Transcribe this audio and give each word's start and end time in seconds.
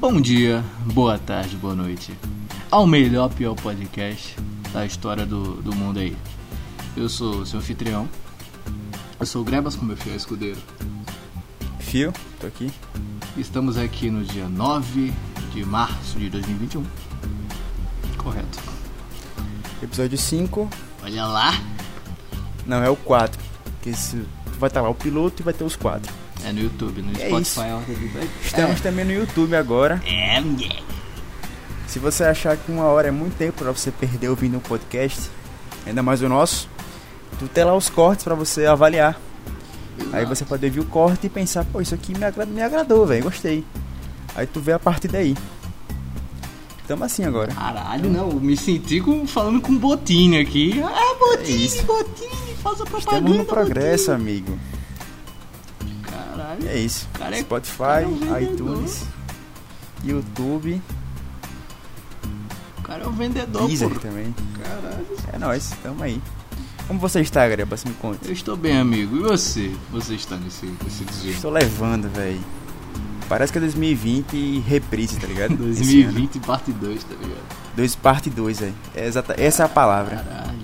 Bom 0.00 0.18
dia, 0.18 0.64
boa 0.94 1.18
tarde, 1.18 1.56
boa 1.56 1.74
noite. 1.74 2.16
Ao 2.70 2.86
melhor 2.86 3.28
pior 3.28 3.54
podcast 3.54 4.34
da 4.72 4.86
história 4.86 5.26
do, 5.26 5.60
do 5.60 5.76
mundo 5.76 5.98
aí. 5.98 6.16
Eu 6.96 7.06
sou 7.06 7.40
o 7.40 7.46
seu 7.46 7.58
anfitrião. 7.58 8.08
Eu 9.20 9.26
sou 9.26 9.42
o 9.42 9.44
Grebas 9.44 9.76
com 9.76 9.84
meu 9.84 9.98
fiel 9.98 10.16
escudeiro. 10.16 10.58
Fio, 11.80 12.14
tô 12.40 12.46
aqui. 12.46 12.72
Estamos 13.36 13.76
aqui 13.76 14.08
no 14.08 14.24
dia 14.24 14.48
9 14.48 15.12
de 15.52 15.64
março 15.66 16.18
de 16.18 16.30
2021. 16.30 16.82
Correto. 18.16 18.58
Episódio 19.82 20.16
5. 20.16 20.70
Olha 21.02 21.26
lá. 21.26 21.52
Não, 22.64 22.82
é 22.82 22.88
o 22.88 22.96
4. 22.96 23.38
Porque 23.64 23.90
esse, 23.90 24.24
vai 24.58 24.68
estar 24.68 24.80
lá 24.80 24.88
o 24.88 24.94
piloto 24.94 25.42
e 25.42 25.44
vai 25.44 25.52
ter 25.52 25.62
os 25.62 25.76
4. 25.76 26.19
É 26.44 26.52
no 26.52 26.60
YouTube, 26.60 27.02
no 27.02 27.12
É 27.20 27.26
Spotify. 27.28 27.60
é 27.60 28.26
Estamos 28.44 28.80
também 28.80 29.04
no 29.04 29.12
YouTube 29.12 29.54
agora. 29.56 30.02
É, 30.06 30.38
é. 30.38 30.42
Se 31.86 31.98
você 31.98 32.24
achar 32.24 32.56
que 32.56 32.70
uma 32.70 32.84
hora 32.84 33.08
é 33.08 33.10
muito 33.10 33.36
tempo 33.36 33.58
pra 33.62 33.72
você 33.72 33.90
perder 33.90 34.28
ouvindo 34.28 34.56
um 34.56 34.60
podcast, 34.60 35.28
ainda 35.86 36.02
mais 36.02 36.22
o 36.22 36.28
nosso, 36.28 36.68
tu 37.38 37.48
tem 37.48 37.64
lá 37.64 37.74
os 37.76 37.88
cortes 37.90 38.24
pra 38.24 38.34
você 38.34 38.64
avaliar. 38.66 39.20
Aí 40.12 40.24
você 40.24 40.44
pode 40.44 40.64
ouvir 40.64 40.80
o 40.80 40.84
corte 40.86 41.26
e 41.26 41.30
pensar, 41.30 41.64
pô, 41.64 41.80
isso 41.80 41.94
aqui 41.94 42.16
me, 42.16 42.24
agra- 42.24 42.46
me 42.46 42.62
agradou, 42.62 43.04
velho, 43.06 43.24
gostei. 43.24 43.64
Aí 44.34 44.46
tu 44.46 44.60
vê 44.60 44.72
a 44.72 44.78
partir 44.78 45.08
daí. 45.08 45.36
Tamo 46.86 47.04
assim 47.04 47.24
agora. 47.24 47.52
Caralho, 47.52 48.10
não, 48.10 48.30
me 48.32 48.56
senti 48.56 49.00
com, 49.00 49.26
falando 49.26 49.60
com 49.60 49.76
Botini 49.76 50.38
aqui. 50.38 50.80
Ah, 50.82 51.14
Botini, 51.18 51.64
isso. 51.66 51.82
Botini, 51.84 52.54
faz 52.62 52.80
a 52.80 52.84
propaganda. 52.84 53.16
Estamos 53.28 53.36
no 53.36 53.44
progresso, 53.44 54.10
Botini. 54.12 54.30
amigo. 54.30 54.58
E 56.62 56.68
é 56.68 56.78
isso. 56.78 57.08
Cara, 57.14 57.36
é- 57.36 57.40
Spotify, 57.40 58.04
é 58.34 58.42
iTunes, 58.42 59.04
YouTube, 60.04 60.80
O 62.78 62.82
cara 62.82 63.04
é 63.04 63.06
um 63.06 63.12
vendedor, 63.12 63.66
Deezer 63.66 63.88
porra. 63.88 64.00
também. 64.00 64.34
Caralho. 64.62 65.06
É 65.32 65.38
nóis, 65.38 65.70
tamo 65.82 66.02
aí. 66.02 66.20
Como 66.88 66.98
você 66.98 67.20
está, 67.20 67.46
Grebas? 67.48 67.84
Me 67.84 67.92
conta. 67.94 68.26
Eu 68.26 68.32
estou 68.32 68.56
bem, 68.56 68.76
amigo. 68.76 69.16
E 69.16 69.20
você? 69.20 69.70
Você 69.92 70.14
está 70.14 70.36
nesse, 70.36 70.66
nesse 70.82 71.04
dia? 71.04 71.30
Estou 71.32 71.50
levando, 71.52 72.08
velho. 72.12 72.40
Parece 73.28 73.52
que 73.52 73.58
é 73.58 73.60
2020 73.60 74.32
e 74.34 74.58
reprise, 74.58 75.16
tá 75.20 75.26
ligado? 75.28 75.52
Esse 75.70 76.02
ano. 76.02 76.12
2020 76.14 76.40
parte 76.40 76.72
2, 76.72 77.04
tá 77.04 77.14
ligado? 77.14 77.44
Dois, 77.76 77.94
parte 77.94 78.28
2, 78.28 78.58
velho. 78.58 78.74
É 78.92 79.06
exata, 79.06 79.36
essa 79.38 79.62
é 79.62 79.66
a 79.66 79.68
palavra. 79.68 80.16
Caralho. 80.16 80.58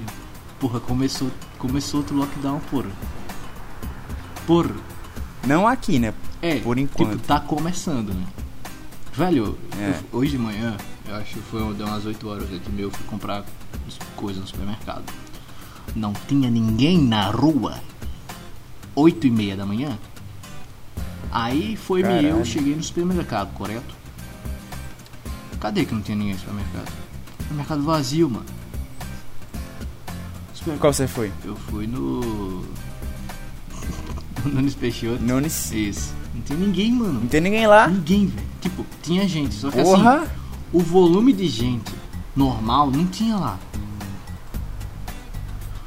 Porra, 0.58 0.80
começou, 0.80 1.30
começou 1.58 2.00
outro 2.00 2.16
lockdown, 2.16 2.58
porra. 2.70 2.90
Porra. 4.48 4.74
Não 5.46 5.66
aqui, 5.66 5.98
né? 5.98 6.12
É, 6.42 6.56
Por 6.60 6.78
enquanto. 6.78 7.10
tipo, 7.12 7.22
tá 7.26 7.38
começando, 7.40 8.12
né? 8.12 8.26
Velho, 9.12 9.56
É. 9.78 9.90
eu- 10.12 10.18
hoje 10.18 10.32
de 10.32 10.38
manhã, 10.38 10.76
eu 11.08 11.14
acho 11.16 11.34
que 11.34 11.40
foi 11.40 11.60
deu 11.74 11.86
umas 11.86 12.04
8 12.04 12.28
horas 12.28 12.52
aqui 12.52 12.70
meu, 12.70 12.86
eu 12.86 12.90
fui 12.90 13.06
comprar 13.06 13.44
as 13.86 13.98
coisas 14.16 14.42
no 14.42 14.48
supermercado. 14.48 15.04
Não 15.94 16.12
tinha 16.28 16.50
ninguém 16.50 16.98
na 17.00 17.30
rua. 17.30 17.78
8 18.94 19.26
e 19.26 19.30
meia 19.30 19.56
da 19.56 19.64
manhã. 19.64 19.96
Aí 21.30 21.76
foi 21.76 22.02
me 22.02 22.24
eu, 22.24 22.44
cheguei 22.44 22.74
no 22.74 22.82
supermercado, 22.82 23.52
correto? 23.54 23.94
Cadê 25.60 25.84
que 25.84 25.94
não 25.94 26.02
tinha 26.02 26.16
ninguém 26.16 26.34
no 26.34 26.40
supermercado? 26.40 26.92
Supermercado 27.42 27.82
vazio, 27.82 28.28
mano. 28.30 28.46
Super- 30.54 30.78
Qual 30.78 30.92
você 30.92 31.06
foi? 31.06 31.32
Eu 31.44 31.56
fui 31.56 31.86
no. 31.86 32.64
Nunes 34.54 34.74
Peixoto. 34.74 35.22
Nunes. 35.22 35.72
Isso. 35.72 36.14
Não 36.34 36.42
tem 36.42 36.56
ninguém, 36.56 36.92
mano. 36.92 37.20
Não 37.20 37.26
tem 37.28 37.40
ninguém 37.40 37.66
lá. 37.66 37.88
Ninguém, 37.88 38.26
velho. 38.26 38.46
Tipo, 38.60 38.84
tinha 39.02 39.26
gente, 39.28 39.54
só 39.54 39.70
que 39.70 39.80
assim, 39.80 39.90
Porra! 39.90 40.26
o 40.72 40.80
volume 40.80 41.32
de 41.32 41.48
gente 41.48 41.92
normal 42.34 42.90
não 42.90 43.06
tinha 43.06 43.36
lá. 43.36 43.58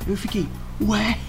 Eu 0.07 0.17
fiquei, 0.17 0.47
ué, 0.81 1.19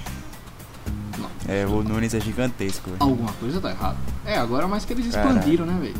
É, 1.46 1.66
o 1.66 1.82
Nunes 1.82 2.14
é 2.14 2.20
gigantesco, 2.20 2.88
velho. 2.90 3.02
alguma 3.02 3.32
coisa 3.34 3.60
tá 3.60 3.70
errada. 3.70 3.96
É, 4.24 4.38
agora 4.38 4.66
mais 4.68 4.84
que 4.84 4.92
eles 4.92 5.06
expandiram, 5.06 5.66
né, 5.66 5.76
velho? 5.80 5.96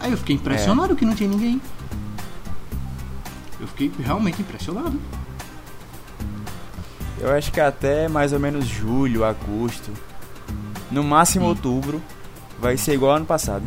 Aí 0.00 0.10
eu 0.12 0.16
fiquei 0.16 0.36
impressionado 0.36 0.94
que 0.96 1.04
não 1.04 1.14
tinha 1.14 1.28
ninguém. 1.28 1.60
Eu 3.60 3.66
fiquei 3.66 3.90
realmente 3.98 4.40
impressionado. 4.40 4.98
Eu 7.20 7.30
acho 7.34 7.50
que 7.52 7.60
até 7.60 8.08
mais 8.08 8.32
ou 8.32 8.38
menos 8.38 8.64
julho, 8.66 9.24
agosto, 9.24 9.90
no 10.90 11.02
máximo 11.02 11.46
Hum. 11.46 11.48
outubro, 11.48 12.02
vai 12.60 12.76
ser 12.76 12.94
igual 12.94 13.16
ano 13.16 13.26
passado. 13.26 13.64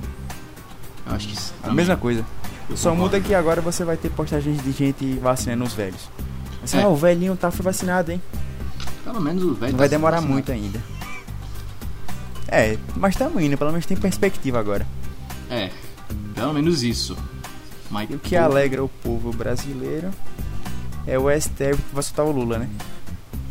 Eu 1.05 1.13
acho 1.15 1.27
que 1.27 1.33
isso 1.33 1.53
A 1.59 1.63
também- 1.63 1.77
mesma 1.77 1.97
coisa. 1.97 2.25
eu 2.69 2.77
Só 2.77 2.91
concordo. 2.91 3.17
muda 3.17 3.27
que 3.27 3.33
agora 3.35 3.59
você 3.61 3.83
vai 3.83 3.97
ter 3.97 4.09
postagens 4.09 4.63
de 4.63 4.71
gente 4.71 5.13
vacinando 5.21 5.63
os 5.65 5.73
velhos. 5.73 6.09
Assim, 6.63 6.77
É. 6.77 6.83
ah, 6.83 6.87
o 6.87 6.95
velhinho 6.95 7.35
tá 7.35 7.51
foi 7.51 7.63
vacinado, 7.63 8.11
hein? 8.11 8.21
Pelo 9.03 9.19
menos 9.19 9.43
o 9.43 9.53
velho 9.53 9.71
Não 9.71 9.77
tá 9.77 9.77
vai 9.77 9.89
demorar 9.89 10.17
vacinado. 10.17 10.33
muito 10.33 10.51
ainda. 10.51 10.79
É, 12.47 12.77
mas 12.95 13.15
tamo 13.15 13.39
indo, 13.39 13.57
pelo 13.57 13.71
menos 13.71 13.85
tem 13.85 13.97
perspectiva 13.97 14.59
agora. 14.59 14.85
É, 15.49 15.69
pelo 16.35 16.53
menos 16.53 16.83
isso. 16.83 17.17
Mas 17.89 18.09
E 18.09 18.15
o 18.15 18.19
que 18.19 18.35
alegra 18.35 18.83
o 18.83 18.87
povo 18.89 19.31
brasileiro 19.33 20.11
é 21.07 21.17
o 21.19 21.29
STF 21.29 21.81
que 21.81 21.93
vai 21.93 22.03
soltar 22.03 22.25
o 22.25 22.31
Lula, 22.31 22.57
né? 22.59 22.69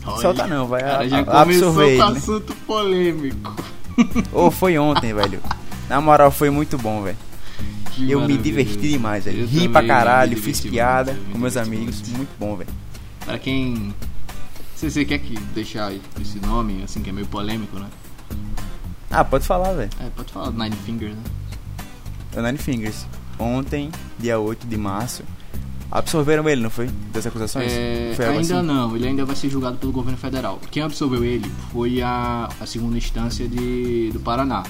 Olha, 0.06 0.20
Solta 0.22 0.46
não, 0.46 0.66
vai 0.66 0.80
cara 0.80 0.98
a- 1.00 1.08
já 1.08 1.20
a- 1.20 1.24
começou 1.24 1.68
absorver 1.68 1.96
com 1.98 2.10
né? 2.10 2.18
assunto 2.18 2.54
polêmico. 2.66 3.56
Ou 4.32 4.50
foi 4.50 4.78
ontem, 4.78 5.12
velho. 5.14 5.40
Na 5.88 6.00
moral, 6.00 6.30
foi 6.30 6.50
muito 6.50 6.78
bom, 6.78 7.02
velho. 7.02 7.16
Que 7.92 8.10
Eu 8.10 8.20
me 8.26 8.38
diverti 8.38 8.88
demais, 8.90 9.24
velho. 9.24 9.40
Eu 9.40 9.46
Ri 9.46 9.68
pra 9.68 9.84
caralho, 9.86 10.36
fiz 10.40 10.60
piada 10.60 11.12
muito, 11.12 11.32
com 11.32 11.38
meus 11.38 11.56
amigos. 11.56 12.02
muito. 12.10 12.28
Bom, 12.38 12.56
velho. 12.56 12.70
Pra 13.24 13.38
quem. 13.38 13.94
Se 14.76 14.90
você 14.90 15.04
quer 15.04 15.18
que 15.18 15.38
deixar 15.54 15.92
esse 16.20 16.38
nome, 16.40 16.82
assim, 16.84 17.02
que 17.02 17.10
é 17.10 17.12
meio 17.12 17.26
polêmico, 17.26 17.78
né? 17.78 17.86
Ah, 19.10 19.24
pode 19.24 19.44
falar, 19.44 19.72
velho. 19.72 19.90
É, 20.00 20.08
pode 20.16 20.32
falar 20.32 20.50
Nine 20.52 20.76
Fingers, 20.86 21.14
né? 21.14 21.22
É 22.36 22.40
o 22.40 22.42
Nine 22.42 22.56
Fingers. 22.58 23.06
Ontem, 23.38 23.90
dia 24.18 24.38
8 24.38 24.66
de 24.66 24.76
março, 24.76 25.22
absorveram 25.90 26.48
ele, 26.48 26.60
não 26.62 26.70
foi? 26.70 26.88
Das 27.12 27.26
acusações? 27.26 27.72
É, 27.72 28.14
ainda 28.28 28.40
assim? 28.40 28.66
não, 28.66 28.94
ele 28.96 29.08
ainda 29.08 29.24
vai 29.24 29.34
ser 29.36 29.48
julgado 29.50 29.76
pelo 29.76 29.92
governo 29.92 30.18
federal. 30.18 30.60
Quem 30.70 30.82
absorveu 30.82 31.24
ele 31.24 31.50
foi 31.72 32.00
a, 32.02 32.48
a 32.60 32.66
segunda 32.66 32.96
instância 32.96 33.48
de, 33.48 34.10
do 34.12 34.20
Paraná. 34.20 34.62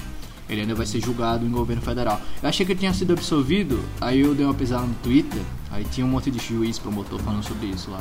Ele 0.49 0.61
ainda 0.61 0.75
vai 0.75 0.85
ser 0.85 0.99
julgado 0.99 1.45
em 1.45 1.49
governo 1.49 1.81
federal. 1.81 2.19
Eu 2.43 2.49
achei 2.49 2.65
que 2.65 2.73
ele 2.73 2.79
tinha 2.79 2.93
sido 2.93 3.13
absolvido, 3.13 3.79
aí 4.01 4.19
eu 4.19 4.35
dei 4.35 4.45
uma 4.45 4.53
pesada 4.53 4.85
no 4.85 4.93
Twitter, 4.95 5.41
aí 5.71 5.85
tinha 5.85 6.05
um 6.05 6.09
monte 6.09 6.29
de 6.29 6.39
juiz 6.45 6.77
promotor 6.77 7.19
falando 7.21 7.43
sobre 7.43 7.67
isso 7.67 7.89
lá. 7.89 7.99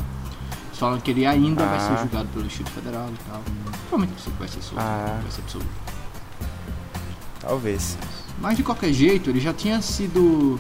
Eles 0.67 0.79
falam 0.79 0.99
que 0.99 1.11
ele 1.13 1.27
ainda 1.27 1.65
vai 1.65 1.77
Ah. 1.77 1.81
ser 1.81 1.99
julgado 2.03 2.29
pelo 2.31 2.45
Distrito 2.47 2.71
Federal 2.71 3.09
e 3.09 3.31
tal. 3.31 3.43
Provavelmente 3.89 4.31
vai 4.39 4.49
ser 4.49 4.63
solto, 4.63 4.81
Ah. 4.81 5.19
vai 5.23 5.31
ser 5.31 5.43
absolvido. 5.43 5.71
Talvez. 7.41 7.97
Mas 8.41 8.57
de 8.57 8.63
qualquer 8.63 8.93
jeito, 8.93 9.31
ele 9.31 9.41
já 9.41 9.53
tinha 9.53 9.81
sido 9.81 10.59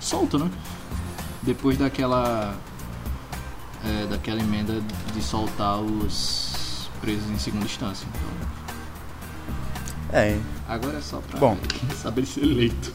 solto, 0.00 0.38
né? 0.38 0.50
Depois 1.48 1.78
daquela. 1.78 2.54
é, 3.82 4.06
daquela 4.06 4.38
emenda 4.40 4.82
de 5.14 5.22
soltar 5.22 5.78
os 5.80 6.90
presos 7.00 7.26
em 7.30 7.38
segunda 7.38 7.64
instância. 7.64 8.06
Então, 8.06 8.28
É, 10.20 10.38
agora 10.68 10.98
é 10.98 11.00
só 11.00 11.18
pra 11.20 11.40
Bom. 11.40 11.56
saber 11.96 12.26
ser 12.26 12.42
eleito. 12.42 12.92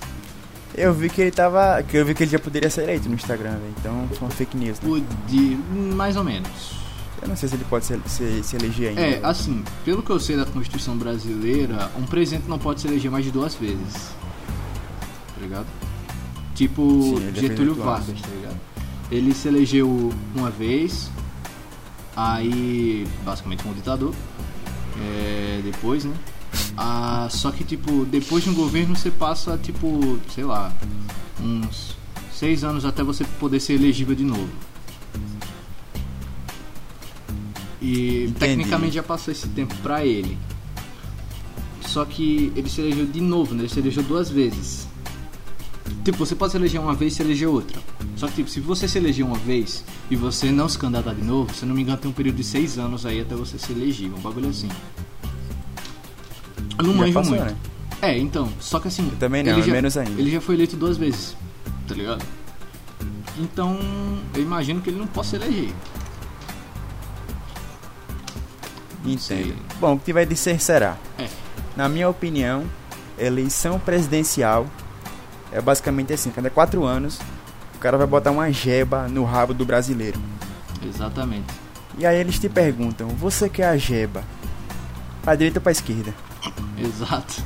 eu 0.76 0.94
vi 0.94 1.10
que 1.10 1.20
ele 1.20 1.32
tava. 1.32 1.82
Que 1.82 1.98
eu 1.98 2.06
vi 2.06 2.14
que 2.14 2.22
ele 2.24 2.32
já 2.32 2.38
poderia 2.38 2.70
ser 2.70 2.84
eleito 2.84 3.10
no 3.10 3.16
Instagram, 3.16 3.54
velho. 3.54 3.74
Então 3.80 4.08
foi 4.10 4.28
uma 4.28 4.30
fake 4.30 4.56
news, 4.56 4.80
né? 4.82 4.88
Podia. 4.88 5.58
mais 5.96 6.16
ou 6.16 6.24
menos. 6.24 6.74
Eu 7.24 7.30
não 7.30 7.36
sei 7.36 7.50
se 7.50 7.56
ele 7.56 7.66
pode 7.68 7.86
se, 7.86 8.00
se, 8.06 8.44
se 8.44 8.56
eleger 8.56 8.90
ainda. 8.90 9.02
É, 9.02 9.20
assim, 9.24 9.64
pelo 9.84 10.04
que 10.04 10.12
eu 10.12 10.20
sei 10.20 10.36
da 10.38 10.46
Constituição 10.46 10.96
brasileira, 10.96 11.90
um 11.98 12.04
presidente 12.04 12.48
não 12.48 12.60
pode 12.60 12.82
se 12.82 12.88
eleger 12.88 13.10
mais 13.10 13.26
de 13.26 13.32
duas 13.32 13.56
vezes. 13.56 14.12
Tá 15.34 15.42
ligado? 15.42 15.66
Tipo 16.56 17.18
Sim, 17.18 17.34
Getúlio 17.36 17.76
Vargas, 17.76 18.22
tá 18.22 18.28
ligado? 18.28 18.60
Ele 19.12 19.34
se 19.34 19.48
elegeu 19.48 20.12
uma 20.36 20.50
vez, 20.50 21.10
aí 22.16 23.08
basicamente 23.26 23.64
como 23.64 23.76
ditador. 23.76 24.14
É, 25.00 25.62
depois, 25.64 26.06
né? 26.06 26.14
Ah, 26.78 27.28
só 27.30 27.52
que 27.52 27.64
tipo, 27.64 28.06
depois 28.06 28.44
de 28.44 28.50
um 28.50 28.54
governo 28.54 28.96
você 28.96 29.10
passa 29.10 29.58
tipo, 29.58 30.20
sei 30.34 30.44
lá, 30.44 30.72
uns 31.42 31.96
seis 32.32 32.64
anos 32.64 32.86
até 32.86 33.04
você 33.04 33.24
poder 33.40 33.60
ser 33.60 33.74
elegível 33.74 34.16
de 34.16 34.24
novo. 34.24 34.50
E 37.82 38.26
Entendi. 38.26 38.34
tecnicamente 38.34 38.96
já 38.96 39.04
passou 39.04 39.32
esse 39.32 39.48
tempo 39.50 39.76
pra 39.78 40.06
ele. 40.06 40.38
Só 41.88 42.06
que 42.06 42.52
ele 42.56 42.70
se 42.70 42.82
elegeu 42.82 43.06
de 43.06 43.22
novo, 43.22 43.54
né? 43.54 43.62
Ele 43.64 43.70
se 43.70 43.80
elegeu 43.80 44.04
duas 44.04 44.30
vezes. 44.30 44.88
Tipo, 46.04 46.18
você 46.18 46.36
pode 46.36 46.52
se 46.52 46.58
eleger 46.58 46.80
uma 46.82 46.94
vez 46.94 47.14
e 47.14 47.16
se 47.18 47.22
eleger 47.24 47.48
outra. 47.48 47.82
Só 48.16 48.28
que, 48.28 48.36
tipo, 48.36 48.50
se 48.50 48.60
você 48.60 48.88
se 48.88 48.98
eleger 48.98 49.26
uma 49.26 49.38
vez 49.38 49.84
e 50.10 50.16
você 50.16 50.52
não 50.52 50.68
se 50.68 50.78
candidatar 50.78 51.14
de 51.14 51.24
novo, 51.24 51.54
se 51.54 51.66
não 51.66 51.74
me 51.76 51.82
engano, 51.82 51.98
tem 51.98 52.10
um 52.12 52.14
período 52.14 52.36
de 52.36 52.44
seis 52.44 52.78
anos 52.78 53.06
aí 53.06 53.22
até 53.22 53.36
você 53.36 53.58
ser 53.58 53.74
elegível. 53.74 54.18
Um 54.18 54.22
bagulho 54.22 54.50
assim. 54.50 54.70
Eu 56.78 56.86
não 56.86 56.94
Já 56.94 57.00
manjo 57.00 57.14
passou, 57.14 57.36
muito. 57.36 57.46
né? 57.46 57.56
É, 58.02 58.18
então, 58.18 58.50
só 58.60 58.80
que 58.80 58.88
assim. 58.90 59.08
Eu 59.12 59.18
também 59.18 59.44
não, 59.44 59.54
ele 59.54 59.62
é 59.62 59.64
já, 59.64 59.72
menos 59.72 59.98
ainda. 59.98 60.20
Ele 60.20 60.32
já 60.32 60.42
foi 60.42 60.56
eleito 60.56 60.76
duas 60.76 60.98
vezes, 60.98 61.36
tá 61.88 61.96
ligado? 61.96 62.26
Então, 63.40 63.78
eu 64.36 64.42
imagino 64.42 64.82
que 64.82 64.90
ele 64.90 65.00
não 65.00 65.08
possa 65.08 65.38
eleger. 65.38 65.74
Entendo. 69.06 69.20
sei. 69.20 69.56
Bom, 69.80 69.94
o 69.94 70.00
que 70.00 70.06
tiver 70.06 70.26
de 70.26 70.36
ser 70.36 70.60
será. 70.62 70.98
É. 71.18 71.28
Na 71.76 71.90
minha 71.90 72.10
opinião, 72.10 72.64
eleição 73.18 73.80
presidencial 73.80 74.68
é 75.54 75.62
basicamente 75.62 76.12
assim, 76.14 76.30
cada 76.32 76.50
quatro 76.50 76.84
anos 76.84 77.20
o 77.76 77.80
cara 77.80 77.98
vai 77.98 78.08
botar 78.08 78.32
uma 78.32 78.52
jeba 78.52 79.08
no 79.08 79.24
rabo 79.24 79.54
do 79.54 79.66
brasileiro. 79.66 80.20
Exatamente. 80.86 81.48
E 81.98 82.06
aí 82.06 82.18
eles 82.20 82.40
te 82.40 82.50
perguntam, 82.50 83.08
você 83.10 83.48
quer 83.50 83.68
a 83.68 83.78
jeba? 83.78 84.24
Pra 85.22 85.36
direita 85.36 85.60
ou 85.60 85.64
pra 85.64 85.72
esquerda? 85.72 86.14
Exato. 86.78 87.42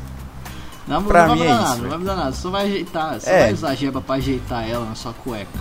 Não, 0.87 1.03
Pra 1.03 1.27
não 1.27 1.35
vai 1.37 1.47
é 1.47 1.51
mudar 1.51 1.53
isso, 1.53 1.63
nada, 1.63 1.73
velho. 1.75 1.81
não 1.83 1.89
vai 1.89 1.97
mudar 1.99 2.15
nada. 2.15 2.31
Só 2.31 2.49
vai 2.49 2.65
ajeitar, 2.65 3.19
só 3.21 3.29
É. 3.29 3.39
vai 3.41 3.53
usar 3.53 3.69
a 3.69 3.75
jeba 3.75 4.01
pra 4.01 4.15
ajeitar 4.15 4.67
ela 4.69 4.85
na 4.85 4.95
sua 4.95 5.13
cueca. 5.13 5.59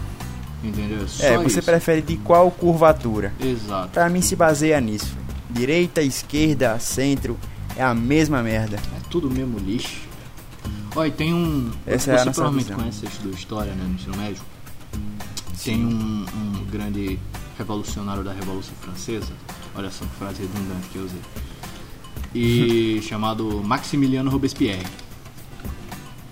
Entendeu? 0.63 1.07
Só 1.09 1.25
é, 1.25 1.37
você 1.39 1.59
isso. 1.59 1.63
prefere 1.67 2.01
de 2.01 2.17
qual 2.19 2.51
curvatura? 2.51 3.33
Exato. 3.41 3.89
Pra 3.89 4.09
mim 4.09 4.23
se 4.23 4.35
baseia 4.37 4.81
nisso. 4.81 5.17
Direita, 5.51 6.01
esquerda, 6.01 6.79
centro, 6.79 7.37
é 7.77 7.83
a 7.83 7.93
mesma 7.95 8.43
merda. 8.43 8.77
É 8.77 9.01
tudo 9.11 9.31
mesmo 9.31 9.59
lixo. 9.59 10.06
Olha, 10.97 11.11
tem 11.11 11.35
um. 11.35 11.71
Essa 11.87 12.13
é 12.13 12.15
a 12.15 12.19
você 12.19 12.25
nossa 12.25 12.33
provavelmente 12.33 12.65
visão. 12.65 12.79
conhece, 12.81 12.99
você 13.01 13.07
estudou 13.07 13.33
história, 13.33 13.73
né, 13.75 13.85
no 13.87 13.95
ensino 13.95 14.17
médio. 14.17 14.43
Tem 15.63 15.85
um, 15.85 16.25
um 16.25 16.65
grande 16.71 17.19
revolucionário 17.59 18.25
da 18.25 18.33
Revolução 18.33 18.75
Francesa. 18.81 19.33
Olha 19.75 19.91
só 19.91 20.05
que 20.05 20.11
frase 20.17 20.43
redundante 20.43 20.89
que 20.89 20.97
eu 20.97 21.05
usei. 21.05 21.21
E 22.35 23.01
chamado 23.07 23.63
Maximiliano 23.63 24.31
Robespierre. 24.31 24.87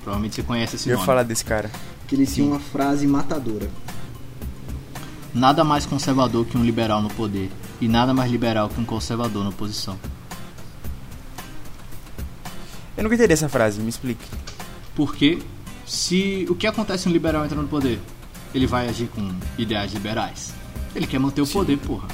Provavelmente 0.03 0.37
você 0.37 0.43
conhece 0.43 0.77
esse 0.77 0.89
Eu 0.89 0.97
nome. 0.97 1.07
falar 1.07 1.23
desse 1.25 1.45
cara. 1.45 1.71
que 2.07 2.15
ele 2.15 2.27
tinha 2.27 2.47
uma 2.47 2.61
frase 2.61 3.07
matadora. 3.07 3.71
Nada 5.35 5.65
mais 5.65 5.85
conservador 5.85 6.47
que 6.47 6.57
um 6.57 6.65
liberal 6.65 7.03
no 7.03 7.09
poder 7.11 7.51
e 7.81 7.89
nada 7.89 8.15
mais 8.15 8.31
liberal 8.31 8.69
que 8.69 8.81
um 8.81 8.85
conservador 8.85 9.43
na 9.43 9.51
oposição. 9.51 9.99
Eu 12.97 13.03
nunca 13.03 13.17
entendi 13.17 13.33
essa 13.33 13.49
frase, 13.49 13.81
me 13.81 13.89
explique. 13.89 14.25
Porque 14.95 15.41
se 15.87 16.47
o 16.49 16.55
que 16.55 16.67
acontece 16.67 17.05
se 17.05 17.09
um 17.09 17.13
liberal 17.13 17.45
entra 17.45 17.61
no 17.61 17.69
poder? 17.69 18.01
Ele 18.55 18.67
vai 18.67 18.89
agir 18.89 19.09
com 19.09 19.33
ideais 19.59 19.93
liberais. 19.93 20.53
Ele 20.95 21.07
quer 21.07 21.19
manter 21.19 21.43
o 21.43 21.47
poder, 21.47 21.77
porra. 21.79 22.07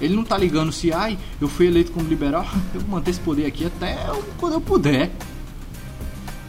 Ele 0.00 0.16
não 0.16 0.24
tá 0.24 0.36
ligando 0.36 0.72
se, 0.72 0.92
ai, 0.92 1.16
eu 1.40 1.46
fui 1.48 1.66
eleito 1.68 1.92
como 1.92 2.08
liberal, 2.08 2.44
eu 2.74 2.80
vou 2.80 2.90
manter 2.90 3.12
esse 3.12 3.20
poder 3.20 3.46
aqui 3.46 3.64
até 3.66 3.96
quando 4.38 4.54
eu 4.54 4.60
puder. 4.60 5.12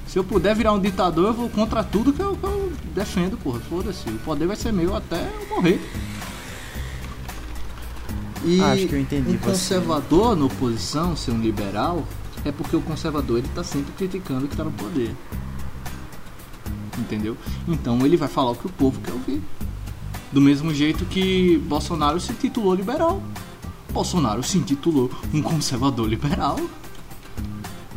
Se 0.07 0.17
eu 0.17 0.23
puder 0.23 0.55
virar 0.55 0.73
um 0.73 0.79
ditador, 0.79 1.27
eu 1.27 1.33
vou 1.33 1.49
contra 1.49 1.83
tudo 1.83 2.13
que 2.13 2.19
eu, 2.21 2.35
que 2.35 2.43
eu 2.43 2.71
defendo, 2.93 3.37
porra. 3.37 3.59
Foda-se, 3.61 4.07
o 4.09 4.17
poder 4.19 4.47
vai 4.47 4.55
ser 4.55 4.71
meu 4.71 4.95
até 4.95 5.17
eu 5.17 5.55
morrer. 5.55 5.79
E 8.45 8.61
Acho 8.61 8.87
que 8.87 8.93
eu 8.93 8.99
entendi 8.99 9.29
um 9.29 9.37
você. 9.37 9.51
conservador 9.51 10.35
na 10.35 10.45
oposição, 10.45 11.15
ser 11.15 11.31
um 11.31 11.39
liberal, 11.39 12.05
é 12.45 12.51
porque 12.51 12.75
o 12.75 12.81
conservador 12.81 13.39
ele 13.39 13.47
tá 13.53 13.63
sempre 13.63 13.91
criticando 13.93 14.45
o 14.45 14.49
que 14.49 14.55
tá 14.55 14.63
no 14.63 14.71
poder. 14.71 15.15
Entendeu? 16.97 17.37
Então 17.67 18.05
ele 18.05 18.17
vai 18.17 18.27
falar 18.27 18.51
o 18.51 18.55
que 18.55 18.67
o 18.67 18.69
povo 18.69 18.99
quer 19.01 19.13
ouvir. 19.13 19.41
Do 20.31 20.41
mesmo 20.41 20.73
jeito 20.73 21.05
que 21.05 21.57
Bolsonaro 21.59 22.19
se 22.19 22.33
titulou 22.33 22.73
liberal. 22.73 23.21
Bolsonaro 23.91 24.41
se 24.43 24.57
intitulou 24.57 25.11
um 25.33 25.41
conservador 25.41 26.07
liberal. 26.07 26.59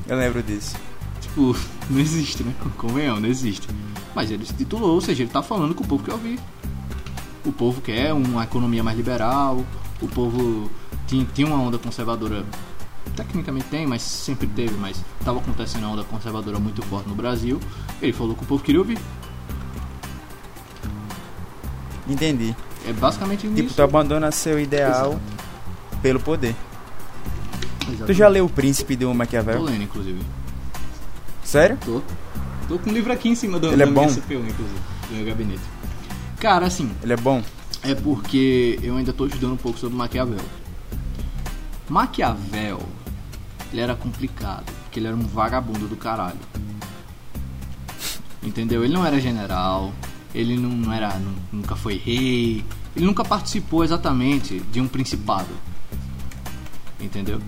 Eu 0.07 0.17
lembro 0.17 0.43
disso. 0.43 0.77
Tipo, 1.21 1.57
não 1.91 1.99
existe, 1.99 2.43
né? 2.43 2.55
Convenhamos, 2.77 3.23
não 3.23 3.29
existe. 3.29 3.69
Mas 4.15 4.31
ele 4.31 4.47
se 4.47 4.55
titulou, 4.55 4.95
ou 4.95 5.01
seja, 5.01 5.23
ele 5.23 5.31
tá 5.31 5.43
falando 5.43 5.75
que 5.75 5.83
o 5.83 5.87
povo 5.87 6.05
quer 6.05 6.13
ouvir. 6.13 6.39
O 7.45 7.53
povo 7.53 7.81
quer 7.81 8.13
uma 8.13 8.45
economia 8.45 8.83
mais 8.83 8.97
liberal, 8.97 9.65
o 10.01 10.09
povo 10.09 10.71
tinha, 11.07 11.27
tinha 11.35 11.47
uma 11.47 11.57
onda 11.57 11.79
conservadora, 11.79 12.45
tecnicamente 13.15 13.67
tem, 13.67 13.87
mas 13.87 14.03
sempre 14.03 14.47
teve, 14.47 14.75
mas 14.75 15.03
tava 15.25 15.39
acontecendo 15.39 15.85
uma 15.85 15.93
onda 15.93 16.05
conservadora 16.05 16.59
muito 16.59 16.83
forte 16.83 17.09
no 17.09 17.15
Brasil. 17.15 17.61
Ele 18.03 18.13
falou 18.13 18.35
que 18.35 18.43
o 18.43 18.47
povo 18.47 18.63
queria 18.63 18.81
ouvir. 18.81 18.99
Entendi. 22.09 22.55
É 22.87 22.93
basicamente 22.93 23.49
Tipo, 23.49 23.61
isso. 23.61 23.75
tu 23.75 23.83
abandona 23.83 24.31
seu 24.31 24.61
ideal 24.61 25.13
Exato. 25.13 25.21
pelo 26.01 26.21
poder. 26.21 26.55
Tu 27.81 27.89
Exatamente. 27.91 28.15
já 28.19 28.29
leu 28.29 28.45
O 28.47 28.49
Príncipe 28.49 28.95
do 28.97 29.13
Maquiavel? 29.15 29.59
Tô 29.59 29.65
lendo, 29.65 29.83
inclusive. 29.83 30.21
Sério? 31.43 31.79
Tô. 31.85 32.01
Tô 32.69 32.79
com 32.79 32.91
um 32.91 32.93
livro 32.93 33.13
aqui 33.13 33.29
em 33.29 33.35
cima 33.35 33.59
do 33.59 33.69
Ele 33.69 33.83
é 33.83 33.87
bom? 33.87 34.09
CPU, 34.09 34.35
inclusive, 34.35 34.81
do 35.09 35.15
meu 35.17 35.25
gabinete. 35.27 35.61
Cara, 36.39 36.67
assim, 36.67 36.91
Ele 37.03 37.13
é 37.13 37.17
bom? 37.17 37.43
é 37.83 37.95
porque 37.95 38.79
eu 38.83 38.97
ainda 38.97 39.11
estou 39.13 39.27
estudando 39.27 39.53
um 39.53 39.57
pouco 39.57 39.79
sobre 39.79 39.97
Maquiavel. 39.97 40.39
Maquiavel, 41.89 42.81
ele 43.73 43.81
era 43.81 43.95
complicado, 43.95 44.73
porque 44.85 44.99
ele 45.01 45.07
era 45.07 45.17
um 45.17 45.21
vagabundo 45.27 45.87
do 45.87 45.97
caralho. 45.97 46.39
Entendeu? 48.43 48.85
Ele 48.85 48.93
não 48.95 49.05
era 49.05 49.21
general, 49.21 49.93
ele 50.35 50.57
não 50.57 50.93
era, 50.93 51.19
nu- 51.19 51.35
nunca 51.53 51.75
foi 51.75 51.97
rei, 51.97 52.65
ele 52.95 53.05
nunca 53.05 53.25
participou 53.25 53.83
exatamente 53.85 54.61
de 54.73 54.81
um 54.81 54.87
principado. 54.87 55.49
Entendeu? 57.01 57.41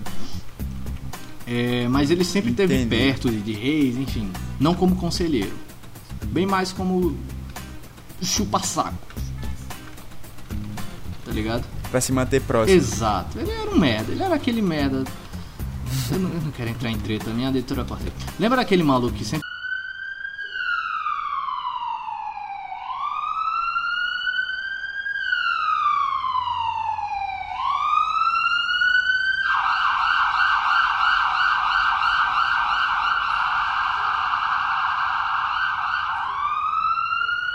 É, 1.47 1.87
mas 1.87 2.11
ele 2.11 2.23
sempre 2.23 2.51
esteve 2.51 2.75
Entendi. 2.75 2.89
perto 2.89 3.29
de, 3.31 3.39
de 3.41 3.53
reis, 3.53 3.95
enfim, 3.97 4.29
não 4.59 4.75
como 4.75 4.95
conselheiro, 4.97 5.55
bem 6.25 6.45
mais 6.45 6.71
como 6.71 7.17
chupa-saco. 8.21 8.97
Tá 11.25 11.31
ligado? 11.31 11.63
Pra 11.89 12.01
se 12.01 12.11
manter 12.11 12.41
próximo. 12.41 12.77
Exato. 12.77 13.39
Ele 13.39 13.49
era 13.51 13.69
um 13.71 13.77
merda. 13.79 14.11
Ele 14.11 14.21
era 14.23 14.35
aquele 14.35 14.61
merda. 14.61 15.03
Eu 16.11 16.19
não, 16.19 16.29
eu 16.29 16.41
não 16.41 16.51
quero 16.51 16.69
entrar 16.69 16.89
em 16.89 16.97
treta, 16.97 17.29
minha 17.29 17.49
leitura 17.49 17.85
corta. 17.85 18.11
Lembra 18.39 18.57
daquele 18.57 18.83
maluco 18.83 19.13
que 19.15 19.23
sempre. 19.23 19.47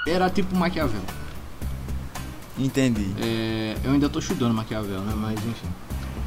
Era 0.06 0.30
tipo 0.30 0.54
Maquiavel. 0.54 1.00
Entendi. 2.56 3.14
É, 3.20 3.76
eu 3.82 3.90
ainda 3.90 4.08
tô 4.08 4.20
estudando 4.20 4.54
Maquiavel, 4.54 5.00
né? 5.00 5.12
Mas 5.16 5.44
enfim. 5.44 5.68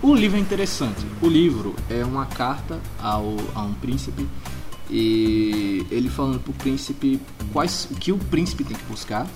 O 0.02 0.14
livro 0.14 0.38
é 0.38 0.40
interessante. 0.40 1.06
O 1.22 1.28
livro 1.28 1.76
é 1.90 2.06
uma 2.06 2.26
carta 2.26 2.80
ao, 3.00 3.36
a 3.56 3.64
um 3.64 3.74
príncipe 3.74 4.28
e 4.90 5.86
ele 5.92 6.08
falando 6.08 6.40
pro 6.40 6.54
príncipe 6.54 7.20
quais 7.52 7.88
o 7.92 7.96
que 7.96 8.12
o 8.12 8.18
príncipe 8.18 8.64
tem 8.64 8.78
que 8.78 8.84
buscar, 8.86 9.28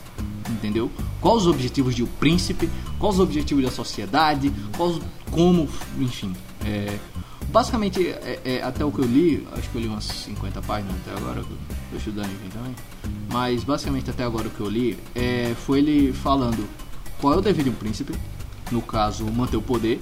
entendeu? 0.49 0.89
Quais 1.19 1.41
os 1.41 1.47
objetivos 1.47 1.95
de 1.95 2.03
o 2.03 2.07
príncipe, 2.07 2.69
quais 2.99 3.15
os 3.15 3.21
objetivos 3.21 3.63
da 3.63 3.71
sociedade, 3.71 4.53
quais 4.77 4.99
como, 5.31 5.67
enfim. 5.99 6.33
É, 6.63 6.99
basicamente, 7.47 8.07
é, 8.07 8.39
é, 8.45 8.63
até 8.63 8.85
o 8.85 8.91
que 8.91 8.99
eu 8.99 9.05
li, 9.05 9.47
acho 9.53 9.67
que 9.69 9.75
eu 9.77 9.81
li 9.81 9.87
umas 9.87 10.05
50 10.05 10.61
páginas 10.61 10.95
até 11.03 11.17
agora, 11.17 11.43
tô 11.89 11.97
estudando 11.97 12.31
enfim 12.31 12.49
também. 12.49 12.75
Mas 13.31 13.63
basicamente 13.63 14.11
até 14.11 14.23
agora 14.23 14.47
o 14.47 14.51
que 14.51 14.59
eu 14.59 14.69
li 14.69 14.97
é, 15.15 15.55
foi 15.65 15.79
ele 15.79 16.13
falando 16.13 16.69
qual 17.19 17.33
é 17.33 17.37
o 17.37 17.41
dever 17.41 17.63
de 17.63 17.71
um 17.71 17.75
príncipe, 17.75 18.13
no 18.71 18.81
caso, 18.81 19.25
manter 19.25 19.57
o 19.57 19.61
poder 19.61 19.99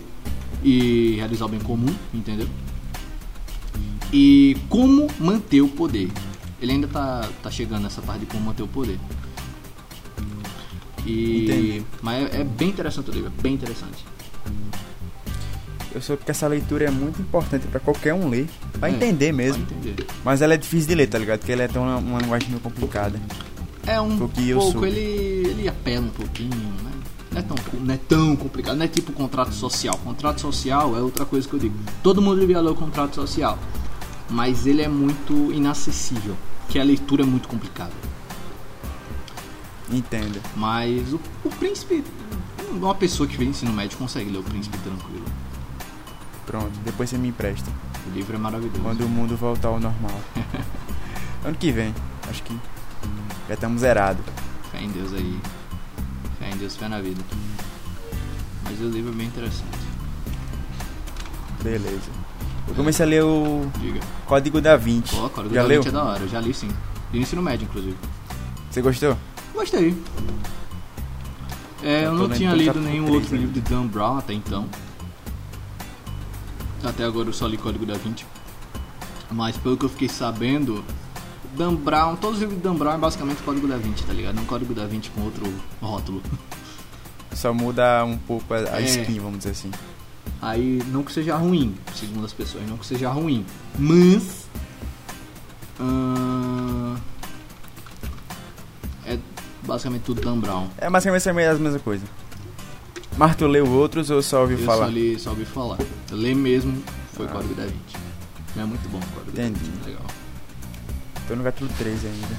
e 0.64 1.16
realizar 1.18 1.46
o 1.46 1.50
bem 1.50 1.60
comum, 1.60 1.94
entendeu? 2.14 2.48
E 4.12 4.58
como 4.70 5.08
manter 5.20 5.62
o 5.62 5.68
poder. 5.68 6.10
Ele 6.62 6.74
ainda 6.74 6.88
tá, 6.88 7.30
tá 7.42 7.50
chegando 7.50 7.84
nessa 7.84 8.02
parte 8.02 8.22
de 8.22 8.26
como 8.26 8.44
manter 8.46 8.64
o 8.64 8.68
poder. 8.68 9.00
E, 11.06 11.44
Entendi. 11.46 11.84
Mas 12.02 12.34
é, 12.34 12.42
é 12.42 12.44
bem 12.44 12.70
interessante 12.70 13.10
o 13.10 13.14
livro, 13.14 13.32
é 13.38 13.42
bem 13.42 13.54
interessante. 13.54 14.06
Eu 15.94 16.02
soube 16.02 16.24
que 16.24 16.30
essa 16.30 16.48
leitura 16.48 16.86
é 16.86 16.92
muito 16.92 17.20
importante 17.22 17.66
pra 17.68 17.80
qualquer 17.80 18.14
um 18.14 18.30
ler. 18.30 18.48
Pra 18.80 18.90
É, 18.90 18.92
entender 18.92 19.32
mesmo. 19.32 19.64
Entender. 19.64 20.06
Mas 20.24 20.42
ela 20.42 20.54
é 20.54 20.58
difícil 20.58 20.90
de 20.90 20.96
ler, 20.96 21.08
tá 21.08 21.18
ligado? 21.18 21.40
Porque 21.40 21.52
ela 21.52 21.64
é 21.64 21.68
tão 21.68 21.82
uma, 21.84 21.98
uma 21.98 22.20
linguagem 22.20 22.50
meio 22.50 22.60
complicada. 22.62 23.20
É 23.88 24.00
um 24.00 24.16
pouco, 24.18 24.86
ele, 24.86 25.00
ele 25.50 25.68
apela 25.68 26.06
um 26.06 26.10
pouquinho, 26.10 26.50
né? 26.84 26.88
Não 27.31 27.39
é, 27.39 27.41
tão, 27.43 27.57
não 27.79 27.93
é 27.93 27.98
tão 27.98 28.36
complicado, 28.36 28.75
não 28.75 28.86
é 28.86 28.88
tipo 28.88 29.12
contrato 29.13 29.53
social. 29.53 29.95
Contrato 30.03 30.41
social 30.41 30.98
é 30.98 31.00
outra 31.00 31.25
coisa 31.25 31.48
que 31.48 31.53
eu 31.53 31.59
digo. 31.59 31.75
Todo 32.01 32.21
mundo 32.21 32.39
devia 32.39 32.59
ler 32.59 32.71
o 32.71 32.75
contrato 32.75 33.15
social. 33.15 33.57
Mas 34.29 34.65
ele 34.65 34.81
é 34.81 34.88
muito 34.88 35.51
inacessível, 35.51 36.36
que 36.67 36.79
a 36.79 36.83
leitura 36.83 37.24
é 37.24 37.25
muito 37.25 37.48
complicada. 37.48 37.93
Entenda. 39.91 40.39
Mas 40.55 41.13
o, 41.13 41.19
o 41.43 41.50
príncipe, 41.50 42.03
uma 42.71 42.95
pessoa 42.95 43.27
que 43.27 43.38
vem 43.38 43.50
ensino 43.50 43.74
médio 43.74 43.98
consegue 43.98 44.29
ler 44.29 44.39
o 44.39 44.43
príncipe 44.43 44.77
tranquilo. 44.79 45.25
Pronto, 46.45 46.71
depois 46.83 47.09
você 47.09 47.17
me 47.17 47.27
empresta. 47.27 47.71
O 48.07 48.12
livro 48.12 48.36
é 48.36 48.39
maravilhoso. 48.39 48.79
Quando 48.81 49.01
o 49.01 49.09
mundo 49.09 49.36
voltar 49.36 49.69
ao 49.69 49.79
normal. 49.79 50.19
ano 51.45 51.55
que 51.57 51.71
vem, 51.71 51.93
acho 52.27 52.41
que 52.43 52.57
já 53.48 53.53
estamos 53.53 53.81
zerados. 53.81 54.24
Fé 54.71 54.81
em 54.81 54.89
Deus 54.89 55.13
aí. 55.13 55.39
Deus, 56.60 56.75
fé 56.75 56.88
na 56.88 57.00
vida. 57.01 57.22
Mas 58.63 58.80
o 58.82 58.89
livro 58.89 59.12
é 59.12 59.16
bem 59.16 59.28
interessante. 59.28 59.63
Beleza. 61.63 62.10
Eu 62.68 62.75
comecei 62.75 63.06
a 63.06 63.10
ler 63.10 63.24
o 63.24 63.70
Diga. 63.80 64.00
Código 64.25 64.62
da 64.62 64.75
Vinci. 64.78 65.16
Pô, 65.16 65.30
Código 65.30 65.56
já 65.56 65.62
da 65.62 65.68
leu? 65.68 65.82
Vinci 65.82 65.89
é 65.89 65.92
da 65.92 66.04
hora, 66.04 66.20
eu 66.22 66.28
já 66.28 66.39
li 66.39 66.54
sim. 66.54 66.70
No 67.12 67.20
ensino 67.20 67.42
médio, 67.42 67.66
inclusive. 67.66 67.98
Você 68.70 68.82
gostou? 68.82 69.18
Gostei. 69.54 69.98
É, 71.82 72.01
eu 72.01 72.10
Eu 72.10 72.13
não 72.13 72.30
tinha 72.30 72.54
lido 72.54 72.80
nenhum 72.80 73.06
três, 73.06 73.16
outro 73.22 73.36
né? 73.36 73.42
livro 73.42 73.54
de 73.54 73.62
Dan 73.62 73.88
Brown 73.88 74.18
até 74.18 74.34
então. 74.34 74.68
Até 76.84 77.04
agora 77.04 77.30
eu 77.30 77.34
só 77.34 77.48
li 77.48 77.58
Código 77.58 77.86
da 77.86 77.96
Vinci. 77.96 78.25
Mas 79.32 79.58
pelo 79.58 79.75
que 79.78 79.86
eu 79.86 79.89
fiquei 79.89 80.08
sabendo, 80.10 80.84
Dan 81.60 81.75
Brown, 81.75 82.16
todos 82.16 82.38
os 82.38 82.42
livros 82.42 82.58
de 82.58 82.63
Dan 82.63 82.75
Brown 82.75 82.94
é 82.94 82.98
basicamente 82.98 83.44
Código 83.44 83.68
da 83.68 83.75
Vinci, 83.78 84.04
tá 84.06 84.13
ligado? 84.13 84.36
Não 84.36 84.46
Código 84.46 84.74
da 84.74 84.86
Vinci 84.88 85.10
com 85.12 85.22
outro 85.22 85.44
rótulo. 85.82 86.24
Só 87.34 87.54
muda 87.54 88.04
um 88.06 88.18
pouco 88.18 88.54
a, 88.54 88.58
a 88.75 88.82
É. 88.82 88.86
skin, 88.86 89.20
vamos 89.20 89.39
dizer 89.39 89.51
assim. 89.51 89.70
Aí, 90.42 90.82
não 90.88 91.04
que 91.04 91.12
seja 91.12 91.36
ruim, 91.36 91.75
segundo 91.94 92.25
as 92.25 92.32
pessoas, 92.34 92.66
não 92.68 92.78
que 92.78 92.86
seja 92.86 93.10
ruim. 93.10 93.46
Mas. 93.78 94.48
ahn, 95.80 96.96
é 99.06 99.18
basicamente 99.63 100.04
tudo 100.04 100.22
Dan 100.22 100.39
Brown. 100.39 100.68
É 100.78 100.89
basicamente 100.89 101.25
mesma- 101.34 101.51
a 101.51 101.60
mesma 101.60 101.80
coisa. 101.80 102.06
Mas 103.18 103.36
tu 103.36 103.48
leu 103.48 103.68
outros 103.70 104.10
ou 104.10 104.22
só 104.22 104.42
ouviu 104.42 104.58
Eu 104.60 104.66
falar? 104.66 104.86
só, 104.86 104.92
li, 104.92 105.20
só 105.20 105.30
ouvi 105.32 105.44
falar. 105.46 105.78
Eu 106.10 106.18
li 106.18 106.34
mesmo, 106.34 106.82
foi 107.13 107.25
Ah. 107.25 107.30
Código 107.30 107.54
da 107.54 107.63
Vinci. 107.63 107.98
É 108.58 108.63
muito 108.63 108.88
bom 108.89 108.98
o 108.98 109.06
Código 109.13 109.32
da 109.36 109.44
Entendi. 109.44 109.60
Vinci, 109.60 109.86
legal. 109.89 110.04
Tô 111.29 111.36
no 111.36 111.43
capítulo 111.43 111.69
3 111.77 112.05
ainda. 112.05 112.36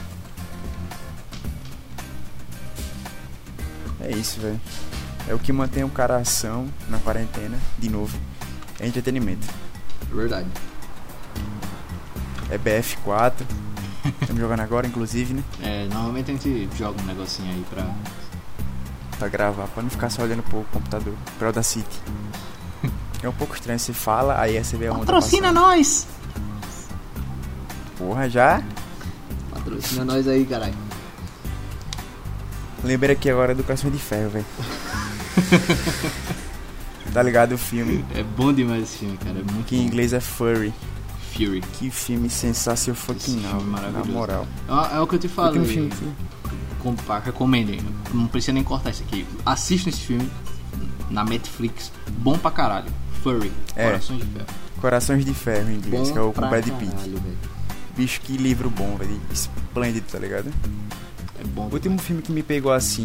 É 4.00 4.10
isso, 4.10 4.40
velho. 4.40 4.60
É 5.28 5.32
o 5.34 5.38
que 5.38 5.52
mantém 5.52 5.84
o 5.84 5.88
cara 5.88 6.16
ação 6.16 6.66
na 6.88 6.98
quarentena, 6.98 7.56
de 7.78 7.88
novo. 7.88 8.18
É 8.80 8.88
entretenimento. 8.88 9.46
Verdade. 10.12 10.48
É 12.50 12.58
BF4. 12.58 13.32
Estamos 14.22 14.42
jogando 14.42 14.58
agora, 14.58 14.88
inclusive, 14.88 15.34
né? 15.34 15.44
É, 15.62 15.86
normalmente 15.86 16.32
a 16.32 16.34
gente 16.34 16.68
joga 16.76 17.00
um 17.00 17.06
negocinho 17.06 17.48
aí 17.48 17.64
pra. 17.70 17.86
Pra 19.20 19.28
gravar, 19.28 19.68
pra 19.68 19.84
não 19.84 19.90
ficar 19.90 20.10
só 20.10 20.22
olhando 20.22 20.42
pro 20.42 20.64
computador. 20.72 21.14
Pro 21.38 21.46
Audacity. 21.46 22.00
É 23.22 23.28
um 23.28 23.32
pouco 23.32 23.54
estranho, 23.54 23.78
você 23.78 23.92
fala, 23.92 24.40
aí 24.40 24.64
você 24.64 24.78
vê 24.78 24.86
a 24.86 24.94
onda 24.94 25.04
passando. 25.04 25.52
nós! 25.52 26.06
Porra, 28.00 28.28
já? 28.30 28.62
Patrocina 29.52 30.04
nós 30.06 30.26
aí, 30.26 30.46
caralho. 30.46 30.72
Lembrei 32.82 33.14
aqui 33.14 33.28
agora 33.28 33.54
do 33.54 33.62
Coração 33.62 33.90
de 33.90 33.98
Ferro, 33.98 34.30
velho. 34.30 34.46
tá 37.12 37.22
ligado 37.22 37.52
o 37.52 37.58
filme? 37.58 38.02
É 38.14 38.22
bom 38.22 38.52
demais 38.54 38.84
esse 38.84 38.98
filme, 38.98 39.18
cara. 39.18 39.38
É 39.38 39.52
muito 39.52 39.66
Que 39.66 39.76
em 39.76 39.84
inglês 39.84 40.14
é 40.14 40.20
Furry. 40.20 40.72
Fury. 41.34 41.60
Que 41.74 41.90
filme 41.90 42.30
sensacional, 42.30 42.96
Esse 43.16 43.30
filme 43.32 43.42
na 43.42 43.60
maravilhoso. 43.60 44.10
moral. 44.12 44.46
É, 44.66 44.96
é 44.96 45.00
o 45.00 45.06
que 45.06 45.16
eu 45.16 45.18
te 45.18 45.28
falei. 45.28 45.62
Filme 45.64 45.90
que- 45.90 46.10
Com, 46.80 46.96
pá, 46.96 47.18
recomendem. 47.18 47.80
Não 48.14 48.26
precisa 48.26 48.54
nem 48.54 48.64
cortar 48.64 48.90
isso 48.90 49.02
aqui. 49.02 49.26
Assistam 49.44 49.90
esse 49.90 50.00
filme 50.00 50.30
na 51.10 51.22
Netflix. 51.22 51.92
Bom 52.12 52.38
pra 52.38 52.50
caralho. 52.50 52.90
Furry. 53.22 53.52
É. 53.76 53.84
Corações 53.90 54.20
de 54.20 54.26
Ferro. 54.26 54.46
Corações 54.80 55.24
de 55.26 55.34
Ferro 55.34 55.70
em 55.70 55.74
inglês, 55.74 56.08
Bom 56.08 56.12
que 56.14 56.18
é 56.18 56.22
o 56.22 56.32
com 56.32 56.40
Brad 56.48 56.64
Pitt. 56.66 57.14
Bicho, 58.00 58.18
que 58.22 58.34
livro 58.34 58.70
bom, 58.70 58.96
velho. 58.96 59.20
Esplêndido, 59.30 60.06
tá 60.10 60.18
ligado? 60.18 60.50
É 61.38 61.44
bom. 61.48 61.68
O 61.68 61.74
último 61.74 61.98
filme 61.98 62.22
que 62.22 62.32
me 62.32 62.42
pegou 62.42 62.72
assim 62.72 63.04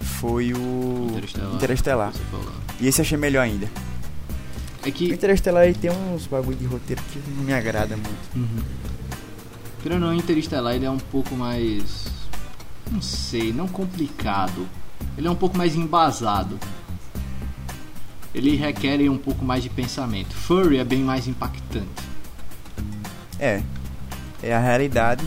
foi 0.00 0.52
o 0.52 1.06
Interestelar. 1.10 1.54
Interestelar. 1.54 2.12
E 2.80 2.88
esse 2.88 3.00
achei 3.00 3.16
melhor 3.16 3.42
ainda. 3.42 3.70
É 4.84 4.88
O 4.88 4.92
que. 4.92 5.12
Interestelar 5.12 5.62
ele 5.62 5.74
tem 5.74 5.92
uns 5.92 6.26
bagulho 6.26 6.56
de 6.56 6.64
roteiro 6.64 7.00
que 7.12 7.20
não 7.36 7.44
me 7.44 7.52
agrada 7.52 7.96
muito. 7.96 8.34
Uhum. 8.34 8.64
Querendo 9.80 10.02
ou 10.02 10.08
não, 10.08 10.18
Interestelar 10.18 10.74
ele 10.74 10.86
é 10.86 10.90
um 10.90 10.98
pouco 10.98 11.36
mais. 11.36 12.06
Não 12.90 13.00
sei, 13.00 13.52
não 13.52 13.68
complicado. 13.68 14.66
Ele 15.16 15.28
é 15.28 15.30
um 15.30 15.36
pouco 15.36 15.56
mais 15.56 15.76
embasado. 15.76 16.58
Ele 18.34 18.56
requer 18.56 19.08
um 19.08 19.18
pouco 19.18 19.44
mais 19.44 19.62
de 19.62 19.70
pensamento. 19.70 20.34
Furry 20.34 20.78
é 20.78 20.84
bem 20.84 21.04
mais 21.04 21.28
impactante. 21.28 21.86
É. 23.38 23.62
É 24.42 24.54
a 24.54 24.58
realidade 24.58 25.24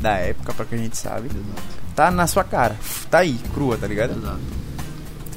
da 0.00 0.12
época, 0.14 0.52
pra 0.52 0.64
que 0.64 0.74
a 0.74 0.78
gente 0.78 0.96
sabe. 0.96 1.26
Exato. 1.28 1.62
Tá 1.94 2.10
na 2.10 2.26
sua 2.26 2.44
cara. 2.44 2.76
Tá 3.10 3.18
aí, 3.18 3.38
crua, 3.54 3.76
tá 3.78 3.86
ligado? 3.86 4.18
Exato. 4.18 4.40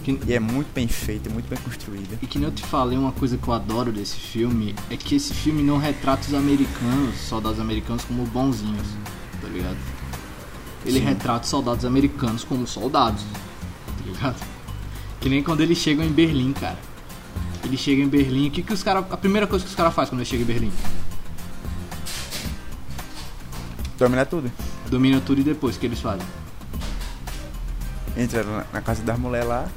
Que- 0.03 0.19
E 0.27 0.33
é 0.33 0.39
muito 0.39 0.74
bem 0.74 0.88
feita, 0.88 1.29
muito 1.29 1.48
bem 1.48 1.59
construída. 1.59 2.17
E 2.21 2.27
que 2.27 2.38
nem 2.39 2.48
eu 2.48 2.53
te 2.53 2.63
falei, 2.65 2.98
uma 2.98 3.12
coisa 3.12 3.38
que 3.38 3.48
eu 3.48 3.53
adoro 3.53 3.91
desse 3.91 4.15
filme 4.17 4.75
é 4.89 4.98
que 4.98 5.15
esse 5.15 5.33
filme 5.33 5.62
não 5.62 5.77
retrata 5.77 6.27
os 6.27 6.33
americanos, 6.33 7.15
soldados 7.19 7.59
americanos, 7.59 8.03
como 8.05 8.25
bonzinhos, 8.25 8.88
tá 9.41 9.48
ligado? 9.48 9.77
Ele 10.86 11.00
Sim. 11.00 11.05
retrata 11.05 11.43
os 11.43 11.50
soldados 11.50 11.86
americanos 11.86 12.43
como 12.43 12.65
soldados, 12.65 13.21
tá 13.24 14.03
ligado? 14.05 14.36
Que 15.21 15.29
nem 15.29 15.43
quando 15.43 15.62
eles 15.62 15.77
chegam 15.77 16.03
em 16.05 16.09
Berlim, 16.12 16.53
cara. 16.53 16.77
Ele 17.63 17.75
chega 17.77 18.01
em 18.01 18.07
Berlim, 18.07 18.48
o 18.48 18.51
que, 18.51 18.63
que 18.63 18.74
os 18.74 18.81
caras. 18.81 19.03
A 19.12 19.17
primeira 19.17 19.45
coisa 19.45 19.63
que 19.65 19.69
os 19.69 19.75
caras 19.75 19.93
fazem 19.93 20.12
quando 20.12 20.19
eles 20.21 20.29
chegam 20.29 20.43
em 20.43 20.48
Berlim? 20.48 20.71
Domina 24.00 24.25
tudo. 24.25 24.51
Domina 24.89 25.20
tudo 25.20 25.41
e 25.41 25.44
depois, 25.44 25.75
o 25.75 25.79
que 25.79 25.86
eles 25.86 26.00
fazem? 26.00 26.25
Entra 28.15 28.44
na, 28.44 28.65
na 28.74 28.82
casa 28.82 29.03
das 29.03 29.20
mulheres 29.20 29.48
lá. 29.48 29.68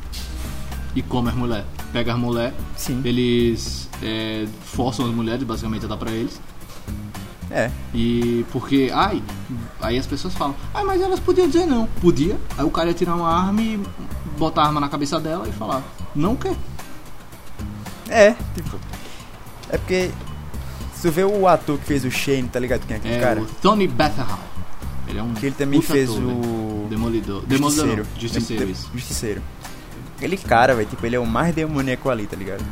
E 0.94 1.02
come 1.02 1.28
as 1.28 1.34
mulheres. 1.34 1.66
Pega 1.92 2.12
as 2.12 2.18
mulheres, 2.18 2.54
Sim. 2.76 3.02
eles 3.04 3.88
é, 4.02 4.46
forçam 4.64 5.06
as 5.06 5.12
mulheres, 5.12 5.42
basicamente, 5.42 5.84
a 5.84 5.88
dar 5.88 5.96
pra 5.96 6.10
eles. 6.10 6.40
É. 7.50 7.70
E 7.92 8.46
porque, 8.50 8.90
ai, 8.94 9.22
aí 9.80 9.98
as 9.98 10.06
pessoas 10.06 10.32
falam, 10.34 10.54
ai, 10.72 10.84
mas 10.84 11.02
elas 11.02 11.20
podiam 11.20 11.46
dizer 11.46 11.66
não. 11.66 11.86
Podia. 12.00 12.38
Aí 12.56 12.64
o 12.64 12.70
cara 12.70 12.88
ia 12.88 12.94
tirar 12.94 13.14
uma 13.14 13.28
arma 13.28 13.60
e 13.60 13.80
botar 14.38 14.62
a 14.62 14.66
arma 14.66 14.80
na 14.80 14.88
cabeça 14.88 15.20
dela 15.20 15.46
e 15.46 15.52
falar, 15.52 15.82
não 16.14 16.34
quer. 16.34 16.56
É, 18.08 18.34
tipo. 18.54 18.78
É 19.68 19.76
porque. 19.76 20.10
Se 21.02 21.08
tu 21.08 21.12
vê 21.12 21.24
o 21.24 21.48
ator 21.48 21.76
que 21.80 21.84
fez 21.84 22.04
o 22.04 22.10
Shane, 22.12 22.44
tá 22.44 22.60
ligado 22.60 22.86
quem 22.86 22.94
é 22.94 22.98
aquele 23.00 23.14
É 23.16 23.18
cara? 23.18 23.40
o 23.40 23.46
Tony 23.60 23.88
Bethel. 23.88 24.24
Ele 25.08 25.18
é 25.18 25.22
um 25.24 25.34
Que 25.34 25.46
ele 25.46 25.54
também 25.56 25.82
fez 25.82 26.08
ator, 26.08 26.22
o. 26.22 26.86
Demolidor. 26.88 27.42
Demolidor 27.44 28.06
Justiceiro. 28.16 28.72
Justiceiro. 28.94 29.42
Aquele 30.16 30.36
cara, 30.36 30.76
velho, 30.76 30.88
tipo, 30.88 31.04
ele 31.04 31.16
é 31.16 31.18
o 31.18 31.26
mais 31.26 31.52
demoníaco 31.52 32.08
ali, 32.08 32.24
tá 32.28 32.36
ligado? 32.36 32.64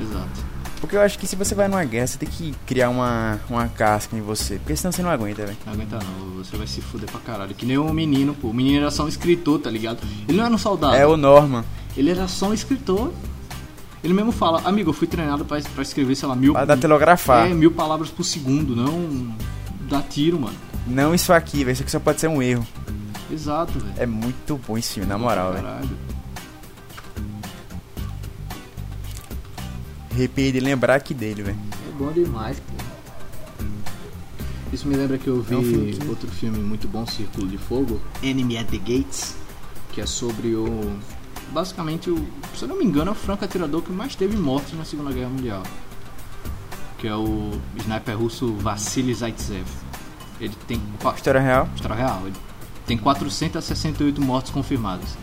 Exato. 0.00 0.44
Porque 0.80 0.94
eu 0.94 1.00
acho 1.00 1.18
que 1.18 1.26
se 1.26 1.34
você 1.34 1.52
vai 1.52 1.66
numa 1.66 1.84
guerra, 1.84 2.06
você 2.06 2.16
tem 2.16 2.28
que 2.28 2.54
criar 2.64 2.90
uma, 2.90 3.40
uma 3.50 3.66
casca 3.66 4.16
em 4.16 4.20
você. 4.20 4.54
Porque 4.58 4.76
senão 4.76 4.92
você 4.92 5.02
não 5.02 5.10
aguenta, 5.10 5.44
velho. 5.44 5.58
Não 5.66 5.72
aguenta 5.72 5.98
não, 5.98 6.44
você 6.44 6.56
vai 6.56 6.68
se 6.68 6.80
fuder 6.80 7.10
pra 7.10 7.18
caralho. 7.18 7.56
Que 7.56 7.66
nem 7.66 7.76
o 7.76 7.92
menino, 7.92 8.36
pô. 8.36 8.50
O 8.50 8.54
menino 8.54 8.82
era 8.82 8.90
só 8.92 9.04
um 9.04 9.08
escritor, 9.08 9.58
tá 9.58 9.68
ligado? 9.68 9.98
Ele 10.28 10.38
não 10.38 10.44
era 10.44 10.54
um 10.54 10.58
soldado. 10.58 10.94
É 10.94 11.04
o 11.04 11.16
Norman. 11.16 11.64
Ele 11.96 12.12
era 12.12 12.28
só 12.28 12.50
um 12.50 12.54
escritor. 12.54 13.12
Ele 14.04 14.12
mesmo 14.12 14.30
fala, 14.30 14.60
amigo, 14.66 14.90
eu 14.90 14.94
fui 14.94 15.06
treinado 15.08 15.44
pra, 15.46 15.58
pra 15.62 15.82
escrever, 15.82 16.14
sei 16.14 16.28
lá, 16.28 16.36
mil... 16.36 16.52
Pra 16.52 16.66
datilografar. 16.66 17.46
É, 17.50 17.54
mil 17.54 17.70
palavras 17.70 18.10
por 18.10 18.22
segundo, 18.22 18.76
não 18.76 19.34
dá 19.88 20.02
tiro, 20.02 20.38
mano. 20.38 20.54
Não 20.86 21.14
isso 21.14 21.32
aqui, 21.32 21.64
velho. 21.64 21.72
Isso 21.72 21.82
aqui 21.82 21.90
só 21.90 21.98
pode 21.98 22.20
ser 22.20 22.28
um 22.28 22.42
erro. 22.42 22.66
Exato, 23.32 23.78
velho. 23.78 23.94
É 23.96 24.04
muito 24.04 24.60
bom 24.68 24.76
esse 24.76 24.92
filme, 24.94 25.08
na 25.08 25.16
moral, 25.16 25.52
velho. 25.54 25.64
Caralho. 25.64 25.88
Arrepiei 30.12 30.52
de 30.52 30.60
lembrar 30.60 30.96
aqui 30.96 31.14
dele, 31.14 31.42
velho. 31.42 31.58
É 31.88 31.98
bom 31.98 32.12
demais, 32.12 32.60
pô. 32.60 33.64
Isso 34.72 34.86
me 34.86 34.96
lembra 34.96 35.16
que 35.18 35.28
eu 35.28 35.40
vi 35.40 35.54
É 35.54 35.58
um 35.58 35.62
filme 35.62 35.92
que- 35.94 36.06
outro 36.08 36.28
filme 36.28 36.58
muito 36.58 36.86
bom, 36.88 37.06
Círculo 37.06 37.46
de 37.46 37.56
Fogo, 37.56 38.00
Enemy 38.22 38.58
at 38.58 38.66
the 38.68 38.76
Gates, 38.78 39.34
que 39.92 40.00
é 40.00 40.06
sobre 40.06 40.48
o. 40.54 40.98
Basicamente, 41.52 42.10
o, 42.10 42.26
se 42.56 42.62
eu 42.64 42.68
não 42.68 42.76
me 42.78 42.84
engano, 42.84 43.10
é 43.10 43.12
o 43.12 43.14
franco 43.14 43.44
atirador 43.44 43.82
que 43.82 43.92
mais 43.92 44.14
teve 44.16 44.36
mortes 44.36 44.76
na 44.76 44.84
Segunda 44.84 45.12
Guerra 45.12 45.28
Mundial. 45.30 45.62
Que 46.98 47.06
é 47.08 47.14
o 47.14 47.50
sniper 47.76 48.18
russo 48.18 48.54
Vassily 48.56 49.14
Zaitsev. 49.14 49.66
Ele 50.40 50.54
tem. 50.66 50.80
História 51.14 51.40
real? 51.40 51.68
História 51.74 51.96
real. 51.96 52.22
Ele 52.24 52.34
tem 52.86 52.98
468 52.98 54.20
mortes 54.20 54.50
confirmadas. 54.50 55.16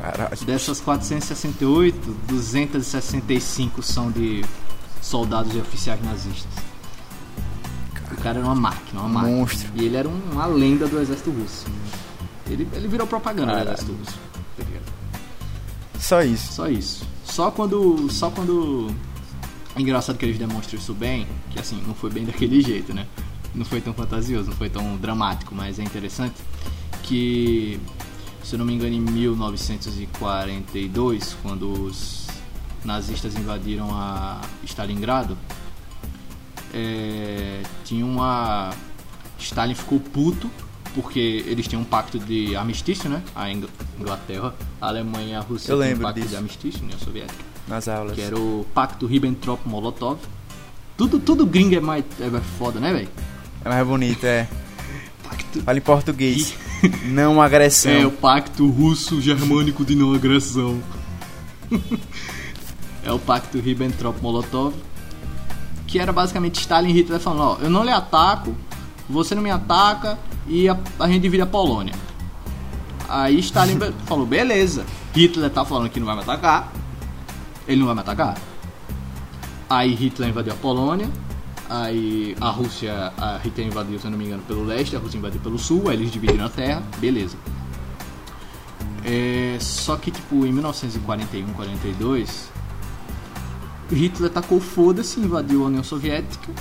Caralho. 0.00 0.36
Dessas 0.44 0.80
468, 0.80 2.16
265 2.28 3.82
são 3.82 4.10
de 4.10 4.44
soldados 5.00 5.54
e 5.54 5.58
oficiais 5.58 6.02
nazistas. 6.04 6.52
O 8.10 8.16
cara 8.22 8.38
era 8.38 8.46
uma 8.46 8.54
máquina, 8.54 9.00
uma 9.00 9.08
máquina. 9.08 9.36
Monstro. 9.36 9.70
E 9.74 9.84
ele 9.86 9.96
era 9.96 10.08
um- 10.08 10.20
uma 10.32 10.44
lenda 10.46 10.86
do 10.86 11.00
exército 11.00 11.30
russo. 11.30 11.64
Ele, 12.46 12.68
ele 12.74 12.88
virou 12.88 13.06
propaganda 13.06 13.52
Caralho. 13.52 13.64
do 13.66 13.72
exército 13.72 13.92
russo. 13.92 14.18
Só 16.02 16.22
isso. 16.22 16.52
Só 16.52 16.68
isso. 16.68 17.06
Só 17.24 17.50
quando. 17.50 18.10
Só 18.10 18.30
quando 18.30 18.94
Engraçado 19.74 20.18
que 20.18 20.26
eles 20.26 20.38
demonstram 20.38 20.78
isso 20.78 20.92
bem, 20.92 21.26
que 21.50 21.58
assim, 21.58 21.82
não 21.86 21.94
foi 21.94 22.10
bem 22.10 22.26
daquele 22.26 22.60
jeito, 22.66 22.92
né? 22.92 23.06
Não 23.54 23.64
foi 23.64 23.80
tão 23.80 23.94
fantasioso, 23.94 24.50
não 24.50 24.56
foi 24.56 24.68
tão 24.68 24.98
dramático, 24.98 25.54
mas 25.54 25.78
é 25.78 25.82
interessante 25.82 26.34
que, 27.02 27.80
se 28.44 28.54
eu 28.54 28.58
não 28.58 28.66
me 28.66 28.74
engano, 28.74 28.94
em 28.94 29.00
1942, 29.00 31.38
quando 31.42 31.72
os 31.72 32.26
nazistas 32.84 33.34
invadiram 33.34 33.88
a 33.92 34.42
Stalingrado, 34.64 35.38
é, 36.74 37.62
tinha 37.84 38.04
uma. 38.04 38.74
Stalin 39.38 39.74
ficou 39.74 39.98
puto 39.98 40.50
porque 40.94 41.44
eles 41.46 41.66
tinham 41.66 41.82
um 41.82 41.84
pacto 41.84 42.18
de 42.18 42.54
armistício, 42.56 43.08
né? 43.08 43.22
A 43.34 43.50
Inglaterra, 43.50 44.54
a 44.80 44.88
Alemanha 44.88 45.38
a 45.38 45.40
Rússia 45.42 45.72
Eu 45.72 45.76
tinham 45.76 45.78
um 45.78 45.90
lembro 45.90 46.02
pacto 46.04 46.20
disso. 46.20 46.30
de 46.30 46.36
armistício, 46.36 46.82
União 46.82 46.98
Soviética, 46.98 47.44
Nas 47.68 47.88
aulas. 47.88 48.14
que 48.14 48.20
era 48.20 48.38
o 48.38 48.66
pacto 48.74 49.06
Ribbentrop-Molotov. 49.06 50.18
Tudo, 50.96 51.18
tudo 51.18 51.46
gringo 51.46 51.74
é 51.74 51.80
mais 51.80 52.04
é 52.20 52.28
mais 52.28 52.44
foda, 52.58 52.78
né, 52.78 52.92
velho? 52.92 53.08
É 53.64 53.68
mais 53.68 53.86
bonito, 53.86 54.24
é. 54.24 54.46
Pacto 55.28 55.62
Fala 55.62 55.78
em 55.78 55.80
português. 55.80 56.54
Não 57.06 57.40
agressão. 57.40 57.92
É 57.92 58.04
o 58.06 58.10
pacto 58.10 58.68
russo-germânico 58.68 59.84
de 59.84 59.94
não 59.94 60.12
agressão. 60.12 60.82
é 63.04 63.12
o 63.12 63.18
pacto 63.20 63.58
Ribbentrop-Molotov, 63.58 64.74
que 65.86 65.98
era 65.98 66.12
basicamente 66.12 66.60
Stalin 66.60 66.90
e 66.90 66.92
Hitler 66.92 67.20
falando: 67.20 67.40
ó, 67.42 67.58
eu 67.62 67.70
não 67.70 67.84
lhe 67.84 67.90
ataco, 67.90 68.54
você 69.08 69.34
não 69.34 69.42
me 69.42 69.50
ataca 69.50 70.18
e 70.46 70.68
a, 70.68 70.78
a 70.98 71.08
gente 71.08 71.22
divide 71.22 71.42
a 71.42 71.46
Polônia. 71.46 71.94
Aí 73.08 73.38
Stalin 73.40 73.78
falou: 74.06 74.26
beleza, 74.26 74.84
Hitler 75.14 75.50
tá 75.50 75.64
falando 75.64 75.90
que 75.90 76.00
não 76.00 76.06
vai 76.06 76.16
me 76.16 76.22
atacar, 76.22 76.72
ele 77.66 77.78
não 77.78 77.86
vai 77.86 77.94
me 77.94 78.00
atacar. 78.00 78.36
Aí 79.68 79.94
Hitler 79.94 80.28
invadiu 80.28 80.52
a 80.52 80.56
Polônia. 80.56 81.08
Aí 81.68 82.36
a 82.38 82.50
Rússia, 82.50 83.12
a 83.16 83.38
Hitler 83.38 83.68
invadiu, 83.68 83.98
se 83.98 84.04
eu 84.04 84.10
não 84.10 84.18
me 84.18 84.26
engano, 84.26 84.42
pelo 84.42 84.62
leste, 84.62 84.94
a 84.94 84.98
Rússia 84.98 85.16
invadiu 85.16 85.40
pelo 85.40 85.58
sul, 85.58 85.88
aí 85.88 85.96
eles 85.96 86.12
dividiram 86.12 86.44
a 86.44 86.50
terra, 86.50 86.82
beleza. 86.98 87.34
É, 89.04 89.56
só 89.58 89.96
que, 89.96 90.10
tipo, 90.10 90.46
em 90.46 90.52
1941, 90.52 91.52
42, 91.54 92.50
Hitler 93.90 94.30
tacou 94.30 94.60
foda-se, 94.60 95.18
invadiu 95.18 95.64
a 95.64 95.68
União 95.68 95.82
Soviética. 95.82 96.52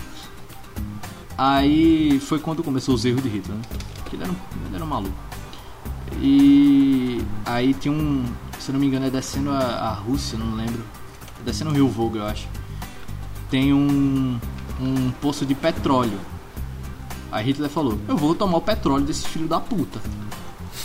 Aí 1.44 2.20
foi 2.20 2.38
quando 2.38 2.64
começou 2.64 2.94
os 2.94 3.04
erros 3.04 3.24
de 3.24 3.30
Hitler, 3.30 3.58
né? 3.58 3.64
Que 4.06 4.16
ele 4.16 4.22
era, 4.22 4.32
um, 4.32 4.36
ele 4.68 4.76
era 4.76 4.86
um 4.86 4.88
maluco. 4.88 5.16
E 6.22 7.20
aí 7.44 7.74
tinha 7.74 7.92
um, 7.92 8.24
se 8.60 8.72
não 8.72 8.80
me 8.80 8.86
engano, 8.86 9.08
é 9.08 9.10
descendo 9.10 9.50
a, 9.50 9.58
a 9.58 9.92
Rússia, 9.92 10.38
não 10.38 10.56
lembro. 10.56 10.84
É 11.40 11.44
descendo 11.44 11.72
o 11.72 11.74
Rio 11.74 11.88
Volga, 11.88 12.20
eu 12.20 12.26
acho. 12.28 12.48
Tem 13.50 13.74
um, 13.74 14.40
um 14.80 15.12
poço 15.20 15.44
de 15.44 15.56
petróleo. 15.56 16.20
Aí 17.32 17.44
Hitler 17.44 17.72
falou: 17.72 17.98
Eu 18.08 18.16
vou 18.16 18.36
tomar 18.36 18.58
o 18.60 18.62
petróleo 18.62 19.04
desse 19.04 19.28
filho 19.28 19.48
da 19.48 19.60
puta. 19.60 20.00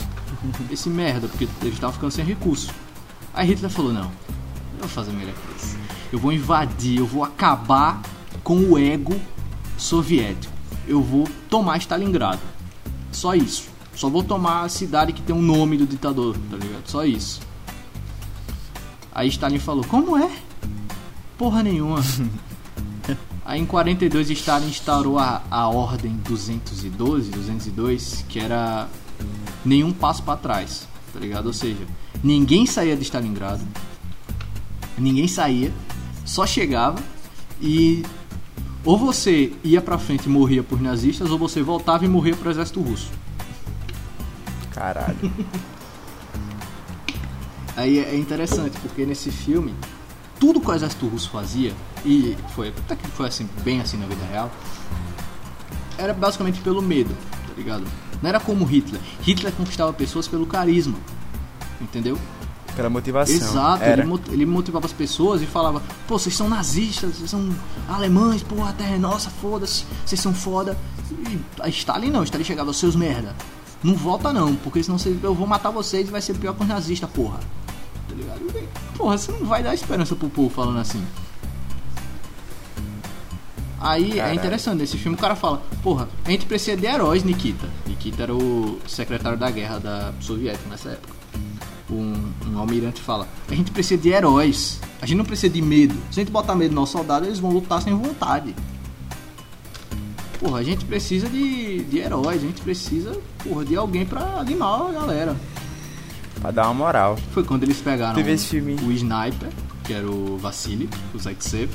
Esse 0.72 0.88
merda, 0.88 1.28
porque 1.28 1.46
eles 1.60 1.74
estavam 1.74 1.92
ficando 1.92 2.12
sem 2.12 2.24
recurso. 2.24 2.72
Aí 3.34 3.46
Hitler 3.46 3.70
falou: 3.70 3.92
Não, 3.92 4.04
eu 4.04 4.80
vou 4.80 4.88
fazer 4.88 5.12
melhor 5.12 5.34
que 5.34 5.62
isso. 5.62 5.76
Eu 6.10 6.18
vou 6.18 6.32
invadir, 6.32 7.00
eu 7.00 7.06
vou 7.06 7.22
acabar 7.22 8.00
com 8.42 8.56
o 8.56 8.78
ego 8.78 9.20
soviético. 9.76 10.52
Eu 10.86 11.02
vou 11.02 11.28
tomar 11.48 11.78
Stalingrado. 11.78 12.40
Só 13.12 13.34
isso. 13.34 13.68
Só 13.94 14.10
vou 14.10 14.22
tomar 14.22 14.62
a 14.62 14.68
cidade 14.68 15.12
que 15.12 15.22
tem 15.22 15.34
o 15.34 15.40
nome 15.40 15.78
do 15.78 15.86
ditador, 15.86 16.36
tá 16.50 16.56
ligado? 16.56 16.86
Só 16.86 17.04
isso. 17.04 17.40
Aí 19.10 19.28
Stalin 19.28 19.58
falou: 19.58 19.84
Como 19.84 20.16
é? 20.18 20.30
Porra 21.38 21.62
nenhuma. 21.62 22.00
Aí 23.44 23.60
em 23.60 23.64
42 23.64 24.28
Stalin 24.30 24.68
instaurou 24.68 25.18
a, 25.18 25.42
a 25.50 25.68
ordem 25.68 26.16
212, 26.24 27.30
202, 27.30 28.24
que 28.28 28.40
era 28.40 28.88
nenhum 29.64 29.92
passo 29.92 30.22
pra 30.22 30.36
trás, 30.36 30.86
tá 31.12 31.20
ligado? 31.20 31.46
Ou 31.46 31.52
seja, 31.52 31.86
ninguém 32.22 32.66
saía 32.66 32.96
de 32.96 33.04
Stalingrado, 33.04 33.64
ninguém 34.98 35.28
saía, 35.28 35.72
só 36.24 36.44
chegava 36.44 36.98
e 37.60 38.02
ou 38.86 38.96
você 38.96 39.52
ia 39.64 39.82
pra 39.82 39.98
frente 39.98 40.26
e 40.26 40.28
morria 40.28 40.62
por 40.62 40.80
nazistas, 40.80 41.30
ou 41.30 41.36
você 41.36 41.60
voltava 41.60 42.04
e 42.04 42.08
morria 42.08 42.36
pro 42.36 42.48
exército 42.48 42.80
russo. 42.80 43.10
Caralho. 44.70 45.32
Aí 47.76 47.98
é 47.98 48.16
interessante, 48.16 48.78
porque 48.78 49.04
nesse 49.04 49.30
filme, 49.30 49.74
tudo 50.38 50.60
que 50.60 50.70
o 50.70 50.72
exército 50.72 51.08
russo 51.08 51.28
fazia, 51.30 51.74
e 52.04 52.36
foi 52.54 52.68
até 52.68 52.94
que 52.94 53.08
foi 53.08 53.26
assim, 53.26 53.48
bem 53.64 53.80
assim 53.80 53.96
na 53.96 54.06
vida 54.06 54.24
real, 54.30 54.50
era 55.98 56.14
basicamente 56.14 56.60
pelo 56.60 56.80
medo, 56.80 57.14
tá 57.46 57.54
ligado? 57.56 57.84
Não 58.22 58.28
era 58.28 58.38
como 58.38 58.64
Hitler. 58.64 59.00
Hitler 59.20 59.52
conquistava 59.52 59.92
pessoas 59.92 60.28
pelo 60.28 60.46
carisma, 60.46 60.96
entendeu? 61.80 62.16
Pela 62.76 62.90
motivação. 62.90 63.34
Exato, 63.34 63.82
Era. 63.82 64.02
ele, 64.02 64.20
ele 64.30 64.46
motivava 64.46 64.84
as 64.86 64.92
pessoas 64.92 65.40
e 65.40 65.46
falava: 65.46 65.82
pô, 66.06 66.18
vocês 66.18 66.36
são 66.36 66.46
nazistas, 66.48 67.16
vocês 67.16 67.30
são 67.30 67.48
alemães, 67.88 68.42
pô, 68.42 68.62
a 68.62 68.72
terra 68.72 68.94
é 68.96 68.98
nossa, 68.98 69.30
foda-se, 69.30 69.84
vocês 70.04 70.20
são 70.20 70.34
foda. 70.34 70.76
E 71.10 71.38
a 71.60 71.68
Stalin 71.70 72.10
não, 72.10 72.22
Stalin 72.22 72.44
chegava, 72.44 72.70
seus 72.74 72.94
merda. 72.94 73.34
Não 73.82 73.94
volta 73.94 74.32
não, 74.32 74.54
porque 74.56 74.82
senão 74.82 74.98
vocês- 74.98 75.16
eu 75.22 75.34
vou 75.34 75.46
matar 75.46 75.70
vocês 75.70 76.06
e 76.08 76.10
vai 76.10 76.20
ser 76.20 76.34
pior 76.34 76.52
que 76.54 76.62
os 76.62 76.68
nazistas, 76.68 77.08
porra. 77.10 77.38
Tá 78.08 78.14
ligado? 78.14 78.68
Porra, 78.96 79.16
você 79.16 79.32
não 79.32 79.46
vai 79.46 79.62
dar 79.62 79.74
esperança 79.74 80.14
pro 80.14 80.28
povo 80.28 80.50
falando 80.50 80.78
assim. 80.78 81.02
Aí 83.80 84.12
é 84.12 84.16
Caralho. 84.16 84.34
interessante, 84.38 84.78
nesse 84.80 84.96
filme 84.98 85.16
o 85.16 85.20
cara 85.20 85.36
fala, 85.36 85.62
porra, 85.82 86.08
a 86.24 86.30
gente 86.30 86.46
precisa 86.46 86.76
de 86.76 86.86
heróis, 86.86 87.22
Nikita. 87.22 87.68
Nikita 87.86 88.22
era 88.22 88.34
o 88.34 88.80
secretário 88.88 89.38
da 89.38 89.50
guerra 89.50 89.78
da 89.78 90.12
soviética 90.20 90.68
nessa 90.68 90.90
época 90.90 91.14
um, 91.90 92.32
um 92.48 92.58
almirante 92.58 93.00
fala: 93.00 93.28
A 93.48 93.54
gente 93.54 93.70
precisa 93.70 94.00
de 94.00 94.08
heróis. 94.10 94.80
A 95.00 95.06
gente 95.06 95.18
não 95.18 95.24
precisa 95.24 95.52
de 95.52 95.62
medo. 95.62 95.94
Se 96.10 96.20
a 96.20 96.22
gente 96.22 96.32
botar 96.32 96.54
medo 96.54 96.74
nos 96.74 96.90
soldados, 96.90 97.28
eles 97.28 97.38
vão 97.38 97.52
lutar 97.52 97.80
sem 97.82 97.94
vontade. 97.94 98.54
Porra, 100.40 100.58
a 100.58 100.62
gente 100.62 100.84
precisa 100.84 101.28
de, 101.28 101.84
de 101.84 101.98
heróis. 101.98 102.42
A 102.42 102.46
gente 102.46 102.60
precisa, 102.60 103.16
porra, 103.42 103.64
de 103.64 103.76
alguém 103.76 104.04
pra 104.04 104.20
animar 104.38 104.88
a 104.88 104.92
galera. 104.92 105.36
Pra 106.40 106.50
dar 106.50 106.64
uma 106.64 106.74
moral. 106.74 107.16
Foi 107.32 107.44
quando 107.44 107.62
eles 107.62 107.78
pegaram 107.78 108.14
o 108.84 108.92
Sniper, 108.92 109.48
que 109.84 109.92
era 109.92 110.10
o 110.10 110.36
Vassili, 110.36 110.88
o 111.14 111.18
Zaitsev. 111.18 111.70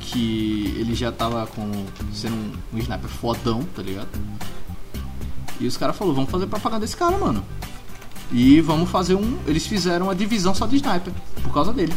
Que 0.00 0.74
ele 0.78 0.94
já 0.94 1.10
tava 1.10 1.46
como 1.46 1.86
sendo 2.12 2.34
um, 2.34 2.52
um 2.74 2.78
sniper 2.78 3.08
fodão, 3.08 3.62
tá 3.74 3.82
ligado? 3.82 4.08
E 5.58 5.66
os 5.66 5.76
caras 5.76 5.96
falaram, 5.96 6.16
vamos 6.16 6.30
fazer 6.30 6.46
propaganda 6.46 6.80
desse 6.80 6.96
cara, 6.96 7.16
mano. 7.16 7.42
E 8.32 8.60
vamos 8.60 8.90
fazer 8.90 9.14
um. 9.14 9.38
Eles 9.46 9.66
fizeram 9.66 10.06
uma 10.06 10.14
divisão 10.14 10.54
só 10.54 10.66
de 10.66 10.76
sniper, 10.76 11.12
por 11.42 11.52
causa 11.52 11.72
dele. 11.72 11.92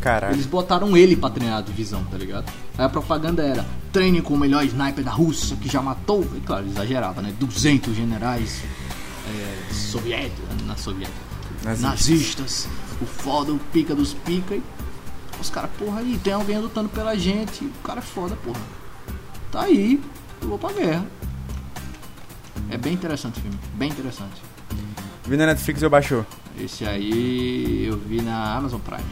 Caralho. 0.00 0.34
Eles 0.34 0.46
botaram 0.46 0.96
ele 0.96 1.14
pra 1.16 1.28
treinar 1.30 1.58
a 1.58 1.62
divisão, 1.62 2.02
tá 2.04 2.16
ligado? 2.16 2.50
Aí 2.76 2.84
a 2.84 2.88
propaganda 2.88 3.42
era: 3.42 3.66
treine 3.92 4.22
com 4.22 4.34
o 4.34 4.38
melhor 4.38 4.64
sniper 4.64 5.04
da 5.04 5.10
Rússia 5.10 5.56
que 5.56 5.68
já 5.68 5.82
matou. 5.82 6.26
E 6.36 6.40
claro, 6.40 6.66
exagerava, 6.66 7.20
né? 7.20 7.34
200 7.38 7.94
generais 7.94 8.62
é, 9.28 9.72
soviéticos, 9.72 10.66
na 10.66 10.76
soviética, 10.76 11.16
Nazistas. 11.64 11.80
nazistas, 11.82 12.68
o 13.00 13.06
foda, 13.06 13.52
o 13.52 13.58
pica 13.72 13.94
dos 13.94 14.14
pica. 14.14 14.54
E 14.54 14.62
os 15.40 15.50
caras, 15.50 15.70
porra, 15.78 16.00
aí 16.00 16.18
tem 16.22 16.32
alguém 16.32 16.58
lutando 16.58 16.88
pela 16.88 17.16
gente. 17.16 17.64
O 17.64 17.82
cara 17.82 18.00
é 18.00 18.02
foda, 18.02 18.36
porra. 18.36 18.60
Tá 19.50 19.62
aí, 19.62 20.00
eu 20.40 20.48
vou 20.48 20.58
pra 20.58 20.72
guerra. 20.72 21.06
É 22.70 22.76
bem 22.76 22.92
interessante 22.92 23.38
o 23.38 23.42
filme, 23.42 23.58
bem 23.74 23.90
interessante. 23.90 24.49
Viu 25.30 25.38
na 25.38 25.46
Netflix 25.46 25.80
ou 25.84 25.88
baixou? 25.88 26.26
Esse 26.58 26.84
aí 26.84 27.84
eu 27.86 27.96
vi 27.96 28.20
na 28.20 28.56
Amazon 28.56 28.80
Prime. 28.80 29.04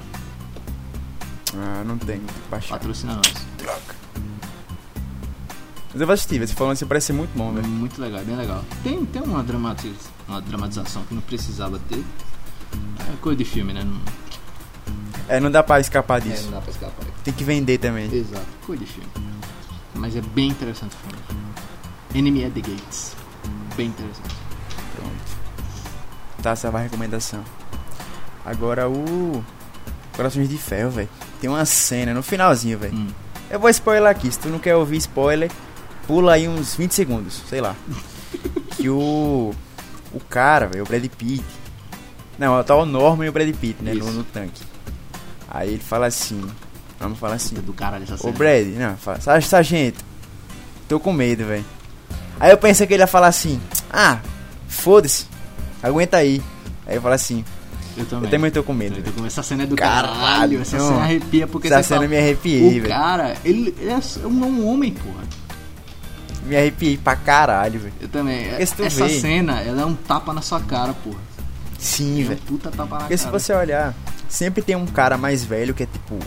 Ah, 1.55 1.85
não 1.87 1.97
tem. 1.97 2.21
Baixar. 2.51 2.71
Patrocina 2.77 3.15
nós. 3.15 3.33
Droga. 3.57 3.95
Mas 5.93 6.01
eu 6.01 6.07
vou 6.09 6.15
assistir, 6.15 6.41
você 6.41 6.53
falando 6.55 6.73
assim 6.73 6.87
parece 6.87 7.13
muito 7.13 7.31
bom, 7.39 7.53
velho. 7.53 7.69
Muito 7.69 8.01
legal, 8.03 8.19
é 8.19 8.25
bem 8.25 8.35
legal. 8.35 8.65
Tem, 8.83 9.05
tem 9.07 9.23
uma, 9.23 9.45
dramatiz, 9.45 9.95
uma 10.27 10.43
dramatização 10.43 11.05
que 11.05 11.15
não 11.15 11.23
precisava 11.23 11.79
ter. 11.89 12.03
É 13.13 13.17
coisa 13.21 13.39
de 13.39 13.45
filme, 13.45 13.73
né? 13.73 13.85
Não, 13.85 14.01
É, 15.29 15.39
não 15.39 15.53
dá 15.53 15.63
pra 15.63 15.79
escapar 15.79 16.19
é, 16.19 16.29
disso. 16.29 16.47
não 16.47 16.55
dá 16.55 16.61
pra 16.63 16.71
escapar. 16.73 17.07
Tem 17.23 17.33
que 17.33 17.45
vender 17.45 17.79
também. 17.79 18.13
Exato, 18.13 18.45
coisa 18.67 18.85
de 18.85 18.91
filme. 18.91 19.09
Mas 19.95 20.17
é 20.17 20.21
bem 20.21 20.49
interessante 20.49 20.97
o 20.97 21.09
filme. 21.09 21.23
Enemy 22.13 22.45
at 22.45 22.53
the 22.55 22.61
Gates. 22.61 23.15
Bem 23.77 23.87
interessante. 23.87 24.35
Tá, 26.43 26.51
essa 26.51 26.71
vai 26.71 26.83
a 26.83 26.85
recomendação. 26.85 27.43
Agora 28.45 28.89
o. 28.89 29.45
Corações 30.15 30.49
de 30.49 30.59
Ferro, 30.59 30.91
velho. 30.91 31.09
Tem 31.41 31.49
uma 31.49 31.65
cena 31.65 32.13
no 32.13 32.23
finalzinho, 32.23 32.79
velho. 32.79 32.95
Hum. 32.95 33.09
Eu 33.51 33.61
vou 33.61 33.71
spoiler 33.71 34.11
aqui. 34.11 34.31
Se 34.31 34.39
tu 34.39 34.49
não 34.49 34.59
quer 34.59 34.75
ouvir 34.75 34.97
spoiler, 34.97 35.51
pula 36.07 36.33
aí 36.35 36.49
uns 36.49 36.75
20 36.75 36.93
segundos, 36.93 37.43
sei 37.49 37.61
lá. 37.61 37.75
que 38.77 38.89
o. 38.89 39.53
O 40.13 40.21
cara, 40.21 40.67
velho, 40.67 40.85
o 40.85 40.87
Brad 40.87 41.05
Pitt. 41.07 41.45
Não, 42.39 42.63
tá 42.65 42.75
o 42.77 42.87
Norman 42.87 43.27
e 43.27 43.29
o 43.29 43.33
Brad 43.33 43.55
Pitt, 43.55 43.83
né? 43.83 43.93
No, 43.95 44.11
no 44.11 44.25
tanque. 44.25 44.63
Aí 45.51 45.71
ele 45.75 45.83
fala 45.83 46.07
assim, 46.07 46.41
vamos 46.99 47.19
falar 47.19 47.35
assim, 47.35 47.57
Puta 47.57 47.63
do 47.67 47.73
caralho 47.73 48.05
essa 48.05 48.15
ô 48.15 48.19
cena. 48.19 48.33
Brad, 48.33 48.67
não, 48.77 48.97
fala, 48.97 49.21
"Sarge- 49.21 49.49
sargento, 49.49 50.05
tô 50.89 50.99
com 51.01 51.13
medo, 51.13 51.45
velho. 51.47 51.65
Aí 52.41 52.51
eu 52.51 52.59
pensei 52.59 52.87
que 52.87 52.95
ele 52.95 53.03
ia 53.03 53.07
falar 53.07 53.27
assim, 53.29 53.61
ah, 53.93 54.19
foda-se, 54.69 55.27
aguenta 55.83 56.17
aí. 56.17 56.43
Aí 56.87 56.97
eu 56.97 57.03
falo 57.03 57.15
assim, 57.15 57.45
Eu 57.97 58.05
também. 58.07 58.25
eu 58.25 58.31
também 58.31 58.51
tô 58.51 58.63
com 58.63 58.73
medo, 58.73 58.97
Eu 58.99 59.03
tô 59.05 59.13
com- 59.13 59.27
Essa 59.27 59.43
cena 59.43 59.65
é 59.65 59.67
do 59.67 59.77
Caralho, 59.77 60.15
caralho. 60.21 60.61
Essa 60.63 60.79
cena 60.79 61.01
arrepia 61.01 61.47
porque 61.47 61.69
Essa 61.69 61.77
você 61.83 61.89
cena 61.89 62.01
fala, 62.01 62.09
me 62.11 62.17
arrepiei, 62.19 62.81
velho. 62.81 62.89
cara, 62.95 63.37
ele 63.45 63.75
ele 63.79 63.91
é 63.91 64.27
um, 64.27 64.67
homem, 64.69 64.93
porra. 64.93 65.23
Me 66.47 66.57
arrepiei 66.57 66.97
pra 66.97 67.15
caralho, 67.17 67.79
velho. 67.81 67.95
Eu 68.01 68.09
também. 68.09 68.49
Porque 68.49 68.67
se 68.67 68.83
Essa 68.85 69.07
vê- 69.07 69.21
cena, 69.21 69.61
ela 69.61 69.83
é 69.83 69.85
um 69.85 69.95
tapa 69.95 70.33
na 70.33 70.41
sua 70.41 70.61
cara, 70.61 70.95
porra. 70.95 71.19
Sim, 71.79 72.23
É 72.23 72.25
velho. 72.29 72.41
puta 72.47 72.71
tapa 72.71 72.95
na 72.95 73.01
Porque 73.03 73.17
se 73.17 73.25
cara. 73.25 73.39
você 73.39 73.53
olhar, 73.53 73.95
sempre 74.29 74.63
tem 74.63 74.75
um 74.75 74.87
cara 74.87 75.19
mais 75.19 75.45
velho 75.45 75.75
que 75.75 75.83
é 75.83 75.87
tipo. 75.87 76.19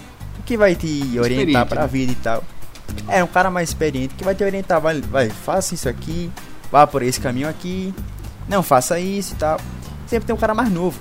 que 0.45 0.57
vai 0.57 0.75
te 0.75 1.17
orientar 1.19 1.65
pra 1.65 1.81
né? 1.83 1.87
vida 1.87 2.11
e 2.11 2.15
tal. 2.15 2.43
É, 3.07 3.23
um 3.23 3.27
cara 3.27 3.49
mais 3.49 3.69
experiente 3.69 4.13
que 4.15 4.23
vai 4.23 4.35
te 4.35 4.43
orientar, 4.43 4.81
vai, 4.81 4.99
vai, 4.99 5.29
faça 5.29 5.73
isso 5.73 5.87
aqui, 5.87 6.29
vá 6.71 6.85
por 6.85 7.01
esse 7.03 7.19
caminho 7.21 7.47
aqui, 7.47 7.93
não 8.47 8.61
faça 8.61 8.99
isso 8.99 9.33
e 9.33 9.37
tal. 9.37 9.59
Sempre 10.07 10.27
tem 10.27 10.35
um 10.35 10.39
cara 10.39 10.53
mais 10.53 10.69
novo. 10.69 10.99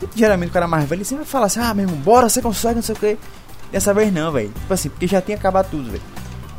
E, 0.00 0.08
geralmente 0.14 0.50
o 0.50 0.52
cara 0.52 0.66
mais 0.66 0.88
velho 0.88 1.04
sempre 1.04 1.24
fala 1.24 1.46
assim, 1.46 1.60
ah 1.60 1.72
meu 1.74 1.84
irmão, 1.86 1.98
bora, 2.00 2.28
você 2.28 2.42
consegue, 2.42 2.76
não 2.76 2.82
sei 2.82 2.94
o 2.94 2.98
que. 2.98 3.18
Dessa 3.70 3.94
vez 3.94 4.12
não, 4.12 4.30
velho. 4.30 4.50
Tipo 4.50 4.74
assim, 4.74 4.88
porque 4.90 5.06
já 5.06 5.20
tinha 5.22 5.36
acabado 5.36 5.70
tudo, 5.70 5.90
velho. 5.90 6.02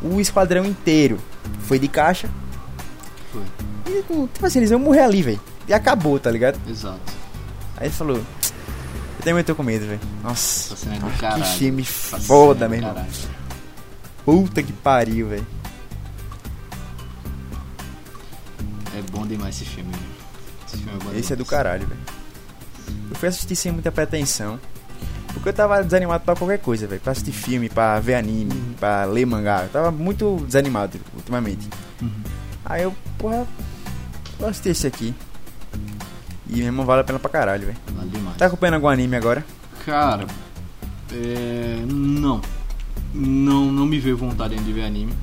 O 0.02 0.20
esquadrão 0.20 0.66
inteiro 0.66 1.20
foi 1.60 1.78
de 1.78 1.88
caixa. 1.88 2.30
Foi. 3.32 3.44
E, 3.88 4.02
tipo 4.02 4.46
assim, 4.46 4.60
eles 4.60 4.72
iam 4.72 4.80
morrer 4.80 5.02
ali, 5.02 5.22
velho. 5.22 5.42
E 5.68 5.74
acabou, 5.74 6.20
tá 6.20 6.32
ligado? 6.32 6.60
Exato. 6.68 7.00
Aí 7.78 7.88
ele 7.88 7.94
falou. 7.94 8.18
Eu 8.18 9.24
também 9.24 9.44
tô 9.44 9.56
com 9.56 9.64
medo, 9.64 9.86
velho. 9.86 10.00
Nossa. 10.24 10.76
É 10.88 11.00
do 11.00 11.42
que 11.42 11.48
filme 11.58 11.84
Essa 11.84 12.20
foda, 12.20 12.68
meu 12.68 12.80
irmão. 12.80 12.96
Puta 14.26 14.64
que 14.64 14.74
pariu, 14.74 15.30
velho. 15.30 15.48
É 18.98 19.02
bom 19.12 19.26
demais 19.26 19.56
esse 19.56 19.66
filme. 19.66 19.92
Esse 20.68 20.78
filme 20.78 21.00
é 21.16 21.20
Esse 21.20 21.34
é 21.34 21.36
do 21.36 21.46
caralho, 21.46 21.88
velho. 21.88 22.00
Eu 23.10 23.16
fui 23.16 23.28
assistir 23.30 23.56
sem 23.56 23.72
muita 23.72 23.92
pretensão. 23.92 24.60
Porque 25.34 25.50
eu 25.50 25.54
tava 25.54 25.84
desanimado 25.84 26.24
pra 26.24 26.36
qualquer 26.36 26.60
coisa, 26.60 26.86
velho. 26.86 27.02
Pra 27.02 27.12
assistir 27.12 27.32
filme, 27.32 27.68
pra 27.70 28.00
ver 28.00 28.16
anime, 28.16 28.54
Uhum. 28.54 28.74
pra 28.80 29.06
ler 29.06 29.26
mangá. 29.26 29.64
Eu 29.64 29.70
tava 29.70 29.92
muito 29.92 30.44
desanimado 30.46 31.00
ultimamente. 31.16 31.68
Uhum. 32.02 32.12
Aí 32.66 32.84
eu, 32.84 32.96
porra, 33.18 33.48
vou 34.40 34.48
assistir 34.50 34.70
esse 34.70 34.86
aqui. 34.88 35.14
E 36.48 36.58
meu 36.58 36.66
irmão 36.66 36.86
vale 36.86 37.02
a 37.02 37.04
pena 37.04 37.18
pra 37.18 37.30
caralho, 37.32 37.66
velho. 37.66 37.78
Vale 37.96 38.10
demais. 38.10 38.38
Tá 38.38 38.46
acompanhando 38.46 38.76
algum 38.76 38.88
anime 38.88 39.16
agora? 39.16 39.44
Cara, 39.86 40.28
é... 41.12 41.84
não. 41.92 42.42
Não, 43.14 43.72
não 43.72 43.86
me 43.86 44.00
veio 44.00 44.18
vontade 44.18 44.54
ainda 44.54 44.66
de 44.66 44.74
ver 44.74 44.84
anime. 44.86 45.14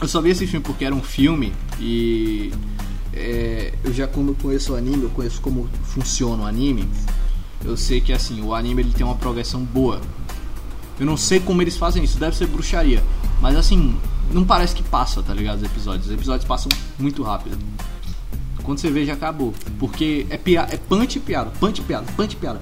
Eu 0.00 0.06
só 0.06 0.20
vi 0.20 0.30
esse 0.30 0.46
filme 0.46 0.64
porque 0.64 0.84
era 0.84 0.94
um 0.94 1.02
filme 1.02 1.52
e 1.80 2.52
é, 3.16 3.72
eu 3.82 3.92
já 3.92 4.04
eu 4.04 4.36
conheço 4.40 4.74
o 4.74 4.76
anime, 4.76 5.04
eu 5.04 5.10
conheço 5.10 5.40
como 5.40 5.68
funciona 5.84 6.42
o 6.42 6.46
anime. 6.46 6.88
Eu 7.64 7.76
sei 7.76 8.00
que 8.00 8.12
assim, 8.12 8.42
o 8.42 8.54
anime 8.54 8.82
ele 8.82 8.92
tem 8.92 9.04
uma 9.04 9.16
progressão 9.16 9.62
boa. 9.64 10.00
Eu 11.00 11.06
não 11.06 11.16
sei 11.16 11.40
como 11.40 11.60
eles 11.62 11.76
fazem 11.76 12.04
isso, 12.04 12.18
deve 12.18 12.36
ser 12.36 12.46
bruxaria. 12.46 13.02
Mas 13.40 13.56
assim, 13.56 13.98
não 14.30 14.44
parece 14.44 14.74
que 14.74 14.82
passa, 14.82 15.22
tá 15.22 15.32
ligado? 15.32 15.56
Os 15.58 15.64
episódios. 15.64 16.06
Os 16.06 16.12
episódios 16.12 16.46
passam 16.46 16.70
muito 16.98 17.22
rápido. 17.22 17.58
Quando 18.62 18.78
você 18.78 18.90
vê 18.90 19.06
já 19.06 19.14
acabou. 19.14 19.54
Porque 19.78 20.26
é, 20.28 20.36
pia 20.36 20.66
é 20.70 20.76
punch 20.76 21.16
e 21.16 21.20
piada, 21.20 21.50
punch 21.58 21.80
e 21.80 21.84
piada, 21.84 22.06
punch 22.16 22.34
e 22.34 22.36
piada. 22.36 22.60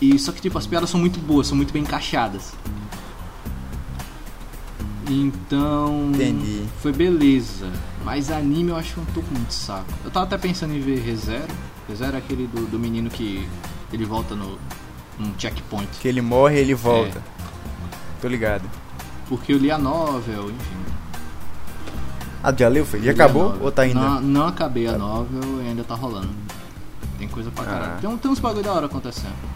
E 0.00 0.18
só 0.18 0.32
que 0.32 0.40
tipo, 0.40 0.58
as 0.58 0.66
piadas 0.66 0.90
são 0.90 0.98
muito 1.00 1.20
boas, 1.20 1.46
são 1.46 1.56
muito 1.56 1.72
bem 1.72 1.82
encaixadas. 1.82 2.52
Então. 5.08 6.10
Entendi. 6.14 6.64
Foi 6.80 6.92
beleza. 6.92 7.70
Mas 8.04 8.30
anime 8.30 8.70
eu 8.70 8.76
acho 8.76 8.94
que 8.94 9.00
eu 9.00 9.04
não 9.04 9.12
tô 9.12 9.20
com 9.22 9.34
muito 9.34 9.52
saco. 9.52 9.86
Eu 10.04 10.10
tava 10.10 10.26
até 10.26 10.38
pensando 10.38 10.74
em 10.74 10.80
ver 10.80 10.98
ReZero. 11.00 11.46
ReZero 11.88 12.14
é 12.16 12.18
aquele 12.18 12.46
do, 12.46 12.66
do 12.70 12.78
menino 12.78 13.08
que 13.10 13.48
ele 13.92 14.04
volta 14.04 14.34
no 14.34 14.58
num 15.18 15.32
checkpoint. 15.38 15.88
Que 16.00 16.08
ele 16.08 16.20
morre 16.22 16.56
e 16.56 16.60
ele 16.60 16.74
volta. 16.74 17.22
Tô 18.20 18.28
ligado. 18.28 18.64
Porque 19.28 19.52
eu 19.52 19.58
li 19.58 19.70
a 19.70 19.78
novel, 19.78 20.44
enfim. 20.50 20.82
Ah, 22.42 22.52
já 22.56 22.66
leu, 22.68 22.84
foi? 22.84 23.00
Já 23.02 23.12
acabou? 23.12 23.56
Ou 23.60 23.70
tá 23.70 23.82
ainda? 23.82 24.00
Não, 24.00 24.20
não 24.20 24.46
acabei 24.48 24.86
a 24.88 24.96
novel 24.98 25.62
e 25.62 25.68
ainda 25.68 25.84
tá 25.84 25.94
rolando. 25.94 26.30
Tem 27.18 27.28
coisa 27.28 27.50
pra 27.52 27.64
caralho. 27.64 27.92
Ah. 27.96 27.98
Tem, 28.00 28.10
um- 28.10 28.16
tem 28.18 28.30
uns 28.30 28.40
bagulho 28.40 28.64
da 28.64 28.72
hora 28.72 28.86
acontecendo. 28.86 29.51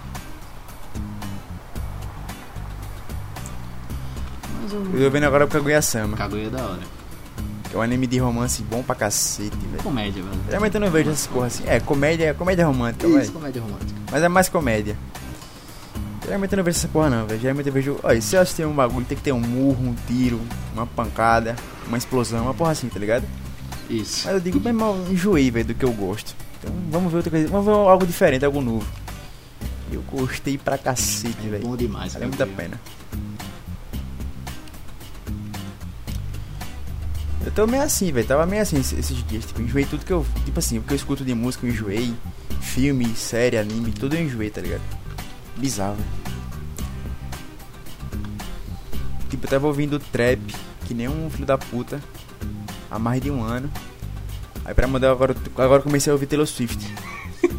Mas 4.72 5.00
Eu 5.00 5.07
tô 5.07 5.11
vendo 5.11 5.24
agora 5.24 5.44
o 5.44 5.48
Kaguya-sama. 5.48 6.16
Kaguya 6.16 6.46
é 6.46 6.50
da 6.50 6.62
hora. 6.64 6.81
Que 7.70 7.74
é 7.74 7.79
um 7.79 7.83
anime 7.83 8.07
de 8.07 8.18
romance 8.18 8.62
bom 8.62 8.83
pra 8.83 8.94
cacete, 8.94 9.57
velho. 9.57 9.83
Comédia, 9.83 10.22
velho. 10.22 10.40
Geralmente 10.46 10.74
eu 10.74 10.81
não 10.81 10.90
vejo 10.90 11.11
essas 11.11 11.26
porra 11.26 11.46
assim. 11.46 11.64
É, 11.66 11.81
comédia, 11.81 12.35
comédia 12.35 12.66
romântica, 12.66 13.07
Isso, 13.07 13.16
velho. 13.18 13.33
comédia 13.33 13.62
romântica. 13.62 14.00
Mas 14.11 14.22
é 14.22 14.29
mais 14.29 14.48
comédia. 14.48 14.96
Geralmente 16.24 16.52
eu 16.52 16.57
não 16.57 16.64
vejo 16.64 16.76
essa 16.79 16.88
porra 16.88 17.11
não, 17.11 17.26
velho. 17.26 17.40
Geralmente 17.40 17.66
eu 17.66 17.72
vejo. 17.72 17.98
Olha, 18.02 18.20
se 18.20 18.35
eu 18.37 18.40
assistir 18.40 18.66
um 18.66 18.72
bagulho, 18.74 19.05
tem 19.07 19.16
que 19.16 19.22
ter 19.22 19.33
um 19.33 19.40
murro, 19.40 19.85
um 19.88 19.94
tiro, 20.07 20.40
uma 20.74 20.87
pancada, 20.87 21.55
uma 21.87 21.96
explosão, 21.98 22.42
uma 22.44 22.55
porra 22.55 22.72
assim, 22.72 22.88
tá 22.88 22.98
ligado? 22.98 23.24
Isso. 23.88 24.22
Mas 24.26 24.35
eu 24.35 24.40
digo, 24.40 24.59
bem 24.59 24.72
mal, 24.72 24.96
enjoei, 25.11 25.50
velho, 25.50 25.66
do 25.66 25.74
que 25.74 25.85
eu 25.85 25.92
gosto. 25.92 26.35
Então 26.59 26.72
vamos 26.90 27.11
ver 27.12 27.18
outra 27.18 27.31
coisa. 27.31 27.48
Vamos 27.48 27.66
ver 27.66 27.72
algo 27.72 28.07
diferente, 28.07 28.44
algo 28.44 28.61
novo. 28.61 28.87
Eu 29.92 30.02
gostei 30.11 30.59
pra 30.59 30.76
cacete, 30.76 31.37
É 31.46 31.50
velho. 31.50 31.66
bom 31.66 31.76
demais, 31.76 32.12
Valeu 32.14 32.29
muito 32.29 32.42
a 32.42 32.46
pena. 32.46 32.81
Eu 37.46 37.52
tô 37.52 37.64
meio 37.64 37.85
assim, 37.85 38.11
velho. 38.11 38.26
Tava 38.26 38.44
meio 38.44 38.61
assim 38.61 38.76
esses 38.78 39.24
dias. 39.28 39.46
Tipo, 39.46 39.62
enjoei 39.62 39.85
tudo 39.85 40.04
que 40.04 40.12
eu. 40.12 40.26
Tipo 40.44 40.59
assim, 40.59 40.78
o 40.78 40.82
que 40.82 40.92
eu 40.92 40.96
escuto 40.96 41.24
de 41.24 41.32
música 41.32 41.64
eu 41.64 41.70
enjoei. 41.70 42.12
Filme, 42.61 43.06
série, 43.14 43.56
anime, 43.56 43.92
tudo 43.92 44.16
eu 44.16 44.22
enjoei, 44.22 44.50
tá 44.50 44.61
ligado? 44.61 44.82
Bizarro, 45.56 45.94
velho. 45.94 46.26
Tipo, 49.30 49.46
eu 49.46 49.50
tava 49.50 49.66
ouvindo 49.68 50.00
trap, 50.00 50.40
que 50.87 50.92
nem 50.92 51.09
um 51.09 51.30
filho 51.30 51.46
da 51.46 51.56
puta, 51.56 52.02
há 52.90 52.98
mais 52.98 53.22
de 53.22 53.30
um 53.30 53.42
ano. 53.42 53.70
Aí 54.64 54.74
pra 54.74 54.88
mudar 54.88 55.12
agora, 55.12 55.35
agora 55.56 55.82
comecei 55.82 56.11
a 56.11 56.14
ouvir 56.14 56.26
Taylor 56.26 56.46
Swift. 56.46 56.92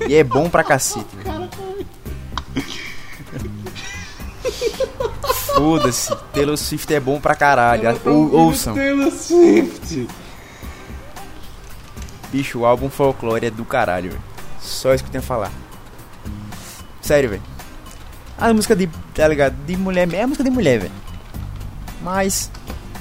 E 0.10 0.16
é 0.16 0.24
bom 0.24 0.50
pra 0.50 0.64
cacete, 0.64 1.08
velho. 1.24 1.50
Foda-se, 5.58 6.16
Taylor 6.32 6.56
Swift 6.56 6.94
é 6.94 7.00
bom 7.00 7.20
pra 7.20 7.34
caralho. 7.34 8.00
Ou, 8.06 8.32
ouçam. 8.32 8.76
Taylor 8.76 9.12
Swift. 9.12 10.08
Bicho, 12.32 12.60
o 12.60 12.66
álbum 12.66 12.92
Folklore 12.92 13.48
é 13.48 13.50
do 13.50 13.66
caralho, 13.66 14.12
velho. 14.12 14.24
Só 14.62 14.94
isso 14.94 15.04
que 15.04 15.08
eu 15.08 15.14
tenho 15.14 15.24
a 15.24 15.28
falar. 15.28 15.52
Sério, 17.02 17.32
velho. 17.32 17.42
A 18.38 18.54
música 18.54 18.76
de, 18.76 18.88
tá 19.16 19.28
ligado? 19.28 19.56
De 19.66 19.76
mulher 19.76 20.06
mesmo, 20.06 20.22
é 20.22 20.26
música 20.28 20.44
de 20.44 20.52
mulher, 20.52 20.80
velho. 20.80 20.94
Mas 22.04 22.52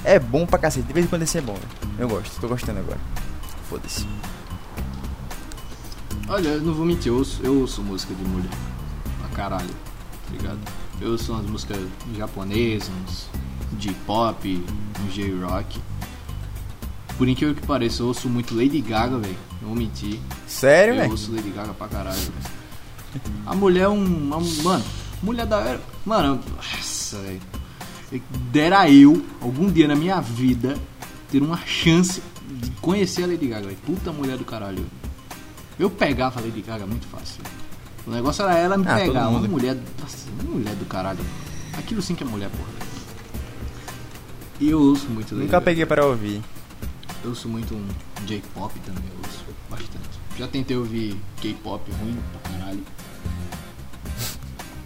é 0.03 0.17
bom 0.17 0.47
pra 0.47 0.57
cacete. 0.57 0.87
De 0.87 0.93
vez 0.93 1.05
em 1.05 1.09
quando 1.09 1.21
esse 1.21 1.37
é 1.37 1.41
bom, 1.41 1.53
velho. 1.53 1.91
Eu 1.99 2.07
gosto, 2.09 2.41
tô 2.41 2.47
gostando 2.47 2.79
agora. 2.79 2.99
Foda-se. 3.69 4.07
Olha, 6.27 6.47
eu 6.49 6.61
não 6.61 6.73
vou 6.73 6.85
mentir, 6.85 7.11
eu 7.11 7.17
ouço, 7.17 7.39
eu 7.43 7.59
ouço 7.59 7.83
música 7.83 8.15
de 8.15 8.23
mulher. 8.23 8.49
Pra 9.19 9.29
caralho, 9.29 9.69
tá 9.69 10.31
ligado? 10.31 10.59
Eu 10.99 11.11
ouço 11.11 11.31
umas 11.33 11.45
músicas 11.45 11.79
japonesas, 12.15 12.89
uns 13.03 13.27
J-pop, 13.79 14.63
um 15.03 15.09
J-rock. 15.11 15.79
Por 17.17 17.27
incrível 17.27 17.55
que 17.55 17.65
pareça, 17.65 18.01
eu 18.03 18.07
ouço 18.07 18.27
muito 18.29 18.55
Lady 18.55 18.81
Gaga, 18.81 19.17
velho. 19.17 19.37
Não 19.61 19.69
vou 19.69 19.77
mentir. 19.77 20.19
Sério, 20.47 20.93
Eu 20.93 20.99
velho? 20.99 21.11
ouço 21.11 21.31
Lady 21.33 21.49
Gaga 21.49 21.73
pra 21.73 21.87
caralho, 21.87 22.17
velho. 22.19 22.57
A 23.45 23.55
mulher 23.55 23.83
é 23.83 23.89
um. 23.89 24.03
uma- 24.05 24.39
mano, 24.63 24.83
mulher 25.23 25.45
da 25.45 25.59
era. 25.61 25.81
Mano, 26.05 26.39
nossa, 26.55 27.17
velho. 27.19 27.41
Dera 28.51 28.89
eu, 28.89 29.23
algum 29.41 29.69
dia 29.71 29.87
na 29.87 29.95
minha 29.95 30.19
vida, 30.21 30.77
ter 31.31 31.41
uma 31.41 31.57
chance 31.65 32.21
de 32.49 32.69
conhecer 32.81 33.23
a 33.23 33.27
Lady 33.27 33.47
Gaga, 33.47 33.65
velho. 33.67 33.77
Puta 33.85 34.11
mulher 34.11 34.37
do 34.37 34.45
caralho. 34.45 34.85
Eu 35.79 35.89
pegava 35.89 36.39
a 36.39 36.43
Lady 36.43 36.61
Gaga 36.61 36.85
muito 36.85 37.05
fácil. 37.07 37.41
O 38.07 38.11
negócio 38.11 38.43
era 38.43 38.57
ela 38.57 38.77
me 38.77 38.87
Ah, 38.87 38.95
pegar. 38.95 39.27
Uma 39.27 39.39
mulher. 39.47 39.77
Nossa, 39.99 40.29
uma 40.39 40.43
mulher 40.55 40.75
do 40.75 40.85
caralho. 40.85 41.19
Aquilo 41.77 42.01
sim 42.01 42.15
que 42.15 42.23
é 42.23 42.27
mulher, 42.27 42.49
porra. 42.49 42.69
E 44.59 44.69
eu 44.69 44.79
ouço 44.81 45.07
muito 45.07 45.35
Nunca 45.35 45.61
peguei 45.61 45.85
para 45.85 46.05
ouvir. 46.05 46.41
Eu 47.23 47.29
ouço 47.31 47.47
muito 47.49 47.75
um 47.75 47.85
J-pop 48.25 48.79
também, 48.79 49.03
eu 49.11 49.17
ouço 49.23 49.43
bastante. 49.69 50.09
Já 50.37 50.47
tentei 50.47 50.77
ouvir 50.77 51.19
K-pop 51.41 51.91
ruim 51.91 52.17
pra 52.41 52.51
caralho. 52.51 52.83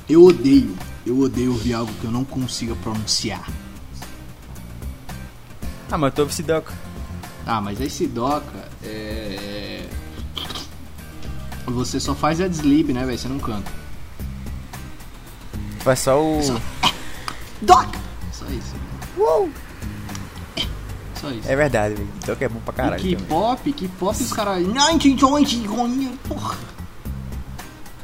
Eu 0.10 0.24
odeio, 0.26 0.76
eu 1.06 1.20
odeio 1.20 1.52
ouvir 1.52 1.74
algo 1.74 1.94
que 2.02 2.04
eu 2.06 2.12
não 2.12 2.26
consiga 2.26 2.76
pronunciar. 2.78 3.48
Ah, 5.90 5.98
mas 5.98 6.14
tu 6.14 6.22
ouve 6.22 6.34
Sidoca. 6.34 6.74
Ah, 7.46 7.62
mas 7.62 7.80
esse 7.82 8.08
doca 8.08 8.70
é. 8.84 9.61
Você 11.72 12.00
só 12.00 12.14
faz 12.16 12.40
a 12.42 12.48
sleep, 12.48 12.92
né, 12.94 13.06
velho? 13.06 13.18
Você 13.18 13.28
não 13.28 13.40
canta. 13.40 13.72
Faz 15.80 16.00
só 16.00 16.22
o. 16.22 16.42
Só- 16.44 16.60
Doc! 17.62 17.96
Só 18.32 18.46
isso. 18.48 18.76
Só 21.16 21.30
isso. 21.30 21.48
É 21.50 21.56
verdade, 21.56 21.96
velho. 21.96 22.08
TikTok 22.16 22.44
é 22.44 22.50
bom 22.50 22.60
pra 22.66 22.74
caralho. 22.74 23.00
e 23.06 23.16
também. 23.16 23.16
K-pop, 23.28 23.74
K-pop 23.74 24.24
os 24.24 24.34
caras. 24.34 24.66
1920, 24.66 26.10
porra. 26.28 26.58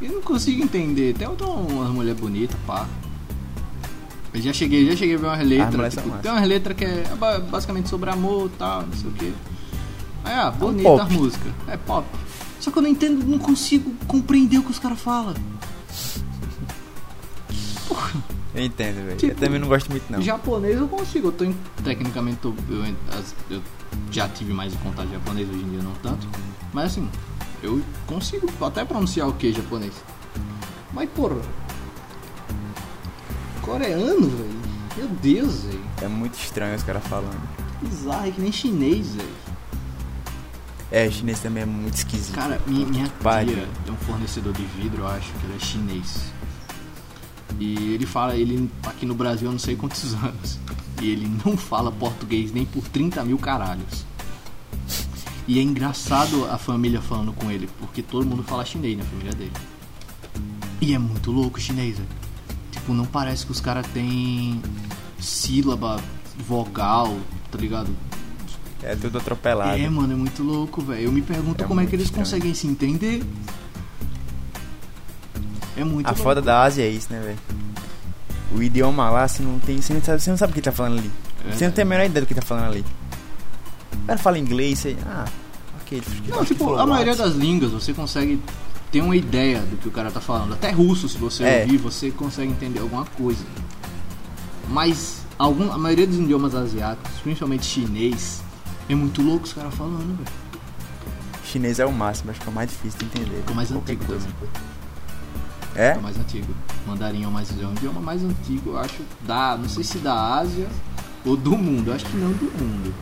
Eu 0.02 0.12
não 0.14 0.22
consigo 0.22 0.64
entender. 0.64 1.14
Tem 1.16 1.28
umas 1.28 1.90
mulheres 1.90 2.20
bonitas, 2.20 2.56
pá. 2.68 2.88
Eu 4.34 4.42
já 4.42 4.54
cheguei, 4.54 4.88
já 4.92 4.96
cheguei 4.96 5.16
a 5.16 5.18
ver 5.18 5.26
umas 5.26 5.48
letras. 5.48 5.74
mulheres 5.76 5.94
são 5.96 6.04
tipo, 6.04 6.18
tem 6.18 6.32
umas 6.32 6.48
letras 6.48 6.78
que 6.78 6.86
é 6.86 7.16
ba- 7.18 7.40
basicamente 7.40 7.90
sobre 7.90 8.10
amor 8.12 8.46
e 8.54 8.58
tal, 8.58 8.84
não 8.84 8.94
sei 8.94 9.10
o 9.10 9.14
que. 9.14 9.34
Aí, 10.24 10.34
ah, 10.34 10.52
bonita 10.52 10.84
pop. 10.90 11.02
a 11.02 11.06
música. 11.06 11.50
É 11.68 11.78
pop. 11.78 12.06
Só 12.68 12.72
que 12.72 12.80
eu 12.80 12.84
não 12.84 12.90
entendo, 12.90 13.26
não 13.26 13.40
consigo 13.40 13.90
compreender 14.10 14.58
o 14.58 14.64
que 14.64 14.72
os 14.72 14.78
caras 14.78 15.00
falam. 15.00 15.34
Eu 18.54 18.62
entendo, 18.66 19.06
velho. 19.06 19.16
Tipo, 19.18 19.32
eu 19.32 19.38
também 19.38 19.58
não 19.58 19.70
gosto 19.70 19.90
muito, 19.90 20.04
não. 20.12 20.22
Japonês 20.22 20.76
eu 20.78 20.86
consigo, 20.90 21.30
eu 21.30 21.32
tô 21.32 21.46
em, 21.46 21.56
tecnicamente 21.82 22.40
tô- 22.42 22.54
eu, 22.70 22.94
eu 23.50 23.62
já 24.12 24.28
tive 24.28 24.52
mais 24.52 24.74
em 24.74 24.78
contato 24.80 25.10
japonês, 25.10 25.48
hoje 25.50 25.64
em 25.64 25.70
dia 25.70 25.82
não 25.82 25.94
tanto. 26.04 26.28
Mas 26.74 26.88
assim, 26.92 27.08
eu 27.64 27.82
consigo 28.06 28.50
até 28.60 28.84
pronunciar 28.84 29.30
o 29.30 29.34
que 29.34 29.54
japonês. 29.54 29.94
Mas 30.92 31.10
porra. 31.12 31.38
Coreano, 33.62 34.28
velho. 34.28 34.60
Meu 34.98 35.08
Deus, 35.08 35.62
velho. 35.64 35.86
É 36.02 36.08
muito 36.10 36.34
estranho 36.38 36.76
os 36.76 36.84
caras 36.84 37.08
falando. 37.08 37.40
Bizarro, 37.82 38.28
é 38.28 38.32
que 38.32 38.42
nem 38.42 38.52
chinês, 38.52 39.16
velho. 39.16 39.47
É, 40.92 41.10
chinês 41.12 41.40
também 41.40 41.64
é 41.64 41.66
muito 41.66 41.96
esquisito. 41.96 42.34
Cara, 42.34 42.62
minha, 42.66 42.86
minha 42.86 43.08
tia 43.08 43.68
tem 43.86 43.94
um 43.94 43.98
fornecedor 43.98 44.54
de 44.54 44.64
vidro, 44.64 45.02
eu 45.02 45.08
acho 45.08 45.32
que 45.34 45.46
ele 45.46 45.56
é 45.56 45.60
chinês. 45.60 46.32
E 47.60 47.94
ele 47.94 48.06
fala, 48.06 48.36
ele 48.36 48.70
aqui 48.84 49.06
no 49.06 49.16
Brasil 49.16 49.50
há 49.50 49.52
não 49.52 49.60
sei 49.60 49.76
quantos 49.76 50.14
anos. 50.24 50.60
E 51.02 51.10
ele 51.10 51.30
não 51.46 51.58
fala 51.58 51.92
português 51.92 52.52
nem 52.52 52.66
por 52.66 52.88
30 52.88 53.24
mil 53.26 53.38
caralhos. 53.38 54.06
E 55.48 55.60
é 55.60 55.62
engraçado 55.62 56.46
a 56.46 56.58
família 56.58 57.02
falando 57.02 57.32
com 57.34 57.50
ele, 57.50 57.70
porque 57.80 58.02
todo 58.02 58.26
mundo 58.26 58.44
fala 58.44 58.66
chinês 58.66 58.98
na 58.98 59.04
família 59.06 59.34
dele. 59.34 59.54
E 60.82 60.94
é 60.94 60.98
muito 60.98 61.32
louco 61.32 61.58
o 61.58 61.62
chinês, 61.62 61.98
velho. 61.98 62.10
Tipo, 62.72 62.94
não 62.94 63.06
parece 63.06 63.46
que 63.46 63.52
os 63.52 63.60
caras 63.60 63.88
têm 63.88 64.62
sílaba, 65.20 66.00
vogal, 66.38 67.18
tá 67.52 67.58
ligado? 67.58 67.90
É 68.84 68.96
tudo 68.96 69.18
atropelado. 69.18 69.78
É, 69.80 69.90
mano, 69.90 70.14
é 70.14 70.16
muito 70.16 70.44
louco, 70.44 70.82
velho. 70.82 71.02
Eu 71.06 71.12
me 71.12 71.22
pergunto 71.22 71.64
É 71.64 71.68
como 71.68 71.82
é 71.82 71.86
que 71.86 71.96
eles 71.96 72.06
estranho. 72.06 72.26
conseguem 72.26 72.54
se 72.54 72.68
entender. 72.68 73.24
É 75.76 75.84
muito 75.84 76.06
A 76.08 76.10
louco. 76.10 76.24
foda 76.24 76.42
da 76.42 76.64
Ásia 76.64 76.84
é 76.84 76.90
isso, 76.90 77.08
né, 77.12 77.20
velho? 77.20 77.38
O 78.56 78.62
idioma 78.64 79.10
lá, 79.10 79.28
você 79.28 79.44
não 79.44 79.60
tem. 79.60 79.82
Você 79.82 79.94
não 79.94 80.02
sabe, 80.02 80.22
você 80.22 80.30
não 80.30 80.38
sabe 80.38 80.52
o 80.52 80.56
que 80.56 80.62
tá 80.62 80.72
falando 80.72 81.00
ali. 81.00 81.12
É. 81.48 81.52
Você 81.52 81.66
não 81.66 81.72
tem 81.72 81.82
a 81.84 81.86
menor 81.86 82.06
ideia 82.06 82.22
do 82.26 82.28
que 82.28 82.34
tá 82.36 82.42
falando 82.42 82.66
ali. 82.72 82.86
O 84.04 84.08
cara 84.08 84.18
fala 84.20 84.40
inglês, 84.40 84.80
você. 84.80 84.96
Ah, 85.06 85.26
ok. 85.82 86.02
Não, 86.30 86.46
tipo, 86.46 86.76
a 86.76 86.86
maioria 86.86 87.16
das 87.16 87.34
línguas 87.36 87.72
você 87.72 87.94
consegue 87.94 88.42
ter 88.92 89.02
uma 89.02 89.16
ideia 89.16 89.60
do 89.60 89.76
que 89.78 89.88
o 89.88 89.92
cara 89.92 90.10
tá 90.10 90.22
falando. 90.22 90.54
Até 90.54 90.72
russo, 90.72 91.10
se 91.10 91.18
você 91.18 91.44
É. 91.44 91.62
ouvir, 91.64 91.78
você 91.78 92.10
consegue 92.10 92.52
entender 92.52 92.80
alguma 92.80 93.06
coisa. 93.06 93.44
Mas 94.70 95.22
algum, 95.38 95.72
a 95.72 95.78
maioria 95.78 96.08
dos 96.08 96.18
idiomas 96.18 96.56
asiáticos, 96.56 97.12
principalmente 97.22 97.66
chinês, 97.66 98.42
é 98.94 98.96
muito 98.96 99.22
louco 99.22 99.46
os 99.46 99.54
caras 99.54 99.74
falando, 99.74 100.18
velho. 100.18 100.38
Chinês 101.44 101.80
é 101.80 101.86
o 101.86 101.92
máximo, 101.94 102.32
acho 102.32 102.42
que 102.42 102.48
é 102.48 102.50
o 102.50 102.54
mais 102.54 102.70
difícil 102.70 103.00
de 103.00 103.06
entender. 103.06 103.44
É 103.48 103.52
o 103.52 103.56
mais 103.56 103.72
antigo 103.72 104.06
coisa. 104.06 104.28
também. 104.28 104.50
É? 105.76 105.92
É 105.92 105.98
o 105.98 106.02
mais 106.02 106.18
antigo. 106.18 106.54
Mandarim 106.86 107.24
é 107.24 107.28
o, 107.28 107.32
mais, 107.32 107.50
é 107.52 107.66
o 107.66 107.72
idioma 107.72 108.02
mais 108.02 108.24
antigo, 108.24 108.72
eu 108.72 108.78
acho, 108.80 109.02
da. 109.26 109.58
Não 109.58 109.70
sei 109.70 109.84
se 109.84 109.98
da 110.00 110.36
Ásia 110.38 110.68
ou 111.26 111.38
do 111.38 111.58
mundo. 111.58 111.90
Eu 111.92 111.96
acho 111.96 112.06
que 112.06 112.18
não 112.18 112.32
do 112.32 112.46
mundo. 112.46 112.94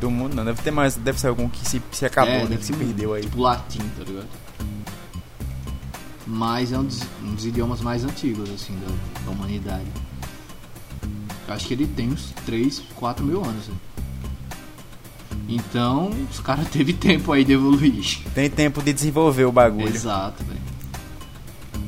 Do 0.00 0.10
mundo 0.10 0.34
não, 0.34 0.44
deve 0.44 0.60
ter 0.62 0.70
mais. 0.70 0.94
Deve 0.96 1.20
ser 1.20 1.28
algum 1.28 1.48
que 1.48 1.66
se, 1.66 1.80
se 1.92 2.04
acabou, 2.04 2.32
É, 2.34 2.44
né? 2.44 2.56
Que 2.56 2.64
se 2.64 2.72
perdeu 2.72 3.14
aí. 3.14 3.22
Tipo 3.22 3.40
latim, 3.40 3.78
tá 3.96 4.04
ligado? 4.04 4.26
Mas 6.26 6.72
é 6.72 6.78
um 6.78 6.84
dos, 6.84 7.02
um 7.22 7.34
dos 7.34 7.46
idiomas 7.46 7.80
mais 7.80 8.04
antigos, 8.04 8.50
assim, 8.50 8.76
da, 8.80 9.24
da 9.24 9.30
humanidade. 9.30 9.86
Eu 11.46 11.54
acho 11.54 11.66
que 11.66 11.74
ele 11.74 11.86
tem 11.86 12.10
uns 12.10 12.32
3, 12.44 12.82
4 12.96 13.24
mil 13.24 13.44
anos. 13.44 13.68
né? 13.68 13.74
Então, 15.48 16.10
os 16.30 16.40
caras 16.40 16.68
teve 16.70 16.92
tempo 16.92 17.32
aí 17.32 17.44
de 17.44 17.52
evoluir. 17.52 18.18
Tem 18.34 18.50
tempo 18.50 18.82
de 18.82 18.92
desenvolver 18.92 19.44
o 19.44 19.52
bagulho. 19.52 19.88
Exato, 19.88 20.42
velho. 20.44 20.60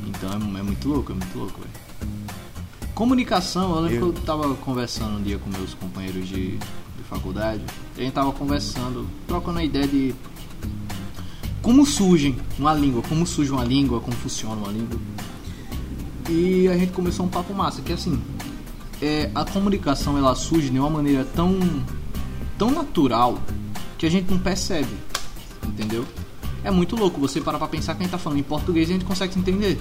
Então 0.07 0.29
é, 0.31 0.59
é 0.59 0.63
muito 0.63 0.87
louco, 0.87 1.11
é 1.11 1.15
muito 1.15 1.37
louco, 1.37 1.59
velho. 1.59 1.69
Comunicação, 2.93 3.75
eu 3.75 3.81
lembro 3.81 4.07
Eu- 4.07 4.13
que 4.13 4.19
eu 4.19 4.25
tava 4.25 4.53
conversando 4.55 5.17
um 5.17 5.21
dia 5.23 5.37
com 5.37 5.49
meus 5.49 5.73
companheiros 5.73 6.27
de, 6.27 6.57
de 6.57 7.03
faculdade. 7.09 7.61
A 7.97 8.01
gente 8.01 8.11
tava 8.13 8.31
conversando, 8.31 9.07
trocando 9.27 9.59
a 9.59 9.63
ideia 9.63 9.87
de 9.87 10.13
como 11.61 11.85
surge 11.85 12.35
uma 12.57 12.73
língua, 12.73 13.01
como 13.07 13.25
surge 13.25 13.51
uma 13.51 13.63
língua, 13.63 13.99
como 14.01 14.15
funciona 14.17 14.55
uma 14.55 14.71
língua. 14.71 14.99
E 16.29 16.67
a 16.67 16.77
gente 16.77 16.91
começou 16.91 17.25
um 17.25 17.29
papo 17.29 17.53
massa, 17.53 17.81
que 17.81 17.91
assim, 17.93 18.21
é, 19.01 19.29
a 19.33 19.43
comunicação 19.45 20.17
ela 20.17 20.35
surge 20.35 20.69
de 20.69 20.77
uma 20.79 20.89
maneira 20.89 21.23
tão, 21.25 21.57
tão 22.59 22.69
natural 22.69 23.41
que 23.97 24.05
a 24.05 24.11
gente 24.11 24.29
não 24.29 24.37
percebe, 24.37 24.93
entendeu? 25.65 26.05
É 26.61 26.69
muito 26.69 26.97
louco 26.97 27.19
você 27.19 27.39
parar 27.39 27.57
pra 27.57 27.69
pensar 27.69 27.95
que 27.95 28.01
a 28.01 28.03
gente 28.03 28.11
tá 28.11 28.17
falando 28.17 28.39
em 28.39 28.43
português 28.43 28.89
e 28.89 28.91
a 28.91 28.95
gente 28.95 29.05
consegue 29.05 29.33
se 29.33 29.39
entender. 29.39 29.79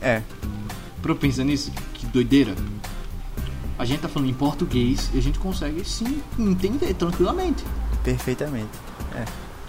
É. 0.00 0.22
Pra 1.02 1.12
eu 1.12 1.16
pensar 1.16 1.44
nisso, 1.44 1.70
que 1.92 2.06
doideira. 2.06 2.54
A 3.78 3.84
gente 3.84 4.00
tá 4.00 4.08
falando 4.08 4.30
em 4.30 4.34
português 4.34 5.10
e 5.12 5.18
a 5.18 5.22
gente 5.22 5.38
consegue 5.38 5.84
sim 5.84 6.22
entender 6.38 6.94
tranquilamente. 6.94 7.62
Perfeitamente. 8.02 8.70
É. 9.14 9.24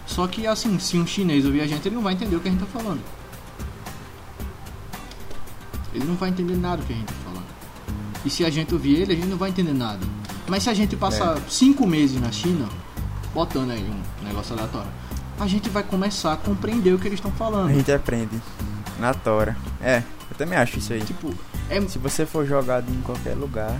Só 0.06 0.26
que 0.28 0.48
assim, 0.48 0.80
se 0.80 0.98
um 0.98 1.06
chinês 1.06 1.46
ouvir 1.46 1.60
a 1.60 1.68
gente, 1.68 1.86
ele 1.86 1.96
não 1.96 2.02
vai 2.02 2.14
entender 2.14 2.38
o 2.38 2.40
que 2.40 2.48
a 2.48 2.52
gente 2.52 2.62
tá 2.62 2.68
falando. 2.68 3.02
Ele 5.94 6.06
não 6.06 6.16
vai 6.16 6.30
entender 6.30 6.56
nada 6.56 6.78
do 6.78 6.86
que 6.86 6.94
a 6.94 6.96
gente 6.96 7.08
tá 7.08 7.16
falando. 7.26 7.46
E 8.24 8.30
se 8.30 8.46
a 8.46 8.50
gente 8.50 8.74
ouvir 8.74 9.02
ele, 9.02 9.12
a 9.12 9.16
gente 9.16 9.28
não 9.28 9.38
vai 9.38 9.50
entender 9.50 9.74
nada. 9.74 10.17
Mas 10.48 10.64
se 10.64 10.70
a 10.70 10.74
gente 10.74 10.96
passar 10.96 11.38
cinco 11.50 11.86
meses 11.86 12.22
na 12.22 12.32
China, 12.32 12.68
botando 13.34 13.72
aí 13.72 13.84
um 13.84 14.26
negócio 14.26 14.54
aleatório, 14.54 14.90
a 15.40 15.46
gente 15.48 15.70
vai 15.70 15.84
começar 15.84 16.34
a 16.34 16.38
compreender 16.38 16.94
o 16.94 17.00
que 17.00 17.08
eles 17.08 17.20
estão 17.20 17.32
falando. 17.32 17.70
A 17.70 17.74
gente 17.74 17.92
aprende. 17.92 18.42
Na 19.00 19.14
tora. 19.14 19.56
É, 19.82 20.02
eu 20.32 20.38
também 20.38 20.58
acho 20.58 20.80
isso 20.80 20.92
aí. 20.94 21.02
Tipo, 21.02 21.32
é. 21.70 21.80
Se 21.82 22.00
você 22.00 22.26
for 22.26 22.46
jogado 22.48 22.90
em 22.92 23.00
qualquer 23.02 23.36
lugar, 23.36 23.78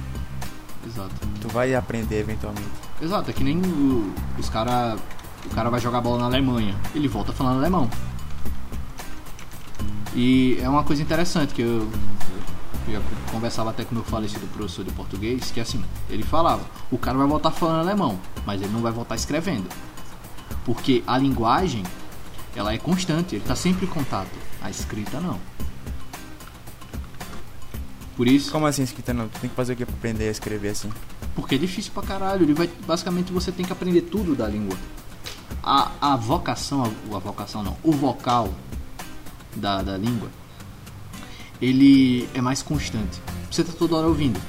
Exato. 0.86 1.10
tu 1.42 1.48
vai 1.48 1.74
aprender 1.74 2.20
eventualmente. 2.20 2.68
Exato, 3.02 3.32
é 3.32 3.34
que 3.34 3.44
nem 3.44 3.58
o- 3.60 4.14
os 4.38 4.50
cara. 4.50 4.96
O 5.46 5.50
cara 5.56 5.70
vai 5.70 5.80
jogar 5.80 6.02
bola 6.02 6.20
na 6.20 6.26
Alemanha. 6.26 6.76
Ele 6.94 7.08
volta 7.08 7.32
falando 7.32 7.58
alemão. 7.60 7.90
E 10.14 10.58
é 10.62 10.68
uma 10.68 10.84
coisa 10.84 11.02
interessante 11.02 11.54
que 11.54 11.62
eu, 11.62 11.88
eu 12.94 13.02
conversava 13.32 13.70
até 13.70 13.84
com 13.84 13.96
meu 13.96 14.04
falecido 14.04 14.48
professor 14.48 14.84
de 14.84 14.92
português, 14.92 15.52
que 15.52 15.60
assim, 15.60 15.84
ele 16.10 16.24
falava, 16.24 16.64
o 16.92 16.98
cara 16.98 17.18
vai 17.18 17.28
voltar 17.28 17.52
falando 17.52 17.82
alemão, 17.82 18.20
mas 18.46 18.62
ele 18.62 18.72
não 18.72 18.82
vai 18.82 18.92
voltar 18.92 19.16
escrevendo. 19.16 19.68
Porque 20.66 21.04
a 21.06 21.18
linguagem, 21.18 21.84
ela 22.56 22.74
é 22.74 22.78
constante, 22.78 23.36
ele 23.36 23.44
está 23.44 23.56
sempre 23.56 23.86
em 23.86 23.90
contato. 23.90 24.32
A 24.62 24.70
escrita 24.70 25.20
não. 25.20 25.40
Por 28.16 28.28
isso, 28.28 28.52
Como 28.52 28.66
assim 28.66 28.82
escrita 28.82 29.14
não? 29.14 29.28
Tu 29.28 29.40
tem 29.40 29.50
que 29.50 29.56
fazer 29.56 29.74
o 29.74 29.76
que 29.76 29.86
pra 29.86 29.94
aprender 29.94 30.28
a 30.28 30.32
escrever 30.32 30.70
assim? 30.70 30.92
porque 31.38 31.54
é 31.54 31.58
difícil 31.60 31.92
pra 31.94 32.02
caralho. 32.02 32.44
Ele 32.44 32.54
vai, 32.56 32.68
basicamente 32.86 33.32
você 33.32 33.52
tem 33.52 33.64
que 33.64 33.72
aprender 33.72 34.02
tudo 34.02 34.36
da 34.36 34.48
língua. 34.48 34.76
A, 35.62 35.92
a 36.02 36.16
vocação, 36.16 36.84
a, 36.84 37.16
a 37.16 37.20
vocação 37.20 37.62
não, 37.62 37.78
o 37.84 37.92
vocal 37.92 38.52
da, 39.56 39.84
da 39.84 39.96
língua, 39.96 40.30
ele 41.62 42.28
é 42.34 42.42
mais 42.42 42.62
constante. 42.62 43.22
Você 43.50 43.64
tá 43.64 43.74
toda 43.78 43.96
hora 43.96 44.08
ouvindo. 44.08 44.40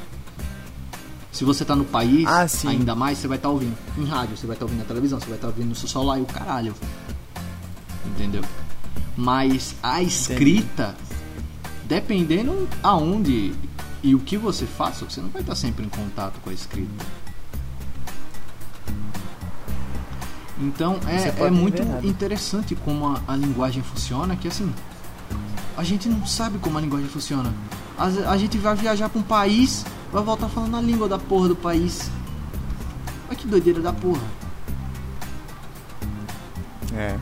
Se 1.30 1.44
você 1.44 1.64
tá 1.64 1.76
no 1.76 1.84
país, 1.84 2.26
Ah, 2.26 2.46
ainda 2.68 2.94
mais 2.94 3.18
você 3.18 3.28
vai 3.28 3.36
estar 3.36 3.48
ouvindo. 3.48 3.76
Em 3.96 4.04
rádio, 4.04 4.36
você 4.36 4.46
vai 4.46 4.56
estar 4.56 4.64
ouvindo 4.64 4.80
na 4.80 4.84
televisão, 4.84 5.20
você 5.20 5.26
vai 5.26 5.36
estar 5.36 5.48
ouvindo 5.48 5.68
no 5.68 5.74
seu 5.74 5.88
celular 5.88 6.18
e 6.18 6.22
o 6.22 6.26
caralho. 6.26 6.74
Entendeu? 8.06 8.42
Mas 9.16 9.74
a 9.82 10.02
escrita, 10.02 10.96
dependendo 11.84 12.68
aonde 12.82 13.52
e 14.02 14.14
o 14.14 14.20
que 14.20 14.36
você 14.36 14.66
faça, 14.66 15.04
você 15.04 15.20
não 15.20 15.28
vai 15.28 15.42
estar 15.42 15.54
sempre 15.54 15.84
em 15.84 15.88
contato 15.88 16.40
com 16.40 16.50
a 16.50 16.52
escrita. 16.52 17.04
Então 20.60 20.98
é, 21.06 21.46
é 21.46 21.50
muito 21.50 21.82
interessante 22.04 22.74
como 22.74 23.06
a, 23.06 23.22
a 23.28 23.36
linguagem 23.36 23.82
funciona, 23.82 24.34
que 24.34 24.48
assim, 24.48 24.72
a 25.78 25.84
gente 25.84 26.08
não 26.08 26.26
sabe 26.26 26.58
como 26.58 26.76
a 26.76 26.80
linguagem 26.80 27.08
funciona. 27.08 27.54
A, 27.96 28.06
a 28.32 28.36
gente 28.36 28.58
vai 28.58 28.74
viajar 28.74 29.08
para 29.08 29.20
um 29.20 29.22
país, 29.22 29.86
vai 30.12 30.20
voltar 30.24 30.48
falando 30.48 30.76
a 30.76 30.80
língua 30.80 31.08
da 31.08 31.20
porra 31.20 31.46
do 31.46 31.54
país. 31.54 32.10
Olha 33.28 33.36
que 33.36 33.46
doideira 33.46 33.80
da 33.80 33.92
porra. 33.92 34.24
É. 36.92 37.16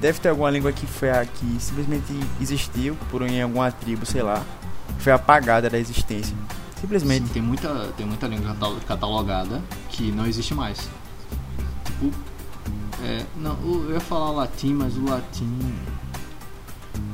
Deve 0.00 0.20
ter 0.20 0.28
alguma 0.28 0.50
língua 0.50 0.70
que 0.70 0.86
foi 0.86 1.10
a 1.10 1.26
que 1.26 1.56
simplesmente 1.58 2.14
existiu 2.40 2.96
por 3.10 3.22
em 3.22 3.42
alguma 3.42 3.72
tribo, 3.72 4.06
sei 4.06 4.22
lá. 4.22 4.40
Foi 5.00 5.12
apagada 5.12 5.68
da 5.68 5.78
existência. 5.80 6.36
Simplesmente. 6.80 7.26
Sim, 7.26 7.32
tem 7.32 7.42
muita, 7.42 7.92
tem 7.96 8.06
muita 8.06 8.28
língua 8.28 8.52
catal- 8.54 8.76
catalogada 8.86 9.60
que 9.88 10.12
não 10.12 10.26
existe 10.26 10.54
mais. 10.54 10.88
Tipo, 11.84 12.08
é, 13.02 13.26
não, 13.36 13.58
eu 13.64 13.94
ia 13.94 14.00
falar 14.00 14.30
latim, 14.30 14.74
mas 14.74 14.96
o 14.96 15.04
latim 15.04 15.58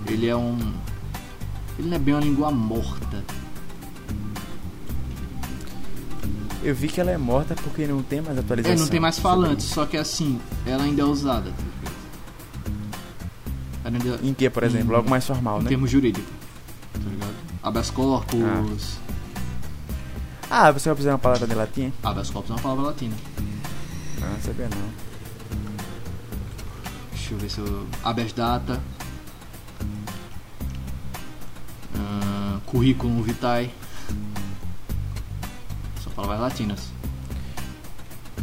ele 0.09 0.27
é 0.27 0.37
um 0.37 0.57
ele 1.79 1.89
não 1.89 1.97
é 1.97 1.99
bem 1.99 2.15
uma 2.15 2.21
língua 2.21 2.51
morta. 2.51 3.23
Eu 6.63 6.75
vi 6.75 6.89
que 6.89 7.01
ela 7.01 7.11
é 7.11 7.17
morta 7.17 7.55
porque 7.55 7.87
não 7.87 8.03
tem 8.03 8.21
mais 8.21 8.37
É, 8.37 8.41
atualização. 8.41 8.79
não 8.79 8.89
tem 8.89 8.99
mais 9.01 9.19
falantes, 9.19 9.67
só 9.67 9.87
que 9.87 9.97
assim, 9.97 10.41
ela 10.67 10.83
ainda 10.85 11.03
é 11.03 11.05
usada. 11.05 11.53
ainda. 13.85 14.19
Em 14.23 14.35
que, 14.35 14.51
por 14.51 14.65
exemplo? 14.65 14.93
Em- 14.93 14.97
Algo 14.97 15.09
mais 15.09 15.25
formal, 15.27 15.61
em 15.61 15.63
né? 15.63 15.69
termos 15.69 15.89
jurídicos, 15.91 16.29
tá 16.93 16.99
ligado? 17.09 17.35
Habeas 17.63 17.91
corpus. 17.91 18.99
Ah, 20.51 20.71
você 20.73 20.89
vai 20.89 20.95
precisar 20.95 21.11
de 21.11 21.15
uma 21.15 21.19
palavra 21.19 21.47
de 21.47 21.55
latim? 21.55 21.93
Habeas 22.03 22.29
corpus 22.31 22.51
é 22.51 22.55
uma 22.55 22.61
palavra 22.61 22.85
latina. 22.87 23.15
Ah, 24.23 24.31
não 24.33 24.41
sabia 24.41 24.69
não. 24.69 24.89
Deixa 27.13 27.35
eu 27.35 27.39
ver 27.39 27.51
se 27.51 27.59
eu. 27.61 27.87
Habeas 28.05 28.33
data. 28.33 28.81
Ah, 31.99 32.59
currículo 32.67 33.23
vitae. 33.23 33.71
Só 36.03 36.11
palavras 36.11 36.41
latinas. 36.41 36.99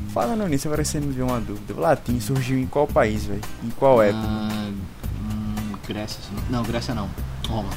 Falando 0.09 0.47
nisso, 0.47 0.67
agora 0.67 0.83
você 0.83 0.99
me 0.99 1.13
deu 1.13 1.27
uma 1.27 1.41
dúvida. 1.41 1.73
O 1.73 1.79
latim 1.79 2.19
surgiu 2.19 2.57
em 2.57 2.65
qual 2.65 2.87
país, 2.87 3.25
velho? 3.25 3.41
Em 3.63 3.69
qual 3.71 4.01
época? 4.01 4.25
Ah, 4.25 4.71
hum, 4.71 5.73
Grécia. 5.87 6.19
Não, 6.49 6.63
Grécia 6.63 6.95
não. 6.95 7.09
Roma. 7.47 7.69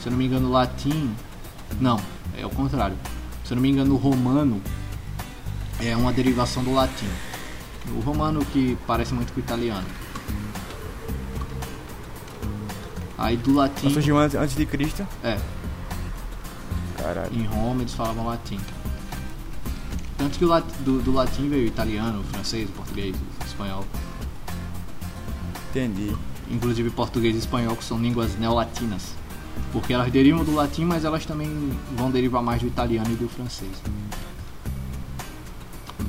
Se 0.00 0.06
eu 0.06 0.12
não 0.12 0.18
me 0.18 0.26
engano, 0.26 0.48
o 0.48 0.50
latim. 0.50 1.14
Não, 1.78 2.00
é 2.38 2.46
o 2.46 2.50
contrário. 2.50 2.96
Se 3.44 3.52
eu 3.52 3.56
não 3.56 3.62
me 3.62 3.70
engano, 3.70 3.94
o 3.94 3.98
romano 3.98 4.62
é 5.78 5.96
uma 5.96 6.12
derivação 6.12 6.64
do 6.64 6.72
latim. 6.72 7.08
O 7.96 8.00
romano 8.00 8.44
que 8.46 8.78
parece 8.86 9.12
muito 9.12 9.32
com 9.32 9.40
o 9.40 9.42
italiano. 9.42 9.86
Aí 13.20 13.36
do 13.36 13.52
latim. 13.54 13.84
Ela 13.86 13.92
surgiu 13.94 14.18
antes, 14.18 14.34
antes 14.36 14.56
de 14.56 14.64
Cristo? 14.66 15.06
É, 15.22 15.38
Caralho. 16.96 17.30
em 17.32 17.44
Roma 17.44 17.82
eles 17.82 17.92
falavam 17.94 18.26
latim. 18.26 18.58
Tanto 20.16 20.38
que 20.38 20.44
o 20.44 20.48
lat- 20.48 20.64
do, 20.84 21.00
do 21.00 21.12
latim 21.12 21.48
veio 21.48 21.64
o 21.64 21.66
italiano, 21.66 22.20
o 22.20 22.24
francês, 22.24 22.68
o 22.68 22.72
português, 22.72 23.14
o 23.14 23.44
espanhol. 23.46 23.84
Entendi. 25.70 26.16
Inclusive 26.50 26.90
português 26.90 27.36
e 27.36 27.38
espanhol, 27.38 27.76
que 27.76 27.84
são 27.84 27.98
línguas 27.98 28.36
neolatinas. 28.38 29.14
Porque 29.72 29.92
elas 29.92 30.10
derivam 30.10 30.42
do 30.44 30.54
latim, 30.54 30.84
mas 30.84 31.04
elas 31.04 31.24
também 31.24 31.70
vão 31.96 32.10
derivar 32.10 32.42
mais 32.42 32.60
do 32.60 32.66
italiano 32.68 33.10
e 33.12 33.14
do 33.14 33.28
francês. 33.28 33.70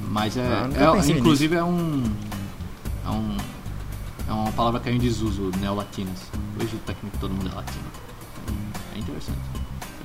Mas 0.10 0.36
é. 0.38 0.41
Ah, 0.45 0.97
é- 0.97 1.12
inclusive 1.12 1.56
é 1.56 1.63
um. 1.63 2.04
É 3.06 3.10
um. 3.10 3.38
É 4.28 4.34
uma 4.34 4.52
palavra 4.54 4.80
que 4.80 4.89
é 4.89 4.93
em 4.93 4.97
desuso, 4.97 5.52
neolatinas. 5.60 6.19
Hoje 6.62 6.78
técnico 6.86 7.17
todo 7.17 7.34
mundo 7.34 7.50
é 7.52 7.56
latino. 7.56 7.86
É 8.95 9.00
interessante. 9.00 9.39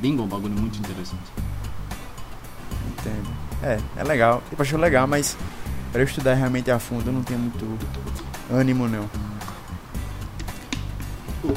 É 0.02 0.06
um 0.08 0.26
bagulho 0.26 0.54
muito 0.54 0.78
interessante. 0.78 1.30
Entendo. 2.88 3.28
É, 3.62 3.78
é 3.96 4.04
legal. 4.04 4.42
Tipo, 4.48 4.62
acho 4.62 4.76
legal, 4.78 5.06
mas 5.06 5.36
pra 5.92 6.00
eu 6.00 6.06
estudar 6.06 6.34
realmente 6.34 6.70
a 6.70 6.78
fundo 6.78 7.08
eu 7.08 7.12
não 7.12 7.22
tenho 7.22 7.40
muito 7.40 7.78
ânimo, 8.50 8.88
não. 8.88 9.08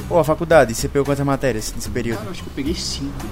Pô, 0.08 0.20
a 0.20 0.24
faculdade, 0.24 0.74
você 0.76 0.88
pegou 0.88 1.06
quantas 1.06 1.26
matérias 1.26 1.74
nesse 1.74 1.90
período? 1.90 2.18
Cara, 2.18 2.28
eu 2.28 2.32
acho 2.32 2.44
que 2.44 2.50
eu 2.50 2.54
peguei 2.54 2.76
cinco. 2.76 3.26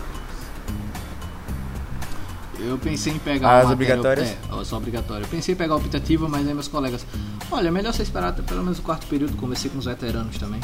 Eu 2.60 2.78
pensei 2.78 3.14
em 3.14 3.20
pegar 3.20 3.60
As 3.60 3.70
obrigatórias? 3.72 4.30
É, 4.30 4.38
as 4.52 4.74
obrigatórias. 4.74 5.28
Eu 5.28 5.30
pensei 5.30 5.54
em 5.54 5.58
pegar 5.58 5.74
a 5.74 5.78
optativa, 5.78 6.28
mas 6.28 6.48
aí 6.48 6.54
meus 6.54 6.68
colegas. 6.68 7.06
Olha, 7.52 7.68
é 7.68 7.72
melhor 7.72 7.94
você 7.94 8.04
esperar 8.04 8.30
até 8.30 8.42
pelo 8.42 8.64
menos 8.64 8.80
o 8.80 8.82
quarto 8.82 9.06
período. 9.08 9.36
Conversei 9.38 9.70
com 9.70 9.78
os 9.78 9.86
veteranos 9.86 10.38
também. 10.38 10.60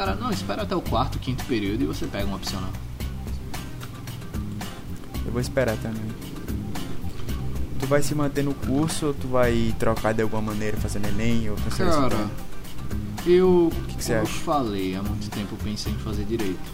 Os 0.00 0.06
caras, 0.06 0.18
não, 0.18 0.30
espera 0.30 0.62
até 0.62 0.74
o 0.74 0.80
quarto, 0.80 1.18
quinto 1.18 1.44
período 1.44 1.82
e 1.82 1.86
você 1.86 2.06
pega 2.06 2.24
uma 2.24 2.36
opcional. 2.36 2.70
Eu 5.26 5.30
vou 5.30 5.42
esperar 5.42 5.76
também. 5.76 6.10
Tu 7.78 7.86
vai 7.86 8.02
se 8.02 8.14
manter 8.14 8.42
no 8.42 8.54
curso 8.54 9.08
ou 9.08 9.14
tu 9.14 9.28
vai 9.28 9.74
trocar 9.78 10.14
de 10.14 10.22
alguma 10.22 10.40
maneira, 10.40 10.78
fazendo 10.78 11.06
Enem 11.06 11.50
ou 11.50 11.56
transferência 11.56 12.00
Cara, 12.00 12.30
eu. 13.26 13.70
que 13.88 13.96
que 13.96 14.02
você 14.04 14.14
como 14.14 14.22
acha? 14.22 14.38
eu 14.38 14.42
falei, 14.42 14.96
há 14.96 15.02
muito 15.02 15.28
tempo 15.28 15.48
eu 15.52 15.58
pensei 15.58 15.92
em 15.92 15.98
fazer 15.98 16.24
direito. 16.24 16.72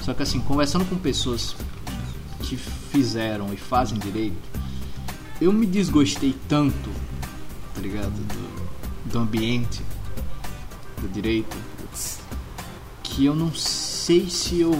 Só 0.00 0.12
que 0.12 0.24
assim, 0.24 0.40
conversando 0.40 0.84
com 0.84 0.96
pessoas 0.96 1.54
que 2.40 2.56
fizeram 2.56 3.54
e 3.54 3.56
fazem 3.56 4.00
direito, 4.00 4.36
eu 5.40 5.52
me 5.52 5.64
desgostei 5.64 6.34
tanto, 6.48 6.90
tá 7.72 7.80
ligado? 7.80 8.10
Do, 8.10 9.12
do 9.12 9.18
ambiente 9.20 9.80
do 11.00 11.08
direito, 11.08 11.56
que 13.16 13.24
eu 13.24 13.34
não 13.34 13.50
sei 13.54 14.28
se 14.28 14.60
eu 14.60 14.70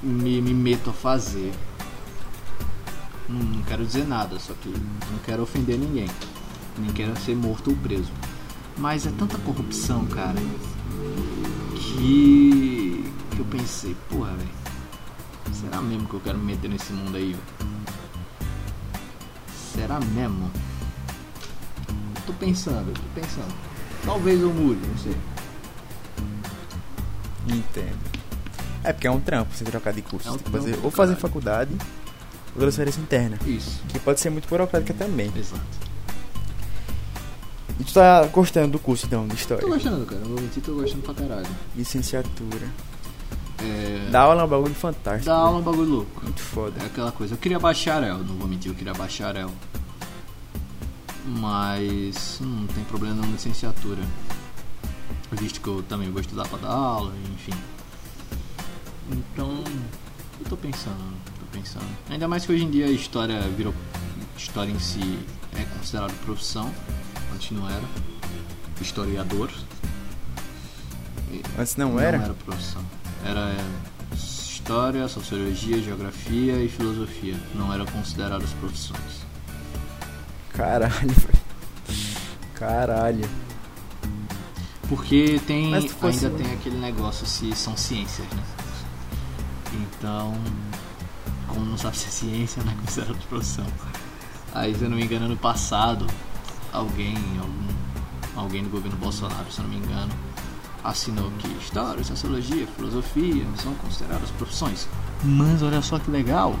me, 0.00 0.40
me 0.40 0.54
meto 0.54 0.90
a 0.90 0.92
fazer. 0.92 1.52
Não, 3.28 3.40
não 3.40 3.62
quero 3.64 3.84
dizer 3.84 4.06
nada, 4.06 4.38
só 4.38 4.54
que 4.54 4.68
não 4.68 5.18
quero 5.24 5.42
ofender 5.42 5.76
ninguém. 5.76 6.08
Nem 6.78 6.92
quero 6.92 7.18
ser 7.20 7.34
morto 7.34 7.70
ou 7.70 7.76
preso. 7.78 8.12
Mas 8.78 9.04
é 9.04 9.10
tanta 9.18 9.36
corrupção, 9.38 10.06
cara, 10.06 10.38
que, 11.74 13.04
que 13.32 13.38
eu 13.38 13.44
pensei, 13.46 13.96
porra, 14.08 14.30
velho, 14.34 14.50
será 15.52 15.82
mesmo 15.82 16.08
que 16.08 16.14
eu 16.14 16.20
quero 16.20 16.38
me 16.38 16.44
meter 16.44 16.70
nesse 16.70 16.92
mundo 16.92 17.16
aí, 17.16 17.32
velho? 17.32 17.72
Será 19.74 19.98
mesmo? 19.98 20.48
Tô 22.24 22.32
pensando, 22.34 22.88
eu 22.90 22.94
tô 22.94 23.20
pensando. 23.20 23.52
Talvez 24.04 24.40
eu 24.40 24.54
mude, 24.54 24.80
não 24.86 24.98
sei. 24.98 25.31
Entendo. 27.48 28.22
É 28.84 28.92
porque 28.92 29.06
é 29.06 29.10
um 29.10 29.20
trampo 29.20 29.54
você 29.54 29.64
trocar 29.64 29.92
de 29.92 30.02
curso. 30.02 30.28
É 30.28 30.30
um 30.32 30.36
Tem 30.38 30.44
que 30.44 30.50
fazer, 30.50 30.74
ou 30.82 30.90
fazer 30.90 31.14
caralho. 31.14 31.16
faculdade 31.20 31.70
ou 32.54 32.60
transferência 32.60 33.00
interna. 33.00 33.38
Isso, 33.46 33.80
Que 33.88 33.98
pode 33.98 34.20
ser 34.20 34.30
muito 34.30 34.48
burocrática 34.48 34.92
também. 34.94 35.32
exato. 35.36 35.60
E 37.80 37.84
tu 37.84 37.92
tá 37.94 38.24
gostando 38.26 38.72
do 38.72 38.78
curso 38.78 39.06
então, 39.06 39.22
de 39.24 39.30
Tô 39.30 39.34
história? 39.36 39.66
gostando, 39.66 40.04
cara, 40.04 40.20
não 40.20 40.28
vou 40.28 40.40
mentir, 40.40 40.62
tô 40.62 40.74
gostando 40.74 41.02
pra 41.02 41.14
caralho. 41.14 41.46
Licenciatura. 41.74 42.66
É, 43.62 44.08
Dar 44.10 44.22
aula 44.22 44.42
é 44.42 44.44
um 44.44 44.48
bagulho 44.48 44.74
fantástico. 44.74 45.24
Dá 45.26 45.34
aula 45.34 45.50
é 45.50 45.52
né? 45.54 45.58
um 45.60 45.62
bagulho 45.62 45.88
louco. 45.90 46.20
Muito 46.22 46.40
foda. 46.40 46.74
É 46.82 46.86
aquela 46.86 47.12
coisa. 47.12 47.34
Eu 47.34 47.38
queria 47.38 47.58
bacharel, 47.58 48.18
não 48.18 48.34
vou 48.36 48.46
mentir, 48.48 48.70
eu 48.70 48.74
queria 48.74 48.92
bacharel. 48.92 49.50
Mas 51.24 52.38
não 52.40 52.66
tem 52.66 52.82
problema 52.84 53.14
na 53.16 53.26
licenciatura. 53.28 54.02
Visto 55.32 55.60
que 55.60 55.68
eu 55.68 55.82
também 55.82 56.10
vou 56.10 56.20
estudar 56.20 56.46
pra 56.46 56.58
dar 56.58 56.68
aula, 56.68 57.12
enfim. 57.34 57.52
Então, 59.10 59.64
eu 60.38 60.46
tô 60.48 60.56
pensando, 60.56 60.98
tô 61.40 61.46
pensando. 61.58 61.86
Ainda 62.10 62.28
mais 62.28 62.44
que 62.44 62.52
hoje 62.52 62.64
em 62.64 62.70
dia 62.70 62.86
a 62.86 62.90
história 62.90 63.40
virou. 63.40 63.74
História 64.36 64.70
em 64.70 64.78
si 64.78 65.18
é 65.56 65.64
considerado 65.76 66.12
profissão, 66.24 66.72
antes 67.34 67.50
não 67.50 67.68
era. 67.68 67.82
Historiador. 68.80 69.50
Antes 71.58 71.76
não 71.76 71.98
era? 71.98 72.18
Não 72.18 72.24
era 72.24 72.34
profissão. 72.34 72.84
Era 73.24 73.40
é, 73.50 74.14
história, 74.14 75.08
sociologia, 75.08 75.80
geografia 75.80 76.62
e 76.62 76.68
filosofia. 76.68 77.36
Não 77.54 77.72
eram 77.72 77.86
consideradas 77.86 78.50
profissões. 78.54 79.22
Caralho, 80.52 80.90
velho. 81.08 81.42
Caralho. 82.54 83.51
Porque 84.88 85.40
tem 85.46 85.74
ainda 85.74 86.30
tem 86.30 86.52
aquele 86.52 86.76
negócio 86.76 87.26
se 87.26 87.54
são 87.54 87.76
ciências, 87.76 88.26
né? 88.28 88.42
Então, 89.72 90.34
como 91.48 91.64
não 91.64 91.78
sabe 91.78 91.96
se 91.96 92.06
é 92.06 92.10
ciência, 92.10 92.62
não 92.64 92.72
é 92.72 92.76
considerado 92.76 93.28
profissão. 93.28 93.66
Aí, 94.54 94.74
se 94.74 94.82
eu 94.82 94.90
não 94.90 94.96
me 94.96 95.04
engano, 95.04 95.26
ano 95.26 95.36
passado, 95.36 96.06
alguém, 96.72 97.16
algum, 97.40 98.40
alguém 98.40 98.62
do 98.62 98.70
governo 98.70 98.96
Bolsonaro, 98.98 99.50
se 99.50 99.60
eu 99.60 99.64
não 99.64 99.70
me 99.70 99.78
engano, 99.78 100.12
assinou 100.84 101.30
que 101.38 101.48
história, 101.58 102.02
sociologia, 102.02 102.66
filosofia 102.66 103.46
são 103.56 103.74
consideradas 103.74 104.30
profissões. 104.32 104.88
Mas 105.22 105.62
olha 105.62 105.80
só 105.80 105.98
que 105.98 106.10
legal, 106.10 106.58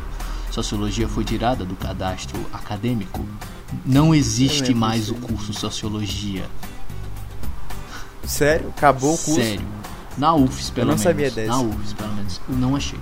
sociologia 0.50 1.08
foi 1.08 1.24
tirada 1.24 1.64
do 1.64 1.74
cadastro 1.74 2.38
acadêmico. 2.52 3.26
Não 3.84 4.14
existe 4.14 4.74
mais 4.74 5.10
o 5.10 5.14
curso 5.14 5.52
sociologia. 5.52 6.48
Sério? 8.24 8.68
Acabou 8.76 9.14
o 9.14 9.18
curso? 9.18 9.34
Sério. 9.34 9.66
Na 10.16 10.34
UFES, 10.34 10.70
pelo 10.70 10.86
não 10.86 10.92
menos. 10.92 11.02
sabia 11.02 11.30
dessa. 11.30 11.50
Na 11.50 11.60
UFES, 11.60 11.92
pelo 11.94 12.14
menos. 12.14 12.40
Eu 12.48 12.56
não 12.56 12.76
achei. 12.76 12.98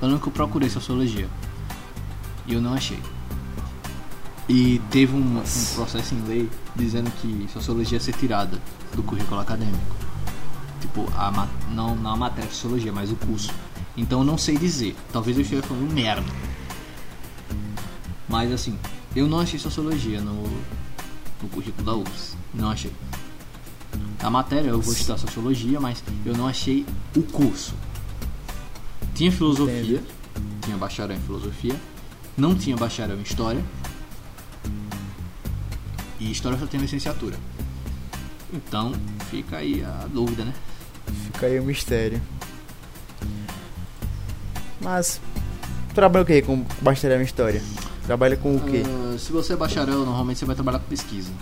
Eu 0.00 0.08
lembro 0.08 0.22
que 0.22 0.28
eu 0.28 0.32
procurei 0.32 0.68
sociologia. 0.68 1.28
E 2.46 2.54
eu 2.54 2.60
não 2.60 2.74
achei. 2.74 2.98
E 4.48 4.80
teve 4.90 5.14
um, 5.14 5.38
um 5.38 5.74
processo 5.74 6.14
em 6.14 6.22
lei 6.26 6.50
dizendo 6.74 7.10
que 7.20 7.48
sociologia 7.52 7.96
ia 7.96 8.00
ser 8.00 8.12
tirada 8.12 8.58
do 8.94 9.02
currículo 9.02 9.40
acadêmico. 9.40 9.96
Tipo, 10.80 11.06
a, 11.16 11.48
não, 11.70 11.94
não 11.94 12.12
a 12.12 12.16
matéria 12.16 12.48
de 12.48 12.54
sociologia, 12.54 12.92
mas 12.92 13.10
o 13.10 13.16
curso. 13.16 13.52
Então 13.96 14.20
eu 14.20 14.24
não 14.24 14.36
sei 14.36 14.56
dizer. 14.56 14.96
Talvez 15.12 15.36
eu 15.36 15.42
esteja 15.42 15.62
falando 15.62 15.92
merda. 15.92 16.26
Mas 18.28 18.50
assim, 18.50 18.78
eu 19.14 19.26
não 19.26 19.40
achei 19.40 19.58
sociologia 19.58 20.20
no, 20.20 20.42
no 21.42 21.48
currículo 21.50 21.84
da 21.84 21.94
UFS. 21.94 22.36
Não 22.52 22.70
achei. 22.70 22.92
A 24.22 24.30
matéria 24.30 24.68
eu 24.68 24.80
vou 24.80 24.94
estudar 24.94 25.18
sociologia, 25.18 25.80
mas 25.80 26.02
eu 26.24 26.36
não 26.36 26.46
achei 26.46 26.86
o 27.16 27.22
curso. 27.22 27.74
Tinha 29.14 29.32
filosofia, 29.32 30.00
tinha 30.62 30.76
bacharel 30.76 31.16
em 31.16 31.20
filosofia, 31.20 31.74
não 32.36 32.54
tinha 32.54 32.76
bacharel 32.76 33.18
em 33.18 33.22
história. 33.22 33.62
E 36.20 36.30
história 36.30 36.56
só 36.56 36.66
tem 36.66 36.78
licenciatura. 36.78 37.36
Então, 38.52 38.92
fica 39.28 39.56
aí 39.56 39.82
a 39.84 40.06
dúvida, 40.06 40.44
né? 40.44 40.54
Fica 41.26 41.46
aí 41.46 41.58
o 41.58 41.64
mistério. 41.64 42.22
Mas, 44.80 45.20
trabalha 45.94 46.22
o 46.22 46.26
que 46.26 46.42
com 46.42 46.64
bacharel 46.80 47.20
em 47.20 47.24
história? 47.24 47.60
Trabalha 48.06 48.36
com 48.36 48.56
o 48.56 48.60
quê? 48.60 48.82
Ah, 48.86 49.18
se 49.18 49.32
você 49.32 49.54
é 49.54 49.56
bacharel, 49.56 49.98
normalmente 49.98 50.38
você 50.38 50.44
vai 50.44 50.54
trabalhar 50.54 50.78
com 50.78 50.86
pesquisa. 50.86 51.32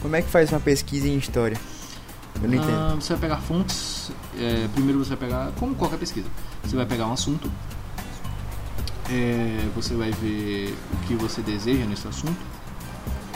Como 0.00 0.16
é 0.16 0.22
que 0.22 0.28
faz 0.28 0.50
uma 0.50 0.60
pesquisa 0.60 1.06
em 1.08 1.16
história? 1.18 1.58
Eu 2.42 2.48
não 2.48 2.54
entendo. 2.54 2.72
Ah, 2.72 2.94
você 2.94 3.12
vai 3.14 3.20
pegar 3.20 3.36
fontes. 3.38 4.10
é, 4.38 4.66
primeiro 4.72 4.98
você 4.98 5.10
vai 5.14 5.28
pegar, 5.28 5.52
como 5.58 5.74
qualquer 5.74 5.98
pesquisa, 5.98 6.28
você 6.64 6.74
vai 6.76 6.86
pegar 6.86 7.06
um 7.06 7.12
assunto. 7.12 7.50
é, 9.10 9.68
você 9.74 9.94
vai 9.94 10.10
ver 10.12 10.74
o 10.92 10.96
que 11.06 11.14
você 11.14 11.42
deseja 11.42 11.84
nesse 11.84 12.06
assunto. 12.08 12.38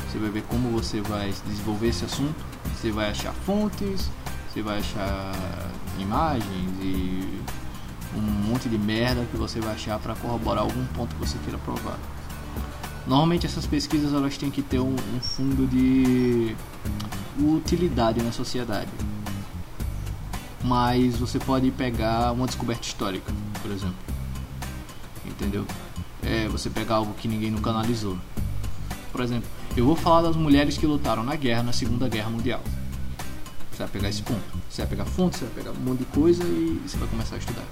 Você 0.08 0.18
vai 0.18 0.30
ver 0.30 0.42
como 0.42 0.70
você 0.70 1.00
vai 1.00 1.34
desenvolver 1.46 1.88
esse 1.88 2.04
assunto. 2.04 2.36
Você 2.74 2.90
vai 2.92 3.10
achar 3.10 3.32
fontes. 3.32 4.08
Você 4.52 4.62
vai 4.62 4.78
achar 4.78 5.32
imagens 5.98 6.70
e 6.80 7.40
um 8.16 8.20
monte 8.20 8.68
de 8.68 8.78
merda 8.78 9.24
que 9.30 9.36
você 9.36 9.60
vai 9.60 9.74
achar 9.74 9.98
para 9.98 10.14
corroborar 10.14 10.62
algum 10.62 10.84
ponto 10.86 11.12
que 11.16 11.20
você 11.26 11.36
queira 11.42 11.58
provar. 11.58 11.98
Normalmente 13.06 13.46
essas 13.46 13.66
pesquisas 13.66 14.14
elas 14.14 14.36
têm 14.38 14.50
que 14.50 14.62
ter 14.62 14.80
um, 14.80 14.94
um 14.94 15.20
fundo 15.20 15.66
de 15.66 16.56
utilidade 17.38 18.22
na 18.22 18.32
sociedade. 18.32 18.90
Mas 20.62 21.16
você 21.16 21.38
pode 21.38 21.70
pegar 21.70 22.32
uma 22.32 22.46
descoberta 22.46 22.82
histórica, 22.82 23.30
por 23.60 23.70
exemplo. 23.70 23.96
Entendeu? 25.26 25.66
É, 26.22 26.48
você 26.48 26.70
pegar 26.70 26.96
algo 26.96 27.12
que 27.14 27.28
ninguém 27.28 27.50
nunca 27.50 27.70
analisou. 27.70 28.18
Por 29.12 29.20
exemplo, 29.20 29.48
eu 29.76 29.84
vou 29.84 29.94
falar 29.94 30.22
das 30.22 30.36
mulheres 30.36 30.78
que 30.78 30.86
lutaram 30.86 31.22
na 31.22 31.36
guerra, 31.36 31.62
na 31.62 31.72
Segunda 31.72 32.08
Guerra 32.08 32.30
Mundial. 32.30 32.62
Você 33.70 33.78
vai 33.78 33.88
pegar 33.88 34.08
esse 34.08 34.22
ponto. 34.22 34.40
Você 34.70 34.82
vai 34.82 34.90
pegar 34.90 35.04
fontes, 35.04 35.40
você 35.40 35.44
vai 35.46 35.54
pegar 35.54 35.70
um 35.72 35.82
monte 35.82 35.98
de 35.98 36.04
coisa 36.06 36.42
e 36.44 36.80
você 36.86 36.96
vai 36.96 37.08
começar 37.08 37.34
a 37.34 37.38
estudar. 37.38 37.64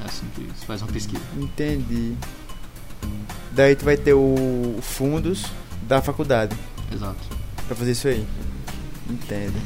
É 0.00 0.04
assim 0.04 0.26
que 0.34 0.48
se 0.58 0.64
faz 0.64 0.82
uma 0.82 0.92
pesquisa. 0.92 1.22
Entendi. 1.36 2.14
Daí 3.52 3.74
tu 3.76 3.84
vai 3.84 3.96
ter 3.96 4.14
o 4.14 4.34
o 4.78 4.82
fundos 4.82 5.44
da 5.86 6.00
faculdade 6.00 6.56
Exato. 6.92 7.18
pra 7.66 7.76
fazer 7.76 7.92
isso 7.92 8.08
aí. 8.08 8.26
Entendo. 9.08 9.60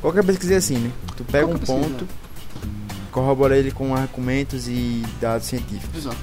Qualquer 0.00 0.24
pesquisa 0.24 0.54
é 0.54 0.56
assim, 0.58 0.78
né? 0.78 0.92
Tu 1.16 1.24
pega 1.24 1.46
Qualquer 1.46 1.54
um 1.54 1.58
pesquisa, 1.58 1.88
ponto, 1.98 2.08
corrobora 3.10 3.56
ele 3.56 3.70
com 3.70 3.94
argumentos 3.94 4.68
e 4.68 5.02
dados 5.20 5.46
científicos. 5.46 5.96
Exato. 5.98 6.18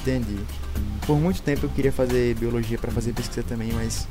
Entendi. 0.00 0.38
Por 1.06 1.18
muito 1.18 1.42
tempo 1.42 1.66
eu 1.66 1.70
queria 1.70 1.92
fazer 1.92 2.34
biologia 2.36 2.78
pra 2.78 2.90
fazer 2.90 3.12
pesquisa 3.12 3.42
também, 3.42 3.72
mas 3.72 4.08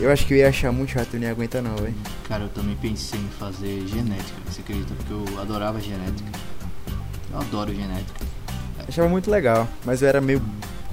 eu 0.00 0.10
acho 0.10 0.26
que 0.26 0.34
eu 0.34 0.38
ia 0.38 0.48
achar 0.48 0.72
muito 0.72 0.90
chato 0.90 1.14
e 1.14 1.16
não 1.18 1.24
ia 1.24 1.30
aguentar 1.30 1.62
não, 1.62 1.74
velho. 1.76 1.94
Cara, 2.28 2.44
eu 2.44 2.48
também 2.48 2.76
pensei 2.76 3.18
em 3.18 3.28
fazer 3.38 3.86
genética, 3.86 4.38
você 4.44 4.60
acredita? 4.60 4.92
Porque 4.94 5.12
eu 5.12 5.40
adorava 5.40 5.80
genética. 5.80 6.28
Eu 7.32 7.38
adoro 7.38 7.74
genética. 7.74 8.26
Achava 8.96 9.10
muito 9.10 9.30
legal, 9.30 9.68
mas 9.84 10.00
eu 10.00 10.08
era 10.08 10.22
meio 10.22 10.40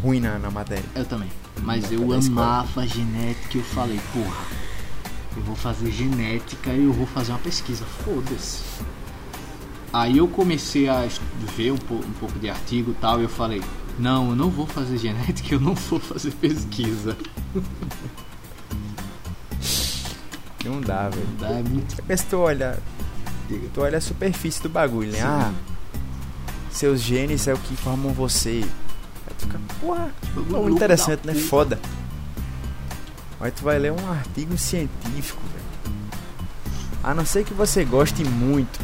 ruim 0.01 0.20
na, 0.20 0.38
na 0.38 0.51
matéria. 0.51 0.84
Eu 0.93 1.06
também. 1.06 1.30
Mas 1.62 1.89
eu 1.89 2.01
amava 2.12 2.86
genética 2.86 3.56
e 3.58 3.62
eu 3.62 3.64
falei, 3.64 3.97
porra, 4.12 4.43
eu 5.38 5.43
vou 5.43 5.56
fazer 5.56 5.89
genética 5.89 6.70
e 6.72 6.84
eu 6.84 6.91
vou 6.91 7.08
fazer 7.08 7.32
uma 7.32 7.39
pesquisa, 7.39 7.86
foda-se. 8.04 8.62
Aí 9.93 10.18
eu 10.18 10.28
comecei 10.28 10.89
a 10.89 11.08
ver 11.56 11.72
um, 11.72 11.78
po- 11.78 11.93
um 11.93 12.12
pouco 12.20 12.38
de 12.39 12.49
artigo 12.49 12.91
e 12.91 12.95
tal, 12.95 13.22
e 13.22 13.24
eu 13.24 13.30
falei, 13.30 13.62
não, 13.97 14.32
eu 14.32 14.36
não 14.36 14.49
vou 14.49 14.68
fazer 14.68 14.97
genética, 14.97 15.56
eu 15.56 15.62
não 15.62 15.74
vou 15.74 15.97
fazer 15.97 16.32
pesquisa. 16.32 17.16
Não 20.66 20.82
dá, 20.82 21.08
velho. 21.08 21.26
Dá 21.39 21.51
é 21.51 21.64
muito. 21.64 21.95
Se 22.18 22.26
tu 22.26 22.38
olha, 22.39 22.78
tu 23.74 23.80
olha 23.82 23.97
a 23.97 24.01
superfície 24.01 24.62
do 24.62 24.68
bagulho, 24.68 25.10
né? 25.14 25.20
Sim. 25.20 25.24
Ah, 25.24 25.54
seus 26.76 27.01
genes 27.01 27.47
é 27.47 27.53
o 27.53 27.57
que 27.57 27.76
formam 27.76 28.11
você. 28.13 28.61
Aí 29.28 29.34
tu 29.38 29.45
fica, 29.45 29.59
porra, 29.80 30.09
Pô, 30.34 30.41
louco 30.41 30.69
interessante, 30.69 31.26
né? 31.26 31.34
Foda. 31.36 31.80
Aí 33.39 33.51
tu 33.51 33.63
vai 33.63 33.78
ler 33.78 33.91
um 33.91 34.09
artigo 34.11 34.57
científico, 34.57 35.41
velho. 35.53 35.63
A 37.03 37.13
não 37.13 37.26
ser 37.26 37.43
que 37.43 37.53
você 37.53 37.84
goste 37.84 38.24
muito. 38.24 38.80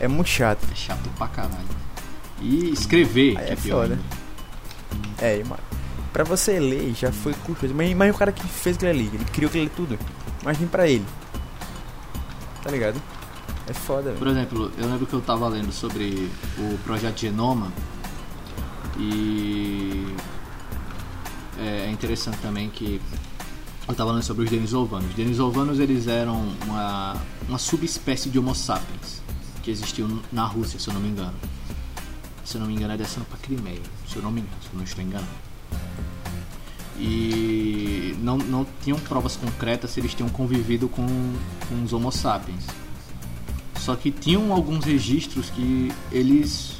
É 0.00 0.08
muito 0.08 0.28
chato. 0.28 0.66
É 0.72 0.74
chato 0.74 1.08
pra 1.16 1.28
caralho. 1.28 1.68
E 2.40 2.70
escrever, 2.70 3.36
Aí 3.38 3.44
que 3.44 3.50
é, 3.50 3.52
é 3.52 3.56
pior. 3.56 3.88
foda. 3.88 3.98
É, 5.18 5.44
mano. 5.44 5.62
Pra 6.12 6.24
você 6.24 6.58
ler 6.58 6.94
já 6.94 7.12
foi 7.12 7.34
custoso. 7.34 7.74
Mas 7.74 7.90
imagina 7.90 8.14
o 8.14 8.18
cara 8.18 8.32
que 8.32 8.46
fez 8.46 8.76
aquilo 8.76 8.90
ali. 8.90 9.10
Ele 9.12 9.24
criou 9.26 9.48
aquilo 9.48 9.64
ali 9.64 9.72
tudo. 9.76 9.98
Imagina 10.42 10.68
pra 10.68 10.88
ele. 10.88 11.04
Tá 12.62 12.70
ligado? 12.70 13.00
É 13.66 13.72
foda, 13.72 14.12
Por 14.12 14.26
velho. 14.26 14.30
exemplo, 14.38 14.72
eu 14.76 14.86
lembro 14.88 15.06
que 15.06 15.12
eu 15.14 15.20
tava 15.20 15.48
lendo 15.48 15.72
sobre 15.72 16.28
o 16.58 16.78
projeto 16.84 17.20
Genoma 17.20 17.72
e 18.98 20.04
é 21.58 21.88
interessante 21.90 22.38
também 22.38 22.68
que 22.68 23.00
eu 23.88 23.94
tava 23.94 24.12
lendo 24.12 24.24
sobre 24.24 24.44
os 24.44 24.50
denisovanos. 24.50 25.08
Os 25.10 25.14
denisovanos 25.14 25.78
eles 25.78 26.06
eram 26.08 26.52
uma, 26.66 27.16
uma 27.48 27.58
subespécie 27.58 28.28
de 28.28 28.38
Homo 28.38 28.54
sapiens 28.54 29.22
que 29.62 29.70
existiu 29.70 30.20
na 30.32 30.44
Rússia, 30.44 30.78
se 30.80 30.88
eu 30.88 30.94
não 30.94 31.00
me 31.00 31.08
engano. 31.08 31.34
Se 32.44 32.56
eu 32.56 32.60
não 32.60 32.66
me 32.66 32.74
engano, 32.74 32.92
é 32.94 32.96
descendo 32.96 33.24
pra 33.26 33.38
Crimeia, 33.38 33.80
se 34.08 34.16
eu 34.16 34.22
não 34.22 34.30
me 34.32 34.40
engano, 34.40 34.56
se 34.60 34.68
eu 34.72 34.76
não 34.76 34.84
estou 34.84 35.04
enganado. 35.04 35.30
E 36.98 38.16
não, 38.20 38.36
não 38.36 38.66
tinham 38.82 38.98
provas 38.98 39.36
concretas 39.36 39.90
se 39.92 40.00
eles 40.00 40.14
tinham 40.14 40.28
convivido 40.28 40.88
com, 40.88 41.06
com 41.68 41.82
os 41.84 41.92
Homo 41.92 42.10
sapiens. 42.10 42.64
Só 43.82 43.96
que 43.96 44.12
tinham 44.12 44.52
alguns 44.52 44.84
registros 44.84 45.50
que 45.50 45.90
eles 46.12 46.74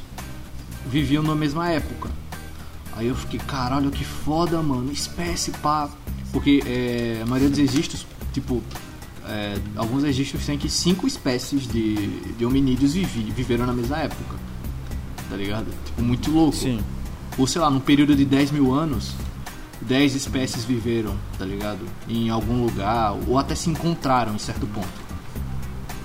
viviam 0.85 1.21
na 1.21 1.35
mesma 1.35 1.69
época. 1.69 2.09
Aí 2.95 3.07
eu 3.07 3.15
fiquei, 3.15 3.41
caralho, 3.41 3.91
que 3.91 4.05
foda, 4.05 4.61
mano, 4.61 4.89
espécie, 4.89 5.51
pá. 5.51 5.89
Porque 6.31 6.63
é, 6.65 7.19
a 7.21 7.25
maioria 7.25 7.49
dos 7.49 7.59
registros, 7.59 8.07
tipo, 8.31 8.63
é, 9.27 9.57
alguns 9.75 10.03
registros 10.03 10.45
têm 10.45 10.57
que 10.57 10.69
cinco 10.69 11.05
espécies 11.05 11.67
de, 11.67 12.07
de 12.37 12.45
hominídeos 12.45 12.93
vivi, 12.93 13.29
viveram 13.31 13.65
na 13.65 13.73
mesma 13.73 13.97
época. 13.97 14.37
Tá 15.29 15.35
ligado? 15.35 15.67
Tipo, 15.83 16.01
muito 16.01 16.31
louco. 16.31 16.55
Sim. 16.55 16.79
Ou 17.37 17.45
sei 17.45 17.59
lá, 17.59 17.69
num 17.69 17.81
período 17.81 18.15
de 18.15 18.23
10 18.23 18.51
mil 18.51 18.73
anos, 18.73 19.11
10 19.81 20.15
espécies 20.15 20.63
viveram, 20.63 21.17
tá 21.37 21.43
ligado? 21.43 21.81
Em 22.07 22.29
algum 22.29 22.63
lugar, 22.63 23.13
ou 23.27 23.37
até 23.37 23.55
se 23.55 23.69
encontraram 23.69 24.35
em 24.35 24.39
certo 24.39 24.65
ponto. 24.67 25.02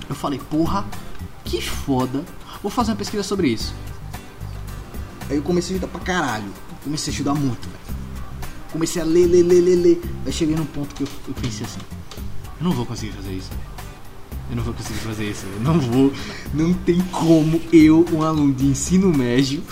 Eu 0.09 0.15
falei, 0.15 0.39
porra, 0.49 0.83
que 1.45 1.61
foda, 1.61 2.25
vou 2.61 2.71
fazer 2.71 2.91
uma 2.91 2.97
pesquisa 2.97 3.23
sobre 3.23 3.49
isso. 3.49 3.73
Aí 5.29 5.37
eu 5.37 5.43
comecei 5.43 5.75
a 5.75 5.77
estudar 5.77 5.91
pra 5.91 6.03
caralho, 6.03 6.51
comecei 6.83 7.11
a 7.11 7.13
estudar 7.13 7.35
muito, 7.35 7.69
velho. 7.69 7.99
Comecei 8.71 9.01
a 9.01 9.05
ler, 9.05 9.27
ler, 9.27 9.43
ler, 9.43 9.61
ler, 9.61 9.75
ler. 9.75 10.01
Aí 10.25 10.31
cheguei 10.31 10.55
num 10.55 10.65
ponto 10.65 10.93
que 10.95 11.03
eu, 11.03 11.07
eu 11.27 11.33
pensei 11.35 11.65
assim, 11.65 11.79
eu 12.59 12.63
não 12.63 12.71
vou 12.71 12.85
conseguir 12.85 13.13
fazer 13.13 13.31
isso. 13.31 13.49
Eu 14.49 14.55
não 14.55 14.63
vou 14.63 14.73
conseguir 14.73 14.99
fazer 14.99 15.29
isso, 15.29 15.45
eu 15.45 15.61
não 15.61 15.79
vou. 15.79 16.11
Não 16.53 16.73
tem 16.73 16.99
como 17.11 17.61
eu, 17.71 18.03
um 18.11 18.23
aluno 18.23 18.53
de 18.53 18.65
ensino 18.65 19.15
médio, 19.15 19.63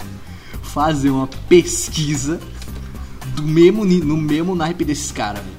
fazer 0.62 1.08
uma 1.08 1.26
pesquisa 1.48 2.38
do 3.34 3.42
mesmo, 3.42 3.84
no 3.84 4.16
mesmo 4.16 4.54
naipe 4.54 4.84
desses 4.84 5.10
caras, 5.10 5.42
velho. 5.42 5.56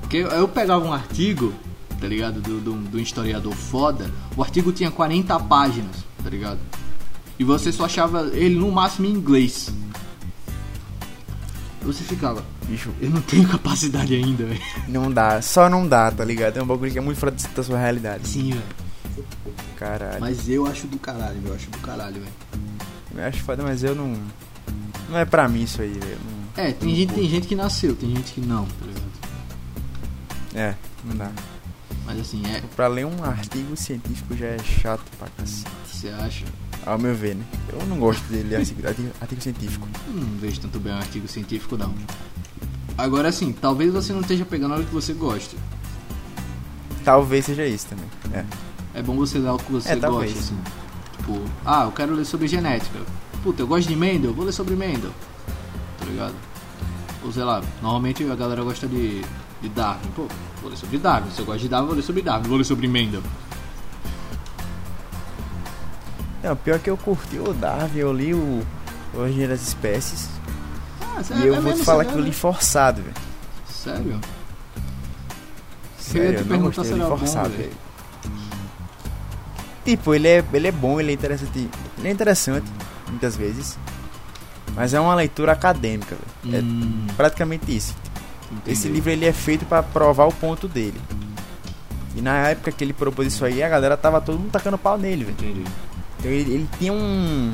Porque 0.00 0.16
eu 0.18 0.48
pegava 0.48 0.84
um 0.84 0.92
artigo, 0.92 1.52
tá 2.00 2.06
ligado? 2.06 2.40
Do, 2.40 2.60
do, 2.60 2.72
do 2.74 3.00
historiador 3.00 3.54
foda, 3.54 4.10
o 4.36 4.42
artigo 4.42 4.72
tinha 4.72 4.90
40 4.90 5.38
páginas, 5.40 6.04
tá 6.22 6.30
ligado? 6.30 6.58
E 7.38 7.44
você 7.44 7.70
só 7.70 7.84
achava 7.84 8.30
ele 8.32 8.56
no 8.56 8.70
máximo 8.70 9.06
em 9.06 9.10
inglês. 9.10 9.72
Você 11.82 12.02
ficava, 12.04 12.44
Bicho, 12.68 12.90
eu 13.00 13.08
não 13.08 13.20
tenho 13.22 13.48
capacidade 13.48 14.14
ainda, 14.14 14.44
velho. 14.44 14.60
não 14.88 15.10
dá. 15.10 15.40
Só 15.40 15.70
não 15.70 15.86
dá, 15.88 16.10
tá 16.10 16.24
ligado? 16.24 16.58
É 16.58 16.62
um 16.62 16.66
bagulho 16.66 16.92
que 16.92 16.98
é 16.98 17.00
muito 17.00 17.18
fora 17.18 17.32
da 17.32 17.62
sua 17.62 17.78
realidade. 17.78 18.28
Sim, 18.28 18.50
velho. 18.50 18.62
Caralho. 19.76 20.20
Mas 20.20 20.48
eu 20.48 20.66
acho 20.66 20.86
do 20.86 20.98
caralho, 20.98 21.40
eu 21.44 21.54
acho 21.54 21.70
do 21.70 21.78
caralho, 21.78 22.20
velho. 22.20 22.32
Eu 23.16 23.24
acho 23.24 23.42
foda, 23.42 23.62
mas 23.62 23.82
eu 23.82 23.94
não. 23.94 24.14
Não 25.08 25.18
é 25.18 25.24
pra 25.24 25.48
mim 25.48 25.62
isso 25.62 25.80
aí, 25.80 25.92
velho. 25.92 26.18
É, 26.56 26.72
tem 26.72 26.94
gente, 26.94 27.14
tem 27.14 27.28
gente 27.28 27.46
que 27.46 27.54
nasceu, 27.54 27.94
tem 27.94 28.10
gente 28.14 28.32
que 28.32 28.40
não, 28.40 28.64
tá 28.66 28.84
ligado? 28.84 29.08
É, 30.54 30.74
não 31.04 31.16
dá. 31.16 31.30
Mas 32.08 32.20
assim, 32.20 32.42
é. 32.46 32.62
Pra 32.74 32.88
ler 32.88 33.04
um 33.04 33.22
artigo 33.22 33.76
científico 33.76 34.34
já 34.34 34.46
é 34.46 34.58
chato 34.58 35.04
pra 35.18 35.28
cacete. 35.36 35.70
Você 35.86 36.08
acha? 36.08 36.46
Ao 36.86 36.98
meu 36.98 37.14
ver, 37.14 37.34
né? 37.34 37.44
Eu 37.70 37.84
não 37.86 37.98
gosto 37.98 38.24
de 38.28 38.42
ler 38.44 38.56
artigo, 38.56 38.80
artigo, 39.20 39.42
científico. 39.42 39.86
Não 40.08 40.38
vejo 40.38 40.58
tanto 40.58 40.80
bem 40.80 40.94
um 40.94 40.96
artigo 40.96 41.28
científico, 41.28 41.76
não. 41.76 41.92
Agora 42.96 43.28
assim, 43.28 43.52
talvez 43.52 43.92
você 43.92 44.14
não 44.14 44.22
esteja 44.22 44.46
pegando 44.46 44.72
algo 44.72 44.86
que 44.86 44.94
você 44.94 45.12
gosta. 45.12 45.54
Talvez 47.04 47.44
seja 47.44 47.66
isso 47.66 47.86
também. 47.88 48.06
É. 48.32 48.44
É 49.00 49.02
bom 49.02 49.14
você 49.14 49.38
ler 49.38 49.48
algo 49.48 49.62
que 49.62 49.70
você 49.70 49.90
É, 49.90 49.96
gosta, 49.96 50.38
assim. 50.38 50.58
Tipo, 51.18 51.42
ah, 51.66 51.84
eu 51.84 51.92
quero 51.92 52.14
ler 52.14 52.24
sobre 52.24 52.48
genética. 52.48 53.00
Puta, 53.42 53.60
eu 53.62 53.66
gosto 53.66 53.86
de 53.86 53.94
Mendel, 53.94 54.32
vou 54.32 54.46
ler 54.46 54.52
sobre 54.52 54.74
Mendel. 54.74 55.12
Tá 55.98 56.06
ligado? 56.06 56.34
Ou 57.22 57.30
sei 57.30 57.44
lá, 57.44 57.62
normalmente 57.82 58.24
a 58.24 58.34
galera 58.34 58.62
gosta 58.62 58.88
de, 58.88 59.20
de 59.60 59.68
Darwin. 59.68 60.08
Pô, 60.16 60.26
vou 60.60 60.70
ler 60.70 60.76
sobre 60.76 60.98
Darwin. 60.98 61.30
Se 61.30 61.40
eu 61.40 61.44
gosto 61.46 61.60
de 61.60 61.68
Darwin, 61.68 61.86
vou 61.86 61.96
ler 61.96 62.02
sobre 62.02 62.22
Darwin. 62.22 62.48
Vou 62.48 62.58
ler 62.58 62.64
sobre 62.64 62.88
Mendel. 62.88 63.22
Não, 66.42 66.56
pior 66.56 66.78
que 66.78 66.88
eu 66.88 66.96
curti 66.96 67.38
o 67.38 67.52
Darwin, 67.52 67.98
eu 67.98 68.12
li 68.12 68.32
o 68.34 68.62
Origem 69.14 69.48
das 69.48 69.60
Espécies. 69.62 70.28
Ah, 71.02 71.20
e 71.42 71.46
eu 71.46 71.60
vou 71.60 71.72
te 71.72 71.84
falar 71.84 72.04
que 72.04 72.12
eu 72.14 72.20
li 72.20 72.32
forçado, 72.32 73.02
velho. 73.02 73.14
Sério? 73.68 74.12
Eu 74.12 74.20
Sério, 75.98 76.44
te 76.44 76.50
eu 76.50 76.56
não 76.58 76.60
gostei, 76.70 76.92
eu 76.92 76.96
li 76.96 77.02
forçado, 77.02 77.48
velho. 77.50 77.62
velho. 77.64 77.88
Tipo, 79.84 80.14
ele 80.14 80.28
é, 80.28 80.44
ele 80.52 80.68
é 80.68 80.72
bom, 80.72 81.00
ele 81.00 81.10
é 81.10 81.14
interessante. 81.14 81.68
Ele 81.98 82.08
é 82.08 82.10
interessante, 82.10 82.70
muitas 83.08 83.36
vezes. 83.36 83.78
Mas 84.74 84.94
é 84.94 85.00
uma 85.00 85.14
leitura 85.14 85.52
acadêmica, 85.52 86.16
velho. 86.44 86.64
Hum, 86.64 87.06
É 87.08 87.12
praticamente 87.14 87.74
isso. 87.74 87.96
Entendi. 88.52 88.70
Esse 88.72 88.88
livro 88.88 89.10
ele 89.10 89.26
é 89.26 89.32
feito 89.32 89.64
pra 89.64 89.82
provar 89.82 90.26
o 90.26 90.32
ponto 90.32 90.68
dele. 90.68 91.00
E 92.16 92.20
na 92.20 92.48
época 92.48 92.72
que 92.72 92.82
ele 92.82 92.92
propôs 92.92 93.28
isso 93.28 93.44
aí, 93.44 93.62
a 93.62 93.68
galera 93.68 93.96
tava 93.96 94.20
todo 94.20 94.38
mundo 94.38 94.50
tacando 94.50 94.76
pau 94.76 94.98
nele, 94.98 95.24
velho. 95.24 95.36
Entendi. 95.38 95.64
Então 96.18 96.30
ele, 96.30 96.52
ele 96.52 96.68
tinha 96.78 96.92
um. 96.92 97.52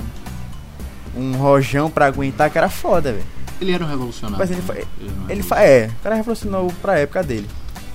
Um 1.17 1.37
rojão 1.37 1.89
pra 1.91 2.07
aguentar 2.07 2.51
que 2.51 2.59
era 2.59 2.69
foda, 2.69 3.13
velho. 3.13 3.25
Ele 3.61 3.73
era 3.73 3.85
um 3.85 3.89
revolucionário. 3.89 4.39
Mas 4.39 4.51
ele 4.51 4.61
né? 4.61 4.85
um 5.27 5.31
Ele 5.31 5.43
fa 5.43 5.61
é, 5.61 5.87
o 5.87 6.03
cara 6.03 6.15
revolucionou 6.17 6.73
pra 6.83 6.99
época 6.99 7.23
dele. 7.23 7.49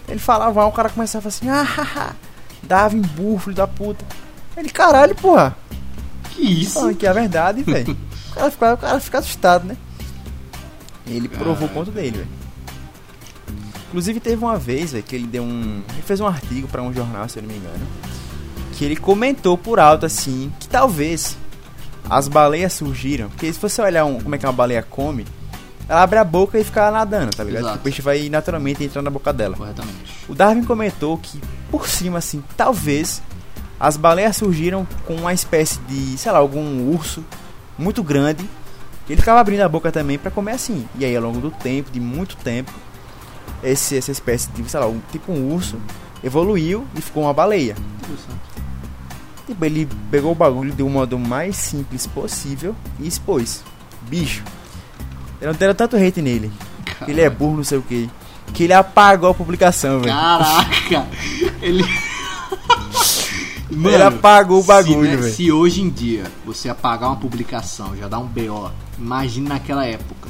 Ele 0.08 0.20
falava, 0.20 0.66
o 0.66 0.72
cara 0.72 0.90
começava 0.90 1.28
assim, 1.28 1.50
ah, 1.50 1.62
haha, 1.62 2.16
dava 2.64 2.96
em 2.96 3.02
burro, 3.02 3.40
filho 3.40 3.56
da 3.56 3.68
puta. 3.68 4.06
Ele, 4.56 4.70
caralho, 4.70 5.14
porra, 5.16 5.56
Que 6.32 6.42
isso? 6.42 6.74
falando 6.76 6.96
que 6.96 7.06
é 7.06 7.10
a 7.10 7.14
verdade, 7.14 7.64
velho. 7.64 7.98
O 8.30 8.34
cara 8.40 8.52
fica, 8.52 8.74
o 8.74 8.78
cara 8.78 9.00
fica 9.00 9.18
assustado, 9.18 9.66
né? 9.66 9.76
Ele 11.08 11.28
provou 11.28 11.68
o 11.68 11.72
ponto 11.72 11.90
dele, 11.90 12.20
velho. 12.20 12.28
Inclusive 13.90 14.20
teve 14.20 14.44
uma 14.44 14.58
vez, 14.58 14.92
velho, 14.92 15.04
que 15.04 15.16
ele 15.16 15.28
deu 15.28 15.44
um. 15.44 15.82
Ele 15.94 16.02
fez 16.02 16.20
um 16.22 16.28
artigo 16.28 16.68
pra 16.68 16.82
um 16.82 16.94
jornal, 16.94 17.28
se 17.28 17.38
eu 17.40 17.44
não 17.44 17.50
me 17.50 17.58
engano. 17.58 17.86
Que 18.74 18.86
ele 18.86 18.96
comentou 18.96 19.58
por 19.58 19.80
alto 19.80 20.06
assim 20.06 20.52
que 20.60 20.68
talvez 20.68 21.38
as 22.10 22.28
baleias 22.28 22.72
surgiram. 22.74 23.30
Porque 23.30 23.52
se 23.52 23.60
você 23.60 23.82
olhar 23.82 24.06
um- 24.06 24.20
como 24.22 24.36
é 24.36 24.38
que 24.38 24.46
uma 24.46 24.54
baleia 24.54 24.84
come, 24.84 25.26
ela 25.88 26.04
abre 26.04 26.20
a 26.20 26.24
boca 26.24 26.58
e 26.60 26.64
fica 26.64 26.90
nadando, 26.92 27.32
tá 27.36 27.44
ligado? 27.44 27.64
Exato. 27.64 27.80
O 27.80 27.82
peixe 27.82 28.02
vai 28.02 28.30
naturalmente 28.30 28.84
entrar 28.84 29.02
na 29.02 29.10
boca 29.10 29.34
dela. 29.34 29.56
Corretamente. 29.58 30.14
O 30.30 30.36
Darwin 30.36 30.64
comentou 30.64 31.18
que, 31.18 31.42
por 31.72 31.88
cima, 31.88 32.20
assim, 32.20 32.44
talvez 32.56 33.22
as 33.80 33.98
baleias 33.98 34.36
surgiram 34.38 34.88
com 35.08 35.16
uma 35.16 35.34
espécie 35.34 35.80
de, 35.88 36.16
sei 36.18 36.32
lá, 36.32 36.38
algum 36.38 36.92
urso 36.94 37.24
muito 37.78 38.04
grande. 38.04 38.48
que 39.08 39.14
Ele 39.14 39.20
ficava 39.22 39.40
abrindo 39.40 39.62
a 39.62 39.68
boca 39.70 39.92
também 39.92 40.20
pra 40.20 40.30
comer 40.30 40.52
assim. 40.52 40.86
E 40.98 41.04
aí, 41.04 41.16
ao 41.16 41.24
longo 41.24 41.40
do 41.42 41.50
tempo, 41.50 41.90
de 41.92 42.00
muito 42.00 42.38
tempo, 42.38 42.72
esse, 43.64 43.98
essa 43.98 44.12
espécie 44.12 44.50
de, 44.52 44.70
sei 44.70 44.80
lá, 44.80 44.88
um, 44.88 45.00
tipo 45.12 45.32
um 45.32 45.54
urso, 45.54 45.78
evoluiu 46.24 46.86
e 46.96 47.02
ficou 47.02 47.24
uma 47.24 47.34
baleia. 47.34 47.76
Tipo, 49.46 49.66
ele 49.66 49.88
pegou 50.12 50.32
o 50.32 50.36
bagulho 50.36 50.74
do 50.74 50.88
modo 50.88 51.18
mais 51.18 51.56
simples 51.56 52.06
possível 52.06 52.76
e 53.00 53.08
expôs. 53.08 53.64
Bicho. 54.04 54.44
Eu 55.42 55.52
não 55.52 55.58
deram 55.58 55.74
tanto 55.74 55.96
hate 55.96 56.22
nele. 56.22 56.52
que 57.06 57.10
Ele 57.10 57.22
é 57.22 57.30
burro, 57.30 57.58
não 57.58 57.64
sei 57.64 57.78
o 57.78 57.82
que. 57.82 58.10
Que 58.54 58.64
ele 58.64 58.74
apagou 58.74 59.30
a 59.30 59.34
publicação, 59.34 60.00
velho. 60.00 60.14
Caraca! 60.14 61.08
Ele. 61.62 61.84
Ele 63.72 64.02
apagou 64.02 64.60
o 64.60 64.64
bagulho, 64.64 65.04
se, 65.04 65.08
né, 65.08 65.16
velho. 65.16 65.34
se 65.34 65.52
hoje 65.52 65.82
em 65.82 65.90
dia 65.90 66.24
você 66.44 66.70
apagar 66.70 67.10
uma 67.10 67.18
publicação, 67.18 67.96
já 67.96 68.08
dá 68.08 68.18
um 68.18 68.26
BO, 68.26 68.72
imagine 68.98 69.48
naquela 69.48 69.86
época. 69.86 70.28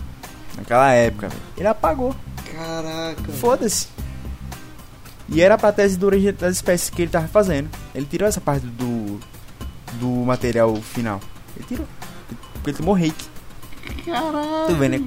Naquela 0.57 0.91
época, 0.91 1.30
velho. 1.30 1.41
Ele 1.57 1.67
apagou. 1.67 2.13
Caraca. 2.60 3.32
Foda-se. 3.39 3.88
E 5.30 5.41
era 5.41 5.57
pra 5.57 5.72
tese 5.72 5.97
do 5.97 6.10
das 6.34 6.55
espécies 6.55 6.89
que 6.89 7.03
ele 7.03 7.12
tava 7.12 7.28
fazendo. 7.28 7.70
Ele 7.95 8.05
tirou 8.05 8.28
essa 8.28 8.41
parte 8.41 8.66
do. 8.66 9.20
do 9.93 10.07
material 10.26 10.76
final. 10.76 11.22
Ele 11.55 11.66
tirou. 11.66 11.88
Porque 12.53 12.72
ele 12.72 12.78
tomou 12.78 12.95
hate. 12.95 13.30
Caraca. 14.05 14.68
Tudo 14.68 14.80
bem, 14.80 14.89
né? 14.89 15.03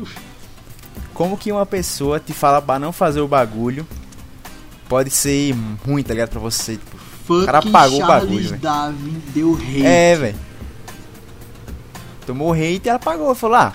Como 1.12 1.36
que 1.36 1.53
uma 1.53 1.66
pessoa 1.66 2.18
te 2.18 2.32
fala 2.32 2.62
pra 2.62 2.78
não 2.78 2.92
fazer 2.92 3.20
o 3.20 3.28
bagulho 3.28 3.86
pode 4.88 5.11
ser 5.11 5.55
ruim, 5.86 6.03
tá 6.03 6.14
ligado? 6.14 6.30
Pra 6.30 6.40
você. 6.40 6.76
Tipo, 6.76 6.96
Fucking 7.26 7.46
cara 7.46 7.59
apagou 7.59 7.98
o 7.98 8.07
Charles 8.07 8.24
bagulho, 8.24 8.48
velho. 8.48 8.62
Darwin 8.62 9.22
deu 9.34 9.55
rei. 9.55 9.86
é, 9.86 10.16
velho. 10.16 10.38
Tomou 12.26 12.53
hate 12.53 12.82
e 12.84 12.88
ela 12.88 12.96
apagou. 12.96 13.34
Falou, 13.34 13.57
ah, 13.57 13.74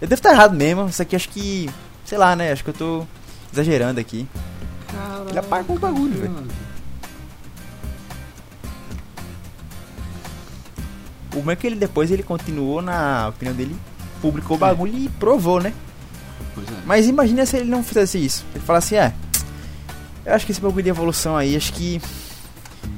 eu 0.00 0.08
devo 0.08 0.18
estar 0.18 0.32
errado 0.32 0.54
mesmo. 0.54 0.86
Isso 0.88 1.02
aqui 1.02 1.14
acho 1.14 1.28
que. 1.28 1.68
Sei 2.06 2.16
lá, 2.16 2.36
né? 2.36 2.52
Acho 2.52 2.62
que 2.62 2.70
eu 2.70 2.74
tô 2.74 3.06
exagerando 3.52 4.00
aqui. 4.00 4.26
Ele 5.28 5.38
apagou 5.38 5.76
o 5.76 5.78
bagulho, 5.78 6.20
velho. 6.20 6.46
O 11.34 11.42
bom 11.42 11.50
é 11.50 11.56
que 11.56 11.66
ele 11.66 11.76
depois 11.76 12.10
ele 12.10 12.22
continuou 12.22 12.80
na 12.80 13.28
opinião 13.28 13.54
dele, 13.54 13.76
publicou 14.22 14.56
o 14.56 14.60
bagulho 14.60 14.96
e 14.96 15.08
provou, 15.18 15.60
né? 15.60 15.74
Pois 16.54 16.66
é. 16.66 16.82
Mas 16.86 17.06
imagina 17.06 17.44
se 17.44 17.58
ele 17.58 17.68
não 17.68 17.84
fizesse 17.84 18.24
isso. 18.24 18.46
Ele 18.54 18.64
falasse, 18.64 18.96
é, 18.96 19.12
eu 20.24 20.32
acho 20.32 20.46
que 20.46 20.52
esse 20.52 20.60
bagulho 20.60 20.82
de 20.82 20.88
evolução 20.88 21.36
aí, 21.36 21.54
acho 21.54 21.74
que 21.74 22.00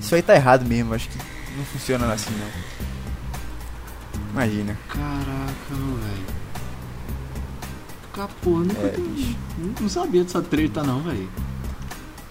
isso 0.00 0.14
aí 0.14 0.22
tá 0.22 0.36
errado 0.36 0.64
mesmo, 0.64 0.94
acho 0.94 1.08
que 1.08 1.18
não 1.56 1.64
funciona 1.64 2.12
assim 2.12 2.30
não. 2.30 2.48
Imagina. 4.30 4.78
Caraca, 4.88 5.74
velho. 5.74 6.27
Capô, 8.18 8.50
nunca 8.58 8.80
É, 8.80 8.96
bicho. 8.96 9.36
não- 9.80 9.88
sabia 9.88 10.24
dessa 10.24 10.42
treta 10.42 10.82
não, 10.82 11.00
velho. 11.02 11.28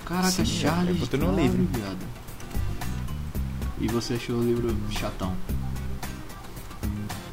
Caraca, 0.06 0.30
Sim, 0.32 0.44
Charles 0.46 0.98
é, 0.98 1.00
botou 1.00 1.18
no 1.18 1.26
Darwin, 1.28 1.42
livro. 1.44 1.68
viado. 1.80 1.98
E 3.80 3.88
você 3.88 4.16
achou 4.16 4.36
o 4.36 4.44
livro 4.44 4.76
chatão? 4.92 5.34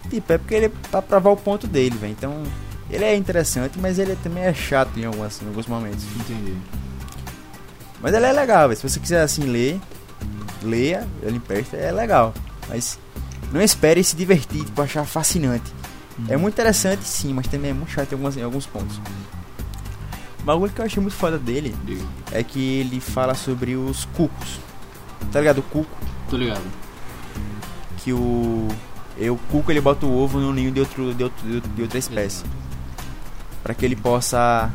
Tipo, 0.08 0.32
é 0.32 0.38
porque 0.38 0.54
ele 0.54 0.66
é 0.66 0.72
pra 0.88 1.02
provar 1.02 1.30
o 1.30 1.36
ponto 1.36 1.66
dele, 1.66 1.96
velho. 1.96 2.12
Então, 2.12 2.44
ele 2.88 3.02
é 3.02 3.16
interessante, 3.16 3.76
mas 3.76 3.98
ele 3.98 4.14
também 4.22 4.44
é 4.44 4.54
chato 4.54 4.96
em 5.00 5.04
alguns, 5.04 5.42
em 5.42 5.48
alguns 5.48 5.66
momentos. 5.66 6.04
Entendi. 6.14 6.54
Mas 8.00 8.14
ele 8.14 8.26
é 8.26 8.32
legal, 8.32 8.68
velho. 8.68 8.80
Se 8.80 8.88
você 8.88 9.00
quiser 9.00 9.22
assim 9.22 9.42
ler, 9.44 9.80
leia, 10.62 11.08
ele 11.24 11.38
empresta, 11.38 11.76
é 11.76 11.90
legal. 11.90 12.32
Mas 12.68 13.00
não 13.52 13.60
espere 13.60 14.04
se 14.04 14.14
divertir, 14.14 14.64
tipo, 14.64 14.80
achar 14.80 15.04
fascinante. 15.04 15.72
É 16.28 16.36
muito 16.36 16.54
interessante 16.54 17.04
sim, 17.04 17.32
mas 17.32 17.46
também 17.48 17.70
é 17.70 17.74
muito 17.74 17.90
chato 17.90 18.12
em 18.12 18.14
alguns, 18.14 18.36
em 18.36 18.42
alguns 18.42 18.66
pontos. 18.66 19.00
O 20.40 20.42
bagulho 20.44 20.72
que 20.72 20.80
eu 20.80 20.84
achei 20.84 21.00
muito 21.02 21.16
foda 21.16 21.38
dele 21.38 21.74
é 22.30 22.42
que 22.42 22.60
ele 22.80 23.00
fala 23.00 23.34
sobre 23.34 23.74
os 23.76 24.04
cucos. 24.06 24.60
Tá 25.32 25.40
ligado? 25.40 25.58
O 25.58 25.62
cuco, 25.62 25.96
Tô 26.28 26.36
ligado. 26.36 26.62
que 27.98 28.12
o. 28.12 28.68
e 29.18 29.28
o 29.30 29.36
cuco 29.50 29.72
ele 29.72 29.80
bota 29.80 30.04
o 30.06 30.16
ovo 30.16 30.38
no 30.38 30.52
ninho 30.52 30.70
de, 30.70 30.80
outro, 30.80 31.14
de, 31.14 31.24
outro, 31.24 31.60
de 31.60 31.82
outra 31.82 31.98
espécie. 31.98 32.44
Pra 33.62 33.74
que 33.74 33.84
ele 33.84 33.96
possa 33.96 34.70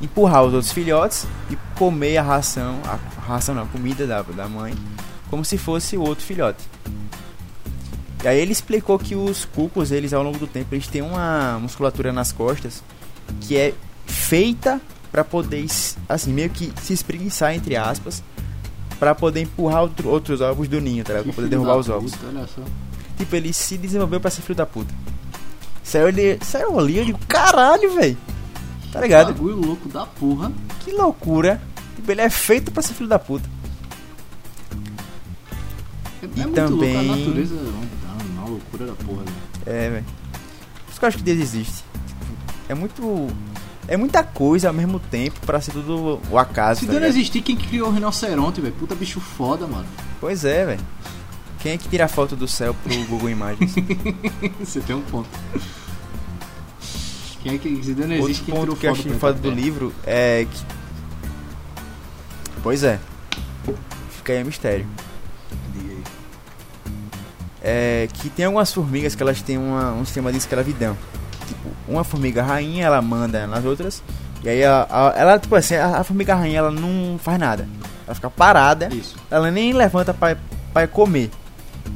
empurrar 0.00 0.44
os 0.44 0.54
outros 0.54 0.72
filhotes 0.72 1.26
e 1.50 1.56
comer 1.76 2.16
a 2.18 2.22
ração, 2.22 2.80
a 2.86 3.20
ração 3.20 3.54
não, 3.54 3.64
a 3.64 3.66
comida 3.66 4.06
da, 4.06 4.22
da 4.22 4.48
mãe, 4.48 4.74
como 5.28 5.44
se 5.44 5.58
fosse 5.58 5.96
o 5.96 6.02
outro 6.02 6.24
filhote. 6.24 6.62
E 8.24 8.28
aí 8.28 8.40
ele 8.40 8.52
explicou 8.52 8.98
que 8.98 9.14
os 9.14 9.44
cucos, 9.44 9.92
eles 9.92 10.12
ao 10.14 10.22
longo 10.22 10.38
do 10.38 10.46
tempo, 10.46 10.74
eles 10.74 10.86
têm 10.86 11.02
uma 11.02 11.58
musculatura 11.60 12.10
nas 12.12 12.32
costas 12.32 12.82
que 13.42 13.54
é 13.56 13.74
feita 14.06 14.80
pra 15.12 15.22
poder, 15.22 15.66
assim, 16.08 16.32
meio 16.32 16.48
que 16.50 16.72
se 16.82 16.92
espreguiçar, 16.94 17.54
entre 17.54 17.76
aspas, 17.76 18.22
pra 18.98 19.14
poder 19.14 19.42
empurrar 19.42 19.82
outro- 19.82 20.08
outros 20.08 20.40
ovos 20.40 20.66
do 20.68 20.80
ninho, 20.80 21.04
tá 21.04 21.12
ligado? 21.12 21.24
Pra 21.26 21.34
poder 21.34 21.48
derrubar 21.50 21.76
os 21.76 21.88
ovos. 21.90 22.12
Tipo, 23.18 23.36
ele 23.36 23.52
se 23.52 23.76
desenvolveu 23.78 24.18
pra 24.20 24.30
ser 24.30 24.40
filho 24.42 24.56
da 24.56 24.66
puta. 24.66 24.92
Saiu 25.82 26.06
ali, 26.06 26.38
saiu 26.42 26.78
ali, 26.78 26.96
eu 26.98 27.04
digo, 27.04 27.18
caralho, 27.28 27.94
velho. 27.94 28.16
Tá 28.90 29.00
ligado? 29.02 29.34
Bagulho 29.34 29.56
louco 29.56 29.88
da 29.88 30.06
porra. 30.06 30.50
Que 30.80 30.92
loucura. 30.92 31.60
Tipo, 31.94 32.10
ele 32.10 32.22
é 32.22 32.30
feito 32.30 32.72
pra 32.72 32.82
ser 32.82 32.94
filho 32.94 33.08
da 33.08 33.18
puta. 33.18 33.48
É, 36.22 36.26
E 36.36 36.40
é 36.40 36.46
muito 36.46 36.60
louco, 36.60 36.84
a 36.84 36.88
também- 36.88 37.06
natureza 37.08 37.54
loucura 38.74 38.86
da 38.86 38.94
porra, 38.94 39.22
velho. 39.24 39.36
É, 39.66 39.90
velho. 39.90 40.04
Por 40.04 40.90
isso 40.90 40.98
que 40.98 41.04
eu 41.04 41.08
acho 41.08 41.18
que 41.18 41.22
Deus 41.24 41.38
existe. 41.40 41.84
Tipo, 42.06 42.54
É 42.68 42.74
muito. 42.74 43.28
É 43.86 43.96
muita 43.98 44.22
coisa 44.22 44.68
ao 44.68 44.74
mesmo 44.74 44.98
tempo 44.98 45.38
pra 45.44 45.60
ser 45.60 45.72
tudo 45.72 46.18
o 46.30 46.38
acaso. 46.38 46.80
Se 46.80 46.86
tá 46.86 46.92
Deus 46.92 47.02
não 47.02 47.08
existir, 47.08 47.42
quem 47.42 47.54
que 47.54 47.68
criou 47.68 47.88
o 47.88 47.92
rinoceronte, 47.92 48.60
velho? 48.60 48.72
Puta 48.74 48.94
bicho 48.94 49.20
foda, 49.20 49.66
mano. 49.66 49.84
Pois 50.20 50.44
é, 50.44 50.64
velho. 50.64 50.80
Quem 51.60 51.72
é 51.72 51.78
que 51.78 51.88
tira 51.88 52.06
a 52.06 52.08
foto 52.08 52.34
do 52.34 52.48
céu 52.48 52.74
pro 52.82 53.04
Google 53.04 53.28
Imagens? 53.30 53.74
Você 54.58 54.80
tem 54.80 54.96
um 54.96 55.02
ponto. 55.02 55.28
Quem 57.42 57.54
é 57.54 57.58
que. 57.58 57.82
Se 57.84 57.92
Deus 57.92 58.08
não 58.08 58.16
Outro 58.16 58.30
existe, 58.30 58.44
quem 58.44 58.54
tirou 58.54 58.66
ponto 58.68 58.80
que 58.80 58.86
eu 58.86 58.90
foto 58.94 59.00
achei 59.00 59.12
do 59.12 59.18
foda 59.18 59.38
do 59.38 59.50
livro 59.50 59.92
é 60.06 60.46
que. 60.50 60.62
Pois 62.62 62.82
é. 62.82 62.98
Fica 64.10 64.32
aí 64.32 64.42
o 64.42 64.46
mistério. 64.46 64.86
É 67.66 68.08
que 68.12 68.28
tem 68.28 68.44
algumas 68.44 68.70
formigas 68.72 69.14
que 69.14 69.22
elas 69.22 69.40
têm 69.40 69.56
uma, 69.56 69.92
um 69.92 70.04
sistema 70.04 70.30
de 70.30 70.36
escravidão. 70.36 70.94
Tipo, 71.48 71.70
uma 71.88 72.04
formiga 72.04 72.42
rainha, 72.42 72.84
ela 72.84 73.00
manda 73.00 73.46
nas 73.46 73.64
outras. 73.64 74.02
E 74.42 74.48
aí 74.50 74.62
a, 74.62 74.86
a- 74.90 75.12
ela, 75.16 75.38
tipo 75.38 75.54
assim, 75.56 75.74
a, 75.76 75.98
a 76.00 76.04
formiga 76.04 76.34
rainha 76.34 76.58
ela 76.58 76.70
não 76.70 77.18
faz 77.18 77.38
nada. 77.38 77.66
Ela 78.06 78.14
fica 78.14 78.28
parada. 78.28 78.88
Isso. 78.94 79.16
Ela 79.30 79.50
nem 79.50 79.72
levanta 79.72 80.12
pra, 80.12 80.36
pra 80.74 80.86
comer. 80.86 81.30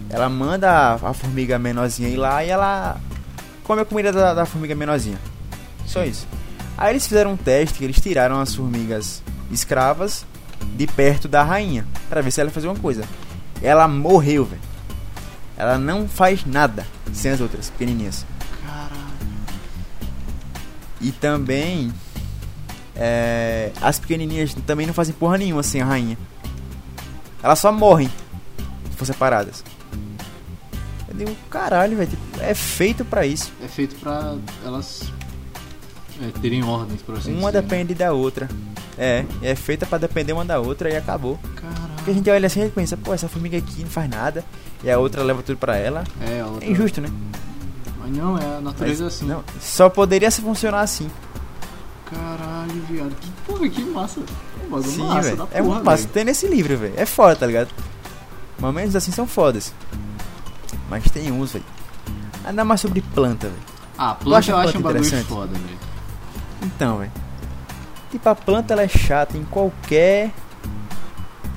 Ela 0.08 0.28
manda 0.30 0.70
a, 0.70 0.94
a 0.94 1.12
formiga 1.12 1.58
menorzinha 1.58 2.08
ir 2.08 2.16
lá 2.16 2.42
e 2.42 2.48
ela 2.48 2.96
come 3.64 3.82
a 3.82 3.84
comida 3.84 4.10
da, 4.10 4.32
da 4.32 4.46
formiga 4.46 4.74
menorzinha. 4.74 5.18
Só 5.84 6.02
isso. 6.02 6.26
Aí 6.78 6.92
eles 6.92 7.06
fizeram 7.06 7.32
um 7.32 7.36
teste 7.36 7.78
que 7.78 7.84
eles 7.84 8.00
tiraram 8.00 8.40
as 8.40 8.54
formigas 8.54 9.22
escravas 9.50 10.24
de 10.76 10.86
perto 10.86 11.28
da 11.28 11.42
rainha 11.42 11.86
Pra 12.08 12.20
ver 12.20 12.30
se 12.30 12.40
ela 12.40 12.48
ia 12.50 12.54
fazer 12.54 12.68
uma 12.68 12.76
coisa. 12.78 13.04
Ela 13.62 13.86
morreu, 13.86 14.44
velho. 14.46 14.62
Ela 15.60 15.76
não 15.76 16.06
faz 16.08 16.44
nada 16.46 16.86
sem 17.12 17.32
as 17.32 17.40
outras 17.40 17.68
pequenininhas. 17.70 18.24
Caralho. 18.64 18.92
E 21.00 21.10
também 21.10 21.92
é, 22.94 23.72
as 23.82 23.98
pequenininhas 23.98 24.54
também 24.66 24.86
não 24.86 24.94
fazem 24.94 25.12
porra 25.14 25.36
nenhuma 25.36 25.64
sem 25.64 25.80
a 25.82 25.84
rainha. 25.84 26.16
Elas 27.42 27.58
só 27.58 27.72
morrem 27.72 28.08
se 28.90 28.96
for 28.96 29.04
separadas. 29.04 29.64
Eu 31.08 31.14
digo, 31.16 31.36
caralho, 31.50 31.96
velho, 31.96 32.08
tipo, 32.10 32.40
é 32.40 32.54
feito 32.54 33.04
pra 33.04 33.26
isso. 33.26 33.52
É 33.64 33.66
feito 33.66 33.96
pra 33.96 34.36
elas 34.64 35.10
é, 36.22 36.38
terem 36.40 36.62
ordens, 36.62 37.02
por 37.02 37.16
assim 37.16 37.32
Uma 37.36 37.50
dizer. 37.50 37.62
depende 37.62 37.94
da 37.94 38.12
outra. 38.12 38.48
É, 38.96 39.24
é 39.42 39.54
feita 39.56 39.86
pra 39.86 39.98
depender 39.98 40.32
uma 40.32 40.44
da 40.44 40.60
outra 40.60 40.88
e 40.88 40.96
acabou. 40.96 41.36
Porque 41.38 41.66
a 41.66 41.70
Caralho. 41.70 42.14
gente 42.14 42.30
olha 42.30 42.46
assim 42.46 42.64
e 42.64 42.68
pensa, 42.70 42.96
pô, 42.96 43.12
essa 43.12 43.28
formiga 43.28 43.58
aqui 43.58 43.82
não 43.82 43.90
faz 43.90 44.08
nada. 44.08 44.44
E 44.82 44.90
a 44.90 44.98
outra 44.98 45.22
leva 45.22 45.42
tudo 45.42 45.58
pra 45.58 45.76
ela. 45.76 46.04
É, 46.20 46.40
a 46.40 46.46
outra... 46.46 46.64
É 46.66 46.70
injusto, 46.70 47.00
né? 47.00 47.08
Mas 48.00 48.16
não, 48.16 48.38
é 48.38 48.44
a 48.44 48.48
Mas, 48.54 48.64
natureza 48.64 49.04
é 49.04 49.06
assim. 49.08 49.26
não, 49.26 49.42
só 49.60 49.88
poderia 49.88 50.30
se 50.30 50.40
funcionar 50.40 50.80
assim. 50.80 51.10
Caralho, 52.06 52.82
viado. 52.88 53.14
Que 53.20 53.30
porra, 53.46 53.68
que 53.68 53.82
massa. 53.82 54.20
Bagulho 54.70 54.90
Sim, 54.90 55.06
massa 55.06 55.28
É 55.30 55.36
porra, 55.36 55.62
muito 55.62 55.84
massa. 55.84 56.02
velho. 56.02 56.12
Tem 56.14 56.24
nesse 56.24 56.46
livro, 56.46 56.76
velho. 56.76 56.94
É 56.96 57.04
foda, 57.04 57.36
tá 57.36 57.46
ligado? 57.46 57.68
Momentos 58.58 58.96
assim 58.96 59.12
são 59.12 59.26
fodas. 59.26 59.72
Mas 60.88 61.04
tem 61.10 61.30
uns, 61.30 61.52
velho. 61.52 61.64
Ainda 62.44 62.64
mais 62.64 62.80
sobre 62.80 63.02
planta, 63.02 63.48
velho. 63.48 63.62
Ah, 63.98 64.14
planta 64.14 64.38
acha 64.38 64.52
eu 64.52 64.56
acho 64.56 64.78
um 64.78 64.80
bagulho 64.80 65.24
foda, 65.24 65.52
velho. 65.52 65.78
Então, 66.62 66.98
velho. 66.98 67.12
Tipo, 68.10 68.28
a 68.28 68.34
planta 68.34 68.72
ela 68.72 68.82
é 68.82 68.88
chata 68.88 69.36
em 69.36 69.44
qualquer 69.44 70.32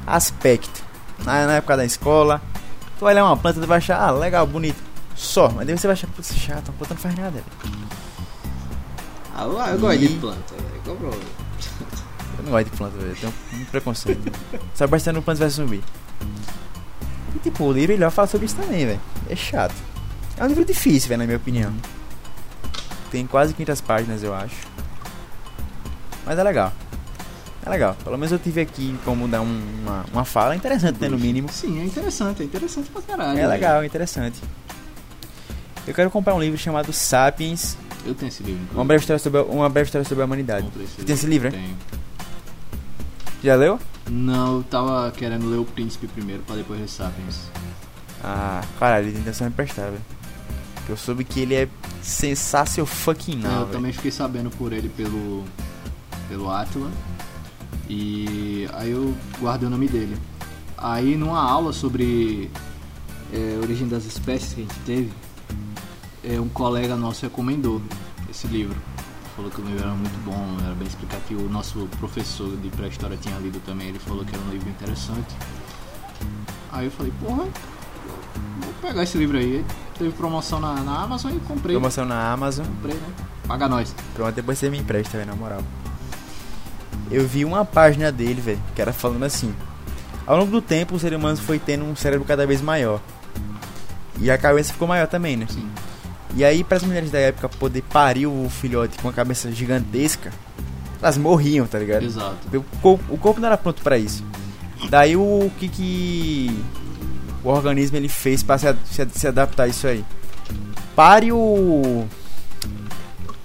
aspecto. 0.06 0.84
Na, 1.24 1.46
na 1.46 1.54
época 1.54 1.78
da 1.78 1.86
escola, 1.86 2.42
tu 3.02 3.06
vai 3.06 3.16
olhar 3.16 3.26
uma 3.26 3.36
planta, 3.36 3.60
tu 3.60 3.66
vai 3.66 3.80
achar, 3.80 3.99
ah, 3.99 4.12
legal, 4.12 4.45
bonito. 4.45 4.80
Só, 5.16 5.49
mas 5.49 5.66
daí 5.66 5.76
você 5.76 5.88
vai 5.88 5.93
achar, 5.93 6.06
putz, 6.10 6.36
chato, 6.36 6.70
a 6.70 6.72
planta 6.72 6.93
não 6.93 7.02
faz 7.02 7.16
nada, 7.16 7.32
velho. 7.32 7.45
Ah, 9.36 9.43
eu, 9.45 9.60
eu 9.74 9.80
gosto 9.80 9.97
de 9.97 10.10
planta, 10.10 10.54
velho. 10.54 10.82
Qual 10.84 10.95
o 10.95 10.99
problema? 10.99 11.24
Eu 12.38 12.43
não 12.45 12.52
gosto 12.52 12.72
de 12.72 12.78
planta, 12.78 12.97
velho. 12.97 13.10
Eu 13.10 13.16
tenho 13.16 13.34
um 13.62 13.66
preconceito. 13.66 14.32
Só 14.76 14.88
bastante 14.88 15.16
no 15.16 15.22
Plants 15.22 15.39
vs 15.39 15.54
Zumbi. 15.54 15.84
E 17.36 17.39
tipo, 17.39 17.64
o 17.66 17.72
livro 17.72 17.93
ele 17.93 18.02
vai 18.02 18.12
falar 18.12 18.28
sobre 18.28 18.45
isso 18.45 18.56
também, 18.56 18.86
velho. 18.86 19.02
É 19.30 19.36
chato. 19.36 19.76
É 20.38 20.43
um 20.43 20.47
livro 20.47 20.64
difícil, 20.64 21.10
velho, 21.10 21.20
na 21.20 21.26
minha 21.26 21.38
opinião. 21.38 21.74
Tem 23.12 23.26
quase 23.28 23.54
500 23.54 23.82
páginas, 23.82 24.24
eu 24.24 24.34
acho. 24.34 24.56
Mas 26.26 26.38
é 26.38 26.43
legal. 26.43 26.72
É 27.66 27.70
legal. 27.70 27.95
Pelo 28.03 28.18
menos 28.18 28.32
eu 28.32 28.39
tive 28.39 28.62
aqui 28.62 28.97
como 29.05 29.28
dar 29.28 29.41
um- 29.41 29.62
uma, 29.84 30.05
uma 30.12 30.26
fala 30.26 30.55
interessante, 30.55 30.99
né, 30.99 31.07
no 31.09 31.18
mínimo. 31.20 31.47
Sim, 31.51 31.80
é 31.80 31.86
interessante, 31.86 32.41
é 32.41 32.45
interessante 32.45 32.89
pra 32.89 33.01
caralho. 33.01 33.32
É 33.32 33.36
velho. 33.36 33.49
legal, 33.49 33.82
é 33.84 33.86
interessante. 33.86 34.39
Eu 35.88 35.93
quero 35.93 36.09
comprar 36.12 36.34
um 36.36 36.39
livro 36.39 36.57
chamado 36.57 36.91
Sapiens, 36.93 37.78
Eu 38.05 38.14
tenho 38.16 38.30
esse 38.30 38.41
livro. 38.43 38.62
uma 38.74 38.86
breve 38.86 39.01
história 39.01 39.20
sobre 39.20 39.39
a, 39.39 39.43
uma 39.43 39.70
breve 39.70 39.88
história 39.88 40.07
sobre 40.07 40.22
a 40.24 40.26
humanidade. 40.26 40.68
Você 40.76 41.03
tem 41.03 41.14
esse 41.16 41.26
livro, 41.28 41.47
é? 41.49 41.51
Tenho. 41.51 41.78
Já 43.43 43.55
leu? 43.55 43.80
Não, 44.09 44.57
eu 44.57 44.64
tava 44.64 45.12
querendo 45.12 45.47
ler 45.49 45.57
o 45.57 45.66
Príncipe 45.66 46.07
primeiro, 46.07 46.43
pra 46.43 46.55
depois 46.55 46.80
ler 46.80 46.88
Sapiens. 46.88 47.41
Ah, 48.24 48.62
caralho, 48.80 49.07
ele 49.07 49.18
me 49.20 49.47
emprestar, 49.47 49.86
velho. 49.86 50.01
Eu 50.89 50.97
soube 50.97 51.24
que 51.24 51.39
ele 51.39 51.55
é 51.55 51.68
sensacional 52.01 52.86
fucking 52.88 53.34
É, 53.43 53.45
eu 53.45 53.49
não, 53.49 53.59
velho. 53.62 53.72
também 53.72 53.93
fiquei 53.93 54.12
sabendo 54.12 54.49
por 54.51 54.74
ele 54.74 54.89
pelo 54.89 55.43
pelo 56.28 56.49
Atila 56.51 56.89
e 57.90 58.68
aí 58.74 58.92
eu 58.92 59.14
guardei 59.40 59.68
o 59.68 59.72
nome 59.72 59.88
dele. 59.88 60.18
Aí 60.78 61.16
numa 61.16 61.42
aula 61.42 61.74
sobre 61.74 62.50
é, 63.34 63.60
origem 63.62 63.88
das 63.88 64.06
espécies 64.06 64.54
que 64.54 64.62
a 64.62 64.64
gente 64.64 64.80
teve, 64.86 65.12
é, 66.24 66.40
um 66.40 66.50
colega 66.50 66.96
nosso 66.96 67.24
recomendou 67.24 67.82
esse 68.30 68.48
livro. 68.48 68.76
Falou 69.36 69.50
que 69.50 69.62
o 69.62 69.66
livro 69.66 69.82
era 69.82 69.94
muito 69.94 70.26
bom, 70.26 70.58
era 70.64 70.74
bem 70.76 70.88
explicativo. 70.88 71.46
O 71.46 71.50
nosso 71.50 71.88
professor 72.00 72.56
de 72.58 72.70
pré-história 72.70 73.18
tinha 73.18 73.38
lido 73.40 73.60
também, 73.66 73.90
ele 73.90 74.00
falou 74.00 74.26
que 74.26 74.36
era 74.36 74.44
um 74.44 74.50
livro 74.52 74.70
interessante. 74.70 75.36
Aí 76.72 76.86
eu 76.86 76.92
falei, 76.92 77.12
porra, 77.20 77.44
vou 78.62 78.74
pegar 78.82 79.04
esse 79.04 79.18
livro 79.18 79.38
aí. 79.38 79.66
Teve 79.98 80.12
promoção 80.12 80.60
na, 80.60 80.76
na 80.76 81.04
Amazon 81.04 81.34
e 81.36 81.40
comprei. 81.40 81.76
Promoção 81.76 82.06
na 82.06 82.32
Amazon. 82.32 82.66
Comprei, 82.66 82.96
né? 82.96 83.08
Paga 83.48 83.68
nós. 83.68 83.96
Pronto, 84.14 84.34
depois 84.34 84.58
você 84.58 84.70
me 84.70 84.78
empresta, 84.78 85.24
na 85.26 85.36
moral. 85.36 85.62
Eu 87.12 87.28
vi 87.28 87.43
uma 87.43 87.66
página 87.66 88.12
dele, 88.12 88.39
velho, 88.41 88.59
que 88.76 88.82
era 88.82 88.93
falando 88.93 89.24
assim. 89.24 89.53
Ao 90.26 90.38
longo 90.38 90.51
do 90.51 90.62
tempo, 90.62 90.95
o 90.95 90.99
ser 90.99 91.14
humano 91.14 91.38
foi 91.38 91.59
tendo 91.59 91.84
um 91.84 91.95
cérebro 91.95 92.26
cada 92.26 92.47
vez 92.47 92.62
maior. 92.62 93.01
E 94.20 94.32
a 94.32 94.38
cabeça 94.38 94.72
ficou 94.72 94.88
maior 94.88 95.07
também, 95.07 95.36
né? 95.36 95.45
Sim. 95.49 95.68
E 96.36 96.45
aí, 96.45 96.64
para 96.64 96.78
as 96.78 96.84
mulheres 96.84 97.12
da 97.12 97.20
época 97.20 97.49
poder 97.49 97.82
parir 97.91 98.28
o 98.28 98.47
filhote 98.49 98.97
com 98.99 99.07
uma 99.07 99.14
cabeça 99.14 99.51
gigantesca, 99.51 100.32
elas 101.01 101.18
morriam, 101.18 101.68
tá 101.68 101.78
ligado? 101.80 102.03
Exato. 102.03 102.38
O 102.57 102.64
corpo, 102.82 103.03
o 103.14 103.18
corpo 103.18 103.41
não 103.41 103.47
era 103.47 103.57
pronto 103.57 103.82
pra 103.82 103.97
isso. 103.97 104.24
Daí 104.89 105.16
o 105.18 105.51
que 105.59 105.68
que 105.68 106.64
o 107.43 107.49
organismo 107.49 107.97
ele 107.97 108.07
fez 108.07 108.41
pra 108.41 108.57
se, 108.57 108.68
a- 108.68 108.76
se, 108.89 109.01
a- 109.01 109.07
se 109.12 109.28
adaptar 109.28 109.64
a 109.64 109.68
isso 109.68 109.86
aí? 109.88 110.05
Pare 110.95 111.32
o 111.32 112.07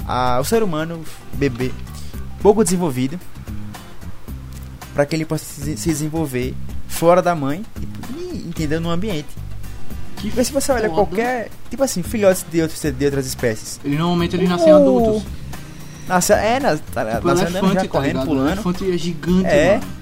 a, 0.07 0.39
o 0.41 0.45
ser 0.45 0.63
humano 0.63 1.03
bebê 1.35 1.73
pouco 2.41 2.63
desenvolvido 2.63 3.19
para 4.97 5.05
que 5.07 5.15
ele 5.15 5.25
possa 5.27 5.45
se 5.45 5.77
se 5.77 5.89
desenvolver 5.91 6.55
fora 6.89 7.21
da 7.23 7.35
mãe 7.35 7.63
e, 8.17 8.21
e 8.35 8.49
entendeu 8.49 8.81
no 8.81 8.91
ambiente. 8.91 9.29
Que 10.17 10.31
Vê 10.31 10.43
se 10.43 10.51
você 10.53 10.73
olha 10.73 10.89
qualquer 10.89 11.51
tipo 11.69 11.85
assim 11.85 12.03
filhotes 12.03 12.45
de, 12.51 12.67
de 12.93 13.05
outras 13.05 13.27
espécies. 13.27 13.79
Ele 13.85 13.99
normalmente 13.99 14.35
eles 14.35 14.49
nascem 14.49 14.73
O- 14.73 14.77
adultos. 14.77 15.23
Nasce, 16.09 16.33
é, 16.33 16.59
nas, 16.59 16.81
tá, 16.95 17.05
Tipo, 17.05 17.27
nasce 17.29 17.43
andando 17.43 17.51
elefante, 17.57 17.75
já 17.75 17.81
tá 17.83 17.89
correndo, 17.89 18.09
ligado? 18.13 18.25
O 18.25 18.29
pulando. 18.29 18.53
elefante 18.53 18.91
é 18.95 18.97
gigante, 18.99 19.47
É. 19.47 19.75
mano. 19.79 19.93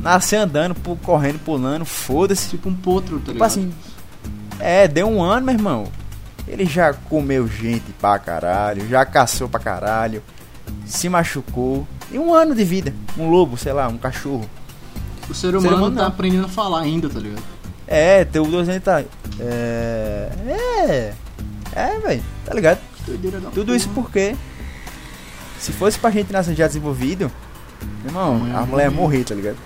Nasce 0.00 0.36
andando, 0.36 0.74
pu- 0.76 0.96
correndo, 1.02 1.38
pulando, 1.44 1.84
foda-se. 1.84 2.48
Tipo 2.50 2.68
um 2.68 2.74
potro, 2.74 3.16
tá 3.18 3.20
Tipo 3.20 3.32
ligado? 3.32 3.46
assim, 3.46 3.72
é, 4.60 4.86
deu 4.86 5.08
um 5.08 5.20
ano, 5.22 5.46
meu 5.46 5.54
irmão. 5.54 5.86
Ele 6.46 6.64
já 6.66 6.92
comeu 6.94 7.48
gente 7.48 7.90
pra 8.00 8.18
caralho, 8.18 8.86
já 8.88 9.04
caçou 9.04 9.48
pra 9.48 9.58
caralho, 9.60 10.22
se 10.86 11.08
machucou. 11.08 11.86
E 12.10 12.18
um 12.18 12.34
ano 12.34 12.54
de 12.54 12.64
vida. 12.64 12.92
Um 13.16 13.28
lobo, 13.30 13.56
sei 13.56 13.72
lá, 13.72 13.86
um 13.88 13.96
cachorro. 13.98 14.48
O 15.28 15.34
ser 15.34 15.54
humano, 15.54 15.76
humano 15.76 15.96
tá 15.96 16.02
não. 16.02 16.08
aprendendo 16.08 16.46
a 16.46 16.48
falar 16.48 16.80
ainda, 16.80 17.08
tá 17.08 17.20
ligado? 17.20 17.42
É, 17.86 18.24
teu 18.24 18.44
desenho 18.46 18.80
tá. 18.80 19.02
É. 19.38 20.30
É. 20.46 21.14
É, 21.72 21.98
velho, 22.00 22.22
tá 22.44 22.52
ligado? 22.54 22.80
Que 22.96 23.02
doideira 23.04 23.38
da 23.40 23.50
Tudo 23.50 23.66
porra. 23.66 23.76
isso 23.76 23.88
porque. 23.90 24.36
Se 25.58 25.72
fosse 25.72 25.98
pra 25.98 26.10
gente 26.10 26.32
nascer 26.32 26.54
já 26.54 26.66
desenvolvido, 26.66 27.30
irmão, 28.04 28.40
a 28.56 28.64
mulher 28.64 28.84
ia 28.84 28.90
morrer. 28.90 29.24
tá 29.24 29.34
ligado? 29.34 29.56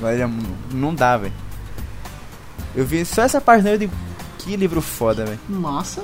Mas 0.00 0.18
não 0.72 0.94
dá, 0.94 1.16
velho. 1.16 1.32
Eu 2.74 2.84
vi 2.84 3.04
só 3.04 3.22
essa 3.22 3.40
página 3.40 3.70
e 3.70 3.72
eu 3.74 3.78
digo, 3.78 3.92
que 4.38 4.56
livro 4.56 4.80
foda, 4.80 5.24
velho. 5.24 5.38
Massa. 5.48 6.02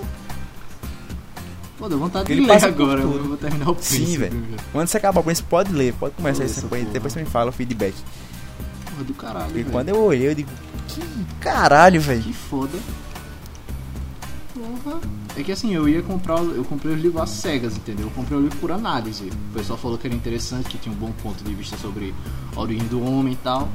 Pô, 1.78 1.88
deu 1.88 1.98
vontade 1.98 2.30
Ele 2.30 2.42
de 2.42 2.46
ler 2.46 2.64
agora. 2.64 3.00
Eu 3.00 3.24
vou 3.24 3.36
terminar 3.36 3.68
o 3.70 3.76
Sim, 3.80 3.96
príncipe, 3.96 4.18
velho. 4.18 4.44
Quando 4.72 4.86
você 4.88 4.96
acabar 4.96 5.20
o 5.20 5.24
Prince, 5.24 5.42
pode 5.42 5.72
ler, 5.72 5.92
pode 5.94 6.14
começar 6.14 6.44
essa 6.44 6.60
depois, 6.62 6.82
porra. 6.82 6.92
depois 6.92 7.12
você 7.12 7.20
me 7.20 7.26
fala 7.26 7.50
o 7.50 7.52
feedback. 7.52 7.94
Porra 8.90 9.04
do 9.04 9.14
caralho, 9.14 9.50
E 9.50 9.54
velho. 9.54 9.70
quando 9.70 9.88
eu 9.88 10.00
olhei, 10.02 10.28
eu 10.28 10.34
digo, 10.34 10.50
Que 10.88 11.00
caralho, 11.40 12.00
velho. 12.00 12.22
Que 12.22 12.32
foda. 12.32 12.78
Porra. 14.54 15.00
É 15.36 15.42
que 15.42 15.50
assim, 15.50 15.74
eu 15.74 15.88
ia 15.88 16.00
comprar, 16.00 16.38
eu 16.38 16.64
comprei 16.64 16.94
os 16.94 17.00
livros 17.02 17.20
às 17.22 17.30
cegas, 17.30 17.76
entendeu? 17.76 18.06
Eu 18.06 18.10
comprei 18.12 18.38
o 18.38 18.42
livro 18.42 18.56
por 18.58 18.70
análise. 18.70 19.24
O 19.50 19.54
pessoal 19.58 19.76
falou 19.76 19.98
que 19.98 20.06
era 20.06 20.14
interessante, 20.14 20.68
que 20.68 20.78
tinha 20.78 20.94
um 20.94 20.98
bom 20.98 21.10
ponto 21.24 21.42
de 21.42 21.52
vista 21.54 21.76
sobre 21.76 22.14
a 22.54 22.60
origem 22.60 22.86
do 22.86 23.02
homem 23.04 23.32
e 23.32 23.36
tal. 23.36 23.68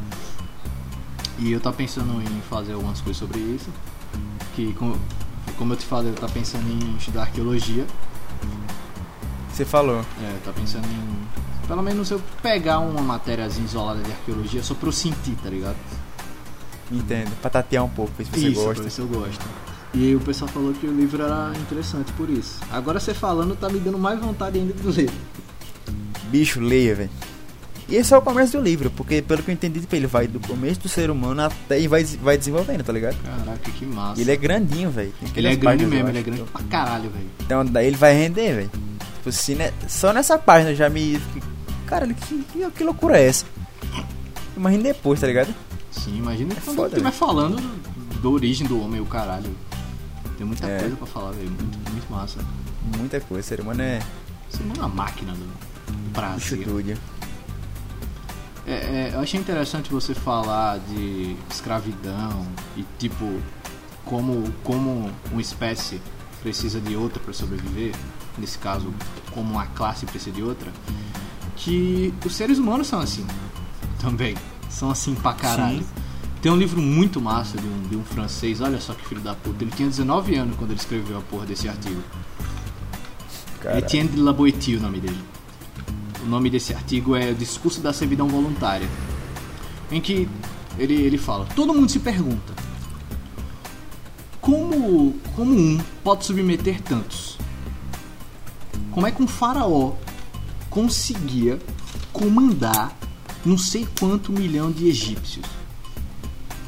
E 1.38 1.52
eu 1.52 1.60
tava 1.60 1.76
pensando 1.76 2.22
em 2.22 2.42
fazer 2.50 2.74
algumas 2.74 3.02
coisas 3.02 3.18
sobre 3.18 3.40
isso. 3.40 3.70
Que, 4.56 4.74
como, 5.60 5.74
eu 5.74 5.78
te 5.78 5.86
falei, 5.86 6.10
eu 6.10 6.16
tava 6.16 6.32
pensando 6.32 6.64
em 6.72 6.96
estudar 6.96 7.24
arqueologia. 7.24 7.86
Você 9.52 9.66
falou. 9.66 10.00
É, 10.00 10.38
tava 10.46 10.58
pensando 10.58 10.86
em. 10.86 11.68
Pelo 11.68 11.84
menos 11.84 12.10
eu 12.10 12.22
pegar 12.42 12.80
uma 12.80 13.02
matériazinha 13.02 13.66
isolada 13.66 14.02
de 14.02 14.10
arqueologia 14.10 14.64
só 14.64 14.74
pra 14.74 14.88
eu 14.88 14.94
sentir, 14.94 15.36
tá 15.44 15.50
ligado? 15.50 15.76
Entendo. 16.90 17.30
Pra 17.42 17.50
tatear 17.50 17.84
um 17.84 17.90
pouco, 17.90 18.14
ver 18.18 18.26
se 18.26 18.32
você 18.32 18.48
isso, 18.48 18.56
gosta. 18.56 18.74
pra 18.74 18.84
ver 18.84 18.90
se 18.90 19.02
eu 19.02 19.08
gosto. 19.08 19.46
E 19.94 20.06
aí 20.06 20.16
o 20.16 20.20
pessoal 20.22 20.50
falou 20.50 20.74
que 20.74 20.88
o 20.88 20.96
livro 20.96 21.22
era 21.22 21.52
interessante 21.60 22.12
por 22.14 22.30
isso. 22.30 22.60
Agora 22.72 23.00
você 23.00 23.14
falando 23.14 23.56
tá 23.56 23.68
me 23.68 23.80
dando 23.80 24.00
mais 24.00 24.18
vontade 24.20 24.58
ainda 24.58 24.74
de 24.74 24.88
ler. 24.88 25.12
Bicho, 26.30 26.62
leia, 26.62 26.96
velho. 26.96 27.10
E 27.90 27.96
esse 27.96 28.14
é 28.14 28.18
o 28.18 28.22
começo 28.22 28.56
do 28.58 28.64
livro, 28.64 28.92
porque 28.92 29.20
pelo 29.22 29.42
que 29.42 29.50
eu 29.50 29.54
entendi, 29.54 29.80
tipo, 29.82 29.96
ele 29.96 30.06
vai 30.06 30.28
do 30.28 30.40
começo 30.40 30.80
do 30.80 30.88
ser 30.88 31.10
humano 31.10 31.42
até 31.42 31.80
e 31.80 31.88
vai, 31.88 32.04
vai 32.04 32.38
desenvolvendo, 32.38 32.84
tá 32.84 32.94
ligado? 32.94 33.18
Caraca, 33.24 33.72
que 33.72 33.84
massa. 33.86 34.22
Ele 34.22 34.32
é 34.32 34.36
grandinho, 34.36 34.92
velho. 34.92 35.12
Tem 35.20 35.30
Ele 35.36 35.48
é 35.48 35.56
grande 35.56 35.86
mesmo, 35.88 36.08
ele 36.10 36.20
é 36.20 36.22
grande 36.22 36.44
pra 36.44 36.62
caralho, 36.64 37.10
velho. 37.10 37.26
Então 37.40 37.66
daí 37.66 37.88
ele 37.88 37.98
vai 37.98 38.14
render, 38.14 38.54
velho. 38.56 38.70
Tipo 39.16 39.30
assim, 39.30 39.56
né? 39.56 39.74
Só 39.88 40.14
nessa 40.14 40.38
página 40.38 40.76
já 40.76 40.88
me. 40.88 41.20
Caralho, 41.88 42.14
que, 42.14 42.44
que, 42.54 42.70
que 42.72 42.84
loucura 42.84 43.18
é 43.20 43.26
essa? 43.28 43.46
Imagina 44.56 44.84
depois, 44.84 45.20
tá 45.20 45.26
ligado? 45.26 45.54
Sim, 45.92 46.18
imagina 46.20 46.54
É 46.54 46.58
quando 46.64 46.86
estiver 46.88 47.12
falando 47.12 47.56
do- 47.56 48.20
da 48.22 48.30
origem 48.30 48.68
do 48.68 48.80
homem, 48.84 49.02
o 49.02 49.06
caralho. 49.06 49.50
Tem 50.38 50.46
muita 50.46 50.68
É. 50.68 50.80
coisa 50.80 50.96
pra 50.96 51.08
falar, 51.08 51.32
velho. 51.32 51.50
Muito, 51.50 51.92
muito 51.92 52.12
massa. 52.12 52.40
Muita 52.98 53.20
coisa, 53.20 53.48
ser 53.48 53.60
humano 53.62 53.82
é 53.82 54.00
Você 54.50 54.62
é 54.62 54.78
uma 54.80 54.88
máquina 54.88 55.32
do 55.34 55.40
bicho 55.40 56.14
prazer. 56.14 56.66
doido. 56.66 56.98
É, 58.68 58.72
é, 58.72 59.12
eu 59.14 59.20
achei 59.20 59.40
interessante 59.40 59.90
você 59.92 60.14
falar 60.14 60.80
de 60.80 61.36
escravidão 61.50 62.46
e 62.78 62.86
tipo 62.98 63.26
como 64.06 64.52
como 64.64 65.12
uma 65.32 65.42
espécie 65.42 66.02
precisa 66.42 66.80
de 66.80 66.96
outra 66.96 67.20
para 67.20 67.34
sobreviver, 67.34 67.94
nesse 68.38 68.58
caso 68.58 68.94
como 69.32 69.52
uma 69.54 69.66
classe 69.68 70.06
precisa 70.06 70.36
de 70.36 70.42
outra, 70.42 70.72
que 71.56 72.14
os 72.26 72.36
seres 72.36 72.58
humanos 72.58 72.88
são 72.88 73.00
assim 73.00 73.26
também, 74.00 74.36
são 74.70 74.90
assim 74.90 75.14
pra 75.16 75.34
caralho. 75.34 75.80
Sim. 75.80 75.88
Tem 76.42 76.50
um 76.50 76.56
livro 76.56 76.82
muito 76.82 77.20
massa 77.20 77.58
de 77.58 77.68
um, 77.68 77.82
de 77.90 77.98
um 77.98 78.04
francês, 78.04 78.62
olha 78.62 78.80
só 78.80 78.94
que 78.94 79.06
filho 79.06 79.20
da 79.20 79.36
puta, 79.36 79.62
ele 79.62 79.72
tinha 79.72 79.90
19 79.90 80.36
anos 80.36 80.56
quando 80.56 80.72
ele 80.72 80.80
escreveu 80.80 81.18
a 81.18 81.22
porra 81.22 81.46
desse 81.46 81.68
artigo. 81.68 82.02
Caralho. 83.60 83.84
Etienne 83.84 84.10
de 84.10 84.22
la 84.22 84.32
Boétie, 84.32 84.78
o 84.78 84.82
nome 84.82 85.02
dele. 85.02 85.20
O 86.24 86.26
nome 86.28 86.50
desse 86.50 86.74
artigo 86.74 87.16
é 87.16 87.34
Discurso 87.34 87.82
da 87.82 87.94
Servidão 87.94 88.28
Voluntária, 88.28 88.88
em 89.92 90.02
que 90.02 90.28
ele, 90.78 90.94
ele 90.94 91.18
fala: 91.18 91.46
todo 91.56 91.74
mundo 91.74 91.90
se 91.90 92.00
pergunta 92.00 92.70
como, 94.50 95.14
como 95.36 95.54
um 95.54 95.78
pode 96.04 96.26
submeter 96.26 96.82
tantos? 96.82 97.38
Como 98.92 99.06
é 99.06 99.12
que 99.12 99.22
um 99.22 99.28
faraó 99.28 99.94
conseguia 100.70 101.60
comandar 102.12 102.98
não 103.46 103.58
sei 103.58 103.88
quanto 104.00 104.32
milhão 104.32 104.72
de 104.72 104.88
egípcios? 104.88 105.46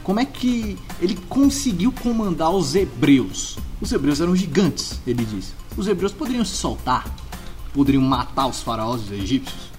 Como 0.04 0.20
é 0.20 0.26
que 0.26 0.78
ele 1.02 1.16
conseguiu 1.28 1.92
comandar 1.92 2.52
os 2.52 2.76
hebreus? 2.76 3.58
Os 3.82 3.92
hebreus 3.92 4.22
eram 4.22 4.36
gigantes, 4.36 5.00
ele 5.06 5.26
diz. 5.26 5.54
Os 5.76 5.88
hebreus 5.88 6.12
poderiam 6.12 6.46
se 6.46 6.56
soltar, 6.56 7.06
poderiam 7.74 8.04
matar 8.04 8.48
os 8.48 8.62
faraós 8.62 9.02
dos 9.02 9.12
egípcios. 9.12 9.70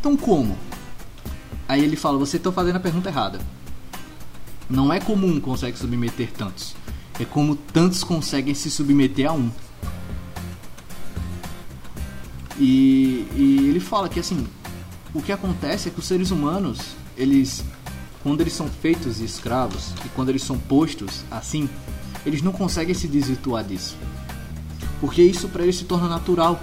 Então 0.00 0.16
como? 0.16 0.56
Aí 1.68 1.82
ele 1.82 1.96
fala: 1.96 2.18
você 2.18 2.36
está 2.36 2.50
fazendo 2.50 2.76
a 2.76 2.80
pergunta 2.80 3.08
errada. 3.08 3.40
Não 4.68 4.92
é 4.92 4.98
como 5.00 5.26
um 5.26 5.40
consegue 5.40 5.78
submeter 5.78 6.30
tantos, 6.32 6.74
é 7.20 7.24
como 7.24 7.54
tantos 7.54 8.02
conseguem 8.02 8.54
se 8.54 8.70
submeter 8.70 9.28
a 9.28 9.32
um. 9.32 9.50
E, 12.58 13.26
e 13.34 13.66
ele 13.68 13.80
fala 13.80 14.08
que 14.08 14.20
assim, 14.20 14.46
o 15.14 15.20
que 15.20 15.32
acontece 15.32 15.88
é 15.88 15.90
que 15.90 15.98
os 15.98 16.06
seres 16.06 16.30
humanos, 16.30 16.78
eles, 17.16 17.64
quando 18.22 18.40
eles 18.40 18.52
são 18.52 18.68
feitos 18.68 19.20
escravos 19.20 19.92
e 20.04 20.08
quando 20.10 20.30
eles 20.30 20.42
são 20.42 20.58
postos 20.58 21.24
assim, 21.30 21.68
eles 22.24 22.40
não 22.40 22.52
conseguem 22.52 22.94
se 22.94 23.08
desvirtuar 23.08 23.64
disso, 23.64 23.96
porque 25.00 25.22
isso 25.22 25.48
para 25.48 25.64
eles 25.64 25.76
se 25.76 25.84
torna 25.84 26.08
natural. 26.08 26.60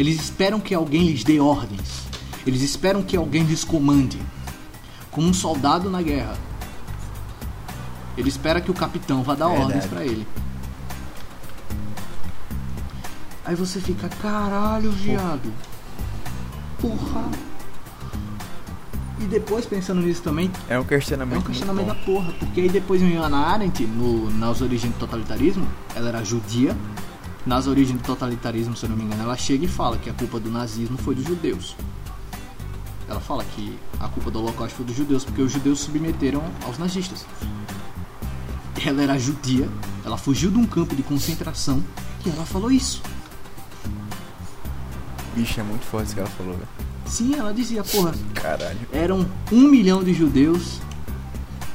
Eles 0.00 0.18
esperam 0.18 0.58
que 0.58 0.74
alguém 0.74 1.08
lhes 1.08 1.22
dê 1.22 1.38
ordens, 1.38 2.04
eles 2.46 2.62
esperam 2.62 3.02
que 3.02 3.14
alguém 3.18 3.42
lhes 3.42 3.62
comande, 3.64 4.18
como 5.10 5.28
um 5.28 5.34
soldado 5.34 5.90
na 5.90 6.00
guerra. 6.00 6.38
Ele 8.16 8.30
espera 8.30 8.62
que 8.62 8.70
o 8.70 8.74
capitão 8.74 9.22
vá 9.22 9.34
dar 9.34 9.48
Verdade. 9.48 9.66
ordens 9.66 9.84
para 9.84 10.02
ele. 10.06 10.26
Aí 13.44 13.54
você 13.54 13.78
fica, 13.78 14.08
caralho, 14.22 14.90
viado. 14.90 15.52
Porra. 16.80 17.28
E 19.20 19.24
depois, 19.24 19.66
pensando 19.66 20.00
nisso 20.00 20.22
também, 20.22 20.50
É 20.66 20.78
um 20.78 20.84
questionamento. 20.84 21.36
é 21.36 21.38
um 21.40 21.42
questionamento 21.42 21.86
da 21.88 21.94
porra. 21.94 22.32
Porque 22.38 22.62
aí 22.62 22.70
depois 22.70 23.02
em 23.02 23.12
Hannah 23.18 23.48
Arendt, 23.48 23.84
no, 23.86 24.30
nas 24.30 24.62
origens 24.62 24.94
do 24.94 24.98
totalitarismo, 24.98 25.68
ela 25.94 26.08
era 26.08 26.24
judia. 26.24 26.74
Nas 27.46 27.66
origens 27.66 27.98
do 28.00 28.04
totalitarismo, 28.04 28.76
se 28.76 28.84
eu 28.84 28.90
não 28.90 28.96
me 28.96 29.04
engano, 29.04 29.22
ela 29.22 29.36
chega 29.36 29.64
e 29.64 29.68
fala 29.68 29.96
que 29.96 30.10
a 30.10 30.12
culpa 30.12 30.38
do 30.38 30.50
nazismo 30.50 30.98
foi 30.98 31.14
dos 31.14 31.24
judeus. 31.24 31.74
Ela 33.08 33.20
fala 33.20 33.44
que 33.44 33.76
a 33.98 34.08
culpa 34.08 34.30
do 34.30 34.38
holocausto 34.40 34.76
foi 34.76 34.84
dos 34.84 34.94
judeus, 34.94 35.24
porque 35.24 35.42
os 35.42 35.50
judeus 35.50 35.80
se 35.80 35.86
submeteram 35.86 36.42
aos 36.64 36.78
nazistas. 36.78 37.26
Ela 38.84 39.02
era 39.02 39.18
judia, 39.18 39.68
ela 40.04 40.16
fugiu 40.16 40.50
de 40.50 40.58
um 40.58 40.66
campo 40.66 40.94
de 40.94 41.02
concentração 41.02 41.82
e 42.24 42.30
ela 42.30 42.44
falou 42.46 42.70
isso. 42.70 43.02
Bicho, 45.34 45.60
é 45.60 45.62
muito 45.62 45.84
forte 45.84 46.06
isso 46.06 46.14
que 46.14 46.20
ela 46.20 46.30
falou, 46.30 46.54
velho. 46.54 46.68
Sim, 47.06 47.34
ela 47.34 47.52
dizia, 47.52 47.82
porra, 47.82 48.14
Caralho. 48.34 48.78
eram 48.92 49.26
um 49.50 49.62
milhão 49.62 50.04
de 50.04 50.14
judeus 50.14 50.80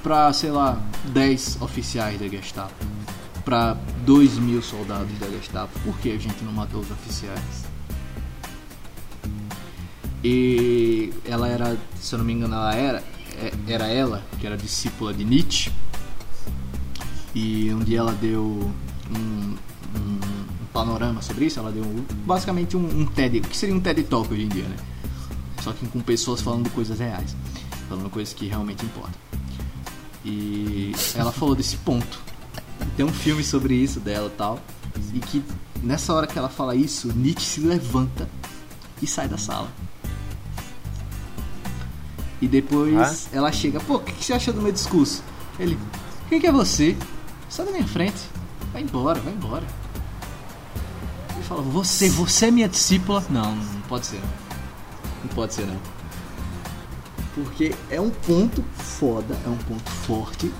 pra, 0.01 0.31
sei 0.31 0.51
lá, 0.51 0.81
10 1.13 1.61
oficiais 1.61 2.19
da 2.19 2.27
Gestapo. 2.27 2.73
Pra 3.45 3.77
2 4.05 4.39
mil 4.39 4.61
soldados 4.61 5.17
da 5.19 5.27
Gestapo. 5.29 5.79
Por 5.81 5.95
que 5.99 6.11
a 6.11 6.17
gente 6.17 6.43
não 6.43 6.51
matou 6.51 6.81
os 6.81 6.89
oficiais? 6.91 7.63
E 10.23 11.13
ela 11.23 11.47
era, 11.47 11.77
se 11.99 12.13
eu 12.13 12.19
não 12.19 12.25
me 12.25 12.33
engano, 12.33 12.55
ela 12.55 12.73
era, 12.75 13.03
é- 13.37 13.53
era 13.67 13.87
ela, 13.87 14.23
que 14.39 14.47
era 14.47 14.57
discípula 14.57 15.13
de 15.13 15.23
Nietzsche. 15.23 15.71
E 17.35 17.71
um 17.73 17.79
dia 17.83 17.99
ela 17.99 18.13
deu 18.13 18.41
um- 19.15 19.55
um 19.95 20.19
panorama 20.73 21.21
sobre 21.21 21.45
isso. 21.45 21.59
Ela 21.59 21.71
deu 21.71 21.83
basicamente 22.25 22.75
um, 22.75 23.01
um 23.01 23.05
TED, 23.05 23.39
o 23.39 23.41
que 23.41 23.55
seria 23.55 23.75
um 23.75 23.79
TED 23.79 24.03
Talk 24.03 24.33
hoje 24.33 24.43
em 24.43 24.47
dia, 24.47 24.63
né? 24.63 24.75
Só 25.61 25.71
que 25.73 25.85
com 25.87 25.99
pessoas 25.99 26.41
falando 26.41 26.69
coisas 26.71 26.97
reais, 26.99 27.35
falando 27.87 28.09
coisas 28.09 28.33
que 28.33 28.47
realmente 28.47 28.83
importam. 28.83 29.19
E 30.23 30.91
ela 31.13 31.31
falou 31.31 31.53
desse 31.53 31.77
ponto. 31.77 32.19
Tem 32.95 33.05
um 33.05 33.11
filme 33.13 33.43
sobre 33.43 33.75
isso 33.75 33.99
dela 33.99 34.27
e 34.33 34.37
tal. 34.37 34.59
E 35.13 35.19
que 35.19 35.43
nessa 35.83 36.13
hora 36.13 36.25
que 36.27 36.37
ela 36.37 36.49
fala 36.49 36.75
isso, 36.75 37.11
Nietzsche 37.13 37.45
se 37.45 37.59
levanta 37.59 38.29
e 39.01 39.07
sai 39.07 39.27
da 39.27 39.37
sala. 39.37 39.69
E 42.41 42.47
depois 42.47 42.95
Ah? 42.95 43.15
ela 43.37 43.51
chega, 43.51 43.79
pô, 43.79 43.95
o 43.95 43.99
que, 43.99 44.11
que 44.13 44.23
você 44.25 44.33
achou 44.33 44.53
do 44.53 44.61
meu 44.61 44.71
discurso? 44.71 45.23
Ele, 45.59 45.77
quem 46.29 46.39
que 46.39 46.47
é 46.47 46.51
você? 46.51 46.95
Sai 47.49 47.65
da 47.65 47.71
minha 47.71 47.87
frente. 47.87 48.17
Vai 48.71 48.81
embora, 48.83 49.19
vai 49.19 49.33
embora. 49.33 49.63
Ele 51.33 51.43
fala, 51.43 51.61
você, 51.61 52.09
você 52.09 52.47
é 52.47 52.51
minha 52.51 52.67
discípula? 52.69 53.23
Não, 53.29 53.55
não 53.55 53.81
pode 53.87 54.05
ser. 54.05 54.19
Não, 54.19 54.29
não 55.23 55.29
pode 55.33 55.53
ser 55.53 55.65
não. 55.65 55.77
Porque 57.33 57.73
é 57.89 57.99
um 57.99 58.09
ponto 58.09 58.63
foda, 58.77 59.37
é 59.45 59.49
um 59.49 59.57
ponto 59.57 59.89
forte 59.89 60.51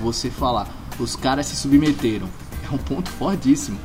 você 0.00 0.28
falar, 0.30 0.68
os 0.98 1.16
caras 1.16 1.46
se 1.46 1.56
submeteram. 1.56 2.28
É 2.68 2.74
um 2.74 2.78
ponto 2.78 3.10
fortíssimo. 3.10 3.78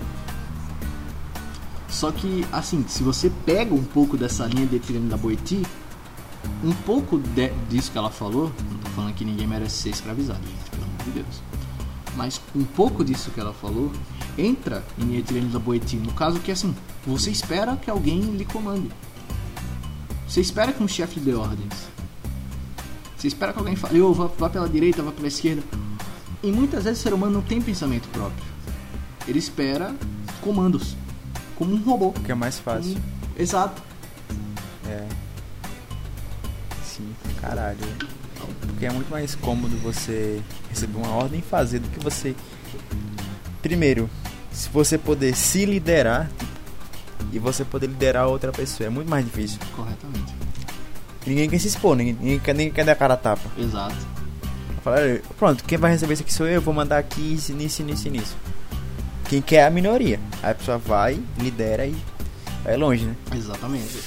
Só 1.88 2.12
que, 2.12 2.45
assim, 2.51 2.86
se 2.88 3.03
você 3.03 3.30
pega 3.45 3.74
um 3.74 3.84
pouco 3.84 4.16
dessa 4.18 4.45
linha 4.47 4.66
de 4.66 4.80
Tirano 4.80 5.09
da 5.09 5.18
Boiti, 5.18 5.62
um 6.64 6.72
pouco 6.72 7.20
de- 7.20 7.51
disso 7.70 7.91
que 7.91 7.97
ela 7.97 8.09
falou, 8.09 8.51
não 8.70 8.78
tô 8.80 8.89
falando 8.91 9.14
que 9.14 9.26
ninguém 9.26 9.45
merece 9.45 9.84
ser 9.84 9.89
escravizado, 9.89 10.39
gente, 10.39 10.70
pelo 10.72 10.84
amor 10.84 10.97
de 11.03 11.12
Deus. 11.12 11.41
Mas 12.16 12.41
um 12.55 12.64
pouco 12.64 13.03
disso 13.03 13.30
que 13.32 13.39
ela 13.39 13.53
falou 13.53 13.91
entra 14.38 14.84
em 14.97 15.16
Etirene 15.18 15.49
da 15.49 15.59
Boeti. 15.59 15.97
No 15.97 16.12
caso 16.14 16.39
que 16.39 16.51
assim, 16.51 16.74
você 17.05 17.30
espera 17.30 17.76
que 17.76 17.89
alguém 17.89 18.22
lhe 18.22 18.45
comande. 18.45 18.89
Você 20.28 20.41
espera 20.41 20.72
que 20.72 20.82
um 20.82 20.88
chefe 20.88 21.20
dê 21.20 21.34
ordens. 21.34 21.74
Você 23.18 23.28
espera 23.28 23.53
que 23.53 23.59
alguém 23.59 23.76
fale, 23.76 24.01
ô, 24.01 24.14
vá, 24.14 24.28
vá 24.28 24.49
pela 24.49 24.68
direita, 24.68 25.03
vá 25.03 25.12
pela 25.12 25.28
esquerda. 25.28 25.62
E 26.44 26.52
muitas 26.52 26.84
vezes 26.86 27.00
o 27.00 27.04
ser 27.04 27.14
humano 27.14 27.34
não 27.34 27.42
tem 27.42 27.62
pensamento 27.62 28.08
próprio. 28.10 28.44
Ele 29.28 29.38
espera 29.39 29.96
comandos, 30.42 30.96
como 31.56 31.74
um 31.74 31.82
robô. 31.84 32.12
Que 32.12 32.32
é 32.32 32.36
mais 32.36 32.60
fácil. 32.60 32.94
Como- 32.94 33.06
Exato. 33.38 33.82
É. 34.88 35.06
Sim, 36.84 37.14
caralho. 37.39 37.78
Porque 38.62 38.86
é 38.86 38.92
muito 38.92 39.10
mais 39.10 39.36
cômodo 39.36 39.78
você 39.78 40.42
receber 40.70 40.98
uma 40.98 41.10
ordem 41.12 41.39
e 41.39 41.44
fazer 41.44 41.80
do 41.80 41.88
que 41.89 42.00
você. 42.04 42.36
Primeiro, 43.62 44.10
se 44.52 44.68
você 44.70 44.98
poder 44.98 45.36
se 45.36 45.66
liderar 45.66 46.30
e 47.32 47.38
você 47.38 47.64
poder 47.64 47.88
liderar 47.88 48.28
outra 48.28 48.52
pessoa, 48.52 48.88
é 48.88 48.89
muito 48.89 49.08
mais 49.10 49.24
difícil. 49.24 49.60
Corretamente. 49.76 50.34
Ninguém 51.26 51.48
quer 51.48 51.60
se 51.60 51.68
expor, 51.68 51.96
ninguém, 51.96 52.14
ninguém, 52.20 52.39
quer, 52.39 52.56
ninguém 52.56 52.74
quer 52.74 52.84
dar 52.86 52.96
cara 52.96 53.14
a 53.14 53.18
tapa. 53.18 53.48
Exato. 53.56 53.96
Fala, 54.84 54.97
"Olha, 54.97 55.21
pronto, 55.38 55.63
quem 55.63 55.77
vai 55.77 55.91
receber 55.91 56.13
isso 56.13 56.23
aqui 56.23 56.34
sou 56.34 56.47
eu, 56.47 56.53
eu 56.53 56.61
vou 56.61 56.73
mandar 56.73 56.97
aqui 56.97 57.21
isso, 57.34 57.53
nisso, 57.53 57.84
nisso, 57.84 58.09
nisso. 58.09 58.36
Quem 59.29 59.41
quer 59.41 59.57
é 59.57 59.65
a 59.67 59.69
minoria. 59.69 60.19
Aí 60.41 60.51
a 60.51 60.55
pessoa 60.55 60.77
vai, 60.77 61.19
lidera 61.39 61.86
e 61.86 61.95
vai 62.63 62.75
longe, 62.75 63.05
né? 63.05 63.15
Exatamente. 63.36 63.99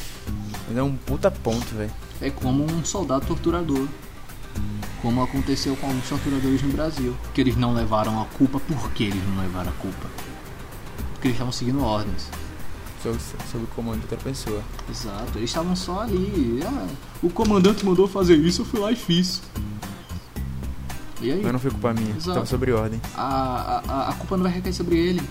Mas 0.68 0.76
é 0.76 0.82
um 0.82 0.94
puta 0.96 1.30
ponto, 1.30 1.74
velho. 1.74 1.90
É 2.20 2.30
como 2.30 2.64
um 2.64 2.84
soldado 2.84 3.24
torturador. 3.26 3.86
Como 5.00 5.22
aconteceu 5.22 5.76
com 5.76 5.86
alguns 5.86 6.08
torturadores 6.08 6.62
no 6.62 6.72
Brasil. 6.72 7.16
Que 7.32 7.40
eles 7.40 7.56
não 7.56 7.72
levaram 7.72 8.20
a 8.20 8.24
culpa. 8.26 8.58
Por 8.60 8.90
que 8.92 9.04
eles 9.04 9.22
não 9.28 9.42
levaram 9.42 9.70
a 9.70 9.74
culpa? 9.74 10.06
Porque 11.12 11.28
eles 11.28 11.36
estavam 11.36 11.52
seguindo 11.52 11.82
ordens. 11.82 12.28
Sob, 13.02 13.18
sob 13.50 13.64
o 13.64 13.66
comando 13.68 13.98
de 13.98 14.02
outra 14.02 14.18
pessoa. 14.18 14.62
Exato. 14.90 15.38
Eles 15.38 15.50
estavam 15.50 15.76
só 15.76 16.00
ali. 16.00 16.60
Ah, 16.64 16.86
o 17.22 17.30
comandante 17.30 17.84
mandou 17.84 18.08
fazer 18.08 18.36
isso, 18.36 18.62
eu 18.62 18.66
fui 18.66 18.80
lá 18.80 18.92
e 18.92 18.96
fiz. 18.96 19.42
E 21.24 21.32
aí? 21.32 21.40
Mas 21.42 21.52
não 21.52 21.58
foi 21.58 21.70
culpa 21.70 21.92
minha, 21.94 22.14
Exato. 22.16 22.34
tava 22.34 22.46
sobre 22.46 22.70
ordem. 22.72 23.00
a, 23.16 23.82
a, 23.88 24.08
a 24.10 24.12
culpa 24.14 24.36
não 24.36 24.44
vai 24.44 24.52
recair 24.52 24.74
sobre 24.74 24.96
ele. 24.96 25.22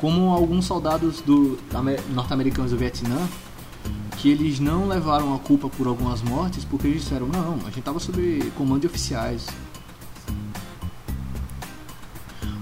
Como 0.00 0.30
alguns 0.30 0.64
soldados 0.64 1.20
do 1.20 1.58
ame- 1.72 2.00
norte-americanos 2.12 2.72
do 2.72 2.76
Vietnã, 2.76 3.16
que 4.18 4.28
eles 4.30 4.58
não 4.58 4.88
levaram 4.88 5.32
a 5.34 5.38
culpa 5.38 5.68
por 5.68 5.86
algumas 5.86 6.20
mortes, 6.22 6.64
porque 6.64 6.88
eles 6.88 7.02
disseram, 7.02 7.28
não, 7.28 7.54
a 7.64 7.70
gente 7.70 7.82
tava 7.82 8.00
sob 8.00 8.52
comando 8.56 8.80
de 8.80 8.86
oficiais. 8.88 9.46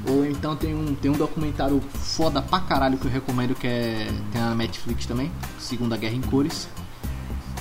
Ou 0.08 0.24
então 0.26 0.56
tem 0.56 0.74
um, 0.74 0.94
tem 0.94 1.10
um 1.10 1.14
documentário 1.16 1.80
foda 1.94 2.42
pra 2.42 2.60
caralho 2.60 2.98
que 2.98 3.06
eu 3.06 3.10
recomendo 3.10 3.54
que 3.54 3.66
é. 3.66 4.10
Tem 4.32 4.40
na 4.40 4.54
Netflix 4.54 5.06
também, 5.06 5.30
Segunda 5.58 5.96
Guerra 5.96 6.14
em 6.14 6.20
Cores. 6.22 6.68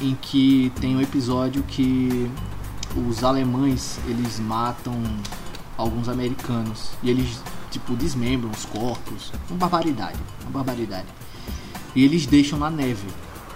Em 0.01 0.16
que 0.22 0.72
tem 0.80 0.95
um 0.95 1.01
episódio 1.01 1.62
que 1.64 2.30
os 2.96 3.24
alemães 3.24 4.00
eles 4.08 4.40
matam 4.40 4.94
alguns 5.78 6.10
americanos 6.10 6.92
e 7.04 7.10
eles 7.10 7.42
tipo 7.72 7.96
desmembram 7.96 8.52
os 8.52 8.66
corpos, 8.66 9.32
uma 9.50 9.58
barbaridade, 9.58 10.20
uma 10.42 10.52
barbaridade. 10.52 11.08
E 11.96 12.04
eles 12.04 12.26
deixam 12.26 12.60
na 12.60 12.70
neve, 12.70 13.08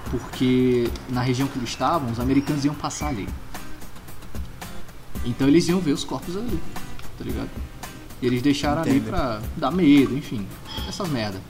porque 0.09 0.89
na 1.09 1.21
região 1.21 1.47
que 1.47 1.57
eles 1.57 1.69
estavam, 1.69 2.11
os 2.11 2.19
americanos 2.19 2.63
iam 2.65 2.75
passar 2.75 3.09
ali. 3.09 3.27
Então 5.25 5.47
eles 5.47 5.67
iam 5.67 5.79
ver 5.79 5.93
os 5.93 6.03
corpos 6.03 6.35
ali, 6.35 6.59
tá 7.17 7.23
ligado? 7.23 7.49
E 8.21 8.25
eles 8.25 8.41
deixaram 8.41 8.81
ali 8.81 8.99
pra 8.99 9.41
dar 9.57 9.71
medo, 9.71 10.17
enfim, 10.17 10.47
essas 10.87 11.09
merda. 11.09 11.41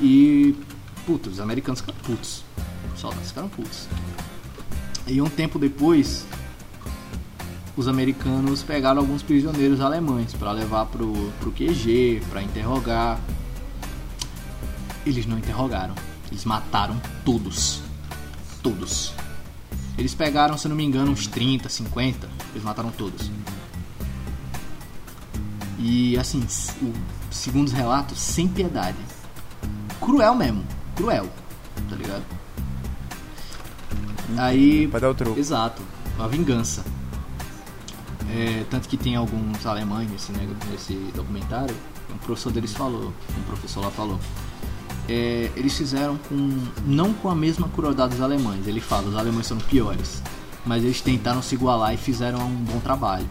E 0.00 0.54
puta, 1.06 1.30
os 1.30 1.40
americanos 1.40 1.80
ficaram 1.80 1.98
putos. 2.00 2.44
Os 2.94 3.00
soldados 3.00 3.28
ficaram 3.28 3.48
putos. 3.48 3.88
E 5.06 5.20
um 5.20 5.28
tempo 5.28 5.58
depois, 5.58 6.26
os 7.76 7.88
americanos 7.88 8.62
pegaram 8.62 9.00
alguns 9.00 9.22
prisioneiros 9.22 9.80
alemães 9.80 10.32
para 10.32 10.50
levar 10.52 10.86
pro, 10.86 11.30
pro 11.40 11.52
QG, 11.52 12.22
para 12.30 12.42
interrogar. 12.42 13.20
Eles 15.04 15.26
não 15.26 15.38
interrogaram, 15.38 15.94
eles 16.30 16.44
mataram 16.44 17.00
todos. 17.24 17.82
Todos. 18.62 19.12
Eles 19.98 20.14
pegaram, 20.14 20.56
se 20.56 20.66
não 20.68 20.74
me 20.74 20.84
engano, 20.84 21.12
uns 21.12 21.26
30, 21.26 21.68
50, 21.68 22.28
eles 22.52 22.64
mataram 22.64 22.90
todos. 22.90 23.30
E 25.78 26.16
assim, 26.16 26.42
o, 26.80 26.92
segundo 27.30 27.66
os 27.66 27.72
relatos, 27.72 28.18
sem 28.18 28.48
piedade. 28.48 28.96
Cruel 30.00 30.34
mesmo, 30.34 30.64
cruel, 30.96 31.28
tá 31.90 31.96
ligado? 31.96 32.24
Aí 34.36 34.88
Pra 34.88 35.00
dar 35.00 35.10
o 35.10 35.14
troco. 35.14 35.38
Exato, 35.38 35.82
a 36.18 36.26
vingança. 36.26 36.84
É, 38.30 38.64
tanto 38.70 38.88
que 38.88 38.96
tem 38.96 39.16
alguns 39.16 39.64
alemães 39.66 40.10
nesse, 40.10 40.32
nego- 40.32 40.54
nesse 40.70 40.94
documentário, 41.14 41.74
um 42.12 42.18
professor 42.18 42.50
deles 42.52 42.72
falou, 42.72 43.12
um 43.38 43.42
professor 43.42 43.80
lá 43.84 43.90
falou. 43.90 44.18
É, 45.08 45.50
eles 45.54 45.76
fizeram 45.76 46.16
com. 46.28 46.58
não 46.86 47.12
com 47.12 47.28
a 47.28 47.34
mesma 47.34 47.68
crueldade 47.68 48.12
dos 48.12 48.22
alemães. 48.22 48.66
Ele 48.66 48.80
fala, 48.80 49.08
os 49.08 49.16
alemães 49.16 49.46
são 49.46 49.58
piores. 49.58 50.22
Mas 50.66 50.82
eles 50.82 51.00
tentaram 51.02 51.42
se 51.42 51.54
igualar 51.54 51.92
e 51.92 51.98
fizeram 51.98 52.38
um 52.40 52.54
bom 52.54 52.80
trabalho. 52.80 53.26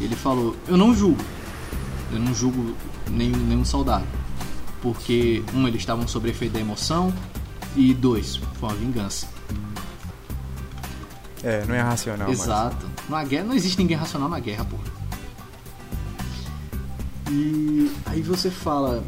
Ele 0.00 0.14
falou, 0.14 0.56
eu 0.68 0.76
não 0.76 0.94
julgo. 0.94 1.20
Eu 2.12 2.20
não 2.20 2.32
julgo 2.32 2.76
nenhum, 3.10 3.36
nenhum 3.38 3.64
soldado. 3.64 4.04
Porque, 4.80 5.42
um, 5.52 5.66
eles 5.66 5.80
estavam 5.82 6.06
sob 6.06 6.28
efeito 6.30 6.52
da 6.52 6.60
emoção. 6.60 7.12
E 7.74 7.92
dois, 7.92 8.36
foi 8.36 8.68
uma 8.68 8.74
vingança. 8.76 9.26
É, 11.44 11.64
não 11.66 11.74
é 11.74 11.80
racional, 11.80 12.28
mas- 12.28 12.40
Exato. 12.40 12.86
Na 13.08 13.24
guerra 13.24 13.44
não 13.44 13.54
existe 13.54 13.78
ninguém 13.78 13.96
racional 13.96 14.28
na 14.28 14.38
guerra, 14.40 14.64
porra. 14.64 14.84
E 17.30 17.90
aí 18.06 18.20
você 18.22 18.50
fala. 18.50 19.02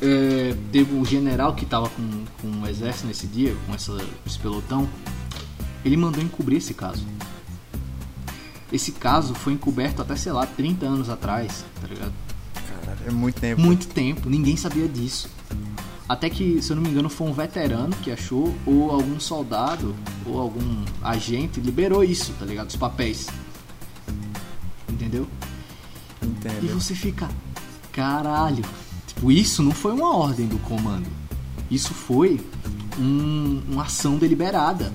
é, 0.00 0.54
teve 0.72 0.94
um 0.94 1.04
general 1.04 1.54
que 1.54 1.64
tava 1.64 1.88
com, 1.90 2.24
com 2.40 2.48
o 2.62 2.66
exército 2.68 3.06
nesse 3.06 3.26
dia, 3.26 3.54
com 3.66 3.74
essa, 3.74 3.96
esse 4.26 4.38
pelotão. 4.38 4.88
Ele 5.84 5.96
mandou 5.96 6.22
encobrir 6.22 6.56
esse 6.58 6.74
caso. 6.74 7.06
Esse 8.72 8.92
caso 8.92 9.34
foi 9.34 9.52
encoberto 9.52 10.00
até, 10.02 10.16
sei 10.16 10.32
lá, 10.32 10.46
30 10.46 10.86
anos 10.86 11.08
atrás, 11.10 11.64
tá 11.80 11.86
ligado? 11.86 12.12
Caralho, 12.80 13.00
é 13.06 13.10
muito 13.10 13.40
tempo. 13.40 13.60
Muito 13.60 13.86
tempo, 13.88 14.28
ninguém 14.30 14.56
sabia 14.56 14.88
disso. 14.88 15.28
Até 16.12 16.28
que, 16.28 16.60
se 16.60 16.70
eu 16.70 16.76
não 16.76 16.82
me 16.82 16.90
engano, 16.90 17.08
foi 17.08 17.26
um 17.26 17.32
veterano 17.32 17.94
que 18.02 18.10
achou, 18.10 18.54
ou 18.66 18.90
algum 18.90 19.18
soldado, 19.18 19.94
ou 20.26 20.38
algum 20.38 20.84
agente 21.02 21.58
liberou 21.58 22.04
isso, 22.04 22.34
tá 22.38 22.44
ligado? 22.44 22.68
Os 22.68 22.76
papéis. 22.76 23.28
Entendeu? 24.90 25.26
E 26.22 26.26
Entendo. 26.26 26.74
você 26.80 26.94
fica, 26.94 27.28
caralho. 27.92 28.62
Tipo, 29.06 29.32
isso 29.32 29.62
não 29.62 29.72
foi 29.72 29.92
uma 29.92 30.14
ordem 30.14 30.46
do 30.46 30.58
comando. 30.58 31.06
Isso 31.70 31.94
foi 31.94 32.40
um- 32.98 33.62
uma 33.70 33.84
ação 33.84 34.16
deliberada. 34.18 34.92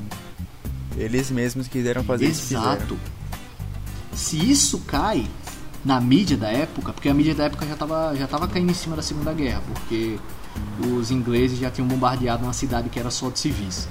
Eles 0.95 1.31
mesmos 1.31 1.67
quiseram 1.67 2.03
fazer 2.03 2.27
isso. 2.27 2.53
e. 2.53 2.57
Exato. 2.57 2.97
Se 4.13 4.37
isso 4.37 4.79
cai 4.81 5.27
na 5.83 5.99
mídia 5.99 6.37
da 6.37 6.49
época, 6.49 6.93
porque 6.93 7.09
a 7.09 7.13
mídia 7.13 7.33
da 7.33 7.45
época 7.45 7.65
já 7.65 7.73
estava 7.73 8.15
já 8.15 8.27
tava 8.27 8.47
caindo 8.47 8.69
em 8.69 8.75
cima 8.75 8.95
da 8.95 9.01
Segunda 9.01 9.33
Guerra, 9.33 9.61
porque 9.73 10.17
os 10.79 11.11
ingleses 11.11 11.57
já 11.59 11.71
tinham 11.71 11.87
bombardeado 11.87 12.43
uma 12.43 12.53
cidade 12.53 12.89
que 12.89 12.99
era 12.99 13.09
só 13.09 13.29
de 13.29 13.39
civis. 13.39 13.87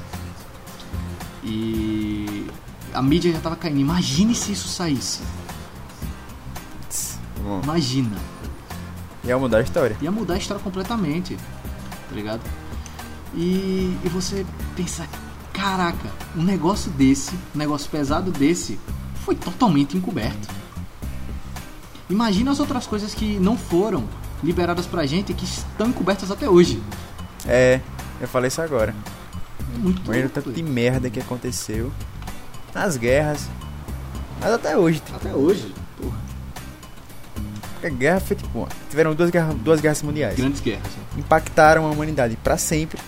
E 1.43 2.47
a 2.93 3.03
mídia 3.03 3.31
já 3.31 3.39
estava 3.39 3.57
caindo. 3.57 3.79
Imagine 3.79 4.35
se 4.35 4.53
isso 4.53 4.69
saísse. 4.69 5.21
Bom, 7.43 7.61
Imagina. 7.63 8.17
ia 9.23 9.39
mudar 9.39 9.59
a 9.59 9.63
história. 9.63 9.97
Ia 10.01 10.11
mudar 10.11 10.35
a 10.35 10.39
história 10.39 10.63
completamente. 10.63 11.37
Tá 11.37 12.15
ligado? 12.15 12.41
E, 13.35 13.97
e 14.05 14.09
você 14.09 14.47
pensar, 14.75 15.09
caraca, 15.53 16.11
um 16.37 16.43
negócio 16.43 16.91
desse, 16.93 17.35
um 17.55 17.59
negócio 17.59 17.91
pesado 17.91 18.31
desse, 18.31 18.79
foi 19.25 19.35
totalmente 19.35 19.97
encoberto. 19.97 20.49
Imagina 22.09 22.51
as 22.51 22.61
outras 22.61 22.87
coisas 22.87 23.15
que 23.15 23.39
não 23.39 23.57
foram 23.57 24.09
liberadas 24.43 24.87
pra 24.87 25.07
gente 25.07 25.33
e 25.33 25.35
que 25.35 25.45
estão 25.45 25.89
encobertas 25.89 26.31
até 26.31 26.49
hoje. 26.49 26.83
É, 27.47 27.81
eu 28.21 28.29
falei 28.29 28.49
isso 28.49 28.61
agora. 28.61 28.95
É 29.75 29.79
muito 29.79 30.03
Imagina 30.05 30.27
o 30.27 30.31
tanto 30.31 30.53
de 30.53 30.63
merda 30.63 31.11
que 31.11 31.21
aconteceu 31.21 31.93
nas 32.75 32.97
guerras. 32.97 33.49
Mas 34.41 34.53
até 34.53 34.77
hoje. 34.77 35.03
Até 35.15 35.33
hoje, 35.33 35.75
porra. 36.01 36.17
Porque 37.73 37.87
a 37.87 37.91
guerra 37.91 38.21
foi 38.21 38.37
tipo. 38.37 38.69
Tiveram 38.91 39.15
duas 39.15 39.31
guerras, 39.31 39.55
duas 39.57 39.81
guerras 39.81 40.03
mundiais. 40.03 40.37
Grandes 40.37 40.61
guerras. 40.61 40.83
né? 40.85 41.05
Impactaram 41.19 41.87
a 41.87 41.91
humanidade 41.91 42.37
pra 42.37 42.57
sempre. 42.57 43.01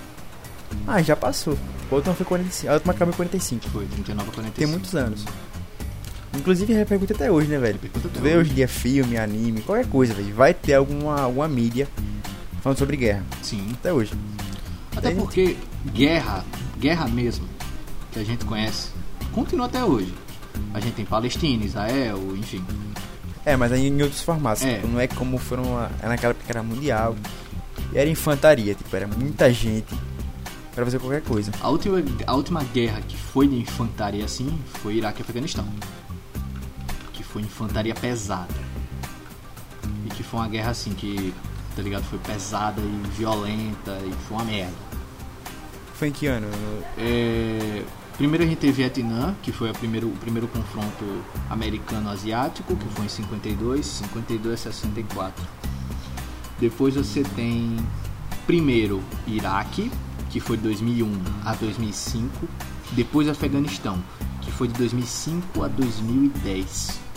Ah, 0.86 1.00
já 1.02 1.16
passou. 1.16 1.56
A 1.90 1.94
última 1.94 2.14
foi 2.14 2.26
45. 2.26 2.70
A 2.70 2.74
última 2.74 2.92
acabou 2.92 3.12
em 3.14 3.16
45. 3.16 3.68
Foi 3.70 3.86
39 3.86 4.28
a 4.28 4.32
45. 4.32 4.56
Tem 4.58 4.66
muitos 4.66 4.94
anos. 4.94 5.24
Inclusive 6.38 6.72
repercute 6.72 7.12
até 7.12 7.30
hoje, 7.30 7.48
né, 7.48 7.58
velho? 7.58 7.78
Tu 7.78 8.20
vê 8.20 8.36
hoje. 8.36 8.50
em 8.50 8.54
dia 8.54 8.68
filme, 8.68 9.16
anime, 9.16 9.60
qualquer 9.62 9.86
coisa, 9.86 10.14
velho. 10.14 10.34
Vai 10.34 10.54
ter 10.54 10.74
alguma, 10.74 11.20
alguma 11.20 11.48
mídia 11.48 11.88
falando 12.62 12.78
sobre 12.78 12.96
guerra. 12.96 13.24
Sim. 13.42 13.68
Até 13.74 13.92
hoje. 13.92 14.12
Até 14.96 15.08
Tem- 15.10 15.16
porque 15.18 15.56
guerra, 15.92 16.44
guerra 16.78 17.06
mesmo, 17.08 17.46
que 18.12 18.18
a 18.18 18.24
gente 18.24 18.44
conhece, 18.44 18.88
continua 19.32 19.66
até 19.66 19.84
hoje. 19.84 20.12
A 20.74 20.80
gente 20.80 20.94
tem 20.94 21.04
Palestina, 21.04 21.64
Israel, 21.64 22.18
enfim. 22.36 22.64
É, 23.44 23.56
mas 23.56 23.70
aí 23.72 23.86
em 23.86 24.02
outros 24.02 24.20
formatos. 24.22 24.62
É. 24.64 24.74
Tipo, 24.74 24.88
não 24.88 25.00
é 25.00 25.06
como 25.06 25.38
foram 25.38 25.76
a- 25.78 25.88
naquela 26.02 26.30
época 26.32 26.44
que 26.46 26.52
era 26.52 26.62
mundial. 26.62 27.14
E 27.92 27.98
era 27.98 28.10
infantaria, 28.10 28.74
tipo, 28.74 28.94
era 28.94 29.06
muita 29.06 29.50
gente 29.52 29.94
pra 30.74 30.84
fazer 30.84 30.98
qualquer 30.98 31.22
coisa. 31.22 31.50
A 31.60 31.68
última, 31.70 32.02
a 32.26 32.34
última 32.34 32.62
guerra 32.64 33.00
que 33.06 33.16
foi 33.16 33.46
de 33.48 33.56
infantaria 33.56 34.24
assim 34.24 34.58
foi 34.82 34.96
Iraque 34.96 35.20
e 35.20 35.22
Afeganistão. 35.22 35.64
Foi 37.32 37.42
infantaria 37.42 37.94
pesada. 37.94 38.54
E 40.06 40.08
que 40.10 40.22
foi 40.22 40.40
uma 40.40 40.48
guerra 40.48 40.70
assim 40.70 40.92
que, 40.92 41.34
tá 41.76 41.82
ligado? 41.82 42.04
Foi 42.04 42.18
pesada 42.18 42.80
e 42.80 43.02
violenta 43.16 43.98
e 44.04 44.12
foi 44.26 44.36
uma 44.36 44.44
merda. 44.44 44.88
Foi 45.94 46.08
em 46.08 46.12
que 46.12 46.26
ano? 46.26 46.46
É, 46.96 47.82
primeiro 48.16 48.44
a 48.44 48.46
gente 48.46 48.58
teve 48.58 48.72
Vietnã, 48.72 49.34
que 49.42 49.50
foi 49.50 49.72
primeiro, 49.72 50.08
o 50.08 50.16
primeiro 50.16 50.46
confronto 50.46 51.04
americano-asiático, 51.50 52.76
que 52.76 52.88
foi 52.90 53.06
em 53.06 53.08
52, 53.08 53.84
52 53.84 54.54
a 54.54 54.72
64. 54.72 55.44
Depois 56.60 56.94
você 56.94 57.22
tem 57.22 57.76
primeiro 58.46 59.02
Iraque, 59.26 59.90
que 60.30 60.40
foi 60.40 60.56
de 60.56 60.62
2001 60.64 61.12
a 61.44 61.54
2005. 61.54 62.48
Depois 62.92 63.28
Afeganistão, 63.28 64.02
que 64.40 64.50
foi 64.50 64.68
de 64.68 64.74
2005 64.74 65.62
a 65.62 65.68
2010. 65.68 67.07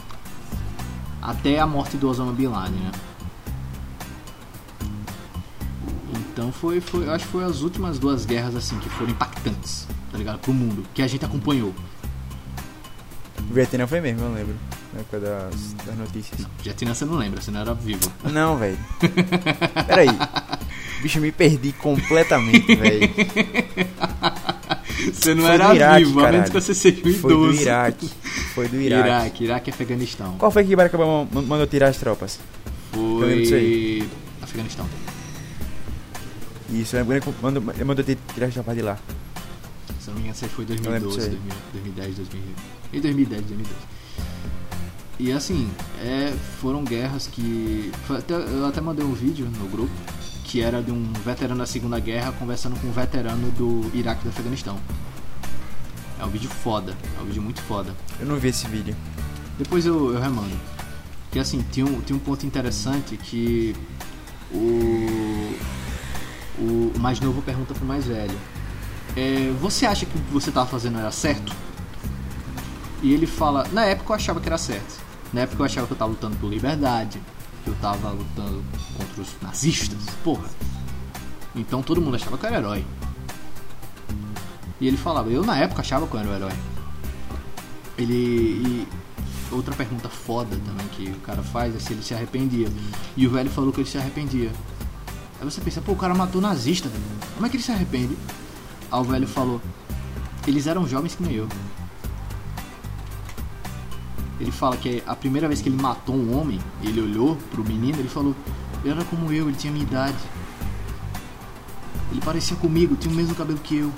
Até 1.21 1.59
a 1.59 1.67
morte 1.67 1.97
do 1.97 2.09
Osama 2.09 2.31
Bin 2.31 2.47
Laden, 2.47 2.79
né? 2.79 2.91
Então 6.31 6.51
foi, 6.51 6.79
foi, 6.81 7.09
acho 7.09 7.25
que 7.25 7.31
foi 7.31 7.43
as 7.43 7.61
últimas 7.61 7.99
duas 7.99 8.25
guerras 8.25 8.55
assim 8.55 8.79
que 8.79 8.89
foram 8.89 9.11
impactantes, 9.11 9.87
tá 10.11 10.17
ligado? 10.17 10.39
Pro 10.39 10.53
mundo, 10.53 10.83
que 10.93 11.01
a 11.01 11.07
gente 11.07 11.23
acompanhou. 11.23 11.73
O 13.49 13.53
Vietnã 13.53 13.85
foi 13.85 13.99
mesmo, 14.01 14.21
eu 14.21 14.33
lembro. 14.33 14.55
Na 14.93 15.01
época 15.01 15.19
das, 15.19 15.73
das 15.85 15.97
notícias. 15.97 16.47
Vietnã 16.63 16.93
você 16.93 17.05
não 17.05 17.15
lembra, 17.15 17.41
você 17.41 17.51
não 17.51 17.59
era 17.61 17.73
vivo. 17.73 18.11
Não, 18.23 18.57
velho. 18.57 18.77
Peraí. 19.87 20.07
Bicho, 21.01 21.17
eu 21.17 21.21
me 21.21 21.31
perdi 21.31 21.73
completamente, 21.73 22.75
velho. 22.75 23.09
Você 25.13 25.33
não 25.35 25.43
Foi 25.45 25.53
era 25.53 25.75
Iraque, 25.75 26.05
vivo, 26.05 26.19
a 26.19 26.23
menos 26.23 26.31
caralho. 26.31 26.43
que 26.51 26.61
você 26.61 26.73
seja 26.73 27.01
um 27.05 27.09
idoso. 27.09 27.19
Foi 27.21 27.37
do 27.55 27.61
Iraque. 27.61 28.09
Foi 28.53 28.67
do 28.67 28.81
Iraque. 28.81 29.07
Iraque, 29.09 29.43
Iraque 29.45 29.69
e 29.69 29.73
Afeganistão. 29.73 30.35
Qual 30.37 30.51
foi 30.51 30.63
que 30.63 30.75
Barack 30.75 30.95
mandou 30.97 31.67
tirar 31.67 31.87
as 31.89 31.97
tropas? 31.97 32.39
Foi. 32.91 34.07
Afeganistão. 34.41 34.85
Isso, 36.71 36.95
ele 36.95 37.21
mandou, 37.41 37.63
ele 37.73 37.83
mandou 37.83 38.03
tirar 38.05 38.47
as 38.47 38.53
tropas 38.53 38.75
de 38.75 38.81
lá. 38.81 38.97
Se 39.99 40.07
não 40.07 40.15
me 40.15 40.21
engano, 40.21 40.33
isso 40.35 40.47
foi 40.49 40.65
Eu 40.65 40.69
lembro 40.69 41.09
2012, 41.09 41.17
disso 41.17 41.29
aí. 41.29 41.37
2000, 41.73 42.15
2010, 42.15 42.15
2000. 42.15 42.41
E 42.93 42.99
2010, 43.01 43.41
2012. 43.43 43.75
E 45.19 45.31
assim, 45.31 45.69
é, 46.03 46.33
foram 46.59 46.83
guerras 46.83 47.27
que. 47.27 47.91
até- 48.09 48.33
eu 48.33 48.65
até 48.65 48.81
mandei 48.81 49.05
um 49.05 49.13
vídeo 49.13 49.47
no 49.59 49.67
grupo 49.67 49.91
que 50.51 50.61
era 50.61 50.83
de 50.83 50.91
um 50.91 51.13
veterano 51.23 51.61
da 51.61 51.65
Segunda 51.65 51.97
Guerra 51.97 52.33
conversando 52.33 52.77
com 52.77 52.87
um 52.87 52.91
veterano 52.91 53.49
do 53.51 53.89
Iraque 53.97 54.19
e 54.19 54.23
do 54.25 54.29
Afeganistão. 54.31 54.77
É 56.19 56.25
um 56.25 56.29
vídeo 56.29 56.49
foda, 56.49 56.93
é 57.17 57.21
um 57.21 57.25
vídeo 57.25 57.41
muito 57.41 57.61
foda. 57.61 57.95
Eu 58.19 58.25
não 58.25 58.35
vi 58.35 58.49
esse 58.49 58.67
vídeo. 58.67 58.93
Depois 59.57 59.85
eu, 59.85 60.13
eu 60.13 60.19
remando. 60.19 60.53
Que 61.31 61.39
assim, 61.39 61.65
tinha 61.71 61.85
um, 61.85 62.01
tinha 62.01 62.17
um 62.17 62.19
ponto 62.19 62.45
interessante 62.45 63.15
que 63.15 63.73
o, 64.51 65.55
o 66.59 66.99
mais 66.99 67.21
novo 67.21 67.41
pergunta 67.41 67.73
pro 67.73 67.85
mais 67.85 68.05
velho. 68.05 68.37
É, 69.15 69.53
você 69.61 69.85
acha 69.85 70.05
que 70.05 70.17
o 70.17 70.21
que 70.21 70.33
você 70.33 70.51
tava 70.51 70.67
fazendo 70.67 70.99
era 70.99 71.11
certo? 71.11 71.55
E 73.01 73.13
ele 73.13 73.25
fala, 73.25 73.65
na 73.71 73.85
época 73.85 74.11
eu 74.11 74.15
achava 74.17 74.41
que 74.41 74.49
era 74.49 74.57
certo. 74.57 74.99
Na 75.31 75.41
época 75.41 75.61
eu 75.61 75.65
achava 75.65 75.87
que 75.87 75.93
eu 75.93 75.97
tava 75.97 76.11
lutando 76.11 76.35
por 76.35 76.49
liberdade, 76.49 77.21
que 77.63 77.69
eu 77.69 77.75
tava 77.75 78.11
lutando 78.11 78.63
contra 78.97 79.21
os 79.21 79.29
nazistas, 79.41 79.99
porra. 80.23 80.49
Então 81.55 81.81
todo 81.81 82.01
mundo 82.01 82.15
achava 82.15 82.37
que 82.37 82.45
eu 82.45 82.49
era 82.49 82.57
herói. 82.57 82.85
E 84.79 84.87
ele 84.87 84.97
falava, 84.97 85.29
eu 85.29 85.43
na 85.43 85.57
época 85.57 85.81
achava 85.81 86.07
que 86.07 86.13
eu 86.13 86.19
era 86.19 86.29
o 86.29 86.33
herói. 86.33 86.53
Ele. 87.97 88.13
E 88.13 88.87
outra 89.51 89.75
pergunta 89.75 90.09
foda 90.09 90.57
também 90.65 90.87
que 90.87 91.09
o 91.11 91.19
cara 91.19 91.43
faz 91.43 91.75
é 91.75 91.79
se 91.79 91.93
ele 91.93 92.03
se 92.03 92.13
arrependia. 92.13 92.67
E 93.15 93.27
o 93.27 93.29
velho 93.29 93.49
falou 93.49 93.71
que 93.71 93.81
ele 93.81 93.89
se 93.89 93.97
arrependia. 93.97 94.51
Aí 95.39 95.45
você 95.45 95.61
pensa, 95.61 95.81
pô, 95.81 95.91
o 95.91 95.95
cara 95.95 96.13
matou 96.13 96.41
nazista, 96.41 96.89
velho. 96.89 97.03
Como 97.33 97.45
é 97.45 97.49
que 97.49 97.57
ele 97.57 97.63
se 97.63 97.71
arrepende? 97.71 98.17
Aí 98.91 98.99
o 98.99 99.03
velho 99.03 99.27
falou, 99.27 99.61
eles 100.47 100.67
eram 100.67 100.87
jovens 100.87 101.15
que 101.15 101.23
nem 101.23 101.33
eu. 101.33 101.47
Ele 104.41 104.51
fala 104.51 104.75
que 104.75 105.03
a 105.05 105.15
primeira 105.15 105.47
vez 105.47 105.61
que 105.61 105.69
ele 105.69 105.79
matou 105.79 106.15
um 106.15 106.35
homem, 106.35 106.59
ele 106.81 106.99
olhou 106.99 107.37
pro 107.51 107.63
menino, 107.63 107.99
ele 107.99 108.09
falou, 108.09 108.35
ele 108.83 108.91
era 108.91 109.05
como 109.05 109.31
eu, 109.31 109.47
ele 109.47 109.55
tinha 109.55 109.71
minha 109.71 109.85
idade. 109.85 110.17
Ele 112.11 112.21
parecia 112.21 112.57
comigo, 112.57 112.95
tinha 112.95 113.13
o 113.13 113.15
mesmo 113.15 113.35
cabelo 113.35 113.59
que 113.59 113.77
eu. 113.77 113.91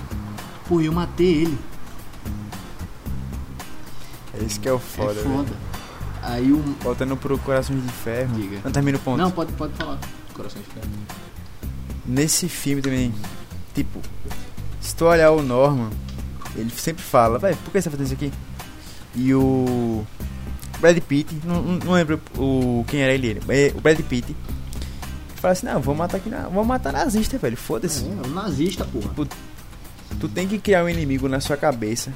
Pô, 0.67 0.81
eu 0.81 0.91
matei 0.91 1.43
ele. 1.43 1.57
É 4.33 4.43
isso 4.43 4.59
que 4.59 4.67
é 4.67 4.73
o 4.73 4.79
foda, 4.79 5.11
é 5.11 5.23
velho. 5.23 5.29
foda. 5.29 5.53
Aí 6.21 6.51
o. 6.51 6.61
Voltando 6.81 7.15
pro 7.15 7.37
Corações 7.37 7.81
de 7.81 7.89
Ferro. 7.89 8.35
Diga. 8.35 8.59
Não 8.65 8.71
termina 8.71 8.97
o 8.97 9.01
ponto. 9.01 9.17
Não, 9.17 9.31
pode, 9.31 9.53
pode 9.53 9.73
falar. 9.75 9.97
Coração 10.33 10.61
de 10.61 10.67
ferro. 10.67 10.87
Nesse 12.05 12.49
filme 12.49 12.81
também, 12.81 13.13
tipo, 13.73 14.01
se 14.81 14.93
tu 14.93 15.05
olhar 15.05 15.31
o 15.31 15.41
Norman, 15.41 15.89
ele 16.53 16.69
sempre 16.71 17.01
fala, 17.01 17.39
vai, 17.39 17.55
por 17.55 17.71
que 17.71 17.81
você 17.81 17.89
tá 17.89 17.91
fazendo 17.91 18.07
isso 18.07 18.15
aqui? 18.15 18.31
E 19.15 19.33
o 19.33 20.05
Brad 20.79 20.97
Pitt, 20.99 21.35
não, 21.45 21.61
não 21.61 21.91
lembro 21.93 22.19
o, 22.37 22.83
quem 22.87 23.01
era 23.01 23.13
ele, 23.13 23.39
é, 23.49 23.71
o 23.75 23.81
Brad 23.81 23.99
Pitt, 24.01 24.35
fala 25.35 25.51
assim, 25.51 25.65
não, 25.65 25.79
vou 25.79 25.93
matar 25.95 26.17
aqui, 26.17 26.29
na, 26.29 26.47
vou 26.47 26.63
matar 26.65 26.91
nazista, 26.91 27.37
velho, 27.37 27.55
foda-se. 27.57 28.03
É, 28.05 28.27
um 28.27 28.31
nazista, 28.33 28.85
porra. 28.85 29.27
Tu 30.19 30.27
tem 30.29 30.47
que 30.47 30.57
criar 30.57 30.83
um 30.83 30.89
inimigo 30.89 31.27
na 31.27 31.39
sua 31.39 31.57
cabeça 31.57 32.11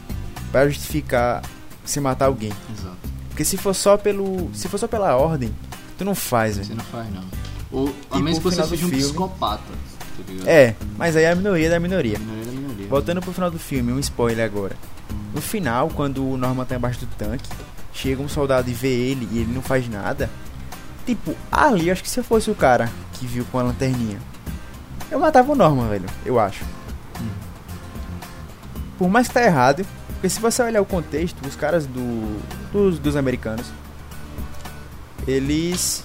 pra 0.52 0.68
justificar 0.68 1.42
você 1.86 2.00
matar 2.00 2.26
alguém. 2.26 2.52
Exato. 2.78 2.98
Porque 3.30 3.46
se 3.46 3.58
for 3.58 3.74
só 3.74 3.98
pelo, 3.98 4.50
se 4.54 4.68
for 4.68 4.78
só 4.78 4.88
pela 4.88 5.16
ordem, 5.16 5.54
tu 5.98 6.04
não 6.06 6.16
faz, 6.16 6.56
Você 6.58 6.64
velho. 6.64 6.78
não 6.78 6.84
faz, 6.86 7.14
não. 7.14 7.24
Ou, 7.72 7.88
a 7.88 7.92
Tipo, 7.92 8.20
menos 8.20 8.40
que 8.40 8.44
você 8.44 8.64
seja 8.64 8.86
um 8.86 8.90
filme. 8.90 8.98
psicopata. 9.04 9.62
Tá? 10.44 10.50
É, 10.52 10.76
mas 10.98 11.16
aí 11.16 11.26
é 11.26 11.32
a 11.32 11.36
minoria 11.36 11.70
da 11.70 11.80
minoria. 11.80 12.18
Minoria 12.18 12.46
da 12.46 12.52
minoria. 12.52 12.88
Voltando 12.88 13.22
pro 13.22 13.32
final 13.34 13.52
do 13.52 13.60
filme, 13.60 13.92
um 13.92 14.00
spoiler 14.00 14.44
agora. 14.46 14.76
No 15.34 15.42
final, 15.42 15.90
quando 15.90 16.28
o 16.28 16.38
Norman 16.38 16.66
tá 16.66 16.76
embaixo 16.76 17.00
do 17.00 17.08
tanque, 17.16 17.50
chega 17.94 18.22
um 18.22 18.30
soldado 18.30 18.70
e 18.70 18.74
vê 18.74 18.90
ele 18.90 19.28
e 19.32 19.40
ele 19.40 19.54
não 19.54 19.62
faz 19.62 19.88
nada. 19.90 20.30
Tipo, 21.06 21.36
ali, 21.52 21.90
acho 21.90 22.04
que 22.04 22.10
se 22.10 22.20
eu 22.20 22.24
fosse 22.24 22.52
o 22.52 22.56
cara 22.56 22.90
que 23.14 23.26
viu 23.26 23.46
com 23.52 23.60
a 23.60 23.64
lanterninha, 23.64 24.20
eu 25.10 25.20
matava 25.20 25.52
o 25.52 25.56
Norman, 25.56 25.88
velho, 25.88 26.06
eu 26.26 26.40
acho. 26.40 26.66
Por 28.98 29.10
mais 29.10 29.28
que 29.28 29.34
tá 29.34 29.44
errado, 29.44 29.86
porque 30.14 30.30
se 30.30 30.40
você 30.40 30.64
olhar 30.64 30.82
o 30.82 30.86
contexto, 30.86 31.38
os 31.48 31.56
caras 31.56 31.86
do, 31.86 32.40
dos, 32.72 33.00
dos 33.00 33.16
americanos, 33.16 33.68
eles. 35.28 36.04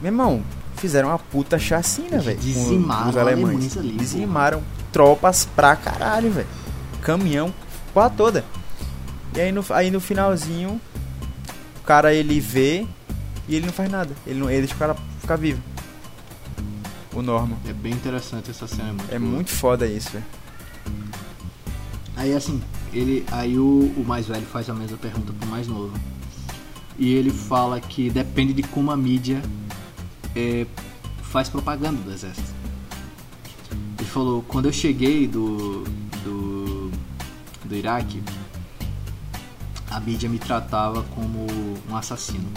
Meu 0.00 0.12
irmão, 0.12 0.42
fizeram 0.76 1.08
uma 1.08 1.18
puta 1.18 1.58
chacina, 1.58 2.18
velho. 2.18 2.36
com 2.36 2.44
dizimaram 2.44 3.10
os 3.10 3.16
alemães. 3.16 3.76
ali, 3.76 3.92
dizimaram 3.92 4.62
tropas 4.92 5.48
pra 5.56 5.74
caralho, 5.74 6.30
velho. 6.30 6.46
Caminhão, 7.02 7.52
toda. 8.10 8.44
E 9.34 9.40
aí 9.40 9.52
no, 9.52 9.64
aí 9.70 9.90
no 9.90 10.00
finalzinho, 10.00 10.80
o 11.80 11.84
cara 11.84 12.14
ele 12.14 12.40
vê 12.40 12.86
e 13.48 13.56
ele 13.56 13.66
não 13.66 13.72
faz 13.72 13.90
nada. 13.90 14.14
Ele, 14.26 14.40
não, 14.40 14.50
ele 14.50 14.60
deixa 14.60 14.74
o 14.74 14.78
cara 14.78 14.96
ficar 15.20 15.36
vivo. 15.36 15.62
O 17.12 17.22
Norman. 17.22 17.56
É 17.66 17.72
bem 17.72 17.92
interessante 17.92 18.50
essa 18.50 18.66
cena. 18.66 18.92
muito 18.92 19.14
É 19.14 19.18
muito 19.18 19.50
foda 19.50 19.86
isso, 19.86 20.10
velho. 20.10 20.24
Aí 22.16 22.34
assim, 22.34 22.60
ele, 22.92 23.24
aí 23.30 23.58
o, 23.58 23.92
o 23.96 24.04
mais 24.06 24.26
velho 24.26 24.44
faz 24.46 24.68
a 24.68 24.74
mesma 24.74 24.96
pergunta 24.96 25.32
pro 25.32 25.48
mais 25.48 25.66
novo. 25.66 25.92
E 26.98 27.14
ele 27.14 27.30
fala 27.30 27.80
que 27.80 28.10
depende 28.10 28.52
de 28.52 28.62
como 28.64 28.90
a 28.90 28.96
mídia 28.96 29.40
é, 30.34 30.66
faz 31.22 31.48
propaganda 31.48 32.00
do 32.02 32.12
exército. 32.12 32.52
Ele 33.98 34.08
falou, 34.08 34.42
quando 34.48 34.66
eu 34.66 34.72
cheguei 34.72 35.28
do, 35.28 35.84
do 37.68 37.76
Iraque, 37.76 38.22
a 39.90 40.00
mídia 40.00 40.28
me 40.28 40.38
tratava 40.38 41.02
como 41.14 41.46
um 41.88 41.96
assassino. 41.96 42.48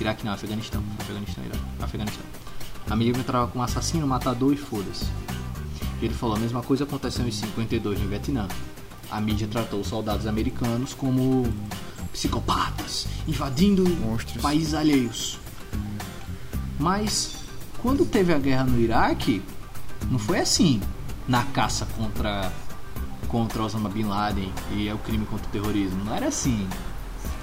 Iraque 0.00 0.24
não, 0.24 0.32
Afeganistão. 0.32 0.82
Afeganistão, 1.00 1.44
Iraque. 1.44 1.64
Afeganistão. 1.80 2.24
A 2.88 2.96
mídia 2.96 3.12
me 3.16 3.24
tratava 3.24 3.48
como 3.48 3.60
um 3.60 3.64
assassino, 3.64 4.06
matador 4.06 4.52
e 4.52 4.56
foda-se. 4.56 5.06
Ele 6.00 6.14
falou, 6.14 6.36
a 6.36 6.38
mesma 6.38 6.62
coisa 6.62 6.84
aconteceu 6.84 7.26
em 7.26 7.30
52 7.30 8.00
no 8.00 8.08
Vietnã. 8.08 8.46
A 9.10 9.20
mídia 9.20 9.48
tratou 9.48 9.80
os 9.80 9.88
soldados 9.88 10.26
americanos 10.26 10.94
como 10.94 11.52
psicopatas, 12.12 13.06
invadindo 13.26 13.88
Monstros. 13.88 14.40
países 14.40 14.74
alheios. 14.74 15.38
Mas 16.78 17.34
quando 17.82 18.06
teve 18.06 18.32
a 18.32 18.38
guerra 18.38 18.64
no 18.64 18.80
Iraque, 18.80 19.42
não 20.08 20.18
foi 20.18 20.38
assim 20.38 20.80
na 21.26 21.44
caça 21.44 21.86
contra 21.96 22.52
contra 23.28 23.62
Osama 23.62 23.88
Bin 23.88 24.04
Laden 24.04 24.52
e 24.72 24.88
é 24.88 24.94
o 24.94 24.98
crime 24.98 25.24
contra 25.26 25.46
o 25.46 25.50
terrorismo. 25.50 26.04
Não 26.04 26.14
era 26.14 26.28
assim. 26.28 26.66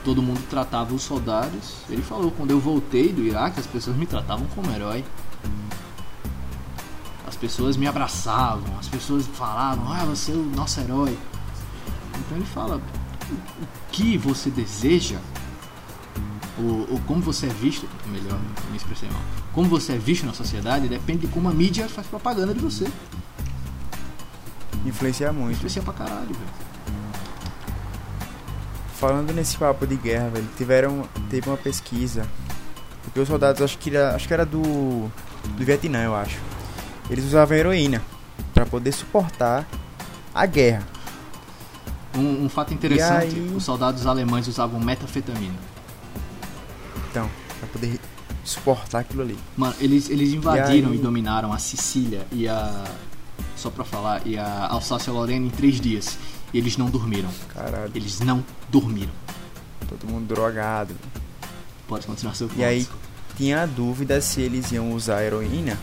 Todo 0.04 0.22
mundo 0.22 0.42
tratava 0.50 0.94
os 0.94 1.04
soldados. 1.04 1.76
Ele 1.90 2.02
falou: 2.02 2.32
quando 2.32 2.52
eu 2.52 2.60
voltei 2.60 3.14
do 3.14 3.24
Iraque, 3.24 3.60
as 3.60 3.68
pessoas 3.68 3.96
me 3.96 4.06
tratavam 4.06 4.46
como 4.48 4.72
herói. 4.72 5.04
As 7.28 7.36
pessoas 7.36 7.76
me 7.76 7.88
abraçavam, 7.88 8.78
as 8.80 8.88
pessoas 8.88 9.26
falavam: 9.28 9.92
ah, 9.92 10.06
você 10.06 10.32
é 10.32 10.36
o 10.36 10.44
nosso 10.44 10.80
herói. 10.80 11.18
Então 12.20 12.38
ele 12.38 12.46
fala: 12.46 12.78
o 12.78 13.68
que 13.92 14.18
você 14.18 14.50
deseja, 14.50 15.18
ou, 16.58 16.88
ou 16.92 17.00
como 17.08 17.22
você 17.22 17.48
é 17.48 17.50
visto, 17.50 17.88
melhor, 18.08 18.40
me 18.70 18.78
expressei 18.78 19.10
mal, 19.10 19.22
como 19.54 19.68
você 19.68 19.94
é 19.94 19.98
visto 19.98 20.26
na 20.26 20.34
sociedade 20.34 20.88
depende 20.88 21.26
de 21.26 21.28
como 21.28 21.50
a 21.50 21.54
mídia 21.54 21.90
faz 21.90 22.08
propaganda 22.08 22.54
de 22.54 22.60
você. 22.60 22.88
Influencia 24.86 25.32
muito. 25.34 25.56
Influencia 25.56 25.82
pra 25.82 25.94
caralho, 25.94 26.28
velho. 26.28 26.66
Falando 28.96 29.34
nesse 29.34 29.58
papo 29.58 29.86
de 29.86 29.96
guerra, 29.96 30.30
velho, 30.30 30.48
tiveram, 30.56 31.04
teve 31.30 31.50
uma 31.50 31.58
pesquisa. 31.58 32.26
Porque 33.04 33.20
os 33.20 33.28
soldados, 33.28 33.62
acho 33.62 33.78
que 33.78 33.90
era, 33.90 34.16
acho 34.16 34.28
que 34.28 34.34
era 34.34 34.46
do, 34.46 35.12
do 35.58 35.66
Vietnã, 35.66 36.04
eu 36.04 36.16
acho. 36.16 36.40
Eles 37.10 37.26
usavam 37.26 37.58
heroína 37.58 38.02
para 38.54 38.66
poder 38.66 38.92
suportar 38.92 39.68
a 40.34 40.46
guerra. 40.46 40.84
Um, 42.16 42.46
um 42.46 42.50
fato 42.50 42.74
interessante: 42.74 43.36
aí? 43.36 43.54
os 43.56 43.64
soldados 43.64 44.06
alemães 44.06 44.48
usavam 44.48 44.80
metafetamina. 44.80 45.56
Então, 47.10 47.30
para 47.60 47.68
poder 47.70 48.00
suportar 48.44 49.00
aquilo 49.00 49.24
ali. 49.24 49.38
Mano, 49.58 49.76
eles, 49.80 50.10
eles 50.10 50.34
invadiram 50.34 50.90
aí? 50.90 50.96
e, 50.96 51.02
dominaram 51.02 51.52
a 51.52 51.58
Sicília 51.58 52.26
e 52.32 52.48
a. 52.48 52.84
Só 53.56 53.70
pra 53.70 53.84
falar, 53.86 54.26
e 54.26 54.38
a 54.38 54.68
Alsácia-Lorena 54.68 55.45
em 55.45 55.49
três 55.49 55.80
dias. 55.80 56.18
E 56.53 56.58
eles 56.58 56.78
não 56.78 56.89
dormiram. 56.89 57.30
Caralho, 57.53 57.91
Eles 57.95 58.20
não 58.20 58.43
dormiram. 58.70 59.12
todo 59.88 60.08
mundo 60.08 60.28
drogado. 60.28 60.93
Pode 61.88 62.06
continuar 62.08 62.34
seu 62.34 62.49
E 62.56 62.64
aí 62.64 62.88
tinha 63.38 63.62
a 63.64 63.66
dúvida 63.66 64.20
se 64.22 64.41
eles 64.41 64.72
iam 64.72 64.91
usar 64.93 65.24
heroína 65.24 65.78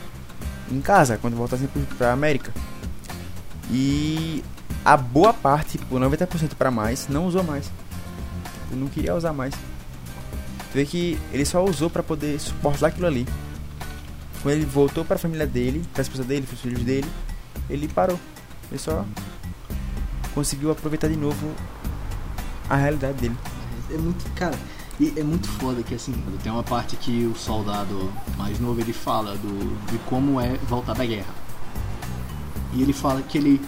em 0.70 0.80
casa, 0.80 1.18
quando 1.18 1.36
voltassem 1.36 1.68
pra 1.96 2.12
América. 2.12 2.52
E 3.70 4.42
a 4.84 4.96
boa 4.96 5.32
parte, 5.32 5.78
tipo, 5.78 5.96
90% 5.98 6.54
pra 6.56 6.70
mais, 6.70 7.08
não 7.08 7.26
usou 7.26 7.42
mais. 7.42 7.66
Tipo, 7.66 8.76
não 8.76 8.88
queria 8.88 9.14
usar 9.14 9.32
mais. 9.32 9.54
Tu 9.54 10.74
vê 10.74 10.84
que 10.86 11.18
ele 11.32 11.44
só 11.44 11.62
usou 11.64 11.90
pra 11.90 12.02
poder 12.02 12.40
suportar 12.40 12.88
aquilo 12.88 13.06
ali. 13.06 13.26
Quando 14.42 14.54
ele 14.54 14.64
voltou 14.64 15.04
pra 15.04 15.18
família 15.18 15.46
dele, 15.46 15.84
pra 15.92 16.02
esposa 16.02 16.24
dele, 16.24 16.46
pros 16.46 16.60
filhos 16.60 16.82
dele, 16.82 17.06
ele 17.72 17.88
parou. 17.88 18.18
Ele 18.70 18.78
só 18.78 19.04
conseguiu 20.34 20.70
aproveitar 20.70 21.08
de 21.08 21.16
novo 21.16 21.50
a 22.68 22.76
realidade 22.76 23.18
dele. 23.18 23.36
É 23.90 23.98
muito, 23.98 24.30
cara, 24.34 24.58
e 25.00 25.12
é 25.16 25.22
muito 25.22 25.48
foda 25.48 25.82
que 25.82 25.94
assim, 25.94 26.12
tem 26.42 26.52
uma 26.52 26.62
parte 26.62 26.96
que 26.96 27.24
o 27.26 27.34
soldado 27.34 28.12
mais 28.36 28.60
novo 28.60 28.80
ele 28.80 28.92
fala 28.92 29.36
do, 29.36 29.86
de 29.90 29.98
como 30.00 30.40
é 30.40 30.56
voltar 30.68 30.94
da 30.94 31.04
guerra. 31.04 31.34
E 32.74 32.82
ele 32.82 32.92
fala 32.92 33.22
que 33.22 33.36
ele 33.36 33.60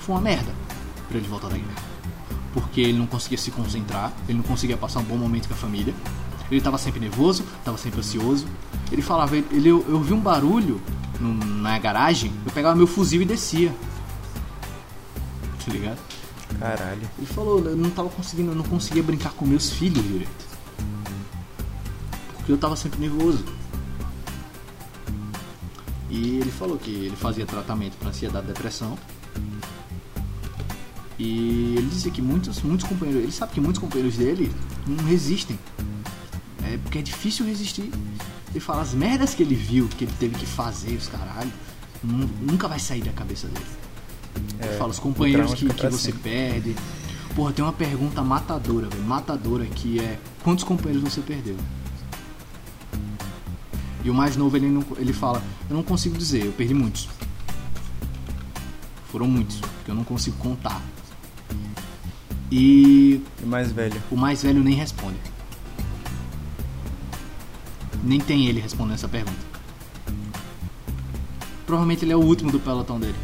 foi 0.00 0.14
uma 0.14 0.20
merda 0.20 0.52
pra 1.08 1.18
ele 1.18 1.28
voltar 1.28 1.48
da 1.48 1.56
guerra. 1.56 1.88
Porque 2.52 2.80
ele 2.80 2.98
não 2.98 3.06
conseguia 3.06 3.38
se 3.38 3.50
concentrar, 3.50 4.12
ele 4.28 4.38
não 4.38 4.44
conseguia 4.44 4.76
passar 4.76 5.00
um 5.00 5.04
bom 5.04 5.16
momento 5.16 5.48
com 5.48 5.54
a 5.54 5.56
família. 5.56 5.94
Ele 6.50 6.60
tava 6.60 6.78
sempre 6.78 6.98
nervoso, 6.98 7.44
tava 7.64 7.76
sempre 7.76 8.00
ansioso. 8.00 8.46
Ele 8.90 9.02
falava, 9.02 9.36
ele, 9.36 9.68
eu, 9.68 9.84
eu 9.86 10.00
vi 10.00 10.14
um 10.14 10.20
barulho 10.20 10.80
na 11.20 11.78
garagem, 11.78 12.32
eu 12.46 12.52
pegava 12.52 12.76
meu 12.76 12.86
fuzil 12.86 13.22
e 13.22 13.24
descia. 13.24 13.74
Tá 15.64 15.72
ligado? 15.72 15.98
Caralho. 16.58 17.08
Ele 17.18 17.26
falou, 17.26 17.64
eu 17.64 17.76
não 17.76 17.90
tava 17.90 18.08
conseguindo, 18.08 18.52
eu 18.52 18.54
não 18.54 18.64
conseguia 18.64 19.02
brincar 19.02 19.32
com 19.32 19.46
meus 19.46 19.70
filhos 19.70 20.02
direito. 20.02 20.48
Porque 22.36 22.52
eu 22.52 22.58
tava 22.58 22.76
sempre 22.76 23.00
nervoso. 23.00 23.44
E 26.10 26.38
ele 26.38 26.50
falou 26.50 26.78
que 26.78 26.90
ele 26.90 27.16
fazia 27.16 27.44
tratamento 27.44 27.96
para 27.98 28.08
ansiedade 28.08 28.46
e 28.46 28.52
depressão. 28.52 28.96
E 31.18 31.74
ele 31.76 31.88
dizia 31.88 32.10
que 32.10 32.22
muitos, 32.22 32.62
muitos 32.62 32.88
companheiros, 32.88 33.24
ele 33.24 33.32
sabe 33.32 33.52
que 33.52 33.60
muitos 33.60 33.80
companheiros 33.80 34.16
dele 34.16 34.50
não 34.86 35.04
resistem. 35.04 35.58
É 36.64 36.78
porque 36.78 36.98
é 36.98 37.02
difícil 37.02 37.44
resistir. 37.44 37.90
Ele 38.50 38.60
fala 38.60 38.82
as 38.82 38.94
merdas 38.94 39.34
que 39.34 39.42
ele 39.42 39.54
viu, 39.54 39.88
que 39.88 40.04
ele 40.04 40.12
teve 40.18 40.34
que 40.36 40.46
fazer, 40.46 40.94
os 40.96 41.06
caralho, 41.06 41.52
nu- 42.02 42.30
nunca 42.40 42.66
vai 42.66 42.78
sair 42.78 43.02
da 43.02 43.12
cabeça 43.12 43.46
dele. 43.48 43.66
Ele 44.60 44.76
fala 44.78 44.90
os 44.90 44.98
companheiros 44.98 45.54
que, 45.54 45.68
que 45.68 45.86
você 45.88 46.12
sempre. 46.12 46.20
perde. 46.20 46.76
Porra, 47.34 47.52
tem 47.52 47.64
uma 47.64 47.72
pergunta 47.72 48.22
matadora, 48.22 48.88
velho. 48.88 49.02
Matadora 49.04 49.64
que 49.66 50.00
é 50.00 50.18
quantos 50.42 50.64
companheiros 50.64 51.02
você 51.12 51.20
perdeu? 51.20 51.56
E 54.04 54.10
o 54.10 54.14
mais 54.14 54.36
novo 54.36 54.56
ele, 54.56 54.68
não, 54.68 54.84
ele 54.96 55.12
fala, 55.12 55.42
eu 55.68 55.76
não 55.76 55.82
consigo 55.82 56.16
dizer, 56.16 56.44
eu 56.46 56.52
perdi 56.52 56.72
muitos. 56.72 57.08
Foram 59.10 59.26
muitos, 59.26 59.56
porque 59.60 59.90
eu 59.90 59.94
não 59.94 60.04
consigo 60.04 60.36
contar. 60.38 60.80
E 62.50 63.22
E 63.42 63.46
mais 63.46 63.70
velho. 63.72 64.00
o 64.10 64.16
mais 64.16 64.42
velho 64.42 64.62
nem 64.62 64.74
responde. 64.74 65.16
Nem 68.02 68.20
tem 68.20 68.46
ele 68.46 68.60
respondendo 68.60 68.94
essa 68.94 69.08
pergunta. 69.08 69.38
Provavelmente 71.66 72.04
ele 72.04 72.12
é 72.12 72.16
o 72.16 72.20
último 72.20 72.50
do 72.50 72.58
pelotão 72.60 72.98
dele. 72.98 73.16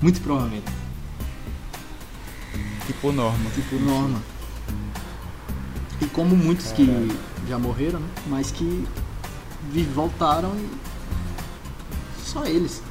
Muito 0.00 0.20
provavelmente. 0.20 0.66
Tipo 2.86 3.12
norma. 3.12 3.50
Tipo 3.54 3.76
Norma. 3.76 4.20
E 6.00 6.06
como 6.06 6.36
muitos 6.36 6.72
que 6.72 6.86
já 7.48 7.58
morreram, 7.58 8.00
né? 8.00 8.08
Mas 8.26 8.50
que 8.50 8.84
voltaram 9.94 10.52
e. 10.56 10.68
Só 12.24 12.44
eles. 12.44 12.82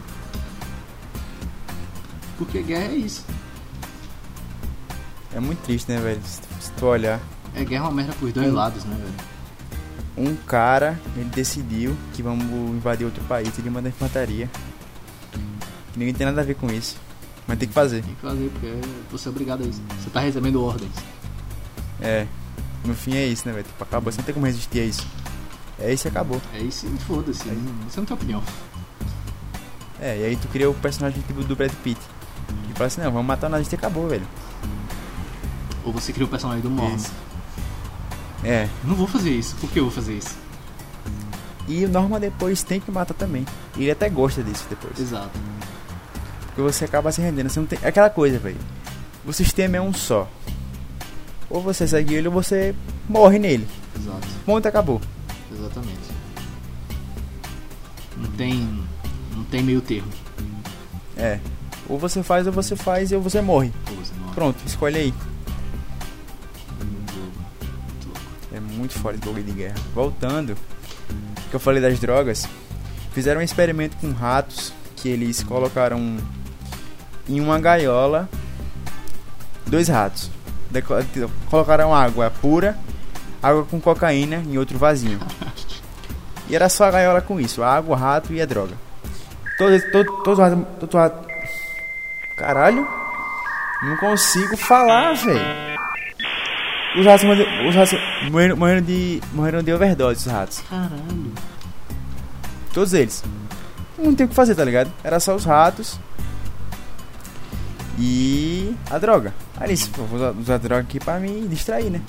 Porque 2.37 2.61
guerra 2.63 2.93
é 2.93 2.95
isso. 2.95 3.25
É 5.33 5.39
muito 5.39 5.59
triste, 5.63 5.91
né, 5.91 5.99
velho? 5.99 6.21
Se, 6.23 6.39
se 6.59 6.71
tu 6.71 6.85
olhar. 6.85 7.19
É 7.53 7.63
guerra 7.65 7.83
é 7.85 7.87
uma 7.87 7.93
merda 7.93 8.13
pros 8.13 8.31
dois 8.33 8.47
Hum. 8.49 8.55
lados, 8.55 8.83
né, 8.85 8.95
velho? 8.95 9.30
Um 10.17 10.35
cara, 10.35 10.99
ele 11.15 11.29
decidiu 11.29 11.95
que 12.13 12.21
vamos 12.21 12.43
invadir 12.75 13.05
outro 13.05 13.23
país, 13.23 13.57
ele 13.57 13.69
manda 13.69 13.87
infantaria. 13.89 14.49
Que 15.93 15.99
ninguém 15.99 16.13
tem 16.13 16.25
nada 16.27 16.41
a 16.41 16.43
ver 16.43 16.55
com 16.55 16.67
isso. 16.71 16.97
Mas 17.47 17.57
tem 17.57 17.67
que 17.67 17.73
fazer. 17.73 18.01
Tem 18.03 18.13
que 18.15 18.21
fazer, 18.21 18.49
porque 18.53 18.73
você 19.11 19.27
é 19.27 19.31
obrigado 19.31 19.63
a 19.63 19.67
isso. 19.67 19.81
Você 19.99 20.09
tá 20.09 20.19
recebendo 20.19 20.63
ordens. 20.63 20.91
É. 22.01 22.27
No 22.85 22.93
fim 22.93 23.15
é 23.15 23.25
isso, 23.25 23.47
né, 23.47 23.53
velho? 23.53 23.65
Tipo, 23.65 23.83
acabou, 23.83 24.11
você 24.11 24.17
não 24.19 24.25
tem 24.25 24.33
como 24.33 24.45
resistir 24.45 24.79
a 24.79 24.85
isso. 24.85 25.05
É 25.79 25.93
isso 25.93 26.07
e 26.07 26.09
acabou. 26.09 26.41
É 26.53 26.59
isso 26.59 26.85
e 26.87 26.97
foda-se. 27.03 27.47
não- 27.47 27.89
Você 27.89 27.99
não 27.99 28.05
tem 28.05 28.15
opinião. 28.15 28.43
É, 29.99 30.17
e 30.19 30.25
aí 30.25 30.35
tu 30.35 30.47
cria 30.47 30.69
o 30.69 30.73
personagem 30.73 31.21
tipo 31.21 31.43
do 31.43 31.55
Brad 31.55 31.71
Pitt. 31.83 31.99
Que 32.67 32.73
fala 32.73 32.87
assim, 32.87 33.01
não, 33.01 33.11
vamos 33.11 33.27
matar 33.27 33.47
o 33.47 33.49
nazista 33.49 33.75
e 33.75 33.77
acabou, 33.77 34.07
velho. 34.07 34.27
Ou 35.83 35.91
você 35.93 36.11
cria 36.13 36.25
o 36.25 36.29
personagem 36.29 36.61
do 36.61 36.69
Mormon. 36.69 36.95
Isso. 36.95 37.11
É. 38.43 38.67
Não 38.83 38.95
vou 38.95 39.07
fazer 39.07 39.31
isso. 39.31 39.55
Por 39.57 39.69
que 39.69 39.79
eu 39.79 39.83
vou 39.83 39.93
fazer 39.93 40.17
isso? 40.17 40.35
E 41.67 41.85
o 41.85 41.89
Norma 41.89 42.19
depois 42.19 42.63
tem 42.63 42.79
que 42.79 42.91
matar 42.91 43.13
também. 43.13 43.45
E 43.77 43.83
ele 43.83 43.91
até 43.91 44.09
gosta 44.09 44.43
disso 44.43 44.65
depois. 44.69 44.99
Exato. 44.99 45.39
Porque 46.47 46.61
você 46.61 46.85
acaba 46.85 47.11
se 47.11 47.21
rendendo. 47.21 47.49
Você 47.49 47.59
não 47.59 47.67
tem. 47.67 47.79
É 47.81 47.87
aquela 47.87 48.09
coisa, 48.09 48.37
velho. 48.39 48.57
O 49.25 49.31
sistema 49.31 49.77
é 49.77 49.81
um 49.81 49.93
só. 49.93 50.27
Ou 51.49 51.61
você 51.61 51.87
segue 51.87 52.15
ele 52.15 52.27
ou 52.27 52.33
você 52.33 52.75
morre 53.07 53.37
nele. 53.37 53.67
Exato. 53.95 54.27
Ponto 54.45 54.67
acabou. 54.67 55.01
Exatamente. 55.53 56.11
Não 58.17 58.31
tem. 58.31 58.83
Não 59.35 59.43
tem 59.45 59.63
meio 59.63 59.81
termo. 59.81 60.09
É. 61.15 61.39
Ou 61.87 61.99
você 61.99 62.23
faz 62.23 62.47
ou 62.47 62.53
você 62.53 62.75
faz 62.75 63.11
ou 63.11 63.21
você 63.21 63.41
morre. 63.41 63.71
Pô, 63.85 63.93
você 63.93 64.13
morre. 64.15 64.33
Pronto, 64.33 64.57
escolhe 64.65 64.97
aí. 64.97 65.13
Muito 68.91 68.99
foda 68.99 69.15
esse 69.15 69.25
bagulho 69.25 69.43
de 69.43 69.51
guerra. 69.51 69.75
Voltando, 69.93 70.55
que 71.49 71.55
eu 71.55 71.59
falei 71.59 71.81
das 71.81 71.99
drogas, 71.99 72.47
fizeram 73.13 73.41
um 73.41 73.43
experimento 73.43 73.95
com 73.97 74.11
ratos 74.11 74.73
que 74.95 75.09
eles 75.09 75.43
colocaram 75.43 76.17
em 77.27 77.39
uma 77.39 77.59
gaiola 77.59 78.29
dois 79.65 79.87
ratos. 79.87 80.29
Deco- 80.69 80.93
Colocaram 81.49 81.93
água 81.93 82.29
pura, 82.41 82.77
água 83.41 83.65
com 83.65 83.79
cocaína 83.79 84.37
em 84.37 84.57
outro 84.57 84.77
vasinho. 84.77 85.19
E 86.49 86.55
era 86.55 86.67
só 86.69 86.85
a 86.85 86.91
gaiola 86.91 87.21
com 87.21 87.39
isso, 87.39 87.63
água, 87.63 87.95
rato 87.97 88.33
e 88.33 88.41
a 88.41 88.45
droga. 88.45 88.75
Todos, 89.57 89.81
todo, 89.91 90.11
todos 90.23 90.57
todos 90.79 90.93
os 90.95 90.99
ratos. 90.99 91.31
Caralho, 92.35 92.87
não 93.83 93.95
consigo 93.97 94.57
falar, 94.57 95.13
velho. 95.13 95.70
Os 96.99 97.05
ratos, 97.05 97.23
morreram- 97.25 97.69
os 97.69 97.75
ratos 97.75 97.97
morreram, 98.29 98.57
morreram 98.57 98.81
de, 98.81 99.21
morreram 99.33 99.63
de 99.63 99.71
overdose, 99.73 100.27
os 100.27 100.31
ratos. 100.33 100.59
Caralho. 100.69 101.31
Todos 102.73 102.93
eles. 102.93 103.23
Não 103.97 104.13
tem 104.15 104.25
o 104.25 104.29
que 104.29 104.35
fazer, 104.35 104.55
tá 104.55 104.63
ligado? 104.65 104.91
Era 105.03 105.19
só 105.19 105.35
os 105.35 105.45
ratos. 105.45 105.97
e 107.99 108.73
a 108.89 108.97
droga. 108.97 109.33
Aí 109.57 109.69
eles, 109.69 109.85
pô, 109.87 110.03
vou 110.03 110.17
usar, 110.17 110.31
usar 110.31 110.57
droga 110.57 110.81
aqui 110.81 110.99
pra 110.99 111.19
me 111.19 111.47
distrair, 111.47 111.89
né? 111.89 112.01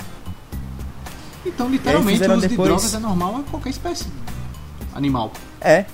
Então, 1.45 1.69
literalmente, 1.69 2.23
o 2.23 2.33
uso 2.33 2.41
depois- 2.41 2.49
de 2.49 2.57
drogas 2.57 2.95
é 2.95 2.99
normal 2.99 3.37
a 3.39 3.43
qualquer 3.51 3.71
espécie 3.71 4.07
animal. 4.95 5.33
É. 5.61 5.85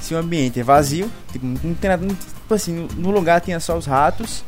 Se 0.00 0.14
o 0.14 0.18
ambiente 0.18 0.60
é 0.60 0.62
vazio, 0.62 1.10
tipo, 1.32 1.44
não 1.46 1.74
tem 1.74 1.90
nada. 1.90 2.06
Tipo 2.06 2.54
assim, 2.54 2.86
no 2.96 3.10
lugar 3.10 3.40
tinha 3.40 3.58
só 3.60 3.76
os 3.76 3.86
ratos 3.86 4.44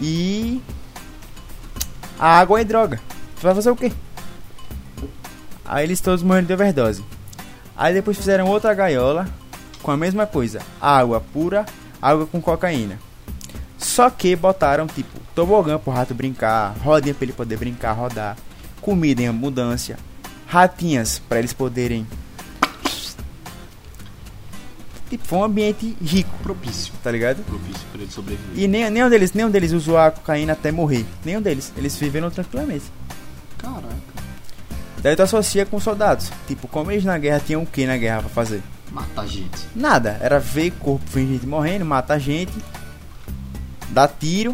e. 0.00 0.60
A 2.18 2.38
água 2.38 2.60
e 2.60 2.64
droga. 2.64 3.00
Tu 3.36 3.42
vai 3.42 3.54
fazer 3.54 3.70
o 3.70 3.76
quê? 3.76 3.92
Aí 5.64 5.84
eles 5.84 6.00
todos 6.00 6.22
morreram 6.22 6.46
de 6.46 6.54
overdose. 6.54 7.04
Aí 7.76 7.92
depois 7.92 8.16
fizeram 8.16 8.46
outra 8.46 8.72
gaiola 8.72 9.28
com 9.82 9.90
a 9.90 9.96
mesma 9.96 10.26
coisa: 10.26 10.60
água 10.80 11.20
pura, 11.20 11.66
água 12.00 12.26
com 12.26 12.40
cocaína. 12.40 12.98
Só 13.76 14.08
que 14.08 14.34
botaram 14.34 14.86
tipo 14.86 15.20
tobogã 15.34 15.78
pro 15.78 15.92
rato 15.92 16.14
brincar, 16.14 16.74
rodinha 16.82 17.14
pra 17.14 17.24
ele 17.24 17.32
poder 17.32 17.58
brincar, 17.58 17.92
rodar, 17.92 18.36
comida 18.80 19.22
em 19.22 19.28
abundância, 19.28 19.98
ratinhas 20.46 21.18
pra 21.18 21.38
eles 21.38 21.52
poderem 21.52 22.06
Tipo, 25.08 25.24
foi 25.24 25.38
um 25.38 25.44
ambiente 25.44 25.96
rico, 26.02 26.30
Propício. 26.42 26.92
tá 27.02 27.10
ligado? 27.12 27.42
Propício 27.44 27.86
pra 27.92 28.02
ele 28.02 28.10
sobreviver. 28.10 28.58
E 28.64 28.66
nem, 28.66 28.90
nenhum 28.90 29.08
deles, 29.08 29.32
nenhum 29.32 29.50
deles 29.50 29.72
usou 29.72 29.96
a 29.98 30.10
cocaína 30.10 30.52
até 30.54 30.72
morrer. 30.72 31.06
Nenhum 31.24 31.40
deles. 31.40 31.72
Eles 31.76 31.96
viveram 31.96 32.28
tranquilamente. 32.30 32.86
Caraca. 33.56 33.86
Daí 35.00 35.14
tu 35.14 35.22
associa 35.22 35.64
com 35.64 35.78
soldados. 35.78 36.32
Tipo, 36.48 36.66
como 36.66 36.90
eles 36.90 37.04
na 37.04 37.16
guerra 37.18 37.40
tinham 37.44 37.62
o 37.62 37.66
que 37.66 37.86
na 37.86 37.96
guerra 37.96 38.20
pra 38.20 38.30
fazer? 38.30 38.62
Matar 38.90 39.26
gente. 39.28 39.66
Nada. 39.76 40.18
Era 40.20 40.40
ver 40.40 40.72
corpo, 40.72 41.04
ver 41.06 41.26
gente 41.26 41.46
morrendo, 41.46 41.84
matar 41.84 42.18
gente, 42.18 42.52
dar 43.90 44.08
tiro, 44.08 44.52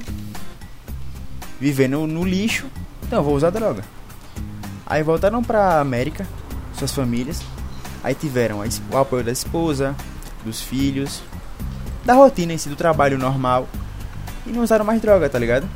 viver 1.59 1.89
no, 1.89 2.07
no 2.07 2.25
lixo. 2.25 2.67
Então 3.03 3.23
vou 3.23 3.35
usar 3.35 3.51
droga. 3.51 3.83
Aí 4.87 5.03
voltaram 5.03 5.43
pra 5.43 5.81
América, 5.81 6.27
suas 6.79 6.93
famílias. 6.93 7.41
Aí 8.05 8.15
tiveram 8.15 8.63
o 8.91 8.97
apoio 8.99 9.25
da 9.25 9.31
esposa, 9.33 9.95
dos 10.45 10.61
filhos, 10.61 11.23
da 12.05 12.15
rotina 12.15 12.53
em 12.53 12.59
si, 12.59 12.69
do 12.69 12.77
trabalho 12.77 13.19
normal. 13.19 13.69
E 14.47 14.51
não 14.51 14.63
usaram 14.63 14.85
mais 14.85 15.01
droga, 15.01 15.29
tá 15.29 15.39
ligado? 15.39 15.69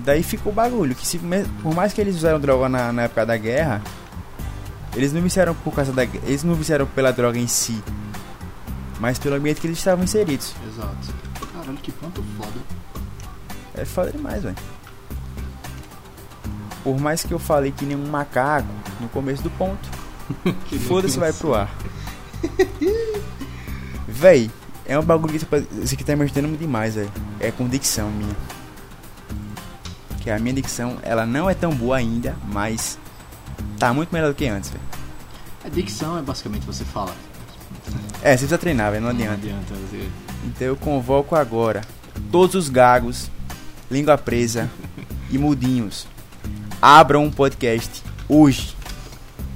Daí 0.00 0.22
ficou 0.22 0.52
o 0.52 0.54
bagulho, 0.54 0.94
que 0.94 1.06
se, 1.06 1.20
por 1.62 1.74
mais 1.74 1.92
que 1.92 2.00
eles 2.00 2.16
usaram 2.16 2.40
droga 2.40 2.68
na, 2.68 2.92
na 2.92 3.02
época 3.02 3.24
da 3.26 3.36
guerra, 3.36 3.82
eles 4.96 5.12
não 5.12 5.20
viciaram 5.20 5.54
por 5.54 5.72
causa 5.72 5.92
da 5.92 6.02
eles 6.04 6.42
não 6.42 6.54
viciaram 6.54 6.86
pela 6.86 7.12
droga 7.12 7.38
em 7.38 7.46
si, 7.46 7.82
mas 8.98 9.18
pelo 9.18 9.36
ambiente 9.36 9.60
que 9.60 9.66
eles 9.66 9.78
estavam 9.78 10.02
inseridos. 10.02 10.54
Exato. 10.66 11.14
Caralho, 11.52 11.78
que 11.78 11.92
ponto 11.92 12.24
foda. 12.36 12.60
É 13.74 13.84
foda 13.84 14.10
demais, 14.10 14.42
velho. 14.42 14.56
Por 16.82 16.98
mais 16.98 17.22
que 17.22 17.32
eu 17.32 17.38
falei 17.38 17.70
que 17.70 17.84
nem 17.84 17.96
um 17.96 18.08
macaco 18.08 18.68
no 19.00 19.08
começo 19.08 19.42
do 19.42 19.50
ponto, 19.50 19.88
Que 20.68 20.78
foda-se 20.78 21.18
vai 21.18 21.32
pro 21.32 21.54
ar. 21.54 21.70
Véi, 24.08 24.50
é 24.86 24.98
um 24.98 25.02
bagulho 25.02 25.32
que 25.32 25.38
você- 25.38 25.66
esse 25.82 25.94
aqui 25.94 26.04
tá 26.04 26.14
me 26.16 26.24
ajudando 26.24 26.58
demais, 26.58 26.94
velho. 26.94 27.10
É 27.38 27.50
com 27.50 27.68
dicção 27.68 28.10
minha. 28.10 28.34
Que 30.20 30.30
a 30.30 30.38
minha 30.38 30.54
dicção, 30.54 30.98
ela 31.02 31.24
não 31.24 31.48
é 31.48 31.54
tão 31.54 31.70
boa 31.74 31.96
ainda, 31.96 32.36
mas 32.52 32.98
tá 33.78 33.92
muito 33.94 34.12
melhor 34.12 34.28
do 34.28 34.34
que 34.34 34.46
antes, 34.46 34.70
velho. 34.70 34.82
A 35.64 35.68
dicção 35.68 36.18
é 36.18 36.22
basicamente 36.22 36.66
você 36.66 36.84
falar. 36.84 37.14
É, 38.22 38.32
você 38.32 38.38
precisa 38.38 38.58
treinar, 38.58 38.90
velho, 38.92 39.02
não 39.04 39.12
Não 39.12 39.18
adianta. 39.18 39.34
adianta 39.42 39.74
você. 39.74 40.08
Então 40.44 40.66
eu 40.66 40.76
convoco 40.76 41.34
agora 41.36 41.82
todos 42.30 42.54
os 42.54 42.68
gagos, 42.68 43.30
língua 43.90 44.18
presa 44.18 44.68
e 45.30 45.38
mudinhos. 45.38 46.06
Abram 46.82 47.24
um 47.24 47.30
podcast 47.30 48.02
hoje 48.28 48.74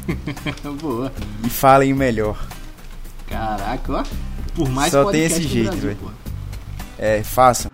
Boa. 0.80 1.12
e 1.42 1.48
falem 1.50 1.92
o 1.92 1.96
melhor. 1.96 2.38
Caraca, 3.34 3.92
ó. 3.92 4.04
Por 4.54 4.68
mais 4.70 4.92
Só 4.92 5.10
tem 5.10 5.24
esse 5.24 5.42
jeito, 5.42 5.76
velho. 5.76 5.98
É, 6.96 7.20
façam. 7.24 7.68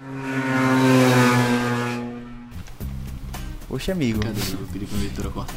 Poxa, 3.68 3.92
amigo. 3.92 4.20
Cadê? 4.20 4.40
Eu 4.40 4.56
vou 4.56 4.66
pedir 4.68 4.86
pra 4.86 4.98
editora 4.98 5.28
cortar. 5.28 5.54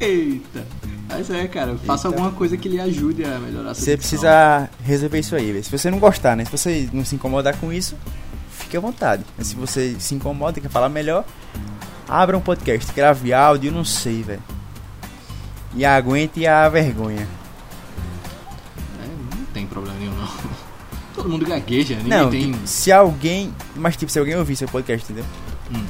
Eita. 0.00 0.66
Mas 1.08 1.30
é, 1.30 1.46
cara, 1.46 1.76
faça 1.76 2.08
Eita. 2.08 2.18
alguma 2.18 2.36
coisa 2.36 2.56
que 2.56 2.68
lhe 2.68 2.80
ajude 2.80 3.24
a 3.24 3.38
melhorar 3.38 3.70
a 3.70 3.74
sua 3.74 3.84
Você 3.84 3.96
precisa 3.96 4.68
resolver 4.82 5.20
isso 5.20 5.36
aí, 5.36 5.52
velho. 5.52 5.62
Se 5.62 5.70
você 5.70 5.88
não 5.88 6.00
gostar, 6.00 6.34
né? 6.36 6.44
Se 6.44 6.50
você 6.50 6.88
não 6.92 7.04
se 7.04 7.14
incomodar 7.14 7.56
com 7.58 7.72
isso, 7.72 7.96
fique 8.50 8.76
à 8.76 8.80
vontade. 8.80 9.24
Mas 9.38 9.46
se 9.46 9.54
você 9.54 9.94
se 10.00 10.16
incomoda 10.16 10.58
e 10.58 10.62
quer 10.62 10.68
falar 10.68 10.88
melhor, 10.88 11.24
abra 12.08 12.36
um 12.36 12.40
podcast, 12.40 12.92
grave 12.92 13.32
áudio, 13.32 13.70
não 13.70 13.84
sei, 13.84 14.24
velho. 14.24 14.42
E 15.76 15.84
aguente 15.84 16.46
a 16.46 16.68
vergonha. 16.68 17.28
É, 19.02 19.36
não 19.36 19.44
tem 19.52 19.66
problema 19.66 19.96
nenhum, 19.98 20.14
não. 20.14 20.28
Todo 21.14 21.28
mundo 21.28 21.46
gagueja, 21.46 21.94
ninguém 21.96 22.10
Não, 22.10 22.30
tem. 22.30 22.52
tipo, 22.52 22.66
se 22.66 22.92
alguém. 22.92 23.54
Mas 23.74 23.96
tipo, 23.96 24.10
se 24.10 24.18
alguém 24.18 24.36
ouvir 24.36 24.56
seu 24.56 24.68
podcast, 24.68 25.04
entendeu? 25.10 25.24
Hum. 25.74 25.84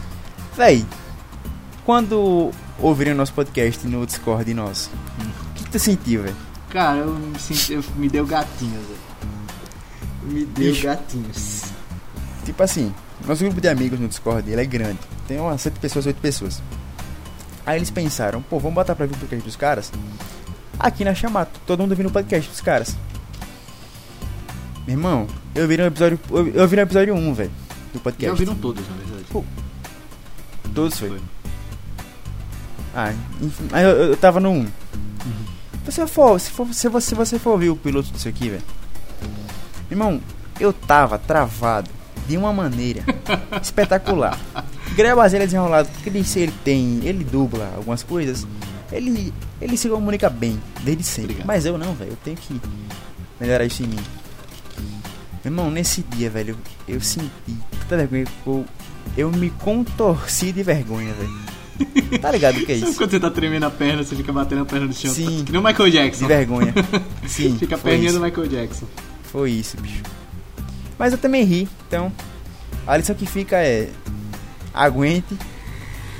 Véi, 0.56 0.84
quando 1.84 2.50
ouvirem 2.78 3.12
o 3.12 3.16
nosso 3.16 3.32
podcast 3.32 3.86
no 3.86 4.06
Discord 4.06 4.52
nosso, 4.54 4.90
Hum. 5.20 5.30
o 5.50 5.54
que 5.54 5.70
tu 5.70 5.78
sentiu, 5.78 6.22
velho? 6.22 6.36
Cara, 6.70 6.98
eu 6.98 7.10
me 7.14 7.38
senti. 7.38 7.72
Eu, 7.74 7.84
me 7.96 8.08
deu 8.08 8.26
gatinhos, 8.26 8.84
velho. 8.86 8.98
Me 10.24 10.44
deu 10.46 10.72
Bicho. 10.72 10.84
gatinhos. 10.86 11.62
Tipo 12.44 12.62
assim, 12.62 12.94
nosso 13.26 13.44
grupo 13.44 13.60
de 13.60 13.68
amigos 13.68 13.98
no 13.98 14.06
Discord, 14.08 14.48
ele 14.50 14.60
é 14.60 14.64
grande. 14.64 14.98
Tem 15.26 15.40
umas 15.40 15.60
7 15.60 15.78
pessoas, 15.80 16.06
8 16.06 16.20
pessoas. 16.20 16.62
Aí 17.66 17.76
eles 17.78 17.90
pensaram, 17.90 18.40
pô, 18.40 18.58
vamos 18.60 18.74
botar 18.76 18.94
pra 18.94 19.06
vir 19.06 19.14
o 19.16 19.18
podcast 19.18 19.44
dos 19.44 19.56
caras? 19.56 19.92
Aqui 20.78 21.04
na 21.04 21.14
chamada, 21.14 21.50
todo 21.66 21.80
mundo 21.80 21.96
vindo 21.96 22.06
o 22.06 22.12
podcast 22.12 22.48
dos 22.48 22.60
caras. 22.60 22.96
Meu 24.86 24.94
irmão, 24.94 25.26
eu 25.54 25.66
vi 25.66 25.76
no 25.76 25.84
episódio. 25.84 26.20
Eu, 26.30 26.48
eu 26.48 26.68
vi 26.68 26.76
no 26.76 26.82
episódio 26.82 27.14
1, 27.14 27.34
velho. 27.34 27.50
Do 27.92 27.98
Já 27.98 28.00
podcast. 28.00 28.30
ouviram 28.30 28.54
todos, 28.54 28.88
na 28.88 28.94
verdade. 28.94 29.24
Pô, 29.30 29.44
Todos 30.72 30.98
foi. 30.98 31.08
Foi. 31.08 31.20
Ah, 32.94 33.12
enfim, 33.40 33.68
aí 33.72 33.84
eu, 33.84 33.90
eu 33.90 34.16
tava 34.16 34.38
no 34.38 34.50
1. 34.50 34.66
Se 35.86 35.92
você 35.92 36.06
for, 36.06 36.38
se, 36.38 36.50
for, 36.50 36.72
se, 36.72 36.88
você, 36.88 37.08
se 37.08 37.14
você 37.14 37.38
for 37.38 37.50
ouvir 37.50 37.70
o 37.70 37.76
piloto 37.76 38.10
disso 38.12 38.28
aqui, 38.28 38.48
velho. 38.50 38.62
Irmão, 39.90 40.20
eu 40.60 40.72
tava 40.72 41.18
travado 41.18 41.90
de 42.28 42.36
uma 42.36 42.52
maneira 42.52 43.02
espetacular. 43.62 44.38
Gabriel 44.96 45.16
Basílio 45.16 45.42
é 45.42 45.46
desenrolado, 45.46 45.88
porque 45.90 46.08
ele, 46.08 46.24
ele 46.36 46.52
tem, 46.64 47.00
ele 47.04 47.22
dubla 47.22 47.70
algumas 47.76 48.02
coisas. 48.02 48.46
Ele, 48.90 49.32
ele 49.60 49.76
se 49.76 49.88
comunica 49.88 50.30
bem, 50.30 50.58
desde 50.82 51.02
sempre. 51.04 51.24
Obrigado. 51.32 51.46
Mas 51.46 51.66
eu 51.66 51.76
não, 51.76 51.92
velho. 51.94 52.12
Eu 52.12 52.16
tenho 52.24 52.36
que 52.36 52.58
melhorar 53.38 53.64
isso 53.64 53.82
em 53.82 53.88
mim. 53.88 53.98
Meu 55.44 55.52
irmão, 55.52 55.70
nesse 55.70 56.02
dia, 56.02 56.30
velho, 56.30 56.56
eu 56.88 57.00
senti 57.00 57.30
tanta 57.88 58.06
vergonha 58.06 58.24
eu, 58.46 58.64
eu 59.16 59.30
me 59.30 59.50
contorci 59.50 60.50
de 60.50 60.62
vergonha, 60.62 61.12
velho. 61.12 61.56
Tá 62.22 62.30
ligado 62.30 62.56
o 62.56 62.64
que 62.64 62.72
é 62.72 62.78
Sabe 62.78 62.90
isso? 62.90 62.98
quando 62.98 63.10
você 63.10 63.20
tá 63.20 63.30
tremendo 63.30 63.64
a 63.64 63.70
perna, 63.70 64.02
você 64.02 64.16
fica 64.16 64.32
batendo 64.32 64.62
a 64.62 64.64
perna 64.64 64.86
no 64.86 64.94
chão? 64.94 65.12
Sim. 65.12 65.44
Que 65.44 65.52
nem 65.52 65.60
o 65.60 65.64
Michael 65.64 65.90
De 65.90 65.96
Jackson. 65.98 66.26
vergonha. 66.26 66.72
Sim, 67.26 67.54
Fica 67.60 67.74
a 67.74 67.78
perninha 67.78 68.08
isso. 68.08 68.18
do 68.18 68.24
Michael 68.24 68.46
Jackson. 68.48 68.86
Foi 69.24 69.50
isso, 69.50 69.76
bicho. 69.76 70.02
Mas 70.98 71.12
eu 71.12 71.18
também 71.18 71.44
ri, 71.44 71.68
então 71.86 72.10
a 72.86 72.96
lição 72.96 73.14
que 73.14 73.26
fica 73.26 73.58
é 73.58 73.90
aguente 74.76 75.36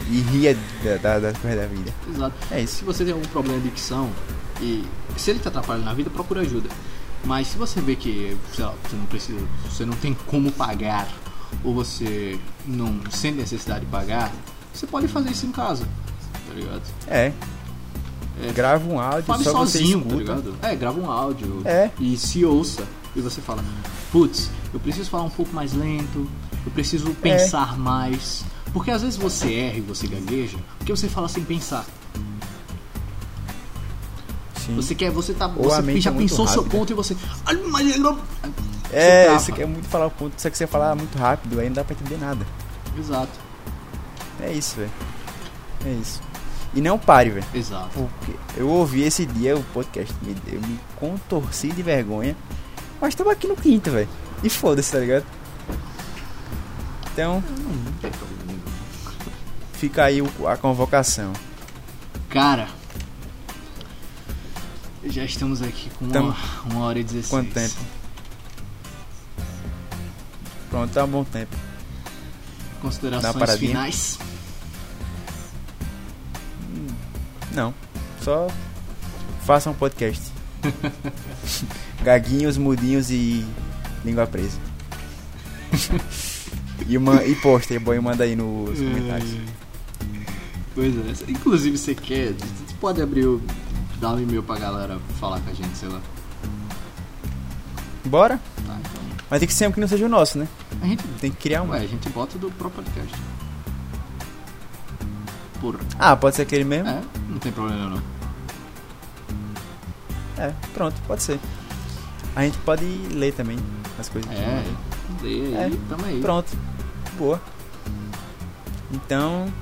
e 0.09 0.20
ria 0.20 0.57
da, 0.83 0.97
da, 0.97 1.19
das 1.19 1.39
coisas 1.39 1.61
da 1.61 1.66
vida. 1.66 1.93
Exato. 2.09 2.35
É 2.51 2.61
isso. 2.62 2.77
Se 2.77 2.85
você 2.85 3.05
tem 3.05 3.12
algum 3.12 3.27
problema 3.28 3.59
de 3.61 3.69
dicção 3.69 4.11
e 4.61 4.85
se 5.16 5.31
ele 5.31 5.39
te 5.39 5.49
atrapalha 5.49 5.83
na 5.85 5.93
vida, 5.95 6.09
procura 6.11 6.41
ajuda. 6.41 6.69
Mas 7.24 7.49
se 7.49 7.59
você 7.59 7.81
vê 7.81 7.97
que 7.97 8.37
lá, 8.59 8.73
você 8.83 8.97
não 8.97 9.07
precisa, 9.07 9.41
você 9.69 9.85
não 9.85 9.95
tem 9.95 10.15
como 10.27 10.51
pagar 10.53 11.09
ou 11.65 11.74
você 11.74 12.39
não 12.66 13.01
sente 13.11 13.39
necessidade 13.39 13.85
de 13.85 13.91
pagar, 13.91 14.33
você 14.73 14.87
pode 14.87 15.09
fazer 15.09 15.31
isso 15.31 15.47
em 15.47 15.53
casa, 15.53 15.85
tá 16.49 16.55
ligado? 16.55 16.83
É. 17.09 17.33
É, 18.43 18.53
Grava 18.53 18.87
um 18.87 19.01
áudio, 19.01 19.23
Fale 19.24 19.45
só 19.45 19.53
sozinho, 19.53 20.05
tá 20.05 20.15
ligado? 20.15 20.55
É, 20.62 20.77
grava 20.77 21.01
um 21.01 21.11
áudio 21.11 21.62
É. 21.65 21.91
e 21.99 22.16
se 22.16 22.45
ouça. 22.45 22.85
E 23.16 23.20
você 23.20 23.41
fala, 23.41 23.65
putz, 24.12 24.51
eu 24.74 24.78
preciso 24.78 25.09
falar 25.09 25.24
um 25.24 25.31
pouco 25.31 25.55
mais 25.55 25.73
lento, 25.73 26.28
eu 26.67 26.73
preciso 26.73 27.09
É. 27.11 27.15
pensar 27.15 27.79
mais. 27.79 28.45
Porque 28.73 28.91
às 28.91 29.01
vezes 29.01 29.17
você 29.17 29.55
erra 29.55 29.79
e 29.79 29.81
você 29.81 30.07
gagueja, 30.07 30.59
porque 30.79 30.95
você 30.95 31.09
fala 31.09 31.29
sem 31.29 31.43
pensar. 31.45 31.87
Sim. 34.57 34.75
Você 34.77 34.95
quer, 34.95 35.11
você 35.11 35.33
tá. 35.33 35.47
Ou 35.57 35.65
Você 35.71 36.01
já 36.01 36.11
é 36.11 36.15
pensou 36.15 36.45
o 36.45 36.49
seu 36.49 36.65
ponto 36.65 36.91
e 36.93 36.95
você. 36.95 37.17
"Ah, 37.45 37.55
mas 37.71 37.87
ele 37.89 37.99
não-" 37.99 38.19
É, 38.93 39.25
trava. 39.25 39.39
você 39.39 39.53
quer 39.53 39.67
muito 39.67 39.87
falar 39.89 40.07
o 40.07 40.11
ponto, 40.11 40.41
só 40.41 40.51
que 40.51 40.59
você 40.59 40.67
falar 40.67 40.95
muito 40.95 41.17
rápido, 41.17 41.59
aí 41.61 41.67
não 41.69 41.75
dá 41.75 41.85
pra 41.85 41.95
entender 41.95 42.19
nada. 42.19 42.45
Exato. 42.99 43.31
É 44.41 44.53
isso, 44.53 44.77
velho. 44.77 44.91
É 45.85 45.91
isso. 45.93 46.21
E 46.75 46.81
não 46.81 46.99
pare, 46.99 47.31
velho. 47.31 47.47
Exato. 47.55 47.89
Porque 47.95 48.33
eu 48.57 48.69
ouvi 48.69 49.03
esse 49.03 49.25
dia 49.25 49.57
o 49.57 49.63
podcast, 49.73 50.13
me, 50.23 50.37
eu 50.53 50.61
me 50.61 50.79
contorci 50.97 51.69
de 51.69 51.83
vergonha. 51.83 52.37
Mas 53.01 53.15
tava 53.15 53.33
aqui 53.33 53.47
no 53.47 53.57
quinto, 53.57 53.91
velho. 53.91 54.09
E 54.43 54.51
foda-se, 54.51 54.91
tá 54.93 54.99
ligado? 54.99 55.25
Então, 57.17 57.43
fica 59.73 60.05
aí 60.05 60.19
a 60.47 60.57
convocação. 60.59 61.33
Cara, 62.29 62.69
já 65.03 65.25
estamos 65.25 65.63
aqui 65.63 65.89
com 65.99 66.05
uma, 66.05 66.13
Tamo- 66.13 66.37
uma 66.67 66.81
hora 66.85 66.99
e 66.99 67.03
16. 67.03 67.31
Quanto 67.31 67.55
tempo? 67.55 67.75
Pronto, 70.69 70.93
tá 70.93 71.05
um 71.05 71.09
bom 71.09 71.25
tempo. 71.25 71.57
Considerações 72.83 73.59
finais? 73.59 74.19
Não, 77.53 77.73
só 78.23 78.47
faça 79.47 79.71
um 79.71 79.75
podcast. 79.75 80.23
Gaguinhos, 82.05 82.59
mudinhos 82.59 83.11
e 83.11 83.43
língua 84.05 84.27
presa. 84.27 84.59
e, 86.86 86.97
uma, 86.97 87.24
e 87.24 87.35
posta, 87.36 87.74
e 87.74 87.78
boy, 87.78 87.98
manda 88.01 88.24
aí 88.24 88.36
nos 88.36 88.78
comentários. 88.78 89.36
Pois 90.74 90.94
é. 90.94 91.31
Inclusive, 91.31 91.78
você 91.78 91.94
quer. 91.94 92.32
Você 92.32 92.74
pode 92.81 93.01
abrir 93.01 93.27
o. 93.27 93.40
dar 93.98 94.14
um 94.14 94.20
e-mail 94.20 94.43
pra 94.43 94.59
galera 94.59 94.98
falar 95.18 95.40
com 95.40 95.51
a 95.51 95.55
gente, 95.55 95.74
sei 95.77 95.89
lá. 95.89 96.01
Bora? 98.05 98.39
Tá, 98.66 98.77
então. 98.78 99.02
Mas 99.31 99.40
tem 99.40 99.48
que 99.48 99.55
ser 99.55 99.68
um 99.68 99.73
que 99.73 99.81
não 99.81 99.89
seja 99.89 100.05
o 100.05 100.09
nosso, 100.09 100.39
né? 100.39 100.47
A 100.82 100.86
gente. 100.86 101.02
Tem 101.20 101.31
que 101.31 101.39
criar 101.39 101.62
um. 101.62 101.70
Ué, 101.70 101.78
a 101.78 101.86
gente 101.86 102.09
bota 102.10 102.39
do 102.39 102.51
próprio 102.51 102.85
podcast. 102.85 103.14
Por. 105.60 105.81
Ah, 105.98 106.14
pode 106.14 106.36
ser 106.36 106.43
aquele 106.43 106.64
mesmo? 106.64 106.89
É, 106.90 107.01
não 107.28 107.39
tem 107.39 107.51
problema 107.51 107.89
não. 107.89 108.02
É, 110.39 110.52
pronto, 110.74 111.01
pode 111.06 111.23
ser. 111.23 111.40
A 112.35 112.43
gente 112.43 112.59
pode 112.59 112.85
ler 112.85 113.32
também 113.32 113.59
as 113.98 114.10
coisas. 114.10 114.31
É. 114.31 114.62
lê 115.23 115.57
aí, 115.57 115.73
É, 115.73 115.89
tamo 115.89 116.05
aí. 116.07 116.20
Pronto. 116.20 116.57
Boa. 117.19 117.41
Então, 118.93 119.53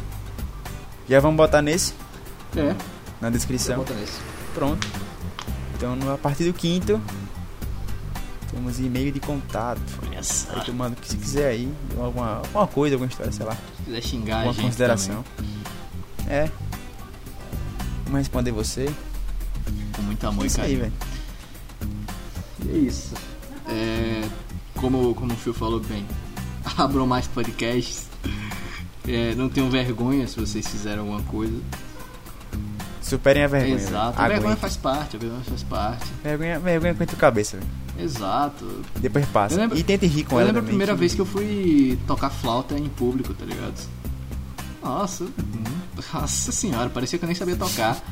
já 1.09 1.21
vamos 1.21 1.37
botar 1.37 1.63
nesse, 1.63 1.95
É, 2.57 2.75
na 3.21 3.31
descrição. 3.31 3.77
bota 3.79 3.95
nesse. 3.95 4.19
Pronto. 4.55 4.87
Então, 5.77 5.97
a 6.13 6.19
partir 6.19 6.45
do 6.45 6.53
quinto, 6.53 7.01
temos 8.51 8.79
e-mail 8.79 9.11
de 9.13 9.21
contato. 9.21 9.81
Olha 10.07 10.23
só. 10.23 10.53
Aí 10.55 10.65
tu 10.65 10.73
manda 10.73 10.97
o 10.97 11.01
que 11.01 11.09
você 11.09 11.17
quiser 11.17 11.49
aí, 11.51 11.73
alguma, 11.99 12.37
alguma 12.39 12.67
coisa, 12.67 12.95
alguma 12.95 13.09
história, 13.11 13.33
sei 13.33 13.45
lá, 13.47 13.53
Se 13.55 13.83
quiser 13.85 14.03
xingar 14.03 14.37
alguma 14.47 14.55
consideração. 14.55 15.25
É. 16.29 16.49
Vamos 18.05 18.19
responder 18.19 18.53
você. 18.53 18.85
também, 19.65 19.87
com 19.97 20.03
muito 20.03 20.27
amor 20.27 20.43
É 20.43 20.45
e 20.45 20.47
isso 20.47 20.61
aí, 20.61 20.93
é 22.69 22.77
isso. 22.77 23.15
É, 23.67 24.23
como, 24.85 25.15
como 25.15 25.33
o 25.33 25.37
Phil 25.37 25.55
falou 25.55 25.81
bem, 25.81 26.05
abram 26.77 27.07
mais 27.07 27.27
podcasts. 27.27 28.07
É, 29.09 29.35
não 29.35 29.49
tenham 29.49 29.71
vergonha 29.71 30.27
se 30.29 30.39
vocês 30.39 30.67
fizerem 30.69 30.99
alguma 30.99 31.23
coisa. 31.23 31.59
Superem 33.01 33.45
a 33.45 33.47
vergonha. 33.47 33.75
Exato. 33.77 34.21
A 34.21 34.29
vergonha 34.29 34.57
faz 34.57 34.77
parte, 34.77 35.17
a 35.17 35.19
vergonha 35.19 35.43
faz 35.43 35.63
parte. 35.63 36.07
Vergonha, 36.23 36.59
vergonha 36.59 36.95
com 36.95 37.03
a 37.03 37.07
tua 37.07 37.19
cabeça, 37.19 37.57
velho. 37.57 37.71
Exato. 37.99 38.83
Depois 38.97 39.25
passa. 39.27 39.55
Eu 39.55 39.61
lembro- 39.61 39.79
e 39.79 39.83
tente 39.83 40.07
rir 40.07 40.25
com 40.25 40.37
Eu 40.37 40.41
ela 40.41 40.47
lembro 40.49 40.63
a 40.63 40.65
primeira 40.65 40.95
vez 40.95 41.15
que 41.15 41.21
eu 41.21 41.27
fui 41.27 41.99
tocar 42.07 42.29
flauta 42.29 42.77
em 42.79 42.89
público, 42.89 43.33
tá 43.33 43.45
ligado? 43.47 43.89
Nossa, 44.83 45.25
hum, 45.25 45.31
nossa 46.13 46.53
senhora, 46.53 46.91
parecia 46.91 47.19
que 47.19 47.25
eu 47.25 47.29
nem 47.29 47.37
sabia 47.37 47.57
tocar. 47.57 48.03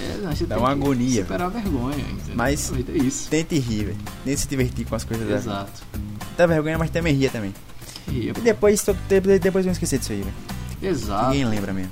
É, 0.00 0.18
não, 0.22 0.34
você 0.34 0.46
Dá 0.46 0.58
uma 0.58 0.66
que 0.68 0.72
agonia, 0.74 1.22
Superar 1.22 1.46
a 1.46 1.50
vergonha, 1.50 1.98
entendeu? 1.98 2.34
Mas- 2.34 2.72
A 2.72 2.76
é 2.92 2.98
isso. 2.98 3.28
Tente 3.28 3.58
rir, 3.58 3.84
velho. 3.86 3.96
Nem 4.24 4.36
se 4.36 4.46
divertir 4.48 4.86
com 4.86 4.94
as 4.94 5.04
coisas 5.04 5.28
da 5.28 5.34
Exato. 5.36 5.82
Dá 6.36 6.46
vergonha, 6.46 6.78
mas 6.78 6.90
também 6.90 7.14
ria 7.14 7.30
também. 7.30 7.52
E, 8.08 8.28
E 8.28 8.32
depois, 8.32 8.84
depois 9.40 9.64
vão 9.64 9.72
esquecer 9.72 9.98
disso 9.98 10.12
aí, 10.12 10.22
velho. 10.22 10.34
Exato. 10.92 11.30
Ninguém 11.30 11.44
lembra 11.46 11.72
mesmo. 11.72 11.90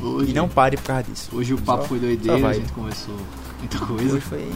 Hoje, 0.00 0.30
E 0.30 0.34
não 0.34 0.48
pare 0.48 0.76
por 0.76 0.84
causa 0.84 1.02
disso. 1.04 1.28
hoje 1.32 1.54
o 1.54 1.58
papo 1.60 1.82
Só- 1.82 1.88
foi 1.88 1.98
doideira, 1.98 2.48
a 2.48 2.52
gente 2.52 2.72
conversou 2.72 3.16
muita 3.58 3.78
coisa. 3.78 4.16
Hoje 4.16 4.20
foi 4.26 4.48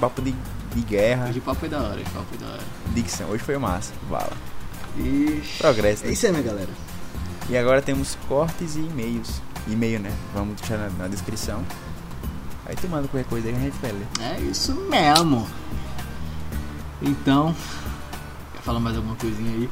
papo 0.00 0.22
de, 0.22 0.34
de 0.74 0.80
guerra, 0.82 1.28
Hoje 1.28 1.38
o 1.38 1.42
papo 1.42 1.60
foi 1.60 1.68
da 1.68 1.78
hora, 1.80 2.00
o 2.00 2.04
papo 2.10 2.26
foi 2.28 2.38
da 2.38 2.46
hora. 2.52 2.62
dicção. 2.94 3.28
Hoje 3.30 3.42
foi 3.44 3.56
massa. 3.58 3.92
Vala. 4.08 4.32
E... 4.98 5.40
Progresso, 5.58 6.04
É 6.04 6.06
né? 6.08 6.12
isso 6.12 6.26
aí, 6.26 6.32
minha 6.32 6.42
galera. 6.44 6.68
E 7.50 7.58
agora 7.58 7.82
temos 7.82 8.16
cortes 8.28 8.76
e 8.76 8.78
e-mails. 8.78 9.42
E-mail, 9.66 9.98
né? 9.98 10.16
Vamos 10.32 10.54
deixar 10.60 10.78
na, 10.78 10.88
na 10.90 11.08
descrição. 11.08 11.64
Aí 12.64 12.76
tu 12.76 12.88
manda 12.88 13.08
qualquer 13.08 13.28
coisa 13.28 13.48
aí 13.48 13.52
que 13.52 13.58
a 13.58 13.62
gente 13.64 13.78
vai 13.80 13.90
ler. 13.90 14.06
É 14.20 14.40
isso 14.40 14.72
mesmo. 14.88 15.48
Então, 17.02 17.52
quer 18.52 18.62
falar 18.62 18.78
mais 18.78 18.96
alguma 18.96 19.16
coisinha 19.16 19.50
aí? 19.50 19.68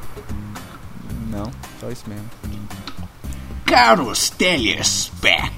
Não, 1.31 1.49
só 1.79 1.89
isso 1.89 2.03
mesmo. 2.09 2.25
Carlos 3.65 4.29
Telespec. 4.29 5.53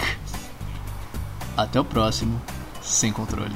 Até 1.58 1.80
o 1.80 1.86
próximo, 1.86 2.40
sem 2.84 3.12
controle. 3.12 3.56